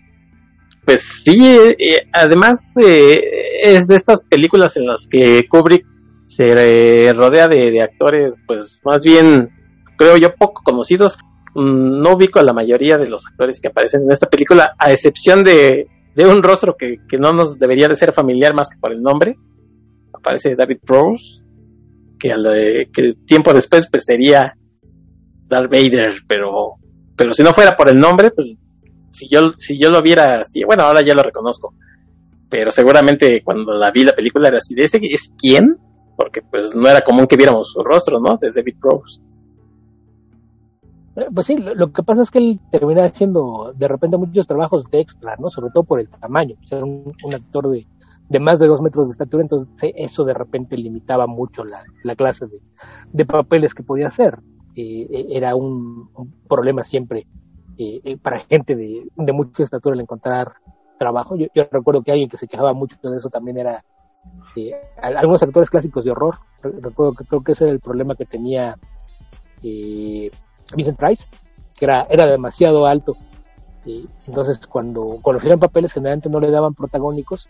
Pues 0.85 1.03
sí, 1.03 1.37
eh, 1.79 2.09
además 2.12 2.75
eh, 2.77 3.21
es 3.62 3.87
de 3.87 3.97
estas 3.97 4.23
películas 4.25 4.77
en 4.77 4.87
las 4.87 5.07
que 5.07 5.47
Kubrick 5.49 5.85
se 6.23 7.09
eh, 7.09 7.12
rodea 7.12 7.49
de, 7.49 7.71
de 7.71 7.83
actores, 7.83 8.43
pues 8.47 8.81
más 8.85 9.03
bien, 9.03 9.51
creo 9.97 10.16
yo, 10.16 10.35
poco 10.35 10.62
conocidos. 10.62 11.19
Mm, 11.55 12.01
No 12.01 12.12
ubico 12.14 12.39
a 12.39 12.45
la 12.45 12.53
mayoría 12.55 12.97
de 12.97 13.09
los 13.09 13.27
actores 13.27 13.61
que 13.61 13.69
aparecen 13.69 14.03
en 14.03 14.12
esta 14.12 14.29
película, 14.29 14.73
a 14.79 14.93
excepción 14.93 15.43
de, 15.45 15.89
de 16.14 16.29
un 16.29 16.43
rostro 16.43 16.77
que, 16.79 16.99
que 17.09 17.19
no 17.19 17.33
nos 17.33 17.59
debería 17.59 17.89
de 17.89 17.97
ser 17.97 18.12
familiar 18.12 18.55
más 18.55 18.71
que 18.71 18.79
por 18.79 18.93
el 18.93 19.03
nombre. 19.03 19.37
Aparece 20.12 20.57
David 20.57 20.79
Prowse, 20.87 21.43
que, 22.19 22.33
al, 22.33 22.47
eh, 22.55 22.89
que 22.93 23.14
tiempo 23.27 23.53
después 23.53 23.89
pues 23.91 24.05
sería 24.05 24.55
Darth 25.49 25.70
Vader, 25.70 26.14
pero 26.26 26.74
pero 27.16 27.32
si 27.32 27.42
no 27.42 27.53
fuera 27.53 27.76
por 27.76 27.88
el 27.88 27.99
nombre, 27.99 28.30
pues 28.30 28.57
si 29.11 29.28
yo 29.28 29.53
si 29.57 29.78
yo 29.78 29.90
lo 29.90 30.03
viera 30.03 30.40
así, 30.40 30.64
bueno, 30.64 30.84
ahora 30.84 31.03
ya 31.03 31.14
lo 31.14 31.22
reconozco. 31.22 31.74
Pero 32.51 32.70
seguramente 32.70 33.42
cuando 33.44 33.74
la 33.74 33.90
vi 33.92 34.05
la 34.05 34.12
película 34.14 34.49
era 34.49 34.59
así, 34.59 34.74
¿de 34.74 34.84
ese 34.84 34.99
es 35.03 35.34
quién? 35.38 35.76
Porque 36.16 36.42
pues 36.42 36.74
no 36.74 36.88
era 36.88 37.01
común 37.03 37.26
que 37.26 37.36
viéramos 37.36 37.70
su 37.72 37.82
rostro, 37.82 38.20
¿no? 38.20 38.36
De 38.38 38.53
David 38.53 38.76
Prowse. 38.80 39.20
Eh, 41.16 41.26
Pues 41.34 41.46
sí, 41.46 41.57
lo, 41.57 41.92
que 41.92 42.03
pasa 42.03 42.22
es 42.22 42.30
que 42.30 42.38
él 42.38 42.61
termina 42.70 43.05
haciendo 43.05 43.72
de 43.76 43.88
repente 43.88 44.16
muchos 44.16 44.46
trabajos 44.46 44.84
de 44.90 45.01
extra, 45.01 45.36
¿no? 45.38 45.51
Sobre 45.51 45.70
todo 45.72 45.84
por 45.84 46.01
el 46.01 46.09
tamaño. 46.09 46.57
O 46.64 46.66
sea, 46.66 46.78
era 46.78 46.86
un, 46.86 47.12
un 47.24 47.34
actor 47.34 47.68
de, 47.70 47.86
de 48.28 48.38
más 48.40 48.59
de 48.59 48.66
dos 48.66 48.80
metros 48.80 49.09
de 49.09 49.12
estatura, 49.12 49.42
entonces 49.42 49.70
eh, 49.82 49.92
eso 49.96 50.24
de 50.24 50.34
repente 50.34 50.76
limitaba 50.76 51.26
mucho 51.26 51.64
la, 51.64 51.82
la 52.05 52.14
clase 52.14 52.46
de, 52.46 52.61
de 53.12 53.24
papeles 53.26 53.74
que 53.74 53.82
podía 53.82 54.09
hacer. 54.09 54.38
Eh, 54.81 55.09
eh, 55.11 55.26
era 55.31 55.57
un, 55.57 56.09
problema 56.49 56.85
siempre 56.85 57.26
eh, 57.76 58.01
eh, 58.05 58.16
para 58.16 58.39
gente 58.39 58.76
de, 58.76 59.09
de 59.16 59.33
mucha 59.33 59.64
estatura 59.64 59.97
el 59.97 60.01
encontrar 60.03 60.53
trabajo. 61.01 61.35
Yo, 61.35 61.47
recuerdo 61.72 62.03
que 62.03 62.12
alguien 62.12 62.29
que 62.29 62.37
se 62.39 62.47
quejaba 62.47 62.72
mucho 62.74 62.97
de 63.03 63.16
eso 63.16 63.29
también 63.29 63.59
era 63.59 63.83
eh, 64.55 64.70
al- 65.03 65.16
algunos 65.16 65.43
actores 65.43 65.68
clásicos 65.68 66.05
de 66.05 66.12
horror. 66.12 66.37
Re- 66.62 66.79
Recuerdo 66.81 67.14
que 67.14 67.24
creo 67.24 67.43
que 67.43 67.53
ese 67.53 67.64
era 67.64 67.72
el 67.72 67.81
problema 67.81 68.14
que 68.14 68.24
tenía 68.24 68.76
Vincent 69.61 70.97
Price, 70.97 71.24
que 71.76 71.85
era, 71.85 72.07
era 72.09 72.31
demasiado 72.31 72.87
alto. 72.87 73.16
Entonces, 74.29 74.64
cuando, 74.68 75.18
cuando 75.22 75.41
hacían 75.41 75.59
papeles, 75.59 75.93
generalmente 75.93 76.29
no 76.29 76.39
le 76.39 76.51
daban 76.53 76.74
protagónicos 76.74 77.49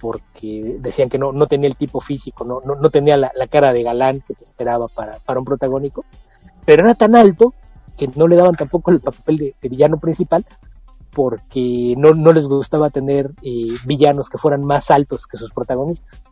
porque 0.00 0.76
decían 0.80 1.08
que 1.08 1.18
no, 1.18 1.32
tenía 1.46 1.68
el 1.68 1.76
tipo 1.76 2.00
físico, 2.00 2.44
no, 2.44 2.60
no, 2.64 2.74
no 2.76 2.88
tenía 2.90 3.16
la, 3.16 3.30
la 3.34 3.46
cara 3.48 3.72
de 3.72 3.82
galán 3.82 4.22
que 4.26 4.34
se 4.34 4.44
esperaba 4.44 4.86
para, 4.88 5.18
para 5.18 5.38
un 5.40 5.44
protagónico, 5.44 6.04
pero 6.68 6.84
era 6.84 6.94
tan 6.94 7.16
alto 7.16 7.54
que 7.96 8.08
no 8.14 8.28
le 8.28 8.36
daban 8.36 8.54
tampoco 8.54 8.90
el 8.90 9.00
papel 9.00 9.38
de, 9.38 9.54
de 9.62 9.68
villano 9.70 9.96
principal 9.98 10.44
porque 11.14 11.94
no, 11.96 12.10
no 12.10 12.30
les 12.34 12.46
gustaba 12.46 12.90
tener 12.90 13.30
eh, 13.42 13.68
villanos 13.86 14.28
que 14.28 14.36
fueran 14.36 14.60
más 14.60 14.90
altos 14.90 15.26
que 15.26 15.38
sus 15.38 15.50
protagonistas. 15.50 16.22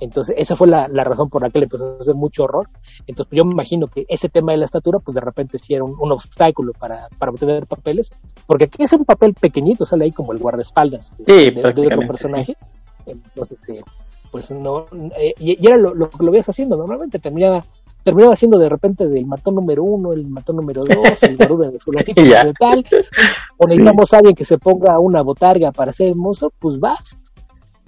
Entonces, 0.00 0.34
esa 0.38 0.56
fue 0.56 0.66
la, 0.66 0.88
la 0.88 1.04
razón 1.04 1.28
por 1.28 1.42
la 1.42 1.50
que 1.50 1.58
le 1.58 1.64
empezó 1.66 1.96
a 1.96 2.00
hacer 2.00 2.14
mucho 2.14 2.44
horror. 2.44 2.68
Entonces, 3.06 3.28
pues, 3.28 3.36
yo 3.36 3.44
me 3.44 3.52
imagino 3.52 3.86
que 3.86 4.06
ese 4.08 4.30
tema 4.30 4.52
de 4.52 4.58
la 4.58 4.64
estatura, 4.64 4.98
pues 4.98 5.14
de 5.14 5.20
repente 5.20 5.58
sí 5.58 5.74
era 5.74 5.84
un, 5.84 5.94
un 6.00 6.10
obstáculo 6.10 6.72
para, 6.72 7.08
para 7.18 7.30
obtener 7.30 7.66
papeles, 7.66 8.08
porque 8.46 8.64
aquí 8.64 8.82
es 8.82 8.92
un 8.94 9.04
papel 9.04 9.34
pequeñito, 9.34 9.84
sale 9.84 10.04
ahí 10.06 10.10
como 10.12 10.32
el 10.32 10.38
guardaespaldas 10.38 11.14
de, 11.18 11.24
Sí, 11.26 11.50
de- 11.50 11.60
otro 11.68 12.06
personaje. 12.08 12.56
Entonces, 13.04 13.58
eh, 13.68 13.82
pues 14.32 14.50
no, 14.50 14.86
eh, 15.18 15.34
y, 15.38 15.62
y 15.62 15.66
era 15.66 15.76
lo, 15.76 15.92
lo 15.94 16.08
que 16.08 16.24
lo 16.24 16.32
veías 16.32 16.48
haciendo. 16.48 16.76
Normalmente 16.78 17.18
terminaba 17.18 17.62
terminaba 18.02 18.36
siendo 18.36 18.58
de 18.58 18.68
repente 18.68 19.08
del 19.08 19.26
matón 19.26 19.54
número 19.54 19.84
uno, 19.84 20.12
el 20.12 20.26
matón 20.26 20.56
número 20.56 20.82
dos, 20.82 21.22
el 21.22 21.36
garuda 21.38 21.70
de 21.70 21.78
fulanito 21.78 22.20
de 22.22 22.54
tal, 22.58 22.84
o 23.56 23.66
necesitamos 23.66 24.12
a 24.12 24.16
alguien 24.18 24.34
que 24.34 24.44
se 24.44 24.58
ponga 24.58 24.98
una 24.98 25.22
botarga 25.22 25.72
para 25.72 25.92
ser 25.92 26.08
el 26.08 26.16
monstruo, 26.16 26.52
pues 26.58 26.78
vas. 26.78 27.16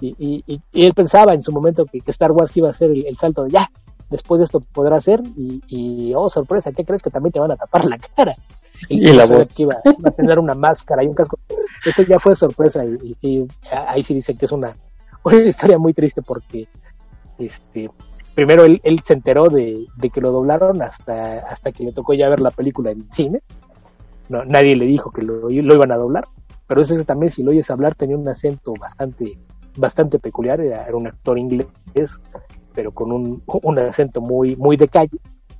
Y, 0.01 0.15
y, 0.19 0.43
y, 0.73 0.85
él 0.85 0.93
pensaba 0.93 1.33
en 1.33 1.41
su 1.41 1.51
momento 1.51 1.85
que, 1.85 2.01
que 2.01 2.11
Star 2.11 2.31
Wars 2.31 2.55
iba 2.57 2.69
a 2.69 2.73
ser 2.73 2.91
el, 2.91 3.15
salto 3.17 3.43
de 3.43 3.51
ya, 3.51 3.69
después 4.09 4.39
de 4.39 4.45
esto 4.45 4.59
podrá 4.59 4.99
ser, 4.99 5.21
y, 5.35 5.61
y, 5.67 6.13
oh 6.13 6.29
sorpresa, 6.29 6.71
¿qué 6.71 6.83
crees 6.83 7.01
que 7.01 7.09
también 7.09 7.31
te 7.31 7.39
van 7.39 7.51
a 7.51 7.55
tapar 7.55 7.85
la 7.85 7.97
cara? 7.97 8.35
Y, 8.89 9.07
la 9.13 9.25
voz. 9.25 9.55
Que 9.55 9.63
iba, 9.63 9.75
a 9.75 10.11
tener 10.11 10.37
una 10.37 10.53
máscara 10.53 11.01
y 11.01 11.07
un 11.07 11.13
casco. 11.13 11.39
Eso 11.85 12.03
ya 12.03 12.19
fue 12.19 12.35
sorpresa, 12.35 12.83
y, 12.85 13.15
y 13.21 13.47
ahí 13.71 14.03
sí 14.03 14.13
dicen 14.13 14.37
que 14.37 14.45
es 14.45 14.51
una, 14.51 14.75
una 15.23 15.37
historia 15.43 15.77
muy 15.77 15.93
triste 15.93 16.21
porque 16.21 16.67
este 17.37 17.89
primero 18.35 18.65
él, 18.65 19.01
se 19.03 19.13
enteró 19.13 19.47
de, 19.49 19.87
que 20.13 20.21
lo 20.21 20.31
doblaron 20.31 20.81
hasta, 20.81 21.39
hasta 21.39 21.71
que 21.71 21.85
le 21.85 21.93
tocó 21.93 22.13
ya 22.13 22.29
ver 22.29 22.41
la 22.41 22.51
película 22.51 22.91
en 22.91 23.11
cine. 23.11 23.41
No, 24.29 24.43
nadie 24.43 24.75
le 24.75 24.85
dijo 24.85 25.11
que 25.11 25.21
lo, 25.21 25.49
iban 25.49 25.91
a 25.91 25.97
doblar, 25.97 26.25
pero 26.67 26.81
eso 26.81 26.93
también 27.05 27.31
si 27.31 27.43
lo 27.43 27.51
oyes 27.51 27.69
hablar 27.69 27.95
tenía 27.95 28.17
un 28.17 28.27
acento 28.27 28.73
bastante, 28.79 29.37
bastante 29.77 30.19
peculiar, 30.19 30.59
era, 30.59 30.85
un 30.93 31.07
actor 31.07 31.39
inglés, 31.39 31.67
pero 32.73 32.91
con 32.91 33.11
un, 33.11 33.43
un 33.45 33.79
acento 33.79 34.19
muy, 34.19 34.55
muy 34.57 34.75
de 34.75 34.87
calle 34.87 35.17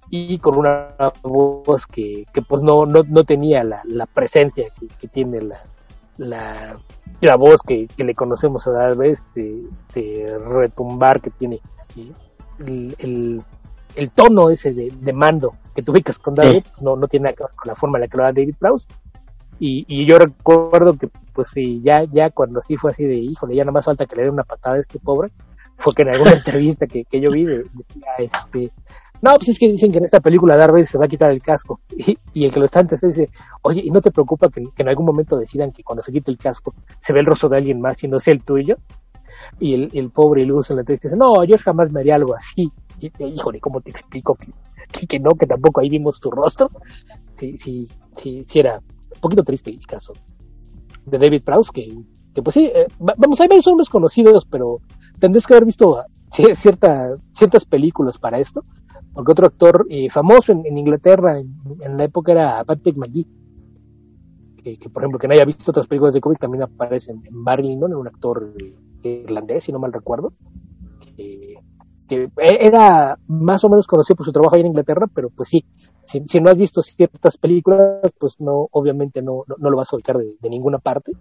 y 0.10 0.38
con 0.40 0.58
una 0.58 0.90
voz 1.24 1.86
que, 1.86 2.26
que 2.34 2.42
pues 2.42 2.62
no, 2.62 2.86
no, 2.86 3.02
no 3.08 3.24
tenía 3.24 3.64
la, 3.64 3.82
la 3.86 4.06
presencia 4.06 4.66
que, 5.00 5.08
tiene 5.08 5.42
la, 5.42 5.60
la, 6.18 6.78
la 7.22 7.36
voz 7.38 7.62
que, 7.62 7.88
le 7.98 8.14
conocemos 8.14 8.68
a 8.68 8.72
Darth 8.72 8.98
de, 9.36 9.68
de 9.94 10.38
retumbar 10.40 11.22
que 11.22 11.30
tiene 11.30 11.62
el, 12.60 13.42
el, 13.96 14.12
tono 14.12 14.50
ese 14.50 14.74
de, 14.74 14.92
de, 15.00 15.14
mando 15.14 15.56
que 15.74 15.82
tú 15.82 15.92
ubicas 15.92 16.18
con 16.20 16.36
David 16.36 16.64
no, 16.82 16.96
no 16.96 17.08
tiene 17.08 17.26
nada 17.26 17.36
que 17.36 17.44
ver 17.44 17.52
con 17.56 17.70
la 17.70 17.76
forma 17.76 17.98
en 17.98 18.02
la 18.02 18.08
que 18.08 18.18
lo 18.18 18.24
da 18.24 18.32
David 18.32 18.56
Prowse. 18.60 18.88
Y, 19.60 19.86
y 19.88 20.06
yo 20.06 20.20
recuerdo 20.20 20.98
que, 20.98 21.10
pues 21.34 21.48
sí, 21.54 21.82
ya, 21.82 22.04
ya 22.04 22.30
cuando 22.30 22.62
sí 22.62 22.76
fue 22.76 22.92
así 22.92 23.06
de, 23.06 23.16
híjole, 23.16 23.56
ya 23.56 23.64
nada 23.64 23.72
más 23.72 23.86
falta 23.86 24.06
que 24.06 24.16
le 24.16 24.24
dé 24.24 24.30
una 24.30 24.44
patada 24.44 24.76
a 24.76 24.80
este 24.80 25.00
pobre, 25.00 25.32
fue 25.78 25.94
que 25.96 26.02
en 26.02 26.10
alguna 26.10 26.32
entrevista 26.34 26.88
que, 26.88 27.06
que 27.06 27.22
yo 27.22 27.32
vi, 27.32 27.46
de, 27.46 27.64
este, 28.18 28.72
no, 29.22 29.34
pues 29.36 29.50
es 29.50 29.60
que 29.60 29.70
dicen 29.70 29.92
que 29.92 29.98
en 29.98 30.06
esta 30.06 30.20
película 30.20 30.58
Darth 30.58 30.88
se 30.88 30.98
va 30.98 31.06
a 31.06 31.08
quitar 31.08 31.32
el 31.32 31.42
casco. 31.42 31.80
Y, 31.98 32.18
y 32.34 32.46
el 32.46 32.54
que 32.54 32.60
lo 32.60 32.66
está 32.66 32.82
antes 32.82 33.00
dice, 33.02 33.30
oye, 33.62 33.82
¿y 33.84 33.90
no 33.90 34.02
te 34.02 34.12
preocupa 34.12 34.50
que, 34.50 34.62
que, 34.62 34.84
en 34.84 34.90
algún 34.90 35.06
momento 35.06 35.38
decidan 35.38 35.72
que 35.72 35.84
cuando 35.84 36.04
se 36.04 36.12
quite 36.12 36.30
el 36.30 36.38
casco 36.38 36.76
se 37.02 37.14
ve 37.14 37.22
el 37.22 37.26
rostro 37.26 37.50
de 37.50 37.58
alguien 37.58 37.80
más 37.80 38.04
y 38.04 38.08
no 38.08 38.20
sea 38.20 38.34
el 38.34 38.44
tuyo? 38.44 38.76
Y 39.60 39.74
el, 39.74 39.90
el 39.94 40.10
pobre 40.12 40.46
Luz 40.46 40.70
en 40.70 40.78
la 40.78 40.82
entrevista 40.82 41.10
dice, 41.10 41.18
no, 41.18 41.44
yo 41.44 41.56
jamás 41.58 41.92
me 41.92 42.02
haría 42.02 42.16
algo 42.16 42.36
así. 42.36 42.72
Y, 43.00 43.12
híjole, 43.24 43.60
¿cómo 43.60 43.82
te 43.82 43.92
explico 43.92 44.36
que, 44.36 45.08
que, 45.08 45.20
no, 45.20 45.32
que 45.32 45.48
tampoco 45.48 45.82
ahí 45.82 45.90
vimos 45.90 46.20
tu 46.20 46.32
rostro? 46.32 46.70
Sí, 47.38 47.58
sí, 47.64 47.88
sí, 48.18 48.46
sí 48.50 48.60
era 48.60 48.78
un 48.78 49.22
poquito 49.22 49.44
triste 49.44 49.72
el 49.72 49.86
caso 49.86 50.14
de 51.06 51.18
David 51.18 51.44
Prowse, 51.44 51.72
que, 51.74 51.88
que 52.34 52.42
pues 52.42 52.54
sí, 52.54 52.66
eh, 52.66 52.88
vamos, 53.00 53.40
hay 53.40 53.48
varios 53.48 53.68
hombres 53.68 53.90
conocidos, 53.90 54.46
pero 54.50 54.80
tendrías 55.20 55.46
que 55.46 55.54
haber 55.54 55.66
visto 55.66 56.04
cierta, 56.62 57.16
ciertas 57.34 57.66
películas 57.66 58.18
para 58.18 58.40
esto, 58.40 58.64
porque 59.14 59.32
otro 59.32 59.48
actor 59.48 59.86
eh, 59.90 60.10
famoso 60.10 60.52
en, 60.52 60.78
Inglaterra 60.78 61.40
en, 61.40 61.98
la 61.98 62.04
época 62.04 62.32
era 62.32 62.64
Patrick 62.64 62.98
McGee, 62.98 63.28
que, 64.64 64.78
que, 64.78 64.90
por 64.90 65.04
ejemplo, 65.04 65.20
que 65.20 65.28
no 65.28 65.34
haya 65.34 65.46
visto 65.46 65.72
otras 65.72 65.88
películas 65.88 66.14
de 66.14 66.22
cómic 66.22 66.40
también 66.40 66.64
aparece 66.64 67.12
en, 67.12 67.26
en 67.26 67.44
Barry 67.44 67.64
Lyndon, 67.64 67.94
un 67.94 68.08
actor 68.08 68.54
eh, 68.60 68.76
irlandés, 69.10 69.64
si 69.64 69.72
no 69.72 69.80
mal 69.80 69.94
recuerdo, 69.94 70.34
que, 71.16 71.56
era 72.38 73.18
más 73.28 73.64
o 73.64 73.70
menos 73.70 73.88
conocido 73.88 74.16
por 74.16 74.26
su 74.26 74.32
trabajo 74.32 74.56
ahí 74.56 74.62
en 74.62 74.68
Inglaterra, 74.68 75.08
pero 75.14 75.30
pues 75.30 75.50
sí, 75.50 75.66
si, 76.08 76.40
no 76.40 76.52
has 76.52 76.58
visto 76.58 76.82
ciertas 76.82 77.38
películas, 77.38 78.12
pues 78.20 78.36
no, 78.40 78.68
obviamente 78.72 79.22
no, 79.22 79.44
no, 79.58 79.70
lo 79.70 79.78
vas 79.78 79.92
a 79.92 79.96
ubicar 79.96 80.18
de, 80.18 80.50
ninguna 80.50 80.78
parte, 80.78 81.14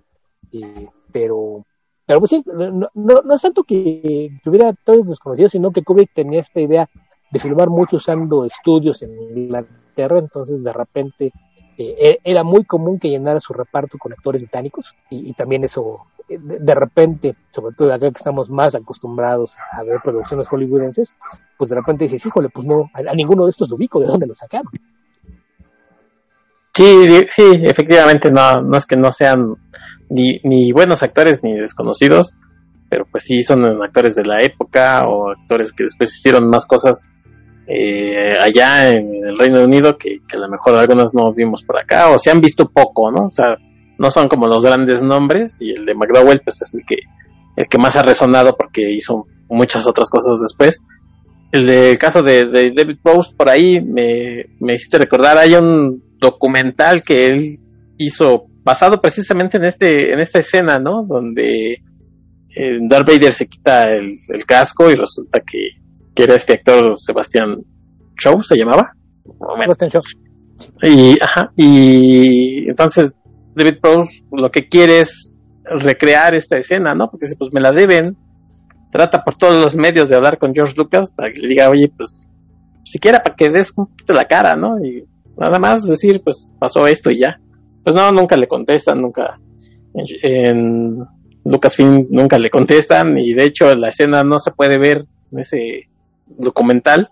pero 1.11 1.64
pero 2.07 2.18
pues 2.18 2.30
sí, 2.30 2.45
no, 2.47 2.89
no, 2.95 3.35
es 3.35 3.41
tanto 3.41 3.62
que 3.62 4.28
tuviera 4.45 4.74
todos 4.85 5.07
desconocidos, 5.07 5.53
sino 5.53 5.70
que 5.70 5.82
Kubrick 5.82 6.12
tenía 6.14 6.41
esta 6.41 6.61
idea 6.61 6.89
de 7.30 7.41
filmar 7.41 7.70
mucho 7.70 7.97
usando 7.97 8.45
estudios 8.45 9.03
en 9.03 9.11
Inglaterra, 9.35 10.18
entonces 10.18 10.62
de 10.62 10.72
repente 10.72 11.32
eh, 11.78 11.97
e, 11.99 12.18
era 12.22 12.45
muy 12.45 12.64
común 12.64 12.99
que 12.99 13.09
llenara 13.09 13.41
su 13.41 13.53
reparto 13.53 13.99
con 13.99 14.12
actores 14.12 14.43
británicos 14.43 14.95
y, 15.11 15.32
también 15.32 15.64
eso 15.64 16.01
de, 16.29 16.75
repente, 16.75 17.35
sobre 17.53 17.75
todo 17.75 17.93
acá 17.93 18.11
que 18.11 18.18
estamos 18.18 18.49
más 18.51 18.75
acostumbrados 18.75 19.57
a 19.72 19.83
ver 19.83 20.01
producciones 20.03 20.49
hollywoodenses, 20.49 21.12
pues 21.59 21.70
de 21.70 21.77
repente 21.77 22.05
dices, 22.05 22.25
híjole, 22.25 22.49
pues 22.49 22.66
no, 22.66 22.91
a, 22.95 23.14
ninguno 23.14 23.45
de 23.45 23.51
estos 23.51 23.68
lo 23.68 23.77
ubico, 23.77 24.01
¿de 24.01 24.07
dónde 24.07 24.27
lo 24.27 24.35
sacaron? 24.35 24.70
Sí, 26.72 27.07
sí, 27.29 27.53
efectivamente, 27.62 28.31
no, 28.31 28.61
no 28.62 28.77
es 28.77 28.87
que 28.87 28.97
no 28.97 29.12
sean 29.12 29.55
ni, 30.09 30.41
ni 30.43 30.72
buenos 30.72 31.03
actores 31.03 31.43
ni 31.43 31.55
desconocidos, 31.55 32.35
pero 32.89 33.07
pues 33.11 33.25
sí 33.25 33.41
son 33.41 33.64
actores 33.83 34.14
de 34.14 34.25
la 34.25 34.41
época 34.41 35.07
o 35.07 35.31
actores 35.31 35.72
que 35.72 35.85
después 35.85 36.14
hicieron 36.14 36.49
más 36.49 36.66
cosas 36.66 37.07
eh, 37.66 38.33
allá 38.41 38.91
en 38.91 39.25
el 39.25 39.39
Reino 39.39 39.62
Unido 39.62 39.97
que, 39.97 40.20
a 40.33 40.37
lo 40.37 40.49
mejor 40.49 40.75
algunos 40.75 41.14
no 41.14 41.33
vimos 41.33 41.62
por 41.62 41.81
acá 41.81 42.11
o 42.11 42.18
se 42.18 42.31
han 42.31 42.41
visto 42.41 42.68
poco, 42.68 43.11
¿no? 43.11 43.27
O 43.27 43.31
sea, 43.31 43.57
no 43.99 44.11
son 44.11 44.28
como 44.28 44.47
los 44.47 44.64
grandes 44.64 45.03
nombres 45.03 45.59
y 45.61 45.70
el 45.70 45.84
de 45.84 45.95
McDowell 45.95 46.40
pues 46.40 46.62
es 46.62 46.74
el 46.74 46.84
que 46.86 46.97
el 47.57 47.68
que 47.68 47.78
más 47.78 47.97
ha 47.97 48.03
resonado 48.03 48.57
porque 48.57 48.90
hizo 48.92 49.26
muchas 49.49 49.86
otras 49.86 50.11
cosas 50.11 50.40
después. 50.40 50.84
El 51.53 51.66
del 51.66 51.99
caso 51.99 52.20
de, 52.20 52.72
David 52.74 52.99
Post 53.01 53.36
por 53.36 53.49
ahí 53.49 53.80
me, 53.80 54.47
me 54.59 54.74
hiciste 54.74 54.99
recordar, 54.99 55.38
hay 55.38 55.55
un 55.55 56.03
documental 56.18 57.03
que 57.03 57.26
él 57.26 57.59
hizo 57.97 58.47
basado 58.64 59.01
precisamente 59.01 59.59
en 59.59 59.64
este 59.64 60.12
en 60.12 60.20
esta 60.20 60.40
escena, 60.40 60.78
¿no? 60.78 61.05
Donde 61.05 61.74
eh, 62.57 62.78
Darth 62.88 63.07
Vader 63.07 63.32
se 63.32 63.47
quita 63.47 63.90
el 63.95 64.45
casco 64.47 64.90
y 64.90 64.95
resulta 64.95 65.40
que 65.40 65.84
que 66.14 66.22
era 66.22 66.34
este 66.34 66.55
actor 66.55 66.99
Sebastián 66.99 67.59
Shaw, 68.18 68.42
se 68.42 68.57
llamaba. 68.57 68.92
Sebastián 69.61 69.90
Shaw. 69.90 70.03
Y, 70.82 71.16
ajá, 71.20 71.53
y 71.57 72.68
entonces 72.68 73.12
David 73.55 73.81
Prowse 73.81 74.25
lo 74.33 74.51
que 74.51 74.69
quiere 74.69 75.01
es 75.01 75.39
recrear 75.65 76.35
esta 76.35 76.57
escena, 76.57 76.95
¿no? 76.95 77.11
Porque 77.11 77.27
si 77.27 77.37
pues 77.37 77.53
me 77.53 77.61
la 77.61 77.73
deben, 77.73 78.17
trata 78.93 79.25
por 79.25 79.37
todos 79.37 79.57
los 79.57 79.77
medios 79.77 80.09
de 80.09 80.17
hablar 80.17 80.39
con 80.39 80.55
George 80.55 80.75
Lucas 80.77 81.11
para 81.11 81.33
que 81.33 81.41
le 81.41 81.49
diga, 81.49 81.71
oye, 81.71 81.91
pues 81.97 82.27
siquiera 82.85 83.23
para 83.23 83.35
que 83.35 83.51
des 83.51 83.73
la 84.09 84.25
cara, 84.25 84.55
¿no? 84.55 84.85
Y 84.85 85.05
nada 85.37 85.59
más 85.59 85.87
decir, 85.87 86.23
pues 86.23 86.55
pasó 86.59 86.87
esto 86.87 87.11
y 87.11 87.19
ya. 87.19 87.41
Pues 87.83 87.97
no, 87.97 88.11
nunca 88.13 88.37
le 88.37 88.49
contestan, 88.49 89.01
nunca. 89.01 89.39
En, 89.95 90.99
Lucasfilm 91.45 92.07
nunca 92.11 92.39
le 92.39 92.49
contestan 92.49 93.19
y 93.19 93.35
de 93.35 93.45
hecho 93.45 93.75
la 93.75 93.91
escena 93.91 94.25
no 94.25 94.39
se 94.39 94.51
puede 94.51 94.79
ver 94.79 95.05
en 95.31 95.39
ese 95.39 95.89
documental, 96.27 97.11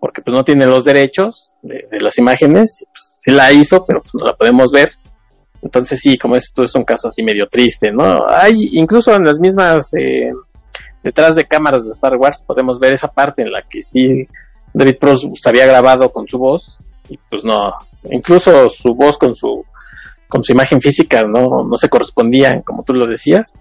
porque 0.00 0.22
pues 0.22 0.34
no 0.34 0.44
tiene 0.44 0.66
los 0.66 0.84
derechos 0.84 1.56
de, 1.62 1.86
las 2.00 2.18
imágenes, 2.18 2.86
pues, 2.92 3.36
la 3.36 3.52
hizo, 3.52 3.84
pero 3.84 4.02
pues, 4.02 4.14
no 4.14 4.26
la 4.26 4.36
podemos 4.36 4.70
ver. 4.70 4.92
Entonces 5.64 5.98
sí, 6.00 6.16
como 6.16 6.36
esto 6.36 6.62
es 6.62 6.74
un 6.76 6.84
caso 6.84 7.08
así 7.08 7.22
medio 7.22 7.48
triste, 7.48 7.90
¿no? 7.90 8.24
Hay 8.28 8.70
incluso 8.74 9.14
en 9.14 9.24
las 9.24 9.40
mismas, 9.40 9.92
eh, 9.94 10.30
detrás 11.02 11.34
de 11.34 11.46
cámaras 11.46 11.84
de 11.84 11.90
Star 11.90 12.16
Wars, 12.16 12.44
podemos 12.46 12.78
ver 12.78 12.92
esa 12.92 13.08
parte 13.08 13.42
en 13.42 13.50
la 13.50 13.62
que 13.62 13.82
sí 13.82 14.28
David 14.72 14.98
Prost 15.00 15.24
había 15.46 15.66
grabado 15.66 16.10
con 16.10 16.28
su 16.28 16.38
voz, 16.38 16.80
y 17.08 17.18
pues 17.30 17.44
no, 17.44 17.74
incluso 18.10 18.68
su 18.68 18.94
voz 18.94 19.18
con 19.18 19.34
su 19.34 19.64
con 20.28 20.42
su 20.42 20.52
imagen 20.52 20.80
física 20.80 21.22
no, 21.22 21.64
no 21.64 21.76
se 21.76 21.88
correspondía, 21.88 22.62
como 22.62 22.82
tú 22.82 22.92
lo 22.92 23.06
decías 23.06 23.54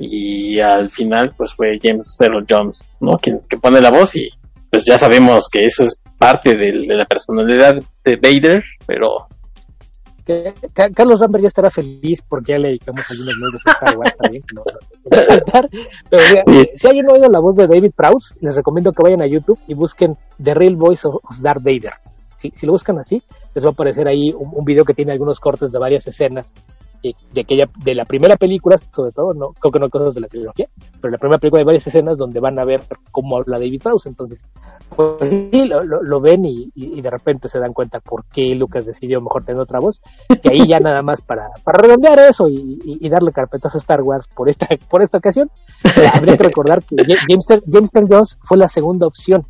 y 0.00 0.58
al 0.58 0.90
final 0.90 1.32
pues 1.36 1.52
fue 1.52 1.78
James 1.80 2.18
Earl 2.20 2.44
Jones, 2.48 2.88
¿no? 3.00 3.18
Quien 3.18 3.40
que 3.48 3.58
pone 3.58 3.80
la 3.80 3.90
voz 3.90 4.16
y 4.16 4.30
pues 4.70 4.84
ya 4.86 4.96
sabemos 4.96 5.48
que 5.50 5.60
eso 5.60 5.84
es 5.84 6.00
parte 6.18 6.56
de, 6.56 6.72
la 6.86 7.04
personalidad 7.04 7.74
de 8.04 8.16
Vader, 8.16 8.64
pero 8.86 9.26
Carlos 10.94 11.20
Rambert 11.20 11.42
ya 11.42 11.48
estará 11.48 11.70
feliz 11.70 12.20
porque 12.28 12.52
ya 12.52 12.58
le 12.58 12.68
dedicamos 12.68 13.04
algunos 13.10 13.36
minutos 13.36 13.62
a 13.66 13.70
Star 13.72 13.98
Wars 13.98 14.16
también. 14.16 14.42
pero 16.10 16.22
si 16.76 16.86
alguien 16.86 17.06
no 17.06 17.12
ha 17.12 17.14
oído 17.14 17.28
la 17.28 17.40
voz 17.40 17.56
de 17.56 17.66
David 17.66 17.92
Prowse, 17.96 18.34
les 18.40 18.54
recomiendo 18.54 18.92
que 18.92 19.02
vayan 19.02 19.22
a 19.22 19.26
YouTube 19.26 19.58
y 19.66 19.74
busquen 19.74 20.16
The 20.42 20.54
Real 20.54 20.76
Voice 20.76 21.06
of, 21.06 21.22
Darth 21.40 21.62
Vader. 21.62 21.92
Si, 22.38 22.50
si, 22.56 22.64
lo 22.64 22.72
buscan 22.72 22.98
así, 22.98 23.22
les 23.54 23.64
va 23.64 23.68
a 23.68 23.72
aparecer 23.72 24.08
ahí 24.08 24.32
un, 24.36 24.50
un, 24.54 24.64
video 24.64 24.84
que 24.84 24.94
tiene 24.94 25.12
algunos 25.12 25.38
cortes 25.38 25.70
de 25.72 25.78
varias 25.78 26.06
escenas 26.06 26.54
de 27.02 27.40
aquella, 27.40 27.64
de 27.82 27.94
la 27.94 28.04
primera 28.04 28.36
película, 28.36 28.78
sobre 28.94 29.12
todo, 29.12 29.32
no, 29.32 29.48
creo 29.58 29.72
que 29.72 29.78
no 29.78 29.88
cosas 29.88 30.14
de 30.14 30.20
la 30.20 30.28
trilogía, 30.28 30.68
pero 31.00 31.10
la 31.10 31.18
primera 31.18 31.38
película 31.38 31.60
hay 31.60 31.64
varias 31.64 31.86
escenas 31.86 32.18
donde 32.18 32.40
van 32.40 32.58
a 32.58 32.64
ver 32.64 32.82
cómo 33.10 33.36
habla 33.38 33.58
David 33.58 33.82
Prowse, 33.82 34.08
entonces, 34.08 34.40
pues 34.94 35.30
sí, 35.30 35.64
lo, 35.66 35.82
lo, 35.82 36.20
ven 36.20 36.44
y, 36.44 36.70
y, 36.74 37.00
de 37.00 37.10
repente 37.10 37.48
se 37.48 37.58
dan 37.58 37.72
cuenta 37.72 38.00
por 38.00 38.24
qué 38.26 38.54
Lucas 38.54 38.84
decidió 38.84 39.20
mejor 39.20 39.44
tener 39.44 39.60
otra 39.62 39.80
voz, 39.80 40.02
que 40.28 40.50
ahí 40.52 40.68
ya 40.68 40.80
nada 40.80 41.02
más 41.02 41.20
para, 41.22 41.48
para 41.64 41.78
redondear 41.78 42.18
eso 42.18 42.48
y, 42.48 42.78
y, 42.84 43.08
darle 43.08 43.32
carpetazo 43.32 43.78
a 43.78 43.80
Star 43.80 44.02
Wars 44.02 44.26
por 44.34 44.48
esta, 44.48 44.68
por 44.90 45.02
esta 45.02 45.18
ocasión, 45.18 45.50
habría 46.12 46.36
que 46.36 46.44
recordar 46.44 46.82
que 46.82 46.96
James, 46.96 47.62
James 47.70 47.90
Jones 48.08 48.38
fue 48.42 48.58
la 48.58 48.68
segunda 48.68 49.06
opción 49.06 49.42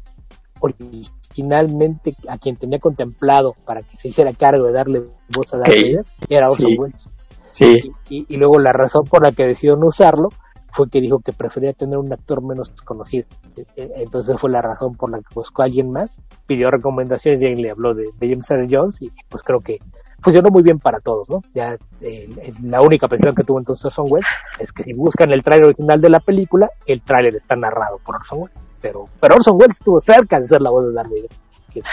originalmente 0.61 2.15
a 2.29 2.39
quien 2.39 2.57
tenía 2.57 2.79
contemplado 2.79 3.55
para 3.65 3.83
que 3.83 3.97
se 3.97 4.09
hiciera 4.09 4.33
cargo 4.33 4.67
de 4.67 4.73
darle 4.73 5.03
voz 5.35 5.53
a 5.55 5.59
Darth 5.59 5.75
Vader 5.75 6.05
era 6.29 6.49
Orson 6.49 6.67
Sí. 6.67 6.79
Welles. 6.79 7.09
Sí, 7.53 7.91
Y, 8.09 8.27
y 8.29 8.37
luego 8.37 8.59
la 8.59 8.73
razón 8.73 9.05
por 9.05 9.23
la 9.23 9.33
que 9.33 9.47
decidió 9.47 9.77
no 9.77 9.87
usarlo 9.87 10.29
fue 10.73 10.89
que 10.89 11.01
dijo 11.01 11.19
que 11.19 11.33
prefería 11.33 11.73
tener 11.73 11.99
un 11.99 12.13
actor 12.13 12.43
menos 12.43 12.71
conocido. 12.85 13.27
E- 13.57 13.67
e- 13.77 13.93
Entonces 13.97 14.37
fue 14.41 14.51
la 14.51 14.63
razón 14.63 14.95
por 14.95 15.11
la 15.11 15.19
que 15.19 15.35
buscó 15.35 15.63
a 15.63 15.65
alguien 15.65 15.91
más, 15.91 16.17
pidió 16.47 16.71
recomendaciones 16.71 17.43
y 17.43 17.47
alguien 17.47 17.63
le 17.67 17.71
habló 17.73 17.93
de, 17.95 18.05
de 18.19 18.29
James 18.31 18.49
Earl 18.51 18.69
Jones 18.71 19.03
y 19.03 19.11
pues 19.29 19.43
creo 19.43 19.61
que 19.61 19.79
funcionó 20.23 20.51
muy 20.51 20.63
bien 20.63 20.79
para 20.79 21.01
todos, 21.01 21.29
¿no? 21.29 21.43
Ya 21.55 21.77
eh, 22.03 22.29
la 22.63 22.83
única 22.83 23.09
presión 23.09 23.35
que 23.35 23.43
tuvo 23.43 23.59
entonces 23.59 23.87
Orson 23.87 24.07
Welles 24.11 24.29
es 24.61 24.73
que 24.73 24.85
si 24.85 24.93
buscan 24.93 25.33
el 25.33 25.43
tráiler 25.43 25.67
original 25.67 26.01
de 26.01 26.11
la 26.11 26.21
película, 26.21 26.71
el 26.87 27.01
tráiler 27.03 27.35
está 27.35 27.57
narrado 27.57 27.99
por 28.05 28.17
Orson 28.17 28.43
Welles. 28.43 28.57
Pero, 28.81 29.07
pero 29.21 29.35
Orson 29.35 29.57
Welles 29.59 29.77
estuvo 29.79 30.01
cerca 30.01 30.39
de 30.39 30.47
ser 30.47 30.61
la 30.61 30.71
voz 30.71 30.87
de 30.87 30.93
Darth 30.93 31.11
Vader. 31.11 31.31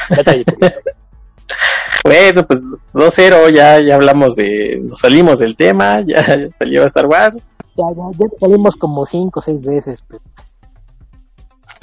bueno, 2.07 2.45
pues 2.45 2.61
2-0, 2.93 3.53
ya, 3.53 3.79
ya 3.81 3.95
hablamos 3.95 4.35
de, 4.35 4.81
nos 4.83 4.99
salimos 4.99 5.39
del 5.39 5.55
tema, 5.55 6.01
ya 6.05 6.49
salió 6.51 6.83
Star 6.85 7.05
Wars. 7.05 7.51
ya, 7.75 7.85
ya, 7.95 8.17
ya 8.17 8.25
salimos 8.39 8.75
como 8.75 9.05
cinco 9.05 9.39
o 9.39 9.43
seis 9.43 9.61
veces, 9.61 10.03
pero 10.07 10.21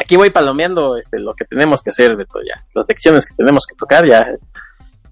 Aquí 0.05 0.17
voy 0.17 0.29
palomeando 0.29 0.99
este, 0.99 1.19
lo 1.19 1.33
que 1.33 1.47
tenemos 1.47 1.83
que 1.83 1.89
hacer, 1.89 2.15
Beto, 2.15 2.39
ya. 2.47 2.63
Las 2.75 2.85
secciones 2.85 3.25
que 3.25 3.35
tenemos 3.35 3.65
que 3.65 3.75
tocar, 3.75 4.07
ya, 4.07 4.27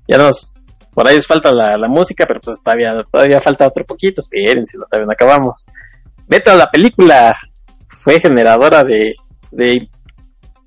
ya 0.06 0.18
nos, 0.18 0.54
por 0.92 1.08
ahí 1.08 1.16
les 1.16 1.26
falta 1.26 1.50
la, 1.50 1.78
la 1.78 1.88
música, 1.88 2.26
pero 2.26 2.40
pues 2.40 2.62
todavía, 2.62 3.02
todavía 3.10 3.40
falta 3.40 3.66
otro 3.66 3.86
poquito, 3.86 4.20
espérense, 4.20 4.76
no, 4.76 4.84
todavía 4.84 5.06
no 5.06 5.12
acabamos. 5.12 5.64
Beto, 6.26 6.54
la 6.54 6.66
película 6.66 7.34
fue 7.88 8.20
generadora 8.20 8.84
de, 8.84 9.14
de 9.50 9.88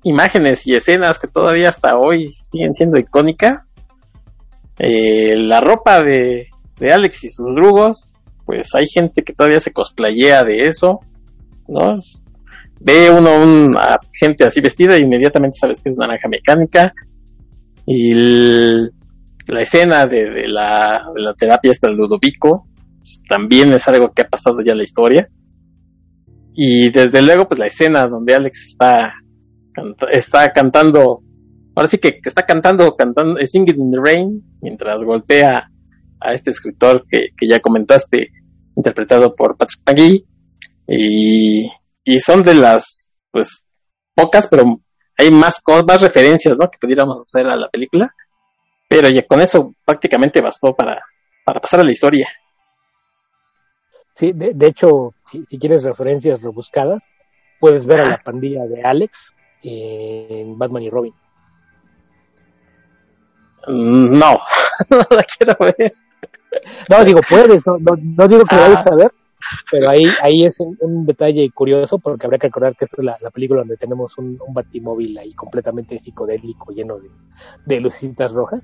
imágenes 0.02 0.66
y 0.66 0.74
escenas 0.74 1.20
que 1.20 1.28
todavía 1.28 1.68
hasta 1.68 1.96
hoy 1.96 2.30
siguen 2.30 2.74
siendo 2.74 2.98
icónicas. 2.98 3.74
Eh, 4.78 5.36
la 5.36 5.60
ropa 5.60 6.00
de, 6.02 6.48
de 6.78 6.90
Alex 6.90 7.24
y 7.24 7.30
sus 7.30 7.54
drugos, 7.54 8.12
pues 8.44 8.68
hay 8.74 8.86
gente 8.86 9.22
que 9.22 9.32
todavía 9.32 9.60
se 9.60 9.72
cosplayea 9.72 10.42
de 10.44 10.64
eso, 10.66 11.00
¿no? 11.68 11.96
Ve 12.80 13.10
uno 13.10 13.42
un- 13.42 13.76
a 13.76 13.98
gente 14.12 14.44
así 14.44 14.60
vestida 14.60 14.96
y 14.98 15.02
inmediatamente 15.02 15.58
sabes 15.58 15.80
que 15.80 15.88
es 15.88 15.96
naranja 15.96 16.28
mecánica. 16.28 16.92
Y 17.86 18.12
la 18.14 19.60
escena 19.62 20.06
de, 20.06 20.46
la, 20.48 21.06
de 21.14 21.22
la 21.22 21.34
terapia 21.34 21.70
hasta 21.70 21.88
el 21.88 21.96
Ludovico 21.96 22.66
pues, 22.98 23.22
también 23.28 23.72
es 23.72 23.86
algo 23.88 24.10
que 24.12 24.22
ha 24.22 24.28
pasado 24.28 24.58
ya 24.64 24.72
en 24.72 24.78
la 24.78 24.84
historia. 24.84 25.28
Y 26.54 26.90
desde 26.90 27.22
luego, 27.22 27.46
pues 27.48 27.58
la 27.58 27.66
escena 27.66 28.06
donde 28.06 28.34
Alex 28.34 28.66
está, 28.66 29.14
está 30.10 30.48
cantando, 30.48 31.20
ahora 31.76 31.88
sí 31.88 31.98
que, 31.98 32.20
que 32.20 32.28
está 32.28 32.42
cantando, 32.42 32.96
cantando 32.96 33.38
eh, 33.38 33.46
Singing 33.46 33.78
in 33.78 33.90
the 33.92 33.98
Rain, 34.02 34.58
mientras 34.62 35.04
golpea 35.04 35.70
a 36.18 36.30
este 36.32 36.50
escritor 36.50 37.06
que, 37.08 37.28
que 37.36 37.46
ya 37.46 37.60
comentaste, 37.60 38.32
interpretado 38.74 39.36
por 39.36 39.56
Patrick 39.56 39.82
McGee. 39.86 40.24
Y, 40.88 41.70
y 42.04 42.18
son 42.18 42.42
de 42.42 42.54
las, 42.54 43.10
pues, 43.30 43.64
pocas, 44.14 44.48
pero 44.48 44.80
hay 45.18 45.30
más 45.30 45.60
cosas, 45.60 45.84
más 45.86 46.00
referencias, 46.00 46.56
¿no? 46.58 46.70
Que 46.70 46.78
pudiéramos 46.80 47.20
hacer 47.20 47.46
a 47.46 47.56
la 47.56 47.68
película. 47.68 48.12
Pero 48.88 49.08
ya 49.08 49.26
con 49.26 49.40
eso 49.40 49.74
prácticamente 49.84 50.40
bastó 50.40 50.74
para, 50.74 51.02
para 51.44 51.60
pasar 51.60 51.80
a 51.80 51.84
la 51.84 51.90
historia. 51.90 52.28
Sí, 54.14 54.32
de, 54.32 54.52
de 54.54 54.66
hecho, 54.66 55.12
si, 55.30 55.44
si 55.46 55.58
quieres 55.58 55.82
referencias 55.82 56.40
rebuscadas, 56.40 57.02
puedes 57.60 57.84
ver 57.84 58.00
a 58.00 58.10
la 58.10 58.22
pandilla 58.24 58.64
de 58.64 58.82
Alex 58.82 59.34
en 59.62 60.56
Batman 60.56 60.84
y 60.84 60.90
Robin. 60.90 61.14
No, 63.68 64.32
no 64.90 64.98
la 65.10 65.24
quiero 65.38 65.56
ver. 65.60 65.92
No, 66.90 67.04
digo, 67.04 67.20
puedes, 67.28 67.66
no, 67.66 67.78
no, 67.78 67.92
no 68.00 68.28
digo 68.28 68.42
que 68.44 68.56
lo 68.56 68.62
Ah. 68.62 68.68
vayas 68.68 68.86
a 68.86 68.96
ver, 68.96 69.10
pero 69.70 69.90
ahí, 69.90 70.02
ahí 70.22 70.44
es 70.44 70.58
un, 70.60 70.76
un 70.80 71.06
detalle 71.06 71.48
curioso 71.50 71.98
porque 71.98 72.26
habría 72.26 72.38
que 72.38 72.46
recordar 72.48 72.76
que 72.76 72.84
esta 72.86 72.96
es 72.98 73.04
la, 73.04 73.16
la 73.20 73.30
película 73.30 73.60
donde 73.60 73.76
tenemos 73.76 74.16
un, 74.18 74.38
un 74.46 74.54
batimóvil 74.54 75.16
ahí 75.18 75.32
completamente 75.34 75.98
psicodélico, 75.98 76.72
lleno 76.72 76.98
de, 76.98 77.10
de 77.66 77.80
lucecitas 77.80 78.32
rojas, 78.32 78.60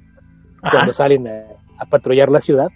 Ajá. 0.63 0.77
cuando 0.79 0.93
salen 0.93 1.29
a, 1.29 1.43
a 1.79 1.87
patrullar 1.87 2.31
la 2.31 2.41
ciudad. 2.41 2.69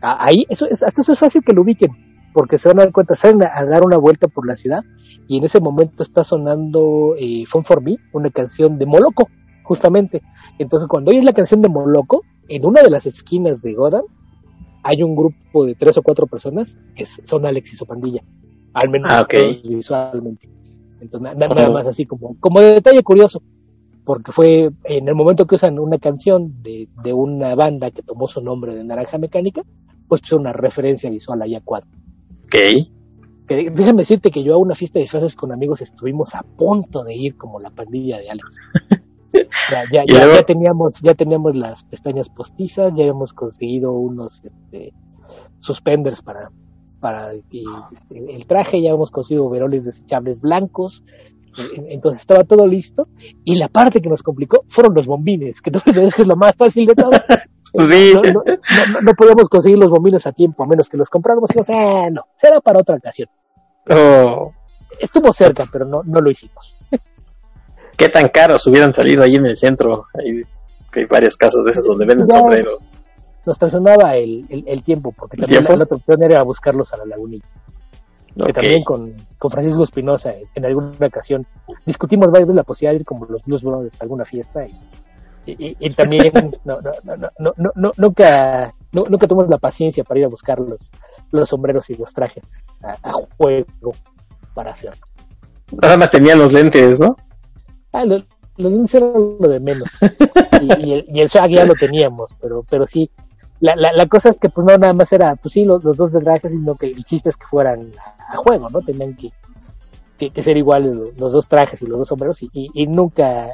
Ahí, 0.00 0.46
eso 0.48 0.66
es, 0.68 0.82
hasta 0.82 1.00
eso 1.00 1.12
es 1.12 1.18
fácil 1.18 1.42
que 1.44 1.52
lo 1.54 1.62
ubiquen, 1.62 1.90
porque 2.34 2.58
se 2.58 2.68
van 2.68 2.80
a 2.80 2.84
dar 2.84 2.92
cuenta, 2.92 3.14
salen 3.16 3.42
a, 3.42 3.50
a 3.56 3.64
dar 3.64 3.82
una 3.84 3.96
vuelta 3.96 4.28
por 4.28 4.46
la 4.46 4.56
ciudad 4.56 4.82
y 5.28 5.38
en 5.38 5.44
ese 5.44 5.58
momento 5.60 6.02
está 6.02 6.22
sonando 6.24 7.14
eh, 7.18 7.44
Fun 7.48 7.64
for 7.64 7.82
Me, 7.82 7.96
una 8.12 8.30
canción 8.30 8.78
de 8.78 8.86
Moloco, 8.86 9.28
justamente. 9.66 10.22
Entonces, 10.58 10.88
cuando 10.88 11.10
oyes 11.10 11.24
la 11.24 11.32
canción 11.32 11.60
de 11.62 11.68
Moloco, 11.68 12.22
en 12.48 12.64
una 12.64 12.82
de 12.82 12.90
las 12.90 13.04
esquinas 13.06 13.60
de 13.62 13.74
Gotham, 13.74 14.02
hay 14.82 15.02
un 15.02 15.16
grupo 15.16 15.66
de 15.66 15.74
tres 15.74 15.98
o 15.98 16.02
cuatro 16.02 16.26
personas 16.26 16.76
que 16.94 17.04
son 17.24 17.44
Alex 17.44 17.72
y 17.72 17.76
su 17.76 17.86
pandilla, 17.86 18.22
al 18.72 18.90
menos 18.90 19.12
Ah, 19.12 19.26
visualmente. 19.64 20.48
Entonces, 21.00 21.20
na- 21.22 21.34
na- 21.34 21.54
nada 21.54 21.70
más 21.70 21.86
así 21.86 22.04
como, 22.06 22.36
como 22.40 22.60
de 22.60 22.72
detalle 22.74 23.02
curioso, 23.02 23.42
porque 24.04 24.30
fue 24.32 24.70
en 24.84 25.08
el 25.08 25.14
momento 25.16 25.46
que 25.46 25.56
usan 25.56 25.78
una 25.80 25.98
canción 25.98 26.62
de, 26.62 26.88
de 27.02 27.12
una 27.12 27.54
banda 27.56 27.90
que 27.90 28.02
tomó 28.02 28.28
su 28.28 28.40
nombre 28.40 28.74
de 28.76 28.84
Naranja 28.84 29.18
Mecánica, 29.18 29.62
pues 30.08 30.22
es 30.24 30.32
una 30.32 30.52
referencia 30.52 31.10
visual 31.10 31.42
ahí 31.42 31.56
a 31.56 31.60
cuadro. 31.60 31.88
Ok. 32.44 32.54
Que 33.48 33.70
déjame 33.70 34.02
decirte 34.02 34.30
que 34.30 34.42
yo 34.44 34.54
a 34.54 34.58
una 34.58 34.74
fiesta 34.76 34.98
de 35.00 35.04
disfraces 35.04 35.34
con 35.36 35.52
amigos 35.52 35.80
estuvimos 35.80 36.34
a 36.34 36.42
punto 36.42 37.02
de 37.04 37.14
ir 37.16 37.36
como 37.36 37.58
la 37.60 37.70
pandilla 37.70 38.18
de 38.18 38.30
Alex. 38.30 38.46
Ya, 39.32 39.84
ya, 39.92 40.04
ya, 40.06 40.18
luego- 40.24 40.34
ya 40.40 40.42
teníamos, 40.44 40.94
ya 41.02 41.14
teníamos 41.14 41.54
las 41.56 41.82
pestañas 41.84 42.28
postizas, 42.28 42.92
ya 42.94 43.02
habíamos 43.02 43.32
conseguido 43.32 43.92
unos 43.92 44.42
este, 44.44 44.92
suspenders 45.60 46.22
para, 46.22 46.50
para 47.00 47.34
y- 47.34 47.64
el 48.10 48.46
traje, 48.46 48.80
ya 48.80 48.90
habíamos 48.90 49.10
conseguido 49.10 49.48
veroles 49.50 49.84
desechables 49.84 50.40
blancos, 50.40 51.02
entonces 51.88 52.20
estaba 52.20 52.44
todo 52.44 52.66
listo, 52.66 53.08
y 53.44 53.56
la 53.56 53.68
parte 53.68 54.00
que 54.02 54.08
nos 54.10 54.22
complicó 54.22 54.64
fueron 54.68 54.94
los 54.94 55.06
bombines, 55.06 55.60
que 55.62 55.70
que 56.04 56.06
es 56.06 56.26
lo 56.26 56.36
más 56.36 56.54
fácil 56.56 56.86
de 56.86 56.94
todo. 56.94 57.10
Pues 57.72 57.88
sí. 57.90 58.12
No, 58.14 58.22
no, 58.22 58.42
no- 58.46 58.92
no- 58.92 59.00
no 59.02 59.12
podíamos 59.14 59.48
conseguir 59.50 59.76
los 59.76 59.90
bombines 59.90 60.26
a 60.26 60.32
tiempo, 60.32 60.62
a 60.62 60.66
menos 60.66 60.88
que 60.88 60.96
los 60.96 61.10
compráramos, 61.10 61.50
y 61.50 61.58
dijimos, 61.58 61.68
"Ah, 61.78 62.08
no, 62.10 62.22
será 62.40 62.60
para 62.60 62.78
otra 62.78 62.96
ocasión. 62.96 63.28
Oh, 63.90 64.52
Estuvo 65.00 65.30
cerca, 65.32 65.66
pero 65.70 65.84
no, 65.84 66.02
no 66.04 66.20
lo 66.20 66.30
hicimos. 66.30 66.74
¿Qué 67.96 68.08
tan 68.08 68.28
caros 68.28 68.66
hubieran 68.66 68.92
salido 68.92 69.22
ahí 69.22 69.36
en 69.36 69.46
el 69.46 69.56
centro? 69.56 70.06
Hay, 70.18 70.42
hay 70.92 71.04
varias 71.06 71.36
casas 71.36 71.64
de 71.64 71.70
esas 71.70 71.84
donde 71.84 72.04
venden 72.06 72.26
Ya. 72.28 72.38
sombreros. 72.38 73.00
Nos 73.46 73.58
traicionaba 73.58 74.16
el, 74.16 74.44
el, 74.48 74.64
el 74.66 74.82
tiempo, 74.82 75.12
porque 75.16 75.36
¿El 75.36 75.42
también 75.42 75.58
tiempo? 75.60 75.72
La, 75.72 75.78
la 75.78 75.84
otra 75.84 75.96
opción 75.96 76.22
era 76.22 76.42
buscarlos 76.42 76.92
a 76.92 76.96
la 76.98 77.06
lagunilla. 77.06 77.44
Que 78.44 78.52
también 78.52 78.84
con, 78.84 79.10
con 79.38 79.50
Francisco 79.50 79.84
Espinosa, 79.84 80.30
en, 80.34 80.42
en 80.56 80.66
alguna 80.66 80.90
ocasión, 81.06 81.46
discutimos 81.86 82.26
varias 82.30 82.48
veces 82.48 82.56
la 82.56 82.64
posibilidad 82.64 82.92
de 82.92 83.00
ir 83.00 83.06
como 83.06 83.24
los 83.26 83.42
Blues 83.44 83.62
Brothers 83.62 83.98
a 84.00 84.04
alguna 84.04 84.24
fiesta. 84.26 84.66
Y, 84.66 85.52
y, 85.52 85.66
y- 85.68 85.76
y 85.80 85.90
también 85.94 86.30
no, 86.64 86.80
no, 86.82 86.90
no, 87.04 87.16
no, 87.16 87.28
no, 87.38 87.52
no, 87.56 87.72
no- 87.76 87.92
nunca, 87.96 88.74
no- 88.92 89.04
nunca 89.08 89.26
tuvimos 89.26 89.48
la 89.48 89.58
paciencia 89.58 90.04
para 90.04 90.20
ir 90.20 90.26
a 90.26 90.28
buscar 90.28 90.58
los, 90.60 90.90
los 91.30 91.48
sombreros 91.48 91.88
y 91.88 91.94
los 91.94 92.12
trajes 92.12 92.44
a, 92.82 92.96
a 93.08 93.12
juego 93.38 93.66
para 94.54 94.72
hacerlo. 94.72 95.00
Nada 95.80 95.96
más 95.96 96.10
tenían 96.10 96.38
los 96.38 96.52
lentes, 96.52 97.00
¿no? 97.00 97.16
Ah, 97.96 98.04
lo, 98.04 98.16
los 98.58 98.72
niños 98.72 98.92
eran 98.94 99.12
lo 99.40 99.48
de 99.48 99.58
menos. 99.60 99.88
Y, 100.60 101.04
y 101.08 101.20
el, 101.20 101.28
swag 101.30 101.50
ya 101.50 101.64
lo 101.64 101.74
teníamos, 101.74 102.30
pero, 102.40 102.62
pero 102.68 102.86
sí. 102.86 103.10
La, 103.60 103.74
la, 103.74 104.06
cosa 104.06 104.28
es 104.28 104.38
que 104.38 104.50
pues 104.50 104.66
no 104.66 104.76
nada 104.76 104.92
más 104.92 105.10
era, 105.14 105.34
pues 105.36 105.54
sí, 105.54 105.64
los, 105.64 105.82
dos 105.82 106.12
de 106.12 106.20
traje, 106.20 106.50
sino 106.50 106.74
que 106.74 106.88
el 106.88 107.04
chiste 107.04 107.30
es 107.30 107.36
que 107.36 107.46
fueran 107.46 107.90
a, 107.98 108.34
a 108.34 108.36
juego, 108.36 108.68
¿no? 108.68 108.82
Tenían 108.82 109.16
que, 109.16 109.30
que, 110.30 110.42
ser 110.42 110.58
iguales 110.58 110.94
los, 111.18 111.32
dos 111.32 111.48
trajes 111.48 111.80
y 111.80 111.86
los 111.86 111.98
dos 112.00 112.08
sombreros 112.08 112.42
y, 112.42 112.50
y, 112.52 112.86
nunca, 112.86 113.48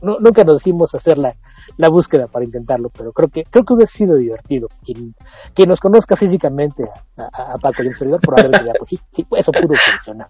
nu- 0.00 0.18
nunca 0.20 0.44
nos 0.44 0.62
hicimos 0.62 0.94
hacer 0.94 1.18
la, 1.18 1.34
la 1.76 1.88
búsqueda 1.88 2.28
para 2.28 2.44
intentarlo, 2.44 2.88
pero 2.96 3.12
creo 3.12 3.28
que, 3.28 3.42
creo 3.50 3.64
que 3.64 3.74
hubiera 3.74 3.90
sido 3.90 4.14
divertido. 4.14 4.68
Quien, 4.84 5.14
quien 5.54 5.68
nos 5.68 5.80
conozca 5.80 6.16
físicamente 6.16 6.84
a, 7.16 7.22
a, 7.22 7.54
a 7.54 7.58
Paco 7.58 7.82
y 7.82 7.88
el 7.88 7.96
servidor 7.96 8.20
probablemente 8.20 8.78
pues 8.78 8.90
sí, 8.90 9.00
sí, 9.12 9.26
eso 9.36 9.50
pudo 9.50 9.74
funcionar. 9.74 10.28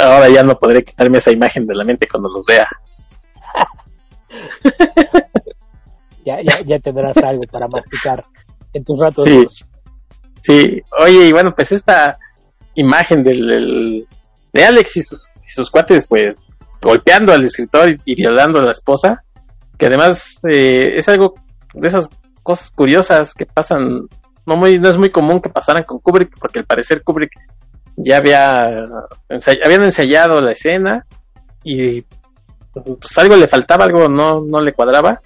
Ahora 0.00 0.28
ya 0.28 0.42
no 0.42 0.58
podré 0.58 0.82
quitarme 0.82 1.18
esa 1.18 1.30
imagen 1.32 1.66
de 1.66 1.74
la 1.74 1.84
mente 1.84 2.08
cuando 2.08 2.28
los 2.30 2.44
vea. 2.46 2.66
Ya, 6.24 6.40
ya, 6.40 6.60
ya 6.64 6.78
tendrás 6.78 7.14
algo 7.18 7.42
para 7.52 7.68
masticar 7.68 8.24
en 8.72 8.82
tus 8.82 8.98
ratos. 8.98 9.26
Sí. 9.28 9.46
Sí, 10.40 10.82
oye, 10.98 11.28
y 11.28 11.32
bueno, 11.32 11.52
pues 11.54 11.70
esta 11.72 12.18
imagen 12.74 13.22
del, 13.22 13.46
del- 13.46 14.08
de 14.52 14.64
Alex 14.64 14.96
y 14.96 15.02
sus, 15.02 15.28
y 15.46 15.48
sus 15.50 15.70
cuates, 15.70 16.06
pues 16.06 16.54
golpeando 16.80 17.32
al 17.34 17.44
escritor 17.44 17.90
y, 17.90 17.96
y 18.06 18.14
violando 18.14 18.58
a 18.58 18.62
la 18.64 18.72
esposa, 18.72 19.22
que 19.78 19.86
además 19.86 20.40
eh, 20.50 20.94
es 20.96 21.08
algo 21.10 21.34
de 21.74 21.88
esas 21.88 22.08
cosas 22.42 22.70
curiosas 22.70 23.34
que 23.34 23.44
pasan, 23.46 24.06
no 24.46 24.56
muy 24.56 24.78
no 24.78 24.88
es 24.88 24.96
muy 24.96 25.10
común 25.10 25.40
que 25.40 25.48
pasaran 25.50 25.84
con 25.84 25.98
Kubrick, 25.98 26.38
porque 26.38 26.58
al 26.60 26.64
parecer 26.66 27.02
Kubrick 27.02 27.32
ya 27.96 28.18
había 28.18 28.60
habían 29.64 29.82
ensayado 29.82 30.40
la 30.40 30.52
escena 30.52 31.06
y 31.62 32.02
pues 32.72 33.18
algo 33.18 33.36
le 33.36 33.48
faltaba, 33.48 33.84
algo 33.84 34.08
no, 34.08 34.40
no 34.40 34.60
le 34.60 34.72
cuadraba. 34.72 35.20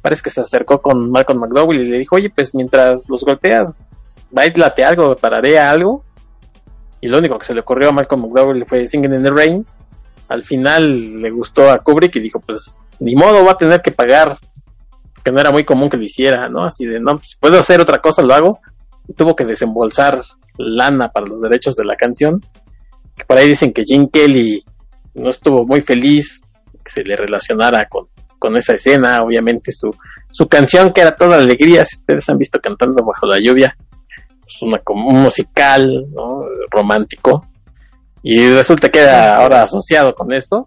Parece 0.00 0.22
que 0.22 0.30
se 0.30 0.40
acercó 0.40 0.80
con 0.80 1.10
Malcolm 1.10 1.40
McDowell 1.40 1.80
y 1.80 1.88
le 1.88 1.98
dijo, 1.98 2.16
oye, 2.16 2.30
pues 2.30 2.54
mientras 2.54 3.08
los 3.08 3.22
golpeas, 3.22 3.90
bailate 4.30 4.82
algo, 4.82 5.14
tararea 5.14 5.70
algo. 5.70 6.04
Y 7.02 7.08
lo 7.08 7.18
único 7.18 7.38
que 7.38 7.44
se 7.44 7.54
le 7.54 7.60
ocurrió 7.60 7.90
a 7.90 7.92
Malcolm 7.92 8.22
McDowell 8.22 8.64
fue 8.66 8.86
Singing 8.86 9.14
in 9.14 9.22
the 9.22 9.30
Rain. 9.30 9.66
Al 10.28 10.42
final 10.42 11.20
le 11.20 11.30
gustó 11.30 11.70
a 11.70 11.78
Kubrick 11.78 12.16
y 12.16 12.20
dijo, 12.20 12.40
pues 12.40 12.80
ni 12.98 13.14
modo, 13.14 13.44
va 13.44 13.52
a 13.52 13.58
tener 13.58 13.82
que 13.82 13.92
pagar. 13.92 14.38
Que 15.22 15.30
no 15.30 15.38
era 15.38 15.50
muy 15.50 15.64
común 15.64 15.90
que 15.90 15.98
lo 15.98 16.02
hiciera, 16.02 16.48
¿no? 16.48 16.64
Así 16.64 16.86
de, 16.86 16.98
no, 16.98 17.18
si 17.22 17.36
puedo 17.38 17.58
hacer 17.58 17.80
otra 17.80 17.98
cosa, 17.98 18.22
lo 18.22 18.32
hago. 18.32 18.60
Tuvo 19.16 19.34
que 19.34 19.44
desembolsar 19.44 20.22
lana 20.56 21.08
para 21.08 21.26
los 21.26 21.40
derechos 21.40 21.76
de 21.76 21.84
la 21.84 21.96
canción. 21.96 22.40
Que 23.16 23.24
por 23.24 23.38
ahí 23.38 23.48
dicen 23.48 23.72
que 23.72 23.84
Jim 23.84 24.08
Kelly 24.12 24.64
no 25.14 25.30
estuvo 25.30 25.66
muy 25.66 25.80
feliz 25.80 26.50
que 26.84 26.90
se 26.90 27.02
le 27.02 27.16
relacionara 27.16 27.86
con, 27.88 28.06
con 28.38 28.56
esa 28.56 28.74
escena. 28.74 29.18
Obviamente 29.24 29.72
su, 29.72 29.90
su 30.30 30.48
canción, 30.48 30.92
que 30.92 31.02
era 31.02 31.16
toda 31.16 31.36
alegría, 31.36 31.84
si 31.84 31.96
ustedes 31.96 32.28
han 32.28 32.38
visto 32.38 32.58
cantando 32.60 33.04
bajo 33.04 33.26
la 33.26 33.38
lluvia, 33.38 33.76
es 34.46 34.62
una, 34.62 34.80
un 34.88 35.22
musical 35.22 35.88
¿no? 36.12 36.40
romántico. 36.70 37.46
Y 38.22 38.50
resulta 38.50 38.88
que 38.88 39.00
era 39.00 39.36
ahora 39.36 39.62
asociado 39.62 40.14
con 40.14 40.32
esto. 40.32 40.66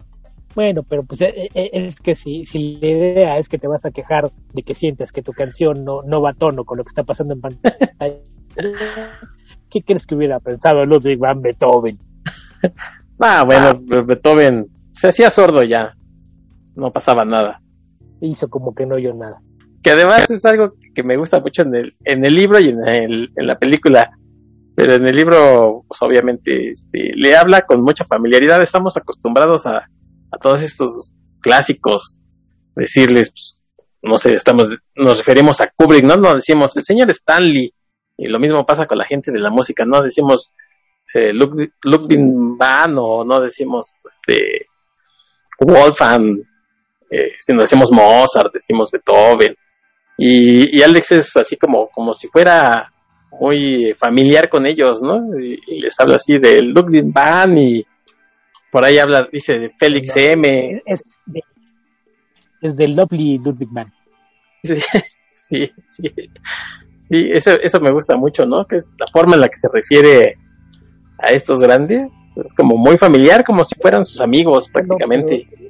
Bueno, 0.56 0.82
pero 0.88 1.02
pues 1.04 1.22
eh, 1.22 1.50
eh, 1.54 1.70
es 1.74 1.96
que 1.96 2.16
si, 2.16 2.46
si 2.46 2.78
la 2.78 2.88
idea 2.88 3.38
es 3.40 3.50
que 3.50 3.58
te 3.58 3.68
vas 3.68 3.84
a 3.86 3.92
quejar 3.92 4.30
de 4.54 4.62
que 4.62 4.76
sientes 4.76 5.12
que 5.12 5.24
tu 5.24 5.32
canción 5.32 5.84
no, 5.84 6.02
no 6.06 6.22
va 6.22 6.32
a 6.32 6.36
tono 6.36 6.64
con 6.64 6.78
lo 6.78 6.84
que 6.84 6.90
está 6.90 7.04
pasando 7.04 7.34
en 7.34 7.42
pantalla, 7.42 7.78
¿qué 9.70 9.82
crees 9.82 10.06
que 10.06 10.16
hubiera 10.16 10.40
pensado 10.40 10.86
Ludwig 10.86 11.20
van 11.20 11.42
Beethoven? 11.42 11.98
Ah, 13.20 13.44
bueno, 13.46 13.80
Beethoven 14.06 14.68
se 14.94 15.08
hacía 15.08 15.30
sordo 15.30 15.64
ya, 15.64 15.96
no 16.76 16.92
pasaba 16.92 17.24
nada. 17.24 17.62
Hizo 18.20 18.50
como 18.50 18.74
que 18.74 18.86
no 18.86 18.96
oyó 18.96 19.14
nada. 19.14 19.40
Que 19.82 19.92
además 19.92 20.30
es 20.30 20.44
algo 20.44 20.74
que 20.94 21.04
me 21.04 21.16
gusta 21.16 21.40
mucho 21.40 21.62
en 21.62 21.76
el, 21.76 21.96
en 22.04 22.26
el 22.26 22.36
libro 22.36 22.60
y 22.60 22.70
en, 22.70 22.86
el, 22.86 23.32
en 23.36 23.48
la 23.48 23.58
película. 23.58 24.12
Pero 24.76 24.96
en 24.96 25.08
el 25.08 25.16
libro, 25.16 25.86
pues 25.88 26.02
obviamente, 26.02 26.72
este, 26.72 27.14
le 27.16 27.38
habla 27.38 27.62
con 27.62 27.82
mucha 27.82 28.04
familiaridad. 28.04 28.62
Estamos 28.62 28.98
acostumbrados 28.98 29.68
a, 29.68 29.78
a 30.32 30.38
todos 30.42 30.62
estos 30.62 31.16
clásicos, 31.40 32.20
decirles, 32.76 33.30
pues, 33.30 33.60
no 34.02 34.18
sé, 34.18 34.34
estamos, 34.34 34.70
nos 34.96 35.20
referimos 35.20 35.62
a 35.62 35.72
Kubrick, 35.76 36.04
¿no? 36.04 36.16
No 36.18 36.34
decimos 36.34 36.76
el 36.76 36.84
señor 36.84 37.10
Stanley, 37.12 37.74
y 38.18 38.28
lo 38.28 38.40
mismo 38.40 38.66
pasa 38.66 38.86
con 38.86 38.98
la 38.98 39.06
gente 39.06 39.32
de 39.32 39.40
la 39.40 39.50
música, 39.50 39.86
no 39.86 40.02
decimos 40.02 40.52
eh, 41.14 41.32
Ludwig 41.34 42.20
van 42.58 42.96
o 42.98 43.24
no 43.24 43.40
decimos 43.40 44.04
este 44.12 44.68
Wolfgang, 45.60 46.40
eh, 47.10 47.34
sino 47.40 47.62
decimos 47.62 47.92
Mozart, 47.92 48.54
decimos 48.54 48.92
Beethoven. 48.92 49.56
Y, 50.18 50.80
y, 50.80 50.82
Alex 50.82 51.12
es 51.12 51.38
así 51.38 51.58
como, 51.58 51.90
como 51.90 52.14
si 52.14 52.28
fuera 52.28 52.92
muy 53.40 53.94
familiar 53.98 54.50
con 54.50 54.66
ellos, 54.66 55.02
¿no? 55.02 55.40
Y, 55.40 55.60
y 55.68 55.82
les 55.82 56.00
habla 56.00 56.16
así 56.18 56.38
de 56.38 56.62
Ludwig 56.62 57.06
van 57.06 57.58
y 57.58 57.86
por 58.72 58.84
ahí 58.84 58.98
habla, 58.98 59.28
dice 59.32 59.60
de 59.60 59.70
Félix 59.70 60.16
M. 60.16 60.82
Es, 60.86 61.04
de, 61.28 61.42
es 62.62 62.76
del 62.76 62.96
Lovely 62.96 63.38
Ludwig 63.38 63.70
van. 63.72 63.94
Sí, 65.46 65.66
sí, 65.88 66.08
sí. 66.16 66.32
Sí, 67.10 67.30
eso, 67.34 67.52
eso 67.62 67.80
me 67.80 67.92
gusta 67.92 68.16
mucho, 68.16 68.46
¿no? 68.46 68.66
Que 68.66 68.78
es 68.78 68.96
la 68.98 69.08
forma 69.12 69.36
en 69.36 69.42
la 69.42 69.50
que 69.50 69.58
se 69.58 69.68
refiere 69.72 70.38
a 71.20 71.32
estos 71.32 71.62
grandes. 71.62 72.14
Es 72.36 72.54
como 72.54 72.78
muy 72.78 72.98
familiar, 72.98 73.44
como 73.44 73.64
si 73.66 73.76
fueran 73.76 74.06
sus 74.06 74.22
amigos 74.22 74.70
prácticamente. 74.70 75.48
No, 75.52 75.64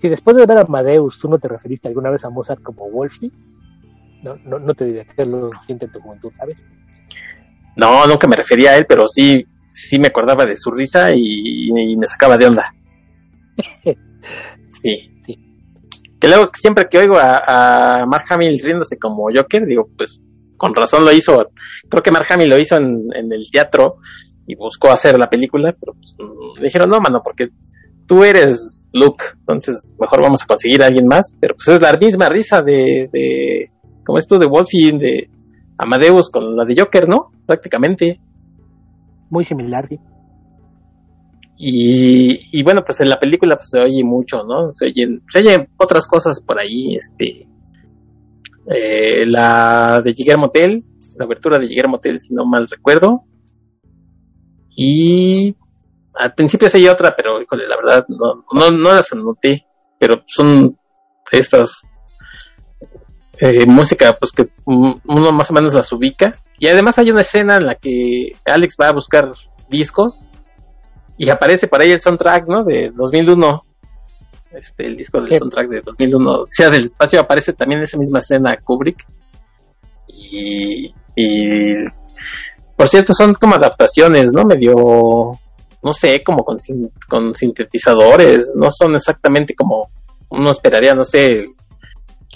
si 0.00 0.08
después 0.08 0.36
de 0.36 0.46
ver 0.46 0.58
a 0.58 0.62
Amadeus 0.62 1.18
tú 1.20 1.28
no 1.28 1.38
te 1.38 1.48
referiste 1.48 1.88
alguna 1.88 2.10
vez 2.10 2.24
a 2.24 2.30
Mozart 2.30 2.62
como 2.62 2.88
Wolfie, 2.90 3.30
no, 4.22 4.36
no, 4.44 4.58
no 4.58 4.74
te 4.74 4.86
diría 4.86 5.04
que 5.04 5.24
lo 5.24 5.50
siente 5.66 5.86
en 5.86 5.92
tu 5.92 6.00
juventud, 6.00 6.32
¿sabes? 6.36 6.62
No, 7.76 8.06
nunca 8.06 8.26
me 8.26 8.36
refería 8.36 8.70
a 8.70 8.76
él, 8.76 8.86
pero 8.88 9.06
sí, 9.06 9.46
sí 9.72 9.98
me 9.98 10.08
acordaba 10.08 10.44
de 10.44 10.56
su 10.56 10.70
risa 10.70 11.14
y, 11.14 11.68
y 11.68 11.96
me 11.96 12.06
sacaba 12.06 12.36
de 12.36 12.46
onda. 12.46 12.74
sí. 14.82 15.22
sí. 15.26 15.38
Que 16.18 16.28
luego 16.28 16.50
siempre 16.54 16.88
que 16.90 16.98
oigo 16.98 17.16
a, 17.16 18.02
a 18.02 18.06
Mark 18.06 18.24
Hamill 18.30 18.60
riéndose 18.62 18.98
como 18.98 19.28
Joker, 19.34 19.64
digo, 19.66 19.88
pues 19.96 20.20
con 20.60 20.74
razón 20.74 21.06
lo 21.06 21.10
hizo. 21.10 21.32
Creo 21.88 22.02
que 22.02 22.12
Mark 22.12 22.26
Hamill 22.28 22.50
lo 22.50 22.58
hizo 22.58 22.76
en, 22.76 23.08
en 23.14 23.32
el 23.32 23.50
teatro 23.50 23.96
y 24.46 24.54
buscó 24.56 24.90
hacer 24.90 25.18
la 25.18 25.30
película, 25.30 25.74
pero 25.80 25.94
pues, 25.94 26.14
le 26.58 26.64
dijeron, 26.64 26.90
no, 26.90 27.00
mano, 27.00 27.22
porque 27.24 27.48
tú 28.06 28.22
eres 28.22 28.90
Luke, 28.92 29.24
entonces 29.38 29.96
mejor 29.98 30.20
vamos 30.20 30.42
a 30.42 30.46
conseguir 30.46 30.82
a 30.82 30.88
alguien 30.88 31.06
más, 31.06 31.34
pero 31.40 31.54
pues 31.54 31.68
es 31.68 31.80
la 31.80 31.92
misma 31.98 32.28
risa 32.28 32.60
de, 32.60 33.08
de 33.10 33.70
como 34.04 34.18
esto 34.18 34.38
de 34.38 34.48
Wolfie, 34.48 34.98
de 34.98 35.30
Amadeus 35.78 36.30
con 36.30 36.54
la 36.54 36.66
de 36.66 36.74
Joker, 36.78 37.08
¿no? 37.08 37.30
Prácticamente. 37.46 38.20
Muy 39.30 39.46
similar, 39.46 39.88
sí. 39.88 39.98
Y, 41.56 42.58
y 42.58 42.62
bueno, 42.62 42.82
pues 42.84 43.00
en 43.00 43.08
la 43.08 43.18
película 43.18 43.56
pues, 43.56 43.70
se 43.70 43.80
oye 43.80 44.04
mucho, 44.04 44.44
¿no? 44.44 44.72
Se 44.72 44.88
oyen, 44.88 45.22
se 45.30 45.38
oyen 45.38 45.68
otras 45.78 46.06
cosas 46.06 46.42
por 46.42 46.60
ahí, 46.60 46.96
este, 46.96 47.46
eh, 48.72 49.26
la 49.26 50.00
de 50.02 50.12
Guillermo 50.12 50.50
Tell, 50.50 50.82
la 51.18 51.24
abertura 51.24 51.58
de 51.58 51.66
Guillermo 51.66 51.98
Tell, 51.98 52.20
si 52.20 52.32
no 52.32 52.44
mal 52.44 52.68
recuerdo. 52.68 53.24
Y 54.76 55.56
al 56.14 56.34
principio 56.34 56.70
se 56.70 56.78
oye 56.78 56.88
otra, 56.88 57.14
pero 57.16 57.42
híjole, 57.42 57.66
la 57.66 57.76
verdad 57.76 58.06
no, 58.08 58.44
no, 58.52 58.70
no 58.70 58.94
las 58.94 59.12
anoté, 59.12 59.66
pero 59.98 60.22
son 60.26 60.78
estas 61.32 61.82
eh, 63.38 63.66
música 63.66 64.16
pues 64.18 64.32
que 64.32 64.48
uno 64.64 65.32
más 65.32 65.50
o 65.50 65.54
menos 65.54 65.74
las 65.74 65.92
ubica. 65.92 66.36
Y 66.58 66.68
además 66.68 66.98
hay 66.98 67.10
una 67.10 67.22
escena 67.22 67.56
en 67.56 67.66
la 67.66 67.74
que 67.74 68.34
Alex 68.44 68.76
va 68.80 68.88
a 68.88 68.92
buscar 68.92 69.32
discos 69.68 70.26
y 71.18 71.30
aparece 71.30 71.66
por 71.66 71.82
ahí 71.82 71.90
el 71.90 72.00
soundtrack, 72.00 72.46
¿no? 72.46 72.64
De 72.64 72.90
2001 72.94 73.64
este, 74.52 74.86
el 74.86 74.96
disco 74.96 75.20
del 75.20 75.38
soundtrack 75.38 75.68
de 75.68 75.80
2001, 75.80 76.44
sea 76.46 76.70
del 76.70 76.86
espacio, 76.86 77.20
aparece 77.20 77.52
también 77.52 77.78
en 77.78 77.84
esa 77.84 77.98
misma 77.98 78.18
escena 78.18 78.56
Kubrick. 78.62 79.06
Y, 80.08 80.92
y, 81.16 81.74
por 82.76 82.88
cierto, 82.88 83.12
son 83.14 83.34
como 83.34 83.54
adaptaciones, 83.54 84.32
¿no? 84.32 84.44
Medio, 84.44 85.32
no 85.82 85.92
sé, 85.92 86.22
como 86.24 86.44
con, 86.44 86.58
con 87.08 87.34
sintetizadores, 87.34 88.54
no 88.56 88.70
son 88.70 88.94
exactamente 88.94 89.54
como 89.54 89.88
uno 90.30 90.50
esperaría, 90.50 90.94
no 90.94 91.04
sé, 91.04 91.44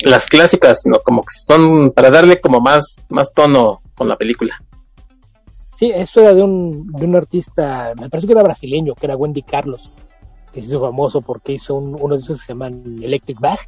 las 0.03 0.27
clásicas, 0.27 0.83
sino 0.83 0.99
como 1.05 1.23
que 1.23 1.35
son 1.35 1.91
para 1.93 2.11
darle 2.11 2.41
como 2.41 2.61
más, 2.61 3.07
más 3.09 3.33
tono 3.33 3.81
con 3.95 4.09
la 4.09 4.17
película. 4.17 4.61
Sí, 5.79 5.91
eso 5.93 6.21
era 6.21 6.33
de 6.33 6.43
un, 6.43 6.87
de 6.93 7.05
un 7.05 7.17
artista, 7.17 7.93
me 8.01 8.09
parece 8.09 8.29
que 8.29 8.33
era 8.33 8.43
brasileño, 8.43 8.95
que 8.95 9.07
era 9.07 9.17
Wendy 9.17 9.43
Carlos 9.43 9.91
que 10.55 10.61
se 10.61 10.69
hizo 10.69 10.81
famoso 10.81 11.21
porque 11.21 11.53
hizo 11.53 11.75
un, 11.75 11.97
uno 12.01 12.15
de 12.15 12.23
esos 12.23 12.39
que 12.39 12.47
se 12.47 12.53
llaman 12.53 12.97
Electric 13.03 13.41
Bag 13.41 13.59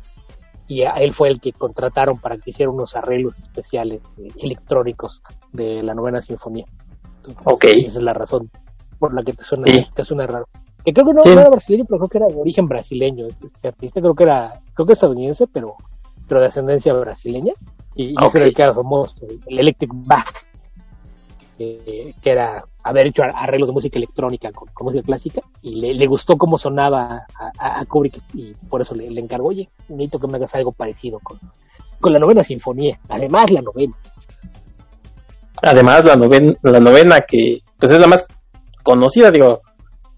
y 0.69 0.83
a 0.83 0.93
él 0.93 1.13
fue 1.15 1.29
el 1.29 1.41
que 1.41 1.53
contrataron 1.53 2.19
para 2.19 2.39
que 2.39 2.51
hiciera 2.51 2.71
unos 2.71 2.97
arreglos 2.97 3.39
especiales 3.39 4.01
eh, 4.19 4.29
electrónicos 4.37 5.23
de 5.53 5.83
la 5.83 5.95
novena 5.95 6.23
sinfonía. 6.23 6.65
Entonces, 7.19 7.43
okay. 7.45 7.87
Esa 7.87 7.99
es 7.99 8.05
la 8.05 8.15
razón 8.15 8.51
por 8.99 9.15
la 9.15 9.23
que 9.23 9.33
te 9.33 9.45
suena, 9.45 9.73
sí. 9.73 9.87
te 9.95 10.05
suena 10.05 10.27
raro. 10.27 10.47
Que 10.85 10.93
creo 10.93 11.07
que 11.07 11.15
no, 11.15 11.23
sí. 11.23 11.35
no, 11.35 11.41
era 11.41 11.51
brasileño, 11.51 11.85
pero 11.89 11.99
creo 11.99 12.09
que 12.09 12.19
era 12.19 12.27
de 12.29 12.41
origen 12.41 12.67
brasileño. 12.67 13.27
Este 13.27 13.69
artista 13.69 14.01
creo 14.01 14.15
que 14.15 14.25
era, 14.25 14.61
creo 14.75 14.87
que 14.87 14.93
es 14.93 14.97
estadounidense, 14.97 15.47
pero, 15.53 15.75
pero 16.29 16.41
de 16.41 16.47
ascendencia 16.47 16.95
brasileña. 16.95 17.53
Y, 17.95 18.11
y 18.11 18.15
okay. 18.15 18.29
ese 18.29 18.39
era 18.39 18.47
el 18.47 18.55
que 18.55 18.63
era 18.63 18.75
famoso, 18.75 19.15
el 19.47 19.59
Electric 19.59 19.91
Bag, 19.93 20.27
que, 21.57 22.15
que 22.23 22.31
era 22.31 22.65
haber 22.83 23.09
hecho 23.09 23.23
arreglos 23.23 23.69
de 23.69 23.75
música 23.75 23.99
electrónica 23.99 24.51
con, 24.53 24.69
música 24.81 25.03
clásica 25.05 25.43
y 25.63 25.81
le, 25.81 25.95
le, 25.95 26.07
gustó 26.07 26.37
cómo 26.37 26.59
sonaba 26.59 27.27
a, 27.39 27.53
a, 27.59 27.81
a, 27.81 27.85
Kubrick 27.87 28.21
y 28.35 28.55
por 28.69 28.83
eso 28.83 28.95
le, 28.95 29.11
le, 29.11 29.21
encargó, 29.21 29.49
oye, 29.49 29.69
necesito 29.89 30.19
que 30.19 30.27
me 30.29 30.37
hagas 30.37 30.55
algo 30.55 30.73
parecido 30.73 31.19
con, 31.21 31.39
con 32.01 32.13
la 32.13 32.19
novena 32.19 32.45
sinfonía, 32.45 32.99
además 33.09 33.51
la 33.51 33.63
novena. 33.63 33.95
Además 35.63 36.05
la 36.05 36.17
novena, 36.17 36.53
la 36.63 36.81
novena 36.81 37.21
que 37.27 37.61
pues 37.79 37.91
es 37.91 37.99
la 37.99 38.07
más 38.07 38.27
conocida, 38.83 39.31
digo, 39.31 39.63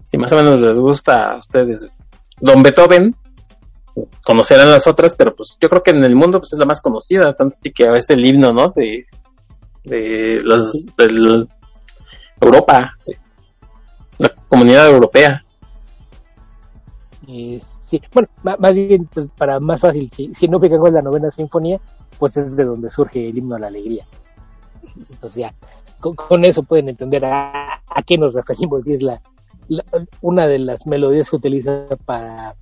si 0.05 0.17
más 0.17 0.31
o 0.31 0.35
menos 0.35 0.61
les 0.61 0.79
gusta 0.79 1.33
a 1.33 1.39
ustedes 1.39 1.85
Don 2.41 2.61
Beethoven, 2.61 3.15
conocerán 4.23 4.71
las 4.71 4.87
otras, 4.87 5.15
pero 5.17 5.35
pues 5.35 5.57
yo 5.61 5.69
creo 5.69 5.83
que 5.83 5.91
en 5.91 6.03
el 6.03 6.15
mundo 6.15 6.39
pues 6.39 6.53
es 6.53 6.59
la 6.59 6.65
más 6.65 6.81
conocida, 6.81 7.33
tanto 7.33 7.55
así 7.57 7.71
que 7.71 7.85
es 7.97 8.09
el 8.09 8.25
himno, 8.25 8.51
¿no? 8.51 8.69
De, 8.69 9.05
de 9.89 10.41
las, 10.43 10.71
del 10.97 11.47
Europa, 12.39 12.95
la 14.17 14.29
comunidad 14.47 14.89
europea. 14.89 15.43
Eh, 17.27 17.61
sí, 17.85 18.01
bueno, 18.13 18.27
más 18.43 18.73
bien, 18.73 19.05
pues, 19.13 19.27
para 19.37 19.59
más 19.59 19.81
fácil, 19.81 20.09
si, 20.15 20.33
si 20.35 20.47
no 20.47 20.59
pegan 20.59 20.79
con 20.79 20.93
la 20.93 21.01
novena 21.01 21.29
sinfonía, 21.31 21.79
pues 22.17 22.37
es 22.37 22.55
de 22.55 22.63
donde 22.63 22.89
surge 22.89 23.29
el 23.29 23.37
himno 23.37 23.55
a 23.55 23.59
la 23.59 23.67
alegría. 23.67 24.05
Entonces 24.97 25.35
ya, 25.35 25.53
con, 25.99 26.15
con 26.15 26.45
eso 26.45 26.63
pueden 26.63 26.89
entender 26.89 27.25
a, 27.25 27.81
a, 27.87 28.03
qué 28.05 28.17
nos 28.17 28.33
referimos, 28.33 28.87
y 28.87 28.93
es 28.93 29.01
la, 29.01 29.21
la, 29.67 29.83
una 30.21 30.47
de 30.47 30.59
las 30.59 30.85
melodías 30.85 31.29
que 31.29 31.35
utiliza 31.35 31.85
para 32.05 32.55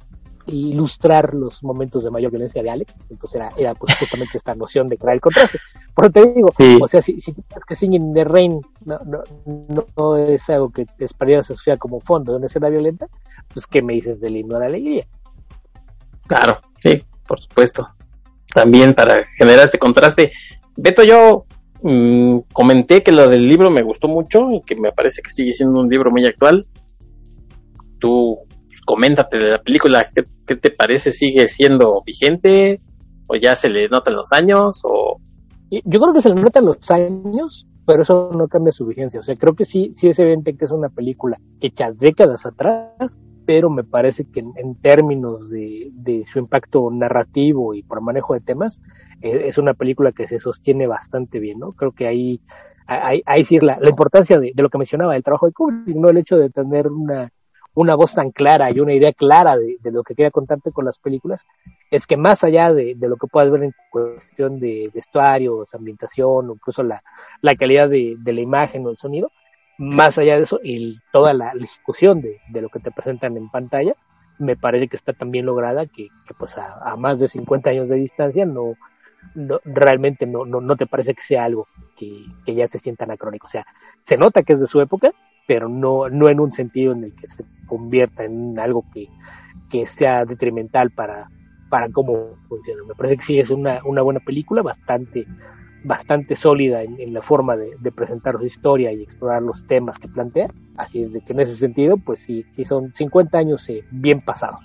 ilustrar 0.48 1.34
los 1.34 1.64
momentos 1.64 2.04
de 2.04 2.10
mayor 2.10 2.32
violencia 2.32 2.62
de 2.64 2.70
Alex. 2.70 2.94
Entonces 3.10 3.36
era, 3.36 3.50
era 3.58 3.76
pues 3.76 3.98
justamente 3.98 4.38
esta 4.38 4.56
noción 4.56 4.90
de 4.90 4.98
crear 4.98 5.16
el 5.16 5.22
contraste. 5.22 5.60
Por 5.94 6.12
te 6.12 6.26
digo, 6.34 6.50
o 6.82 6.88
sea, 6.88 7.02
si, 7.02 7.20
si 7.22 7.34
que 7.68 7.76
Singing 7.76 8.14
the 8.14 8.24
Rain 8.24 8.62
no, 8.86 8.98
no, 9.06 9.86
no, 9.96 10.18
es 10.18 10.50
algo 10.50 10.70
que 10.70 10.86
esperaría 11.00 11.44
se 11.44 11.54
asociar 11.54 11.78
como 11.78 12.00
fondo 12.00 12.32
de 12.32 12.38
una 12.38 12.48
escena 12.48 12.70
violenta, 12.70 13.08
pues 13.54 13.66
¿qué 13.68 13.82
me 13.82 13.94
dices 13.94 14.20
del 14.20 14.38
himno 14.38 14.56
de 14.56 14.60
la 14.60 14.66
alegría? 14.68 15.06
Claro, 16.28 16.60
sí, 16.82 17.04
por 17.28 17.40
supuesto. 17.40 17.88
También 18.54 18.94
para 18.94 19.24
generar 19.38 19.66
este 19.66 19.78
contraste. 19.78 20.32
Beto, 20.76 21.04
yo 21.04 21.46
mmm, 21.82 22.40
comenté 22.54 23.04
que 23.04 23.12
lo 23.12 23.28
del 23.28 23.48
libro 23.48 23.70
me 23.70 23.84
gustó 23.84 24.08
mucho 24.08 24.50
y 24.52 24.62
que 24.62 24.76
me 24.76 24.92
parece 24.92 25.22
que 25.22 25.30
sigue 25.30 25.54
siendo 25.54 25.80
un 25.80 25.90
libro 25.90 26.12
muy 26.12 26.26
actual. 26.26 26.66
Tú 28.00 28.47
coméntate 28.88 29.38
de 29.38 29.52
la 29.52 29.60
película, 29.60 30.08
¿qué, 30.16 30.56
te 30.56 30.72
parece? 30.72 31.12
¿Sigue 31.12 31.48
siendo 31.48 32.00
vigente? 32.06 32.80
¿O 33.28 33.36
ya 33.36 33.56
se 33.58 33.68
le 33.68 33.90
notan 33.90 34.16
los 34.16 34.32
años? 34.32 34.82
o 34.86 35.20
Yo 35.70 36.00
creo 36.00 36.14
que 36.14 36.22
se 36.22 36.30
le 36.30 36.42
notan 36.42 36.66
los 36.66 36.90
años, 36.90 37.68
pero 37.86 38.04
eso 38.04 38.32
no 38.34 38.48
cambia 38.48 38.72
su 38.72 38.86
vigencia. 38.86 39.20
O 39.20 39.24
sea, 39.24 39.36
creo 39.36 39.56
que 39.56 39.66
sí, 39.66 39.94
sí 39.98 40.08
es 40.08 40.18
evidente 40.20 40.56
que 40.56 40.64
es 40.64 40.72
una 40.72 40.88
película 40.88 41.38
que 41.60 41.68
echa 41.68 41.92
décadas 41.92 42.46
atrás, 42.46 43.20
pero 43.46 43.70
me 43.70 43.84
parece 43.84 44.24
que 44.24 44.40
en, 44.40 44.76
términos 44.82 45.50
de, 45.50 46.24
su 46.32 46.40
impacto 46.40 46.90
narrativo 46.90 47.74
y 47.74 47.84
por 47.84 48.02
manejo 48.02 48.36
de 48.36 48.40
temas, 48.40 48.80
eh, 49.22 49.48
es 49.48 49.58
una 49.58 49.74
película 49.74 50.14
que 50.14 50.30
se 50.30 50.40
sostiene 50.40 50.88
bastante 50.88 51.40
bien, 51.40 51.60
¿no? 51.60 51.74
Creo 51.74 51.92
que 51.92 52.08
ahí, 52.08 52.40
ahí, 52.88 53.22
ahí 53.26 53.44
sí 53.44 53.58
es 53.58 53.64
la, 53.64 53.78
la 53.82 53.90
importancia 53.90 54.38
de, 54.38 54.54
de, 54.56 54.64
lo 54.64 54.70
que 54.70 54.78
mencionaba, 54.78 55.12
del 55.12 55.24
trabajo 55.24 55.48
de 55.48 55.52
Kubrick, 55.52 55.98
no 55.98 56.10
el 56.10 56.20
hecho 56.20 56.38
de 56.38 56.50
tener 56.50 56.88
una, 56.88 57.32
una 57.78 57.96
voz 57.96 58.16
tan 58.16 58.32
clara 58.32 58.72
y 58.72 58.80
una 58.80 58.96
idea 58.96 59.14
clara 59.14 59.56
de, 59.56 59.78
lo 59.92 60.02
que 60.02 60.16
quería 60.16 60.32
contarte 60.32 60.72
con 60.72 60.84
las 60.84 60.98
películas, 60.98 61.46
es 61.92 62.08
que 62.08 62.18
más 62.18 62.44
allá 62.44 62.74
de, 62.74 62.96
lo 63.00 63.18
que 63.18 63.28
puedas 63.28 63.52
ver 63.52 63.66
en 63.66 63.74
cuestión 63.92 64.60
de 64.60 64.90
vestuarios, 64.92 65.76
ambientación, 65.76 66.50
incluso 66.50 66.82
la, 66.82 67.04
calidad 67.56 67.88
de, 67.88 68.18
la 68.26 68.42
imagen 68.42 68.84
o 68.84 68.90
el 68.90 68.98
sonido, 68.98 69.32
más 69.78 70.18
allá 70.18 70.38
de 70.38 70.46
eso, 70.46 70.60
y 70.64 70.98
toda 71.12 71.36
la, 71.36 71.52
ejecución 71.52 72.20
de, 72.22 72.62
lo 72.62 72.70
que 72.70 72.80
te 72.80 72.90
presentan 72.90 73.38
en 73.38 73.48
pantalla, 73.50 73.96
me 74.40 74.56
parece 74.56 74.88
que 74.88 74.98
está 74.98 75.14
tan 75.14 75.30
bien 75.30 75.46
lograda 75.46 75.86
que, 75.86 76.08
pues 76.40 76.58
a, 76.58 76.96
más 76.96 77.20
de 77.20 77.28
50 77.28 77.70
años 77.70 77.90
de 77.90 77.98
distancia 77.98 78.48
no, 78.48 78.74
realmente 79.66 80.26
no, 80.26 80.46
no, 80.46 80.62
no 80.62 80.78
te 80.78 80.88
parece 80.88 81.14
que 81.14 81.22
sea 81.28 81.44
algo 81.44 81.68
que, 81.96 82.26
que 82.44 82.56
ya 82.56 82.68
se 82.68 82.80
sienta 82.80 83.04
anacrónico. 83.04 83.46
O 83.46 83.52
sea, 83.52 83.68
se 84.08 84.18
nota 84.18 84.42
que 84.42 84.54
es 84.54 84.60
de 84.60 84.66
su 84.66 84.82
época, 84.82 85.12
pero 85.48 85.70
no, 85.70 86.10
no 86.10 86.30
en 86.30 86.40
un 86.40 86.52
sentido 86.52 86.92
en 86.92 87.06
el 87.06 87.16
que 87.16 87.28
se 87.30 87.44
convierta 87.66 88.26
en 88.26 88.60
algo 88.60 88.84
que, 88.94 89.08
sea 89.98 90.26
detrimental 90.26 90.92
para, 90.92 91.30
para 91.70 91.90
cómo 91.92 92.38
funciona. 92.48 92.84
Me 92.88 92.96
parece 92.96 93.18
que 93.18 93.24
sí 93.24 93.40
es 93.40 93.50
una, 93.50 93.80
una 93.86 94.02
buena 94.02 94.20
película, 94.20 94.62
bastante, 94.62 95.26
bastante 95.84 96.36
sólida 96.36 96.84
en, 96.84 97.14
la 97.14 97.22
forma 97.22 97.56
de, 97.56 97.92
presentar 97.92 98.38
su 98.38 98.46
historia 98.46 98.92
y 98.92 99.04
explorar 99.04 99.42
los 99.42 99.66
temas 99.68 99.98
que 100.00 100.08
plantea. 100.08 100.48
Así 100.78 101.04
es 101.04 101.14
de 101.14 101.22
que 101.22 101.34
en 101.34 101.42
ese 101.42 101.56
sentido, 101.56 101.98
pues 101.98 102.20
sí, 102.20 102.46
sí 102.56 102.66
son 102.66 102.94
50 102.94 103.38
años 103.38 103.68
eh, 103.70 103.84
bien 103.92 104.22
pasados. 104.22 104.62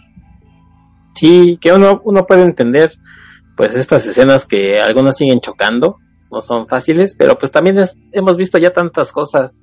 Sí, 1.15 1.59
que 1.61 1.73
uno, 1.73 2.01
uno 2.05 2.25
puede 2.27 2.43
entender 2.43 2.93
pues 3.57 3.77
estas 3.77 4.07
escenas 4.07 4.47
que 4.47 4.81
algunas 4.81 5.17
siguen 5.17 5.41
chocando, 5.41 5.99
no 6.31 6.41
son 6.41 6.67
fáciles, 6.67 7.15
pero 7.19 7.39
pues 7.39 7.53
también 7.53 7.77
hemos 8.13 8.37
visto 8.37 8.59
ya 8.59 8.71
tantas 8.71 9.13
cosas 9.13 9.63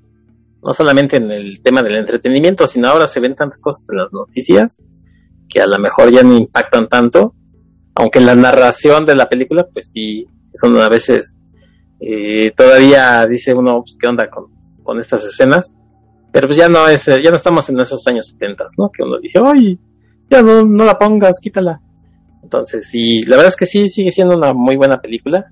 no 0.61 0.73
solamente 0.73 1.17
en 1.17 1.31
el 1.31 1.61
tema 1.61 1.81
del 1.81 1.95
entretenimiento, 1.95 2.67
sino 2.67 2.89
ahora 2.89 3.07
se 3.07 3.19
ven 3.19 3.35
tantas 3.35 3.61
cosas 3.61 3.87
en 3.89 3.97
las 3.97 4.11
noticias 4.11 4.81
que 5.49 5.61
a 5.61 5.67
lo 5.67 5.79
mejor 5.79 6.11
ya 6.11 6.21
no 6.21 6.35
impactan 6.35 6.87
tanto, 6.87 7.33
aunque 7.95 8.19
en 8.19 8.25
la 8.25 8.35
narración 8.35 9.05
de 9.05 9.15
la 9.15 9.27
película, 9.27 9.67
pues 9.73 9.91
sí, 9.91 10.27
son 10.53 10.77
a 10.77 10.89
veces, 10.89 11.39
eh, 11.99 12.51
todavía 12.51 13.25
dice 13.25 13.53
uno, 13.53 13.81
pues, 13.81 13.97
¿qué 13.99 14.07
onda 14.07 14.29
con, 14.29 14.45
con 14.83 14.99
estas 14.99 15.25
escenas? 15.25 15.75
Pero 16.31 16.47
pues 16.47 16.57
ya 16.57 16.69
no 16.69 16.87
es, 16.87 17.05
ya 17.05 17.31
no 17.31 17.37
estamos 17.37 17.67
en 17.69 17.79
esos 17.79 18.05
años 18.07 18.27
70, 18.27 18.65
¿no? 18.77 18.91
Que 18.91 19.01
uno 19.01 19.17
dice, 19.19 19.39
ay, 19.43 19.79
ya 20.29 20.43
no, 20.43 20.63
no 20.63 20.85
la 20.85 20.99
pongas, 20.99 21.39
quítala. 21.41 21.81
Entonces 22.43 22.87
sí, 22.87 23.23
la 23.23 23.37
verdad 23.37 23.49
es 23.49 23.55
que 23.55 23.65
sí, 23.65 23.87
sigue 23.87 24.11
siendo 24.11 24.37
una 24.37 24.53
muy 24.53 24.75
buena 24.75 25.01
película, 25.01 25.51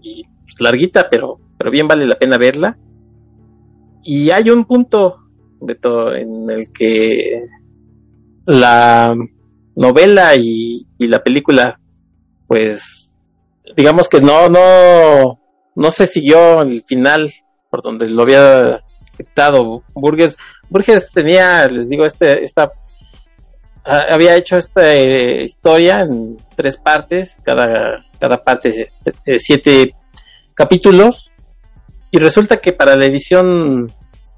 y 0.00 0.24
pues, 0.44 0.60
larguita, 0.60 1.08
pero, 1.10 1.40
pero 1.58 1.70
bien 1.72 1.88
vale 1.88 2.06
la 2.06 2.16
pena 2.16 2.38
verla 2.38 2.78
y 4.04 4.32
hay 4.32 4.50
un 4.50 4.64
punto, 4.66 5.16
Beto, 5.60 6.14
en 6.14 6.48
el 6.50 6.72
que 6.72 7.46
la 8.46 9.14
novela 9.74 10.34
y, 10.36 10.86
la 10.98 11.22
película, 11.22 11.78
pues, 12.46 13.14
digamos 13.76 14.08
que 14.08 14.20
no, 14.20 14.48
no, 14.48 15.40
no 15.74 15.90
se 15.90 16.06
siguió 16.06 16.62
el 16.62 16.82
final 16.82 17.30
por 17.70 17.82
donde 17.82 18.08
lo 18.08 18.22
había 18.22 18.82
aceptado 19.12 19.82
Burgess. 19.94 20.36
Burgess 20.68 21.10
tenía, 21.10 21.66
les 21.66 21.88
digo, 21.88 22.04
este, 22.04 22.42
esta, 22.42 22.70
había 23.84 24.36
hecho 24.36 24.56
esta 24.56 24.94
historia 24.96 26.00
en 26.00 26.36
tres 26.56 26.76
partes, 26.76 27.38
cada, 27.42 28.04
cada 28.18 28.38
parte 28.38 28.88
siete 29.36 29.94
capítulos, 30.54 31.30
y 32.14 32.18
resulta 32.18 32.58
que 32.58 32.72
para 32.72 32.94
la 32.94 33.06
edición 33.06 33.90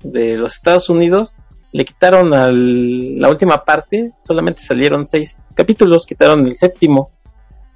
de 0.02 0.38
los 0.38 0.54
Estados 0.54 0.88
Unidos 0.88 1.36
le 1.72 1.84
quitaron 1.84 2.32
a 2.32 2.46
la 2.48 3.28
última 3.28 3.64
parte, 3.66 4.12
solamente 4.18 4.62
salieron 4.62 5.06
seis 5.06 5.44
capítulos, 5.54 6.06
quitaron 6.06 6.46
el 6.46 6.56
séptimo. 6.56 7.10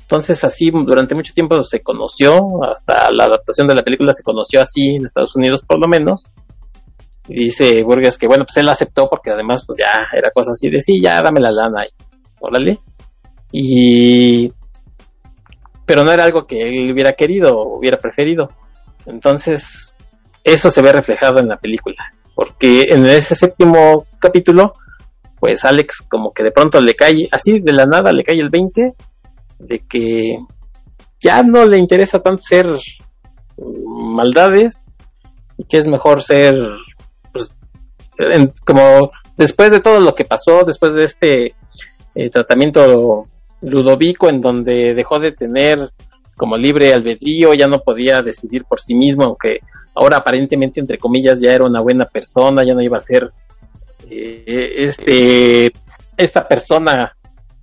Entonces 0.00 0.42
así 0.42 0.70
durante 0.70 1.14
mucho 1.14 1.34
tiempo 1.34 1.62
se 1.62 1.82
conoció, 1.82 2.64
hasta 2.64 3.12
la 3.12 3.24
adaptación 3.24 3.68
de 3.68 3.74
la 3.74 3.82
película 3.82 4.14
se 4.14 4.22
conoció 4.22 4.62
así 4.62 4.94
en 4.94 5.04
Estados 5.04 5.36
Unidos 5.36 5.60
por 5.68 5.78
lo 5.78 5.86
menos. 5.86 6.32
Y 7.28 7.34
dice 7.34 7.82
Burgess 7.82 8.16
que 8.16 8.26
bueno, 8.26 8.46
pues 8.46 8.56
él 8.56 8.70
aceptó 8.70 9.06
porque 9.06 9.32
además 9.32 9.64
pues 9.66 9.80
ya 9.80 10.06
era 10.16 10.30
cosa 10.30 10.52
así 10.52 10.70
de 10.70 10.80
sí, 10.80 10.98
ya 10.98 11.20
dame 11.20 11.40
la 11.40 11.52
lana 11.52 11.84
y 11.84 11.90
órale. 12.40 12.78
Y 13.52 14.48
pero 15.84 16.04
no 16.04 16.10
era 16.10 16.24
algo 16.24 16.46
que 16.46 16.58
él 16.62 16.90
hubiera 16.90 17.12
querido 17.12 17.64
hubiera 17.64 17.98
preferido. 17.98 18.48
Entonces 19.04 19.89
eso 20.44 20.70
se 20.70 20.82
ve 20.82 20.92
reflejado 20.92 21.40
en 21.40 21.48
la 21.48 21.58
película, 21.58 22.12
porque 22.34 22.82
en 22.88 23.06
ese 23.06 23.34
séptimo 23.34 24.06
capítulo, 24.18 24.74
pues 25.38 25.64
Alex 25.64 26.04
como 26.08 26.32
que 26.32 26.42
de 26.42 26.50
pronto 26.50 26.80
le 26.80 26.94
cae, 26.94 27.28
así 27.30 27.60
de 27.60 27.72
la 27.72 27.86
nada 27.86 28.12
le 28.12 28.24
cae 28.24 28.40
el 28.40 28.48
20, 28.48 28.94
de 29.58 29.78
que 29.80 30.38
ya 31.20 31.42
no 31.42 31.64
le 31.66 31.78
interesa 31.78 32.20
tanto 32.20 32.42
ser 32.42 32.66
maldades 33.58 34.90
y 35.58 35.64
que 35.64 35.78
es 35.78 35.86
mejor 35.86 36.22
ser 36.22 36.54
pues, 37.32 37.52
como 38.64 39.10
después 39.36 39.70
de 39.70 39.80
todo 39.80 40.00
lo 40.00 40.14
que 40.14 40.24
pasó, 40.24 40.64
después 40.64 40.94
de 40.94 41.04
este 41.04 41.54
eh, 42.14 42.30
tratamiento 42.30 43.26
ludovico 43.62 44.28
en 44.28 44.40
donde 44.40 44.94
dejó 44.94 45.18
de 45.18 45.32
tener 45.32 45.90
como 46.36 46.56
libre 46.56 46.94
albedrío, 46.94 47.52
ya 47.52 47.66
no 47.66 47.80
podía 47.80 48.20
decidir 48.22 48.64
por 48.64 48.80
sí 48.80 48.94
mismo, 48.94 49.24
aunque 49.24 49.60
ahora 50.00 50.16
aparentemente, 50.16 50.80
entre 50.80 50.96
comillas, 50.96 51.40
ya 51.40 51.52
era 51.52 51.66
una 51.66 51.82
buena 51.82 52.06
persona, 52.06 52.64
ya 52.64 52.72
no 52.72 52.80
iba 52.80 52.96
a 52.96 53.00
ser 53.00 53.30
eh, 54.08 54.72
este, 54.76 55.70
esta 56.16 56.48
persona 56.48 57.14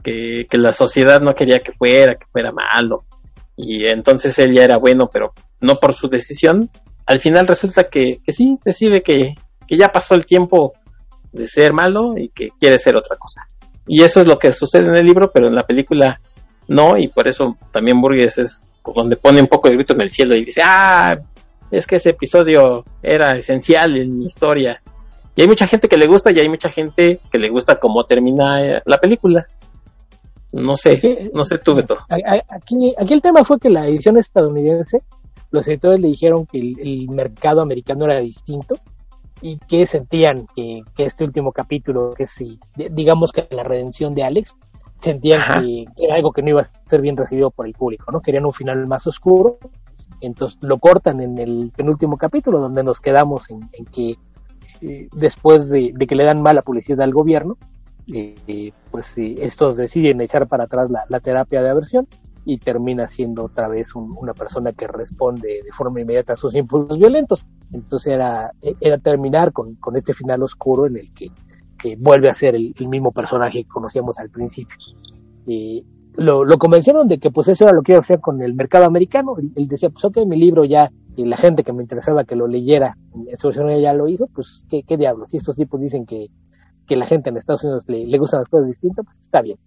que, 0.03 0.45
la 0.51 0.72
sociedad 0.72 1.19
no 1.19 1.34
quería 1.34 1.59
que 1.59 1.72
fuera, 1.72 2.14
que 2.14 2.27
fuera 2.31 2.51
malo. 2.51 3.05
Y 3.55 3.88
entonces 3.88 4.38
él 4.38 4.53
ya 4.53 4.64
era 4.64 4.77
bueno, 4.77 5.09
pero 5.11 5.34
no 5.61 5.80
por 5.81 5.95
su 5.95 6.09
decisión. 6.09 6.69
Al 7.07 7.19
final 7.19 7.47
resulta 7.47 7.85
que, 7.85 8.19
que 8.23 8.31
sí, 8.31 8.59
decide 8.64 9.01
que, 9.01 9.34
que 9.68 9.77
ya 9.77 9.89
pasó 9.89 10.14
el 10.14 10.27
tiempo 10.27 10.73
de 11.31 11.47
ser 11.47 11.73
malo 11.73 12.14
y 12.18 12.30
que 12.30 12.49
quiere 12.59 12.77
ser 12.77 12.95
otra 12.95 13.18
cosa. 13.18 13.47
Y 13.88 14.03
eso 14.03 14.22
es 14.22 14.27
lo 14.27 14.38
que 14.38 14.53
sucede 14.53 14.85
en 14.85 14.95
el 14.95 15.05
libro, 15.05 15.31
pero 15.34 15.47
en 15.47 15.55
la 15.55 15.65
película 15.65 16.22
no, 16.68 16.97
y 16.97 17.07
por 17.07 17.27
eso 17.27 17.55
también 17.72 17.99
Burgess 17.99 18.38
es 18.38 18.64
donde 18.85 19.15
pone 19.15 19.41
un 19.41 19.47
poco 19.47 19.69
el 19.69 19.76
grito 19.76 19.93
en 19.93 20.01
el 20.01 20.11
cielo 20.11 20.35
y 20.35 20.45
dice, 20.45 20.61
ah, 20.64 21.18
es 21.72 21.85
que 21.88 21.98
ese 21.98 22.11
episodio 22.11 22.84
era 23.02 23.34
esencial 23.34 23.98
en 23.98 24.18
mi 24.18 24.26
historia. 24.26 24.81
Y 25.35 25.41
hay 25.41 25.48
mucha 25.48 25.68
gente 25.68 25.88
que 25.88 25.98
le 25.98 26.07
gusta 26.07 26.31
y 26.31 26.39
hay 26.39 26.49
mucha 26.49 26.69
gente 26.69 27.19
que 27.31 27.38
le 27.38 27.49
gusta 27.49 27.76
cómo 27.80 28.06
termina 28.06 28.60
eh, 28.60 28.81
la 28.85 28.98
película. 28.98 29.45
No 30.52 30.76
sé, 30.76 31.30
no 31.34 31.44
sé 31.44 31.60
tú, 31.60 31.76
Beto. 31.76 31.98
Aquí, 32.10 32.95
aquí 32.98 33.14
el 33.14 33.22
tema 33.22 33.44
fue 33.44 33.60
que 33.60 33.69
la 33.69 33.85
edición 33.85 34.18
estadounidense, 34.18 35.03
los 35.52 35.68
editores 35.68 35.99
le 35.99 36.07
dijeron 36.07 36.45
que 36.45 36.57
el, 36.57 37.07
mercado 37.10 37.61
americano 37.61 38.06
era 38.06 38.19
distinto 38.19 38.76
y 39.41 39.60
que 39.60 39.85
sentían 39.85 40.48
que, 40.56 40.81
este 40.98 41.23
último 41.23 41.52
capítulo, 41.52 42.14
que 42.18 42.26
si, 42.26 42.57
digamos 42.76 43.31
que 43.31 43.48
la 43.52 43.64
redención 43.64 44.15
de 44.15 44.23
Alex, 44.23 44.56
sentían 45.02 45.41
que, 45.60 45.85
que, 45.95 46.06
era 46.06 46.15
algo 46.15 46.31
que 46.31 46.41
no 46.41 46.49
iba 46.49 46.61
a 46.61 46.89
ser 46.89 47.02
bien 47.02 47.15
recibido 47.15 47.52
por 47.52 47.68
el 47.68 47.73
público, 47.73 48.11
¿no? 48.11 48.22
Querían 48.22 48.45
un 48.45 48.53
final 48.53 48.88
más 48.88 49.06
oscuro 49.06 49.60
entonces 50.21 50.57
lo 50.61 50.79
cortan 50.79 51.21
en 51.21 51.38
el 51.38 51.71
penúltimo 51.75 52.17
capítulo, 52.17 52.59
donde 52.59 52.84
nos 52.84 52.99
quedamos 52.99 53.49
en, 53.49 53.69
que 53.85 54.15
eh, 54.81 55.07
después 55.13 55.69
de, 55.69 55.93
que 55.93 56.15
le 56.15 56.25
dan 56.25 56.41
mala 56.41 56.61
publicidad 56.61 57.01
al 57.01 57.11
gobierno, 57.11 57.57
eh, 58.13 58.71
pues 58.89 59.05
estos 59.17 59.75
deciden 59.75 60.21
echar 60.21 60.47
para 60.47 60.63
atrás 60.63 60.89
la, 60.89 61.19
terapia 61.19 61.61
de 61.61 61.69
aversión 61.69 62.07
y 62.45 62.57
termina 62.57 63.09
siendo 63.09 63.45
otra 63.45 63.67
vez 63.67 63.93
una 63.95 64.34
persona 64.34 64.71
que 64.71 64.88
responde 64.88 65.61
de 65.63 65.71
forma 65.73 65.99
inmediata 65.99 66.34
a 66.34 66.38
sus 66.38 66.55
impulsos 66.55 66.97
violentos. 66.97 67.45
Entonces 67.73 68.13
era, 68.13 68.51
era 68.79 68.97
terminar 68.97 69.51
con, 69.51 69.75
con 69.75 69.97
este 69.97 70.13
final 70.13 70.41
oscuro 70.43 70.85
en 70.85 70.97
el 70.97 71.13
que, 71.13 71.31
vuelve 71.97 72.29
a 72.29 72.35
ser 72.35 72.55
el, 72.55 72.73
mismo 72.88 73.11
personaje 73.11 73.63
que 73.63 73.69
conocíamos 73.69 74.17
al 74.19 74.29
principio. 74.29 74.75
Y 75.45 75.85
lo, 76.18 76.44
lo, 76.44 76.57
convencieron 76.57 77.07
de 77.07 77.19
que 77.19 77.30
pues 77.30 77.48
eso 77.48 77.64
era 77.64 77.73
lo 77.73 77.84
que 77.84 77.94
iba 77.94 77.99
a 77.99 78.02
hacer 78.02 78.19
con 78.19 78.41
el 78.41 78.56
mercado 78.56 78.85
americano. 78.85 79.35
Él, 79.56 79.68
decía, 79.68 79.89
pues 79.89 80.03
ok, 80.03 80.18
mi 80.26 80.35
libro 80.35 80.65
ya, 80.65 80.91
y 81.15 81.26
la 81.26 81.38
gente 81.38 81.64
que 81.64 81.73
me 81.73 81.84
interesaba 81.84 82.23
que 82.23 82.35
lo 82.35 82.48
leyera, 82.48 82.98
ya 83.81 83.94
lo 83.94 84.07
hizo, 84.07 84.27
pues 84.34 84.65
qué, 84.69 84.84
qué 84.84 84.98
diablos. 84.98 85.30
Si 85.30 85.38
estos 85.38 85.56
tipos 85.56 85.80
dicen 85.80 86.06
que, 86.06 86.27
que 86.88 86.95
la 86.95 87.06
gente 87.06 87.30
en 87.30 87.38
Estados 87.38 87.64
Unidos 87.64 87.84
le, 87.88 88.06
le 88.07 88.18
gustan 88.18 88.41
las 88.41 88.49
cosas 88.49 88.68
distintas, 88.68 89.06
pues 89.06 89.18
está 89.19 89.41
bien, 89.41 89.57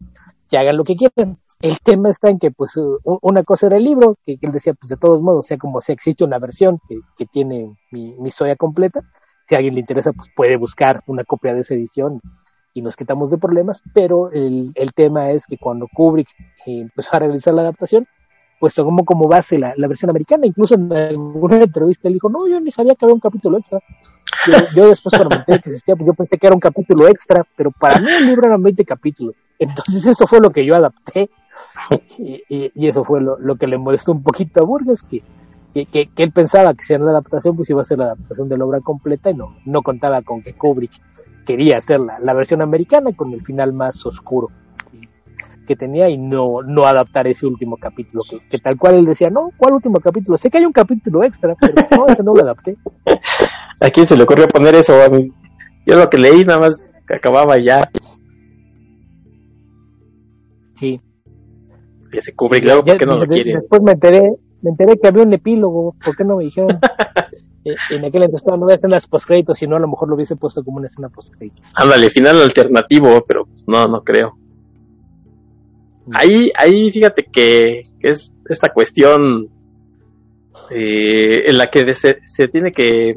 que 0.50 0.58
hagan 0.58 0.76
lo 0.76 0.84
que 0.84 0.96
quieran. 0.96 1.38
El 1.60 1.78
tema 1.84 2.10
está 2.10 2.30
en 2.30 2.38
que, 2.38 2.50
pues, 2.50 2.72
una 3.04 3.44
cosa 3.44 3.66
era 3.66 3.76
el 3.76 3.84
libro, 3.84 4.16
que, 4.24 4.38
él 4.40 4.52
decía, 4.52 4.74
pues, 4.74 4.88
de 4.88 4.96
todos 4.96 5.20
modos, 5.20 5.46
sea 5.46 5.58
como 5.58 5.80
si 5.80 5.92
existe 5.92 6.24
una 6.24 6.38
versión 6.38 6.78
que, 6.88 6.98
que 7.16 7.26
tiene 7.26 7.76
mi, 7.92 8.14
mi 8.18 8.28
historia 8.30 8.56
completa, 8.56 9.02
si 9.48 9.54
a 9.54 9.58
alguien 9.58 9.74
le 9.74 9.80
interesa, 9.80 10.12
pues 10.12 10.28
puede 10.34 10.56
buscar 10.56 11.02
una 11.06 11.24
copia 11.24 11.52
de 11.52 11.60
esa 11.60 11.74
edición 11.74 12.20
y 12.72 12.82
nos 12.82 12.96
quitamos 12.96 13.30
de 13.30 13.38
problemas, 13.38 13.82
pero 13.92 14.30
el, 14.30 14.72
el 14.74 14.92
tema 14.92 15.30
es 15.30 15.44
que 15.46 15.58
cuando 15.58 15.88
Kubrick 15.92 16.28
eh, 16.66 16.80
empezó 16.80 17.10
a 17.12 17.18
realizar 17.18 17.54
la 17.54 17.62
adaptación, 17.62 18.06
pues 18.60 18.74
tomó 18.74 19.04
como 19.04 19.26
base 19.26 19.58
la, 19.58 19.72
la, 19.76 19.88
versión 19.88 20.10
americana, 20.10 20.46
incluso 20.46 20.74
en 20.74 20.92
alguna 20.92 21.56
entrevista 21.56 22.08
él 22.08 22.14
dijo, 22.14 22.28
no, 22.28 22.46
yo 22.46 22.60
ni 22.60 22.70
sabía 22.70 22.94
que 22.94 23.06
había 23.06 23.14
un 23.14 23.20
capítulo 23.20 23.58
extra. 23.58 23.80
Yo, 24.74 24.88
después 24.88 25.14
cuando 25.16 25.30
me 25.30 25.36
enteré 25.36 25.62
que 25.62 25.70
existía, 25.70 25.96
pues 25.96 26.06
yo 26.06 26.14
pensé 26.14 26.36
que 26.36 26.46
era 26.46 26.54
un 26.54 26.60
capítulo 26.60 27.08
extra, 27.08 27.44
pero 27.56 27.70
para 27.70 27.98
mí 28.00 28.08
el 28.10 28.26
libro 28.26 28.46
eran 28.46 28.62
20 28.62 28.84
capítulos. 28.84 29.34
Entonces 29.58 30.04
eso 30.04 30.26
fue 30.26 30.40
lo 30.40 30.50
que 30.50 30.64
yo 30.64 30.76
adapté 30.76 31.30
y, 32.18 32.42
y, 32.48 32.88
eso 32.88 33.04
fue 33.04 33.20
lo, 33.20 33.38
lo, 33.38 33.56
que 33.56 33.66
le 33.66 33.78
molestó 33.78 34.12
un 34.12 34.22
poquito 34.22 34.60
a 34.60 34.64
Burgess, 34.64 35.02
que, 35.02 35.22
que, 35.74 35.86
que, 35.86 36.22
él 36.22 36.32
pensaba 36.32 36.74
que 36.74 36.84
si 36.84 36.92
era 36.92 37.04
la 37.04 37.12
adaptación, 37.12 37.56
pues 37.56 37.68
iba 37.70 37.82
a 37.82 37.86
ser 37.86 37.98
la 37.98 38.06
adaptación 38.06 38.48
de 38.48 38.58
la 38.58 38.64
obra 38.64 38.80
completa 38.80 39.30
y 39.30 39.34
no, 39.34 39.56
no 39.64 39.82
contaba 39.82 40.22
con 40.22 40.42
que 40.42 40.54
Kubrick 40.54 40.92
quería 41.46 41.78
hacer 41.78 42.00
la, 42.00 42.34
versión 42.34 42.62
americana 42.62 43.10
con 43.14 43.32
el 43.32 43.42
final 43.42 43.72
más 43.72 44.04
oscuro 44.06 44.48
que 45.66 45.76
tenía 45.76 46.08
y 46.08 46.18
no, 46.18 46.62
no 46.62 46.84
adaptar 46.84 47.28
ese 47.28 47.46
último 47.46 47.76
capítulo, 47.76 48.24
que, 48.50 48.58
tal 48.58 48.76
cual 48.76 48.96
él 48.96 49.04
decía, 49.04 49.30
no, 49.30 49.50
¿cuál 49.56 49.74
último 49.74 50.00
capítulo? 50.00 50.36
Sé 50.36 50.50
que 50.50 50.58
hay 50.58 50.64
un 50.64 50.72
capítulo 50.72 51.22
extra, 51.22 51.54
pero 51.60 51.74
no, 51.96 52.06
ese 52.08 52.24
no 52.24 52.34
lo 52.34 52.42
adapté. 52.42 52.76
¿A 53.80 53.90
quién 53.90 54.06
se 54.06 54.16
le 54.16 54.24
ocurrió 54.24 54.48
poner 54.48 54.74
eso? 54.74 54.94
Yo 55.86 55.96
lo 55.96 56.10
que 56.10 56.18
leí 56.18 56.44
nada 56.44 56.60
más 56.60 56.90
que 57.06 57.14
acababa 57.14 57.56
ya. 57.58 57.78
Sí. 60.76 61.00
Ese 62.12 62.34
Kubrick, 62.34 62.64
luego, 62.64 62.84
¿por 62.84 62.98
qué 62.98 63.06
no 63.06 63.16
lo 63.16 63.26
quiere? 63.26 63.54
Después 63.54 63.82
me 63.82 63.92
enteré, 63.92 64.22
me 64.62 64.70
enteré 64.70 64.98
que 64.98 65.06
había 65.06 65.22
un 65.22 65.32
epílogo, 65.32 65.94
¿por 66.04 66.16
qué 66.16 66.24
no 66.24 66.36
me 66.36 66.44
dijeron? 66.44 66.80
Eh, 67.64 67.74
en 67.90 68.04
aquel 68.04 68.24
entonces 68.24 68.46
no 68.48 68.64
había 68.64 68.76
escenas 68.76 69.06
postcréditos, 69.06 69.58
sino 69.58 69.76
a 69.76 69.80
lo 69.80 69.88
mejor 69.88 70.08
lo 70.08 70.14
hubiese 70.14 70.36
puesto 70.36 70.64
como 70.64 70.78
una 70.78 70.86
escena 70.86 71.08
postcréditos. 71.08 71.66
Ándale, 71.74 72.08
final 72.10 72.40
alternativo, 72.42 73.22
pero 73.26 73.46
no, 73.66 73.86
no 73.86 74.02
creo. 74.02 74.36
Ahí, 76.12 76.50
ahí 76.56 76.90
fíjate 76.90 77.26
que 77.30 77.82
es 78.00 78.34
esta 78.48 78.70
cuestión 78.72 79.48
eh, 80.70 81.50
en 81.50 81.58
la 81.58 81.66
que 81.66 81.92
se, 81.92 82.18
se, 82.24 82.48
tiene 82.48 82.72
que, 82.72 83.14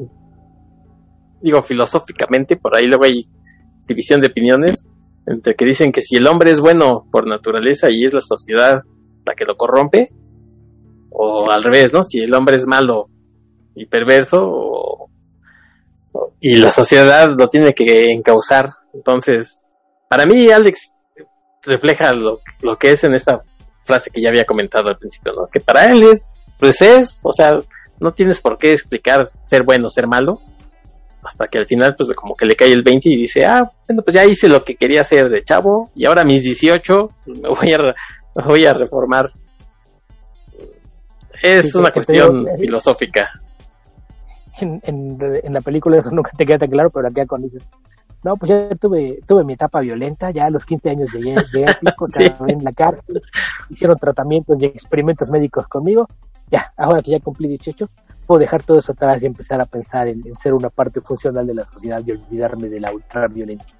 digo, 1.40 1.62
filosóficamente, 1.62 2.56
por 2.56 2.76
ahí 2.76 2.86
luego 2.86 3.04
hay 3.04 3.26
división 3.88 4.20
de 4.20 4.28
opiniones, 4.30 4.86
entre 5.26 5.54
que 5.54 5.64
dicen 5.64 5.90
que 5.90 6.02
si 6.02 6.16
el 6.16 6.26
hombre 6.26 6.50
es 6.50 6.60
bueno 6.60 7.06
por 7.10 7.26
naturaleza 7.26 7.88
y 7.90 8.04
es 8.04 8.12
la 8.12 8.20
sociedad 8.20 8.82
la 9.24 9.34
que 9.34 9.44
lo 9.44 9.56
corrompe, 9.56 10.10
o 11.10 11.50
al 11.50 11.62
revés, 11.62 11.92
¿no? 11.92 12.02
Si 12.02 12.20
el 12.20 12.34
hombre 12.34 12.56
es 12.56 12.66
malo 12.66 13.08
y 13.74 13.86
perverso, 13.86 15.08
y 16.40 16.54
la 16.56 16.70
sociedad 16.70 17.28
lo 17.36 17.48
tiene 17.48 17.72
que 17.72 18.04
encauzar. 18.12 18.70
Entonces, 18.92 19.62
para 20.08 20.26
mí, 20.26 20.50
Alex, 20.50 20.92
refleja 21.62 22.12
lo, 22.12 22.40
lo 22.62 22.76
que 22.76 22.92
es 22.92 23.04
en 23.04 23.14
esta 23.14 23.42
frase 23.82 24.10
que 24.10 24.20
ya 24.20 24.28
había 24.28 24.44
comentado 24.44 24.88
al 24.88 24.98
principio, 24.98 25.32
¿no? 25.32 25.46
Que 25.46 25.60
para 25.60 25.86
él 25.86 26.02
es, 26.04 26.32
pues 26.58 26.80
es, 26.82 27.20
o 27.22 27.32
sea, 27.32 27.52
no 28.00 28.10
tienes 28.12 28.40
por 28.40 28.58
qué 28.58 28.72
explicar 28.72 29.28
ser 29.44 29.62
bueno, 29.62 29.90
ser 29.90 30.06
malo, 30.06 30.38
hasta 31.22 31.48
que 31.48 31.58
al 31.58 31.66
final, 31.66 31.94
pues 31.96 32.10
como 32.14 32.34
que 32.34 32.44
le 32.44 32.54
cae 32.54 32.72
el 32.72 32.82
20 32.82 33.08
y 33.08 33.16
dice, 33.16 33.44
ah, 33.44 33.70
bueno, 33.88 34.02
pues 34.02 34.14
ya 34.14 34.24
hice 34.24 34.48
lo 34.48 34.62
que 34.62 34.76
quería 34.76 35.00
hacer 35.00 35.30
de 35.30 35.42
chavo, 35.42 35.90
y 35.94 36.06
ahora 36.06 36.24
mis 36.24 36.42
18, 36.42 37.08
pues, 37.24 37.40
me 37.40 37.48
voy 37.48 37.72
a, 37.72 38.42
voy 38.44 38.66
a 38.66 38.74
reformar. 38.74 39.30
Es 41.42 41.74
una 41.74 41.90
cuestión 41.90 42.46
filosófica. 42.58 43.30
En, 44.60 44.80
en, 44.84 45.18
en, 45.20 45.52
la 45.52 45.60
película 45.60 45.98
eso 45.98 46.10
nunca 46.10 46.30
te 46.36 46.46
queda 46.46 46.58
tan 46.58 46.70
claro, 46.70 46.90
pero 46.90 47.08
acá 47.08 47.26
cuando 47.26 47.48
dices, 47.48 47.68
no, 48.24 48.36
pues 48.36 48.48
ya 48.50 48.68
tuve, 48.76 49.20
tuve 49.26 49.44
mi 49.44 49.52
etapa 49.52 49.80
violenta, 49.80 50.30
ya 50.30 50.46
a 50.46 50.50
los 50.50 50.64
15 50.64 50.90
años 50.90 51.12
llegué, 51.12 51.34
llegué 51.52 51.66
a 51.66 51.78
pico, 51.78 52.06
en 52.46 52.64
la 52.64 52.72
cárcel, 52.72 53.20
hicieron 53.68 53.98
tratamientos 53.98 54.62
y 54.62 54.66
experimentos 54.66 55.28
médicos 55.28 55.68
conmigo, 55.68 56.08
ya, 56.50 56.72
ahora 56.76 57.02
que 57.02 57.10
ya 57.10 57.20
cumplí 57.20 57.48
18, 57.48 57.86
puedo 58.26 58.38
dejar 58.38 58.62
todo 58.62 58.78
eso 58.78 58.92
atrás 58.92 59.22
y 59.22 59.26
empezar 59.26 59.60
a 59.60 59.66
pensar 59.66 60.08
en, 60.08 60.22
ser 60.36 60.54
una 60.54 60.70
parte 60.70 61.00
funcional 61.02 61.46
de 61.46 61.54
la 61.54 61.64
sociedad 61.64 62.00
y 62.06 62.12
olvidarme 62.12 62.68
de 62.68 62.80
la 62.80 62.92
ultraviolencia. 62.92 63.76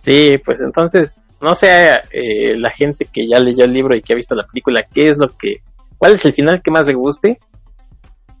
Sí, 0.00 0.38
pues 0.44 0.60
entonces, 0.60 1.20
no 1.42 1.54
sé, 1.54 1.94
eh, 2.12 2.56
la 2.56 2.70
gente 2.70 3.06
que 3.12 3.26
ya 3.26 3.38
leyó 3.38 3.64
el 3.64 3.72
libro 3.72 3.94
y 3.94 4.00
que 4.00 4.14
ha 4.14 4.16
visto 4.16 4.34
la 4.34 4.46
película, 4.46 4.82
¿qué 4.82 5.08
es 5.08 5.18
lo 5.18 5.28
que, 5.28 5.56
cuál 5.98 6.14
es 6.14 6.24
el 6.24 6.32
final 6.32 6.62
que 6.62 6.70
más 6.70 6.86
le 6.86 6.94
guste? 6.94 7.38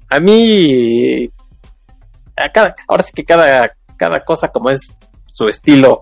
A 0.08 0.20
mí, 0.20 1.28
cada, 2.52 2.74
ahora 2.86 3.02
sí 3.02 3.12
que 3.14 3.24
cada, 3.24 3.72
cada 3.96 4.20
cosa 4.24 4.48
como 4.48 4.70
es 4.70 5.08
su 5.26 5.46
estilo, 5.46 6.00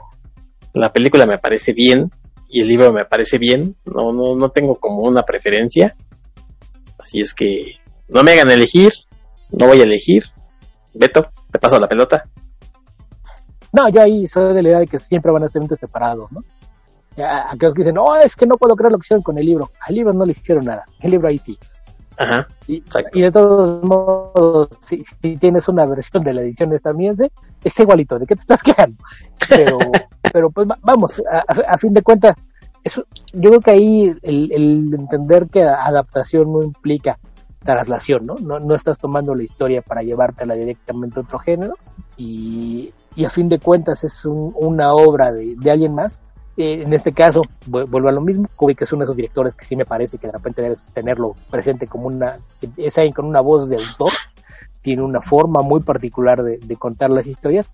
la 0.73 0.93
película 0.93 1.27
me 1.27 1.39
parece 1.39 1.73
bien 1.73 2.11
y 2.49 2.61
el 2.61 2.69
libro 2.69 2.93
me 2.93 3.05
parece 3.05 3.39
bien, 3.39 3.77
no, 3.87 4.13
no, 4.13 4.37
no 4.37 4.51
tengo 4.51 4.77
como 4.77 5.03
una 5.03 5.23
preferencia, 5.23 5.97
así 6.99 7.21
es 7.21 7.35
que 7.35 7.77
no 8.09 8.23
me 8.23 8.33
hagan 8.33 8.51
elegir, 8.51 8.93
no 9.51 9.67
voy 9.67 9.81
a 9.81 9.85
elegir. 9.85 10.25
Beto, 10.95 11.27
te 11.51 11.59
paso 11.59 11.79
la 11.79 11.87
pelota. 11.87 12.23
No, 13.73 13.89
yo 13.91 14.03
ahí 14.03 14.27
soy 14.27 14.55
de 14.55 14.63
la 14.63 14.69
idea 14.69 14.79
de 14.81 14.87
que 14.87 14.99
siempre 14.99 15.31
van 15.33 15.45
a 15.45 15.49
ser 15.49 15.63
separados, 15.79 16.31
¿no? 16.33 16.41
aquellos 17.25 17.73
que 17.73 17.81
dicen, 17.81 17.95
no, 17.95 18.15
es 18.17 18.37
que 18.37 18.47
no 18.47 18.57
puedo 18.57 18.77
creer 18.77 18.93
lo 18.93 18.99
que 18.99 19.07
hicieron 19.07 19.23
con 19.23 19.39
el 19.39 19.47
libro. 19.47 19.71
Al 19.81 19.95
libro 19.95 20.13
no 20.13 20.25
le 20.25 20.33
hicieron 20.33 20.67
nada, 20.67 20.85
el 21.01 21.11
libro 21.11 21.29
ahí 21.29 21.39
sí. 21.39 21.59
Ajá, 22.19 22.47
y, 22.67 22.83
y, 23.13 23.23
de 23.23 23.31
todos 23.31 23.85
modos, 23.85 24.71
si, 24.89 25.05
tienes 25.37 25.69
una 25.69 25.85
versión 25.85 26.25
de 26.25 26.33
la 26.33 26.41
edición 26.41 26.73
estadounidense, 26.73 27.31
está 27.63 27.83
igualito, 27.83 28.19
¿de 28.19 28.27
qué 28.27 28.35
te 28.35 28.41
estás 28.41 28.63
quejando? 28.63 28.97
Pero, 29.49 29.79
pero 30.33 30.51
pues 30.51 30.67
vamos, 30.81 31.23
a, 31.31 31.79
fin 31.79 31.93
de 31.93 32.03
cuentas, 32.03 32.35
eso, 32.83 33.05
yo 33.35 33.51
creo 33.51 33.61
que 33.61 33.71
ahí 33.71 34.13
el, 34.23 34.51
el, 34.51 34.95
entender 34.95 35.49
que 35.51 35.63
adaptación 35.63 36.51
no 36.53 36.63
implica 36.63 37.19
traslación, 37.61 38.25
¿no? 38.25 38.37
¿no? 38.37 38.61
No 38.61 38.75
estás 38.75 38.97
tomando 38.97 39.35
la 39.35 39.43
historia 39.43 39.83
para 39.83 40.03
llevártela 40.03 40.55
directamente 40.55 41.19
a 41.19 41.23
otro 41.23 41.39
género 41.39 41.75
y, 42.17 42.95
y 43.15 43.25
a 43.25 43.31
fin 43.31 43.49
de 43.49 43.59
cuentas 43.59 44.05
es 44.05 44.25
un, 44.25 44.55
una 44.55 44.95
obra 44.95 45.33
de, 45.33 45.55
de 45.57 45.71
alguien 45.71 45.95
más 45.95 46.21
eh, 46.57 46.83
en 46.83 46.93
este 46.95 47.13
caso, 47.13 47.43
vuelvo 47.67 48.09
a 48.09 48.13
lo 48.13 48.23
mismo, 48.23 48.49
Kubrick 48.57 48.81
es 48.83 48.93
uno 48.93 49.01
de 49.01 49.05
esos 49.05 49.17
directores 49.17 49.55
que 49.55 49.67
sí 49.67 49.77
me 49.77 49.85
parece 49.85 50.17
que 50.17 50.27
de 50.27 50.33
repente 50.33 50.63
debes 50.63 50.87
tenerlo 50.95 51.33
presente 51.51 51.87
como 51.87 52.07
una, 52.07 52.37
es 52.79 52.97
alguien 52.97 53.13
con 53.13 53.27
una 53.27 53.43
voz 53.43 53.69
de 53.69 53.77
autor, 53.77 54.13
tiene 54.81 55.03
una 55.03 55.21
forma 55.21 55.61
muy 55.61 55.81
particular 55.81 56.43
de, 56.43 56.77
contar 56.77 57.11
las 57.11 57.27
historias, 57.27 57.71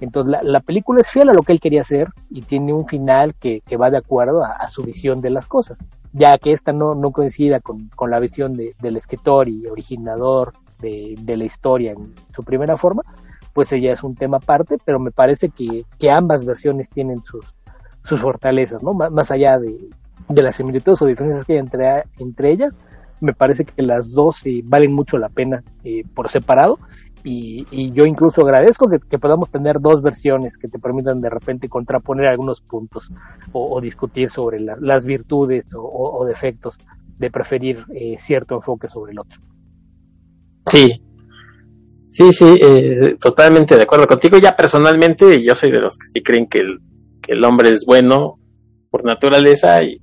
entonces 0.00 0.38
la, 0.42 0.60
película 0.60 1.00
es 1.00 1.10
fiel 1.10 1.30
a 1.30 1.32
lo 1.32 1.40
que 1.40 1.52
él 1.52 1.60
quería 1.60 1.80
hacer 1.80 2.08
y 2.28 2.42
tiene 2.42 2.74
un 2.74 2.86
final 2.86 3.34
que, 3.36 3.62
va 3.80 3.88
de 3.88 3.96
acuerdo 3.96 4.44
a, 4.44 4.68
su 4.68 4.82
visión 4.82 5.22
de 5.22 5.30
las 5.30 5.46
cosas, 5.46 5.78
ya 6.12 6.36
que 6.36 6.52
esta 6.52 6.72
no, 6.72 6.94
no 6.94 7.12
coincida 7.12 7.60
con, 7.60 7.88
la 8.10 8.20
visión 8.20 8.54
del 8.54 8.96
escritor 8.98 9.48
y 9.48 9.66
originador 9.66 10.52
de, 10.78 11.14
de 11.22 11.36
la 11.38 11.44
historia 11.44 11.92
en 11.92 12.12
su 12.34 12.42
primera 12.42 12.76
forma, 12.76 13.02
pues 13.54 13.72
ella 13.72 13.94
es 13.94 14.02
un 14.02 14.14
tema 14.14 14.36
aparte, 14.36 14.76
pero 14.84 15.00
me 15.00 15.10
parece 15.10 15.48
que, 15.48 15.86
que 15.98 16.10
ambas 16.10 16.44
versiones 16.44 16.90
tienen 16.90 17.22
sus, 17.22 17.55
sus 18.06 18.20
fortalezas, 18.20 18.82
¿no? 18.82 18.92
más 18.94 19.30
allá 19.30 19.58
de, 19.58 19.90
las 20.28 20.56
similitudes 20.56 21.00
o 21.02 21.06
diferencias 21.06 21.46
que 21.46 21.54
hay 21.54 21.58
entre, 21.58 22.04
entre 22.18 22.52
ellas, 22.52 22.76
me 23.20 23.32
parece 23.32 23.64
que 23.64 23.82
las 23.82 24.12
dos 24.12 24.36
eh, 24.44 24.62
valen 24.64 24.94
mucho 24.94 25.16
la 25.16 25.28
pena 25.28 25.62
eh, 25.84 26.02
por 26.14 26.30
separado 26.30 26.78
y, 27.24 27.90
yo 27.90 28.04
incluso 28.04 28.42
agradezco 28.42 28.88
que, 28.88 29.18
podamos 29.18 29.50
tener 29.50 29.80
dos 29.80 30.00
versiones 30.00 30.56
que 30.56 30.68
te 30.68 30.78
permitan 30.78 31.20
de 31.20 31.28
repente 31.28 31.68
contraponer 31.68 32.26
algunos 32.26 32.60
puntos 32.60 33.10
o, 33.50 33.80
discutir 33.80 34.30
sobre 34.30 34.60
las 34.60 35.04
virtudes 35.04 35.64
o, 35.74 36.24
defectos 36.24 36.78
de 37.18 37.30
preferir 37.30 37.84
eh, 37.92 38.16
cierto 38.24 38.54
enfoque 38.54 38.88
sobre 38.88 39.10
el 39.10 39.18
otro. 39.18 39.40
Sí, 40.70 41.02
sí, 42.10 42.32
sí, 42.32 42.60
totalmente 43.18 43.74
de 43.74 43.82
acuerdo 43.82 44.06
contigo. 44.06 44.38
Ya 44.38 44.54
personalmente 44.54 45.42
yo 45.42 45.56
soy 45.56 45.72
de 45.72 45.80
los 45.80 45.98
que 45.98 46.06
sí 46.06 46.22
creen 46.22 46.46
que 46.46 46.60
el 46.60 46.78
que 47.26 47.32
el 47.32 47.44
hombre 47.44 47.70
es 47.70 47.84
bueno 47.84 48.38
por 48.90 49.04
naturaleza 49.04 49.82
y 49.82 50.00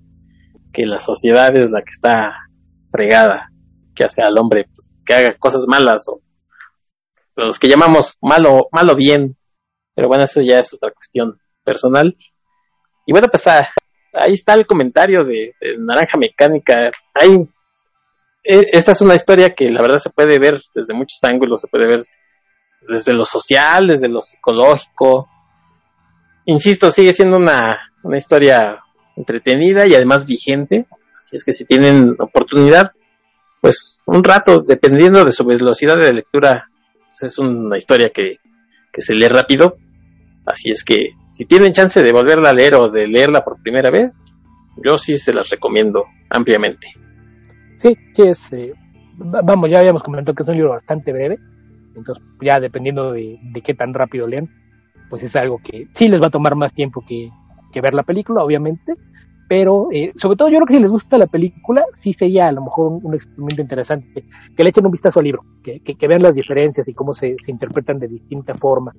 que 0.73 0.85
la 0.85 0.99
sociedad 0.99 1.55
es 1.55 1.71
la 1.71 1.81
que 1.81 1.91
está 1.91 2.49
fregada, 2.91 3.49
que 3.95 4.03
hace 4.03 4.21
al 4.21 4.37
hombre 4.37 4.65
pues, 4.75 4.89
que 5.05 5.13
haga 5.13 5.35
cosas 5.39 5.65
malas 5.67 6.07
o 6.09 6.21
los 7.35 7.59
que 7.59 7.67
llamamos 7.67 8.17
malo, 8.21 8.67
malo 8.71 8.95
bien, 8.95 9.37
pero 9.95 10.07
bueno, 10.07 10.25
eso 10.25 10.41
ya 10.41 10.59
es 10.59 10.73
otra 10.73 10.91
cuestión 10.91 11.39
personal. 11.63 12.15
Y 13.05 13.11
bueno, 13.11 13.27
pues 13.27 13.47
ah, 13.47 13.67
ahí 14.13 14.33
está 14.33 14.53
el 14.53 14.67
comentario 14.67 15.23
de, 15.23 15.55
Naranja 15.79 16.17
Mecánica. 16.17 16.91
Hay, 17.13 17.49
e, 18.43 18.69
esta 18.71 18.91
es 18.91 19.01
una 19.01 19.15
historia 19.15 19.53
que 19.53 19.69
la 19.69 19.81
verdad 19.81 19.97
se 19.97 20.11
puede 20.11 20.37
ver 20.37 20.61
desde 20.75 20.93
muchos 20.93 21.23
ángulos, 21.23 21.61
se 21.61 21.67
puede 21.67 21.87
ver 21.87 22.05
desde 22.87 23.13
lo 23.13 23.25
social, 23.25 23.87
desde 23.87 24.09
lo 24.09 24.21
psicológico. 24.21 25.27
Insisto, 26.45 26.91
sigue 26.91 27.13
siendo 27.13 27.37
una, 27.37 27.91
una 28.03 28.17
historia 28.17 28.79
entretenida 29.15 29.87
y 29.87 29.95
además 29.95 30.25
vigente. 30.25 30.85
Así 31.17 31.35
es 31.35 31.43
que 31.43 31.53
si 31.53 31.65
tienen 31.65 32.15
oportunidad, 32.19 32.91
pues 33.61 34.01
un 34.05 34.23
rato, 34.23 34.61
dependiendo 34.61 35.23
de 35.23 35.31
su 35.31 35.45
velocidad 35.45 35.95
de 35.95 36.13
lectura, 36.13 36.69
pues 37.05 37.23
es 37.23 37.39
una 37.39 37.77
historia 37.77 38.11
que, 38.13 38.39
que 38.91 39.01
se 39.01 39.13
lee 39.13 39.29
rápido. 39.29 39.77
Así 40.45 40.69
es 40.69 40.83
que 40.83 41.11
si 41.23 41.45
tienen 41.45 41.71
chance 41.71 42.01
de 42.01 42.11
volverla 42.11 42.49
a 42.49 42.53
leer 42.53 42.75
o 42.75 42.89
de 42.89 43.07
leerla 43.07 43.43
por 43.43 43.61
primera 43.61 43.89
vez, 43.89 44.25
yo 44.83 44.97
sí 44.97 45.17
se 45.17 45.33
las 45.33 45.49
recomiendo 45.49 46.05
ampliamente. 46.29 46.87
Sí, 47.77 47.95
que 48.15 48.31
es, 48.31 48.51
eh, 48.51 48.73
vamos, 49.17 49.69
ya 49.69 49.79
habíamos 49.79 50.03
comentado 50.03 50.35
que 50.35 50.43
es 50.43 50.49
un 50.49 50.55
libro 50.55 50.71
bastante 50.71 51.11
breve, 51.11 51.37
entonces 51.95 52.23
ya 52.41 52.59
dependiendo 52.59 53.11
de, 53.11 53.39
de, 53.41 53.61
qué 53.61 53.73
tan 53.73 53.93
rápido 53.93 54.27
lean, 54.27 54.49
pues 55.09 55.23
es 55.23 55.35
algo 55.35 55.59
que 55.63 55.87
sí 55.95 56.07
les 56.07 56.21
va 56.21 56.27
a 56.27 56.31
tomar 56.31 56.55
más 56.55 56.73
tiempo 56.73 57.03
que, 57.07 57.29
que 57.71 57.81
ver 57.81 57.93
la 57.93 58.03
película, 58.03 58.43
obviamente, 58.43 58.93
pero 59.47 59.89
eh, 59.91 60.13
sobre 60.15 60.37
todo 60.37 60.49
yo 60.49 60.57
creo 60.57 60.67
que 60.67 60.73
si 60.75 60.79
les 60.79 60.91
gusta 60.91 61.17
la 61.17 61.27
película, 61.27 61.83
sí 62.01 62.13
sería 62.13 62.47
a 62.47 62.51
lo 62.51 62.63
mejor 62.63 62.99
un, 63.03 63.13
experimento 63.13 63.61
interesante, 63.61 64.23
que 64.55 64.63
le 64.63 64.69
echen 64.69 64.85
un 64.85 64.91
vistazo 64.91 65.19
al 65.19 65.25
libro, 65.25 65.43
que, 65.63 65.81
que, 65.81 66.07
vean 66.07 66.21
las 66.21 66.33
diferencias 66.33 66.87
y 66.87 66.93
cómo 66.93 67.13
se, 67.13 67.35
se 67.43 67.51
interpretan 67.51 67.99
de 67.99 68.07
distinta 68.07 68.55
forma 68.55 68.93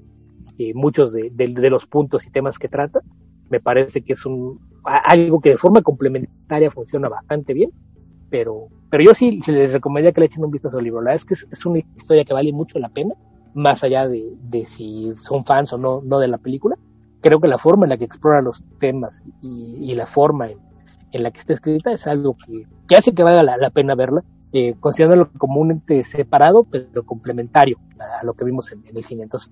eh, 0.58 0.72
muchos 0.74 1.12
de, 1.12 1.30
de, 1.32 1.70
los 1.70 1.86
puntos 1.86 2.24
y 2.26 2.30
temas 2.30 2.58
que 2.58 2.68
trata. 2.68 3.00
Me 3.50 3.60
parece 3.60 4.02
que 4.02 4.12
es 4.12 4.24
un 4.24 4.60
algo 4.84 5.40
que 5.40 5.50
de 5.50 5.56
forma 5.56 5.82
complementaria 5.82 6.70
funciona 6.70 7.08
bastante 7.08 7.54
bien, 7.54 7.70
pero, 8.30 8.68
pero 8.90 9.02
yo 9.02 9.14
sí 9.14 9.40
les 9.46 9.72
recomendaría 9.72 10.12
que 10.12 10.20
le 10.20 10.26
echen 10.26 10.44
un 10.44 10.50
vistazo 10.50 10.78
al 10.78 10.84
libro. 10.84 11.00
La 11.00 11.10
verdad 11.10 11.22
es 11.22 11.24
que 11.24 11.34
es, 11.34 11.46
es 11.50 11.66
una 11.66 11.78
historia 11.78 12.24
que 12.24 12.34
vale 12.34 12.52
mucho 12.52 12.78
la 12.78 12.90
pena, 12.90 13.14
más 13.54 13.82
allá 13.84 14.08
de, 14.08 14.34
de 14.42 14.66
si 14.66 15.12
son 15.16 15.44
fans 15.44 15.72
o 15.72 15.78
no, 15.78 16.00
no 16.02 16.18
de 16.18 16.28
la 16.28 16.38
película 16.38 16.76
creo 17.24 17.40
que 17.40 17.48
la 17.48 17.58
forma 17.58 17.86
en 17.86 17.90
la 17.90 17.96
que 17.96 18.04
explora 18.04 18.42
los 18.42 18.62
temas 18.78 19.22
y, 19.40 19.94
la 19.94 20.06
forma 20.06 20.50
en, 20.50 21.22
la 21.22 21.30
que 21.30 21.40
está 21.40 21.54
escrita 21.54 21.90
es 21.90 22.06
algo 22.06 22.36
que, 22.36 22.66
que 22.86 22.96
hace 22.96 23.14
que 23.14 23.22
valga 23.22 23.42
la, 23.42 23.70
pena 23.70 23.94
verla, 23.94 24.22
eh, 24.52 24.74
considerándolo 24.78 25.30
como 25.38 25.58
un 25.62 25.70
ente 25.70 26.04
separado, 26.04 26.64
pero 26.64 27.02
complementario 27.06 27.78
a, 27.98 28.22
lo 28.24 28.34
que 28.34 28.44
vimos 28.44 28.70
en, 28.72 28.84
el 28.94 29.02
cine. 29.04 29.22
Entonces, 29.22 29.50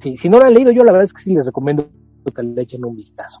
si, 0.00 0.18
si 0.18 0.28
no 0.28 0.40
lo 0.40 0.46
han 0.46 0.54
leído, 0.54 0.72
yo 0.72 0.82
la 0.82 0.90
verdad 0.90 1.04
es 1.04 1.12
que 1.12 1.22
sí 1.22 1.32
les 1.32 1.46
recomiendo 1.46 1.86
que 2.34 2.42
le 2.42 2.60
echen 2.60 2.84
un 2.84 2.96
vistazo. 2.96 3.38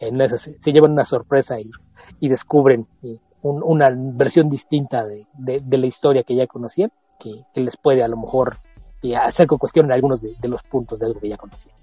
En 0.00 0.20
eso 0.20 0.36
se, 0.36 0.58
llevan 0.72 0.90
una 0.90 1.04
sorpresa 1.04 1.60
y, 1.60 1.70
y 2.18 2.28
descubren 2.28 2.88
eh, 3.04 3.18
una 3.42 3.94
versión 3.94 4.50
distinta 4.50 5.06
de, 5.06 5.28
de, 5.38 5.78
la 5.78 5.86
historia 5.86 6.24
que 6.24 6.34
ya 6.34 6.48
conocían, 6.48 6.90
que, 7.20 7.44
les 7.54 7.76
puede 7.76 8.02
a 8.02 8.08
lo 8.08 8.16
mejor 8.16 8.56
eh, 9.02 9.16
hacer 9.16 9.46
que 9.46 9.56
cuestionen 9.56 9.92
algunos 9.92 10.20
de, 10.22 10.32
de 10.38 10.48
los 10.48 10.62
puntos 10.62 10.98
de 10.98 11.06
algo 11.06 11.20
que 11.20 11.28
ya 11.28 11.36
conocían. 11.36 11.74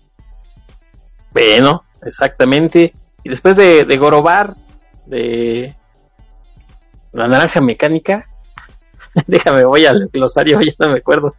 Bueno, 1.32 1.84
exactamente. 2.04 2.94
Y 3.24 3.30
después 3.30 3.56
de, 3.56 3.84
de 3.84 3.98
Gorobar, 3.98 4.56
de 5.06 5.76
la 7.14 7.28
naranja 7.28 7.62
mecánica, 7.62 8.26
déjame, 9.28 9.64
voy 9.66 9.86
al 9.86 10.10
glosario, 10.12 10.60
ya 10.66 10.74
no 10.80 10.94
me 10.94 11.00
acuerdo. 11.00 11.34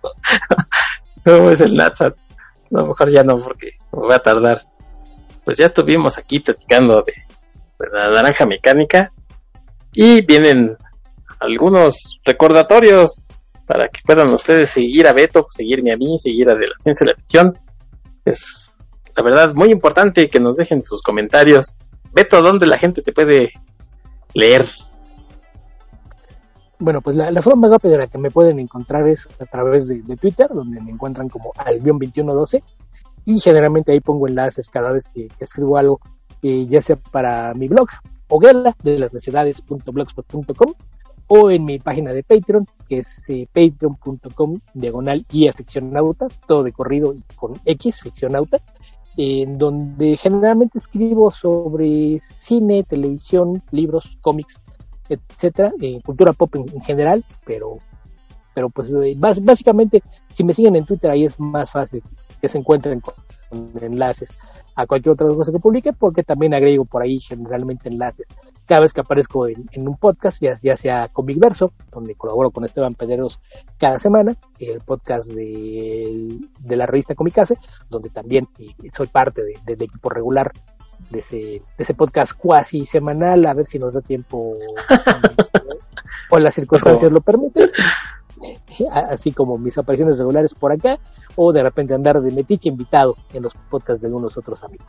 ¿Cómo 1.25 1.51
es 1.51 1.61
el 1.61 1.75
Natsat? 1.75 2.15
a 2.15 2.81
lo 2.81 2.87
mejor 2.89 3.11
ya 3.11 3.23
no, 3.23 3.39
porque 3.39 3.73
me 3.93 4.01
voy 4.01 4.15
a 4.15 4.19
tardar. 4.19 4.63
Pues 5.45 5.57
ya 5.59 5.67
estuvimos 5.67 6.19
aquí 6.19 6.41
platicando 6.41 7.03
de, 7.03 7.13
la 7.93 8.11
naranja 8.11 8.45
mecánica 8.45 9.13
y 9.93 10.25
vienen 10.25 10.77
algunos 11.41 12.21
recordatorios 12.25 13.28
para 13.69 13.89
que 13.89 14.01
puedan 14.05 14.33
ustedes 14.33 14.71
seguir 14.71 15.07
a 15.07 15.13
Beto, 15.13 15.47
seguirme 15.51 15.93
a 15.93 15.97
mí, 15.97 16.17
seguir 16.19 16.51
a 16.51 16.55
De 16.55 16.67
la 16.67 16.75
Ciencia 16.79 17.05
de 17.05 17.13
la 17.13 17.19
Visión. 17.19 17.59
Es 18.25 18.73
la 19.15 19.23
verdad, 19.23 19.55
muy 19.55 19.71
importante 19.71 20.29
que 20.29 20.41
nos 20.41 20.57
dejen 20.57 20.83
sus 20.83 21.03
comentarios. 21.03 21.77
Beto, 22.13 22.41
¿dónde 22.41 22.67
la 22.67 22.79
gente 22.79 23.03
te 23.03 23.13
puede 23.13 23.53
leer? 24.33 24.67
Bueno, 26.79 27.01
pues 27.01 27.17
la, 27.17 27.43
forma 27.43 27.63
más 27.63 27.73
rápida 27.73 27.95
en 27.95 28.01
la 28.01 28.07
que 28.07 28.19
me 28.19 28.31
pueden 28.31 28.59
encontrar 28.59 29.07
es 29.07 29.29
a 29.41 29.45
través 29.45 29.89
de, 29.89 30.17
Twitter, 30.17 30.49
donde 30.55 30.81
me 30.81 30.93
encuentran 30.93 31.29
como 31.29 31.53
albion2112 31.55 32.63
y 33.25 33.41
generalmente 33.41 33.93
ahí 33.93 34.01
pongo 34.01 34.29
enlaces 34.29 34.71
cada 34.71 34.93
vez 34.93 35.09
que, 35.13 35.29
escribo 35.41 35.77
algo, 35.77 36.01
eh, 36.43 36.67
ya 36.67 36.81
sea 36.81 36.97
para 37.11 37.53
mi 37.55 37.67
blog, 37.67 37.89
hoguela 38.29 38.77
de 38.83 38.99
las 38.99 39.13
necesidades.blogspot.com 39.13 40.75
o 41.29 41.51
en 41.51 41.65
mi 41.65 41.79
página 41.79 42.13
de 42.13 42.23
Patreon, 42.23 42.67
que 42.89 43.01
es 43.01 43.09
eh, 43.29 43.47
patreon.com 43.53 44.55
diagonal 44.75 45.25
y 45.31 45.49
aficionauta, 45.49 46.27
todo 46.47 46.63
de 46.65 46.73
corrido 46.73 47.15
con 47.37 47.55
X, 47.65 48.01
ficcionauta 48.03 48.59
en 49.19 49.59
donde 49.59 50.17
generalmente 50.17 50.79
escribo 50.79 51.33
sobre 51.33 52.23
cine, 52.39 52.85
televisión, 52.85 53.63
libros, 53.73 54.17
cómics, 54.21 54.63
etcétera, 55.09 55.73
eh, 55.81 56.01
cultura 56.05 56.33
pop 56.33 56.55
en, 56.55 56.81
general, 56.83 57.25
pero 57.45 57.79
pero 58.55 58.71
pues 58.71 58.91
eh, 58.91 59.17
básicamente 59.17 60.03
si 60.35 60.45
me 60.45 60.55
siguen 60.55 60.77
en 60.77 60.85
Twitter 60.85 61.11
ahí 61.11 61.25
es 61.25 61.39
más 61.41 61.71
fácil 61.71 62.03
que 62.41 62.49
se 62.49 62.59
encuentren 62.59 63.01
con 63.01 63.15
enlaces 63.81 64.31
a 64.77 64.87
cualquier 64.87 65.15
otra 65.15 65.27
cosa 65.27 65.51
que 65.51 65.59
publique, 65.59 65.93
porque 65.93 66.23
también 66.23 66.55
agrego 66.55 66.85
por 66.85 67.03
ahí 67.03 67.19
generalmente 67.19 67.89
enlaces 67.89 68.27
cada 68.69 68.83
vez 68.83 68.93
que 68.93 69.01
aparezco 69.01 69.49
en, 69.49 69.89
un 69.89 69.97
podcast, 69.97 70.41
ya, 70.43 70.59
ya 70.63 70.77
sea 70.77 71.09
Comic 71.09 71.39
Verso, 71.39 71.73
donde 71.91 72.15
colaboro 72.15 72.51
con 72.51 72.65
Esteban 72.65 72.95
Pederos 72.95 73.41
cada 73.79 73.99
semana, 73.99 74.37
el 74.61 74.81
podcast 74.81 75.27
de, 75.27 76.39
de 76.61 76.77
la 76.77 76.85
revista 76.85 77.15
Comicase, 77.15 77.57
donde 77.89 78.11
también 78.11 78.47
eh, 78.59 78.75
soy 78.95 79.07
parte 79.07 79.43
del 79.65 79.83
equipo 79.83 80.11
regular 80.11 80.53
de 81.11 81.21
ese, 81.21 81.37
de 81.37 81.63
ese 81.79 81.95
podcast 81.95 82.33
cuasi 82.37 82.85
semanal, 82.85 83.47
a 83.47 83.55
ver 83.55 83.67
si 83.67 83.79
nos 83.79 83.95
da 83.95 84.03
tiempo 84.03 84.53
o 86.31 86.39
las 86.39 86.55
circunstancias 86.55 87.11
lo 87.11 87.23
permiten 87.23 87.71
así 89.11 89.33
como 89.33 89.57
mis 89.57 89.79
apariciones 89.79 90.19
regulares 90.19 90.53
por 90.55 90.73
acá, 90.73 90.99
o 91.37 91.53
de 91.53 91.63
repente 91.63 91.95
andar 91.95 92.21
de 92.21 92.31
metiche 92.33 92.69
invitado 92.69 93.17
en 93.33 93.43
los 93.45 93.55
podcasts 93.71 94.03
de 94.03 94.09
algunos 94.09 94.37
otros 94.37 94.63
amigos. 94.63 94.87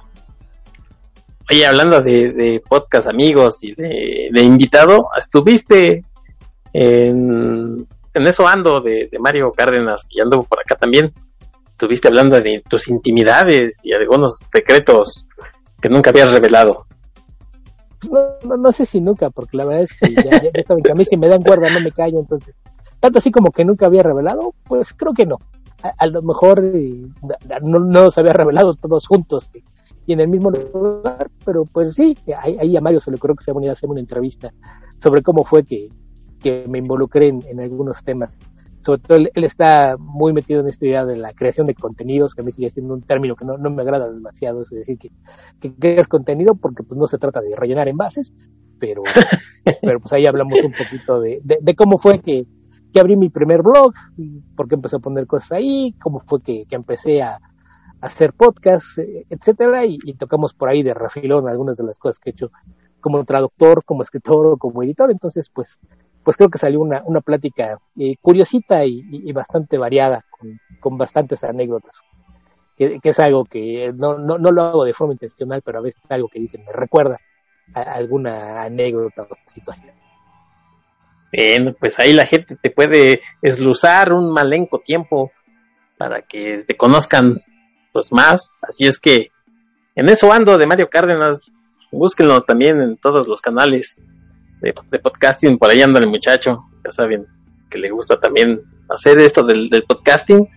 Oye, 1.51 1.65
hablando 1.65 1.99
de, 2.01 2.61
podcast 2.67 3.07
amigos 3.07 3.63
y 3.63 3.73
de, 3.73 4.41
invitado, 4.43 5.09
estuviste 5.17 6.03
en, 6.73 7.87
eso 8.13 8.47
ando 8.47 8.81
de, 8.81 9.09
Mario 9.19 9.51
Cárdenas 9.51 10.05
y 10.11 10.21
ando 10.21 10.43
por 10.43 10.59
acá 10.59 10.75
también. 10.75 11.11
Estuviste 11.67 12.07
hablando 12.07 12.39
de 12.39 12.61
tus 12.69 12.87
intimidades 12.87 13.83
y 13.83 13.93
algunos 13.93 14.37
secretos 14.37 15.27
que 15.81 15.89
nunca 15.89 16.11
habías 16.11 16.31
revelado. 16.31 16.85
No, 18.11 18.55
no, 18.55 18.71
sé 18.71 18.85
si 18.85 19.01
nunca, 19.01 19.31
porque 19.31 19.57
la 19.57 19.65
verdad 19.65 19.83
es 19.83 19.93
que 19.93 20.13
ya, 20.13 20.63
saben 20.67 20.83
que 20.83 20.91
a 20.91 21.05
si 21.05 21.17
me 21.17 21.29
dan 21.29 21.41
cuerda 21.41 21.71
no 21.71 21.81
me 21.81 21.91
callo, 21.91 22.19
entonces, 22.19 22.55
tanto 22.99 23.19
así 23.19 23.31
como 23.31 23.51
que 23.51 23.65
nunca 23.65 23.87
había 23.87 24.03
revelado, 24.03 24.53
pues 24.65 24.93
creo 24.95 25.13
que 25.13 25.25
no. 25.25 25.37
A, 25.97 26.05
lo 26.07 26.21
mejor 26.21 26.63
eh, 26.63 27.07
no, 27.63 27.79
no 27.79 28.03
los 28.03 28.17
había 28.17 28.33
revelado 28.33 28.73
todos 28.75 29.07
juntos 29.07 29.51
en 30.13 30.21
el 30.21 30.27
mismo 30.27 30.51
lugar, 30.51 31.29
pero 31.45 31.63
pues 31.65 31.93
sí, 31.93 32.15
ahí, 32.37 32.75
a 32.75 32.81
Mario 32.81 32.99
se 32.99 33.11
le 33.11 33.17
ocurrió 33.17 33.35
que 33.35 33.43
se 33.43 33.51
iba 33.51 33.69
a 33.69 33.73
hacer 33.73 33.89
una 33.89 33.99
entrevista 33.99 34.51
sobre 35.01 35.21
cómo 35.21 35.43
fue 35.43 35.63
que, 35.63 35.89
me 36.67 36.79
involucré 36.79 37.27
en, 37.27 37.59
algunos 37.59 38.03
temas. 38.03 38.37
Sobre 38.81 39.01
todo 39.01 39.17
él, 39.17 39.29
está 39.43 39.97
muy 39.99 40.31
metido 40.31 40.61
en 40.61 40.69
esta 40.69 40.85
idea 40.85 41.05
de 41.05 41.17
la 41.17 41.33
creación 41.33 41.67
de 41.67 41.75
contenidos, 41.75 42.33
que 42.33 42.41
a 42.41 42.45
mí 42.45 42.51
sigue 42.53 42.69
siendo 42.69 42.93
un 42.93 43.01
término 43.01 43.35
que 43.35 43.45
no, 43.45 43.57
me 43.57 43.81
agrada 43.81 44.09
demasiado, 44.09 44.61
es 44.61 44.69
decir, 44.69 44.97
que, 44.97 45.09
que 45.59 45.73
creas 45.75 46.07
contenido 46.07 46.55
porque 46.55 46.83
pues 46.83 46.97
no 46.97 47.07
se 47.07 47.17
trata 47.17 47.41
de 47.41 47.55
rellenar 47.55 47.89
envases, 47.89 48.33
pero, 48.79 49.03
pero 49.81 49.99
pues 49.99 50.13
ahí 50.13 50.25
hablamos 50.25 50.57
un 50.63 50.71
poquito 50.71 51.19
de, 51.19 51.41
de, 51.43 51.75
cómo 51.75 51.99
fue 51.99 52.19
que, 52.21 52.45
que 52.93 52.99
abrí 52.99 53.17
mi 53.17 53.29
primer 53.29 53.61
blog, 53.61 53.93
por 54.55 54.69
qué 54.69 54.75
empecé 54.75 54.95
a 54.95 54.99
poner 54.99 55.27
cosas 55.27 55.51
ahí, 55.51 55.93
cómo 56.01 56.21
fue 56.21 56.41
que 56.41 56.65
empecé 56.71 57.21
a, 57.21 57.37
hacer 58.01 58.33
podcast, 58.33 58.97
eh, 58.97 59.25
etcétera, 59.29 59.85
y, 59.85 59.97
tocamos 60.13 60.53
por 60.53 60.69
ahí 60.69 60.83
de 60.83 60.93
refilón 60.93 61.47
algunas 61.47 61.77
de 61.77 61.83
las 61.83 61.97
cosas 61.97 62.19
que 62.19 62.29
he 62.29 62.33
hecho 62.33 62.51
como 63.01 63.23
traductor, 63.25 63.83
como 63.85 64.03
escritor 64.03 64.47
o 64.47 64.57
como 64.57 64.83
editor, 64.83 65.11
entonces 65.11 65.49
pues 65.53 65.79
pues 66.23 66.35
creo 66.35 66.49
que 66.49 66.59
salió 66.59 66.81
una, 66.81 67.01
una 67.05 67.21
plática 67.21 67.79
eh, 67.97 68.15
curiosita 68.21 68.85
y, 68.85 69.31
bastante 69.31 69.77
variada, 69.77 70.25
con, 70.79 70.97
bastantes 70.97 71.43
anécdotas. 71.43 71.95
que, 72.77 72.99
es 73.01 73.19
algo 73.19 73.45
que 73.45 73.91
no, 73.95 74.17
no, 74.17 74.37
no 74.37 74.51
lo 74.51 74.61
hago 74.63 74.83
de 74.83 74.93
forma 74.93 75.13
intencional, 75.13 75.61
pero 75.63 75.79
a 75.79 75.81
veces 75.81 76.01
es 76.03 76.11
algo 76.11 76.27
que 76.27 76.39
dicen, 76.39 76.65
me 76.65 76.73
recuerda 76.73 77.19
alguna 77.73 78.63
anécdota 78.63 79.23
o 79.23 79.51
situación. 79.51 79.95
Bien, 81.31 81.75
pues 81.79 81.97
ahí 81.99 82.13
la 82.13 82.25
gente 82.25 82.55
te 82.55 82.71
puede 82.71 83.21
esluzar 83.41 84.13
un 84.13 84.31
malenco 84.31 84.79
tiempo 84.79 85.31
para 85.97 86.23
que 86.23 86.63
te 86.67 86.75
conozcan 86.75 87.41
pues 87.91 88.11
más. 88.11 88.53
Así 88.61 88.85
es 88.85 88.99
que 88.99 89.31
en 89.95 90.09
eso 90.09 90.31
ando 90.31 90.57
de 90.57 90.67
Mario 90.67 90.89
Cárdenas. 90.89 91.51
Búsquenlo 91.91 92.41
también 92.41 92.81
en 92.81 92.97
todos 92.97 93.27
los 93.27 93.41
canales 93.41 94.01
de, 94.61 94.73
podcasting. 94.99 95.57
Por 95.57 95.69
ahí 95.69 95.81
anda 95.81 95.99
el 95.99 96.07
muchacho. 96.07 96.65
Ya 96.83 96.91
saben 96.91 97.25
que 97.69 97.77
le 97.77 97.89
gusta 97.89 98.19
también 98.19 98.61
hacer 98.89 99.19
esto 99.19 99.43
del, 99.43 99.69
podcasting. 99.87 100.47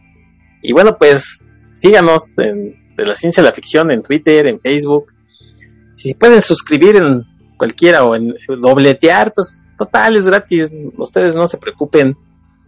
Y 0.62 0.72
bueno, 0.72 0.96
pues 0.98 1.42
síganos 1.62 2.38
en, 2.38 2.94
de 2.96 3.06
la 3.06 3.16
ciencia 3.16 3.42
de 3.42 3.48
la 3.48 3.54
ficción 3.54 3.90
en 3.90 4.02
Twitter, 4.02 4.46
en 4.46 4.60
Facebook. 4.60 5.12
Si 5.94 6.14
pueden 6.14 6.42
suscribir 6.42 6.96
en 6.96 7.24
cualquiera 7.56 8.04
o 8.04 8.14
en 8.14 8.34
dobletear, 8.48 9.32
pues 9.34 9.64
total, 9.78 10.16
es 10.16 10.26
gratis. 10.26 10.68
Ustedes 10.96 11.34
no 11.34 11.46
se 11.46 11.58
preocupen. 11.58 12.16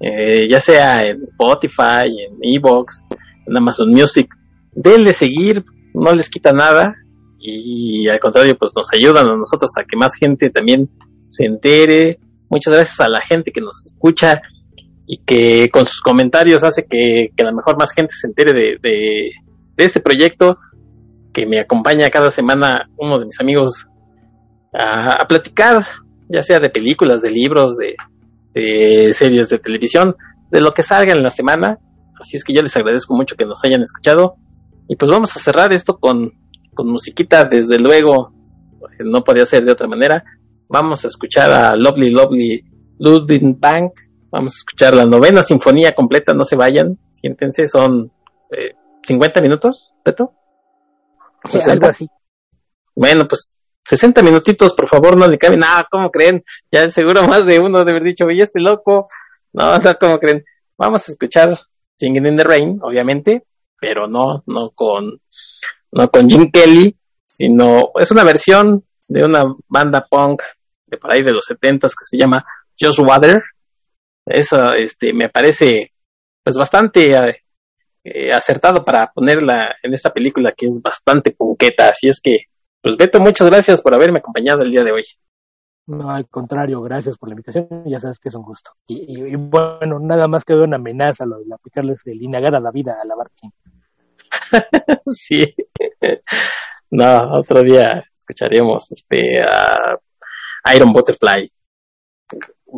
Eh, 0.00 0.48
ya 0.48 0.60
sea 0.60 1.06
en 1.06 1.22
Spotify, 1.22 2.04
en 2.26 2.38
Evox, 2.42 3.04
en 3.46 3.56
Amazon 3.56 3.90
Music. 3.90 4.34
Denle 4.74 5.12
seguir, 5.12 5.64
no 5.94 6.12
les 6.12 6.28
quita 6.28 6.52
nada. 6.52 6.94
Y 7.38 8.08
al 8.08 8.20
contrario, 8.20 8.56
pues 8.58 8.72
nos 8.74 8.88
ayudan 8.92 9.28
a 9.28 9.36
nosotros 9.36 9.70
a 9.78 9.84
que 9.84 9.96
más 9.96 10.14
gente 10.14 10.50
también 10.50 10.88
se 11.28 11.46
entere. 11.46 12.18
Muchas 12.48 12.72
gracias 12.72 13.00
a 13.00 13.08
la 13.08 13.20
gente 13.20 13.52
que 13.52 13.60
nos 13.60 13.84
escucha 13.86 14.40
y 15.06 15.18
que 15.18 15.68
con 15.70 15.86
sus 15.86 16.00
comentarios 16.00 16.64
hace 16.64 16.86
que, 16.86 17.30
a 17.38 17.44
lo 17.44 17.54
mejor 17.54 17.78
más 17.78 17.92
gente 17.92 18.14
se 18.14 18.26
entere 18.26 18.52
de, 18.54 18.78
de, 18.80 19.30
este 19.76 20.00
proyecto 20.00 20.56
que 21.32 21.46
me 21.46 21.60
acompaña 21.60 22.08
cada 22.08 22.30
semana 22.30 22.88
uno 22.96 23.18
de 23.18 23.26
mis 23.26 23.38
amigos 23.40 23.86
a, 24.72 25.20
a 25.20 25.26
platicar 25.26 25.84
ya 26.28 26.42
sea 26.42 26.60
de 26.60 26.70
películas, 26.70 27.22
de 27.22 27.30
libros, 27.30 27.76
de, 27.76 29.12
series 29.12 29.48
de 29.48 29.58
televisión, 29.58 30.16
de 30.50 30.60
lo 30.60 30.72
que 30.72 30.82
salga 30.82 31.12
en 31.12 31.22
la 31.22 31.30
semana. 31.30 31.78
Así 32.20 32.36
es 32.36 32.44
que 32.44 32.54
yo 32.54 32.62
les 32.62 32.76
agradezco 32.76 33.14
mucho 33.14 33.36
que 33.36 33.44
nos 33.44 33.62
hayan 33.64 33.82
escuchado. 33.82 34.36
Y 34.88 34.96
pues 34.96 35.10
vamos 35.10 35.36
a 35.36 35.40
cerrar 35.40 35.72
esto 35.72 35.98
con, 35.98 36.32
con 36.74 36.88
musiquita, 36.88 37.44
desde 37.44 37.78
luego, 37.78 38.32
no 38.98 39.24
podía 39.24 39.46
ser 39.46 39.64
de 39.64 39.72
otra 39.72 39.86
manera. 39.86 40.24
Vamos 40.68 41.04
a 41.04 41.08
escuchar 41.08 41.50
a 41.52 41.76
Lovely 41.76 42.10
Lovely 42.10 42.64
Ludwig 42.98 43.58
Bank. 43.58 43.92
Vamos 44.30 44.54
a 44.54 44.58
escuchar 44.58 44.94
la 44.94 45.04
novena 45.04 45.42
sinfonía 45.42 45.92
completa, 45.92 46.34
no 46.34 46.44
se 46.44 46.56
vayan, 46.56 46.98
siéntense, 47.12 47.68
son 47.68 48.10
50 49.04 49.38
eh, 49.38 49.42
minutos, 49.42 49.94
¿Beto? 50.04 50.32
algo 51.44 51.88
así. 51.88 52.08
Bueno, 52.96 53.28
pues 53.28 53.60
60 53.84 54.22
minutitos, 54.22 54.74
por 54.74 54.88
favor, 54.88 55.16
no 55.18 55.26
le 55.28 55.38
caben. 55.38 55.60
nada, 55.60 55.86
¿cómo 55.90 56.10
creen? 56.10 56.42
Ya 56.72 56.88
seguro 56.90 57.22
más 57.24 57.44
de 57.44 57.60
uno 57.60 57.84
de 57.84 57.90
haber 57.90 58.02
dicho, 58.02 58.24
oye, 58.24 58.42
este 58.42 58.60
loco. 58.60 59.06
No, 59.52 59.78
no, 59.78 59.94
¿cómo 60.00 60.18
creen? 60.18 60.44
Vamos 60.76 61.08
a 61.08 61.12
escuchar 61.12 61.56
Singing 61.96 62.26
in 62.26 62.36
the 62.36 62.44
Rain, 62.44 62.78
obviamente, 62.82 63.44
pero 63.80 64.06
no, 64.06 64.42
no 64.46 64.70
con, 64.70 65.20
no 65.92 66.08
con 66.08 66.28
Jim 66.28 66.50
Kelly, 66.52 66.96
sino 67.28 67.90
es 67.98 68.10
una 68.10 68.24
versión 68.24 68.84
de 69.08 69.24
una 69.24 69.44
banda 69.68 70.06
punk 70.08 70.42
de 70.86 70.96
por 70.96 71.12
ahí 71.12 71.22
de 71.22 71.32
los 71.32 71.44
setentas 71.44 71.92
que 71.92 72.04
se 72.04 72.16
llama 72.16 72.44
Just 72.80 72.98
Water. 72.98 73.42
Eso, 74.26 74.72
este, 74.74 75.12
me 75.12 75.28
parece, 75.28 75.92
pues 76.42 76.56
bastante 76.56 77.10
eh, 78.04 78.30
acertado 78.32 78.84
para 78.84 79.10
ponerla 79.12 79.74
en 79.82 79.92
esta 79.92 80.10
película 80.10 80.52
que 80.56 80.66
es 80.66 80.80
bastante 80.82 81.32
punqueta, 81.32 81.88
así 81.88 82.08
es 82.08 82.20
que 82.20 82.48
pues 82.84 82.98
Beto, 82.98 83.18
muchas 83.18 83.48
gracias 83.48 83.80
por 83.80 83.94
haberme 83.94 84.18
acompañado 84.18 84.62
el 84.62 84.70
día 84.70 84.84
de 84.84 84.92
hoy. 84.92 85.04
No, 85.86 86.10
al 86.10 86.26
contrario, 86.28 86.80
gracias 86.80 87.18
por 87.18 87.28
la 87.28 87.34
invitación, 87.34 87.68
ya 87.86 88.00
sabes 88.00 88.18
que 88.18 88.30
es 88.30 88.34
un 88.34 88.42
gusto. 88.42 88.70
Y, 88.86 89.36
bueno, 89.36 89.98
nada 90.00 90.26
más 90.28 90.44
quedó 90.44 90.64
una 90.64 90.76
amenaza 90.76 91.26
lo 91.26 91.38
de 91.38 91.54
aplicarles 91.54 91.98
el 92.06 92.22
inagar 92.22 92.54
a 92.54 92.60
la 92.60 92.70
vida 92.70 92.96
a 93.00 93.06
la 93.06 93.14
Barchin. 93.14 93.52
sí. 95.06 95.54
no, 96.90 97.38
otro 97.38 97.62
día 97.62 98.04
escucharemos 98.14 98.90
este 98.92 99.40
a 99.40 100.74
Iron 100.74 100.92
Butterfly, 100.92 101.50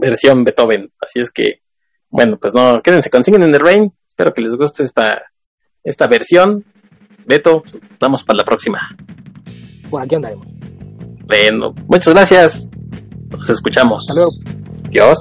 versión 0.00 0.42
Beethoven. 0.42 0.90
Así 1.00 1.20
es 1.20 1.30
que, 1.30 1.60
bueno, 2.08 2.38
pues 2.40 2.54
no, 2.54 2.82
quédense, 2.82 3.10
consiguen 3.10 3.44
en 3.44 3.54
el 3.54 3.60
Rain. 3.60 3.92
Espero 4.08 4.34
que 4.34 4.42
les 4.42 4.56
guste 4.56 4.82
esta, 4.82 5.30
esta 5.84 6.08
versión. 6.08 6.64
Beto, 7.24 7.62
pues 7.62 7.74
estamos 7.74 8.24
para 8.24 8.38
la 8.38 8.44
próxima 8.44 8.88
por 9.88 10.02
aquí 10.02 10.14
andaremos. 10.14 10.46
Bueno, 11.26 11.74
muchas 11.88 12.14
gracias. 12.14 12.70
Nos 13.30 13.50
escuchamos. 13.50 14.04
Hasta 14.08 14.14
luego. 14.14 14.32
Adiós. 14.88 15.18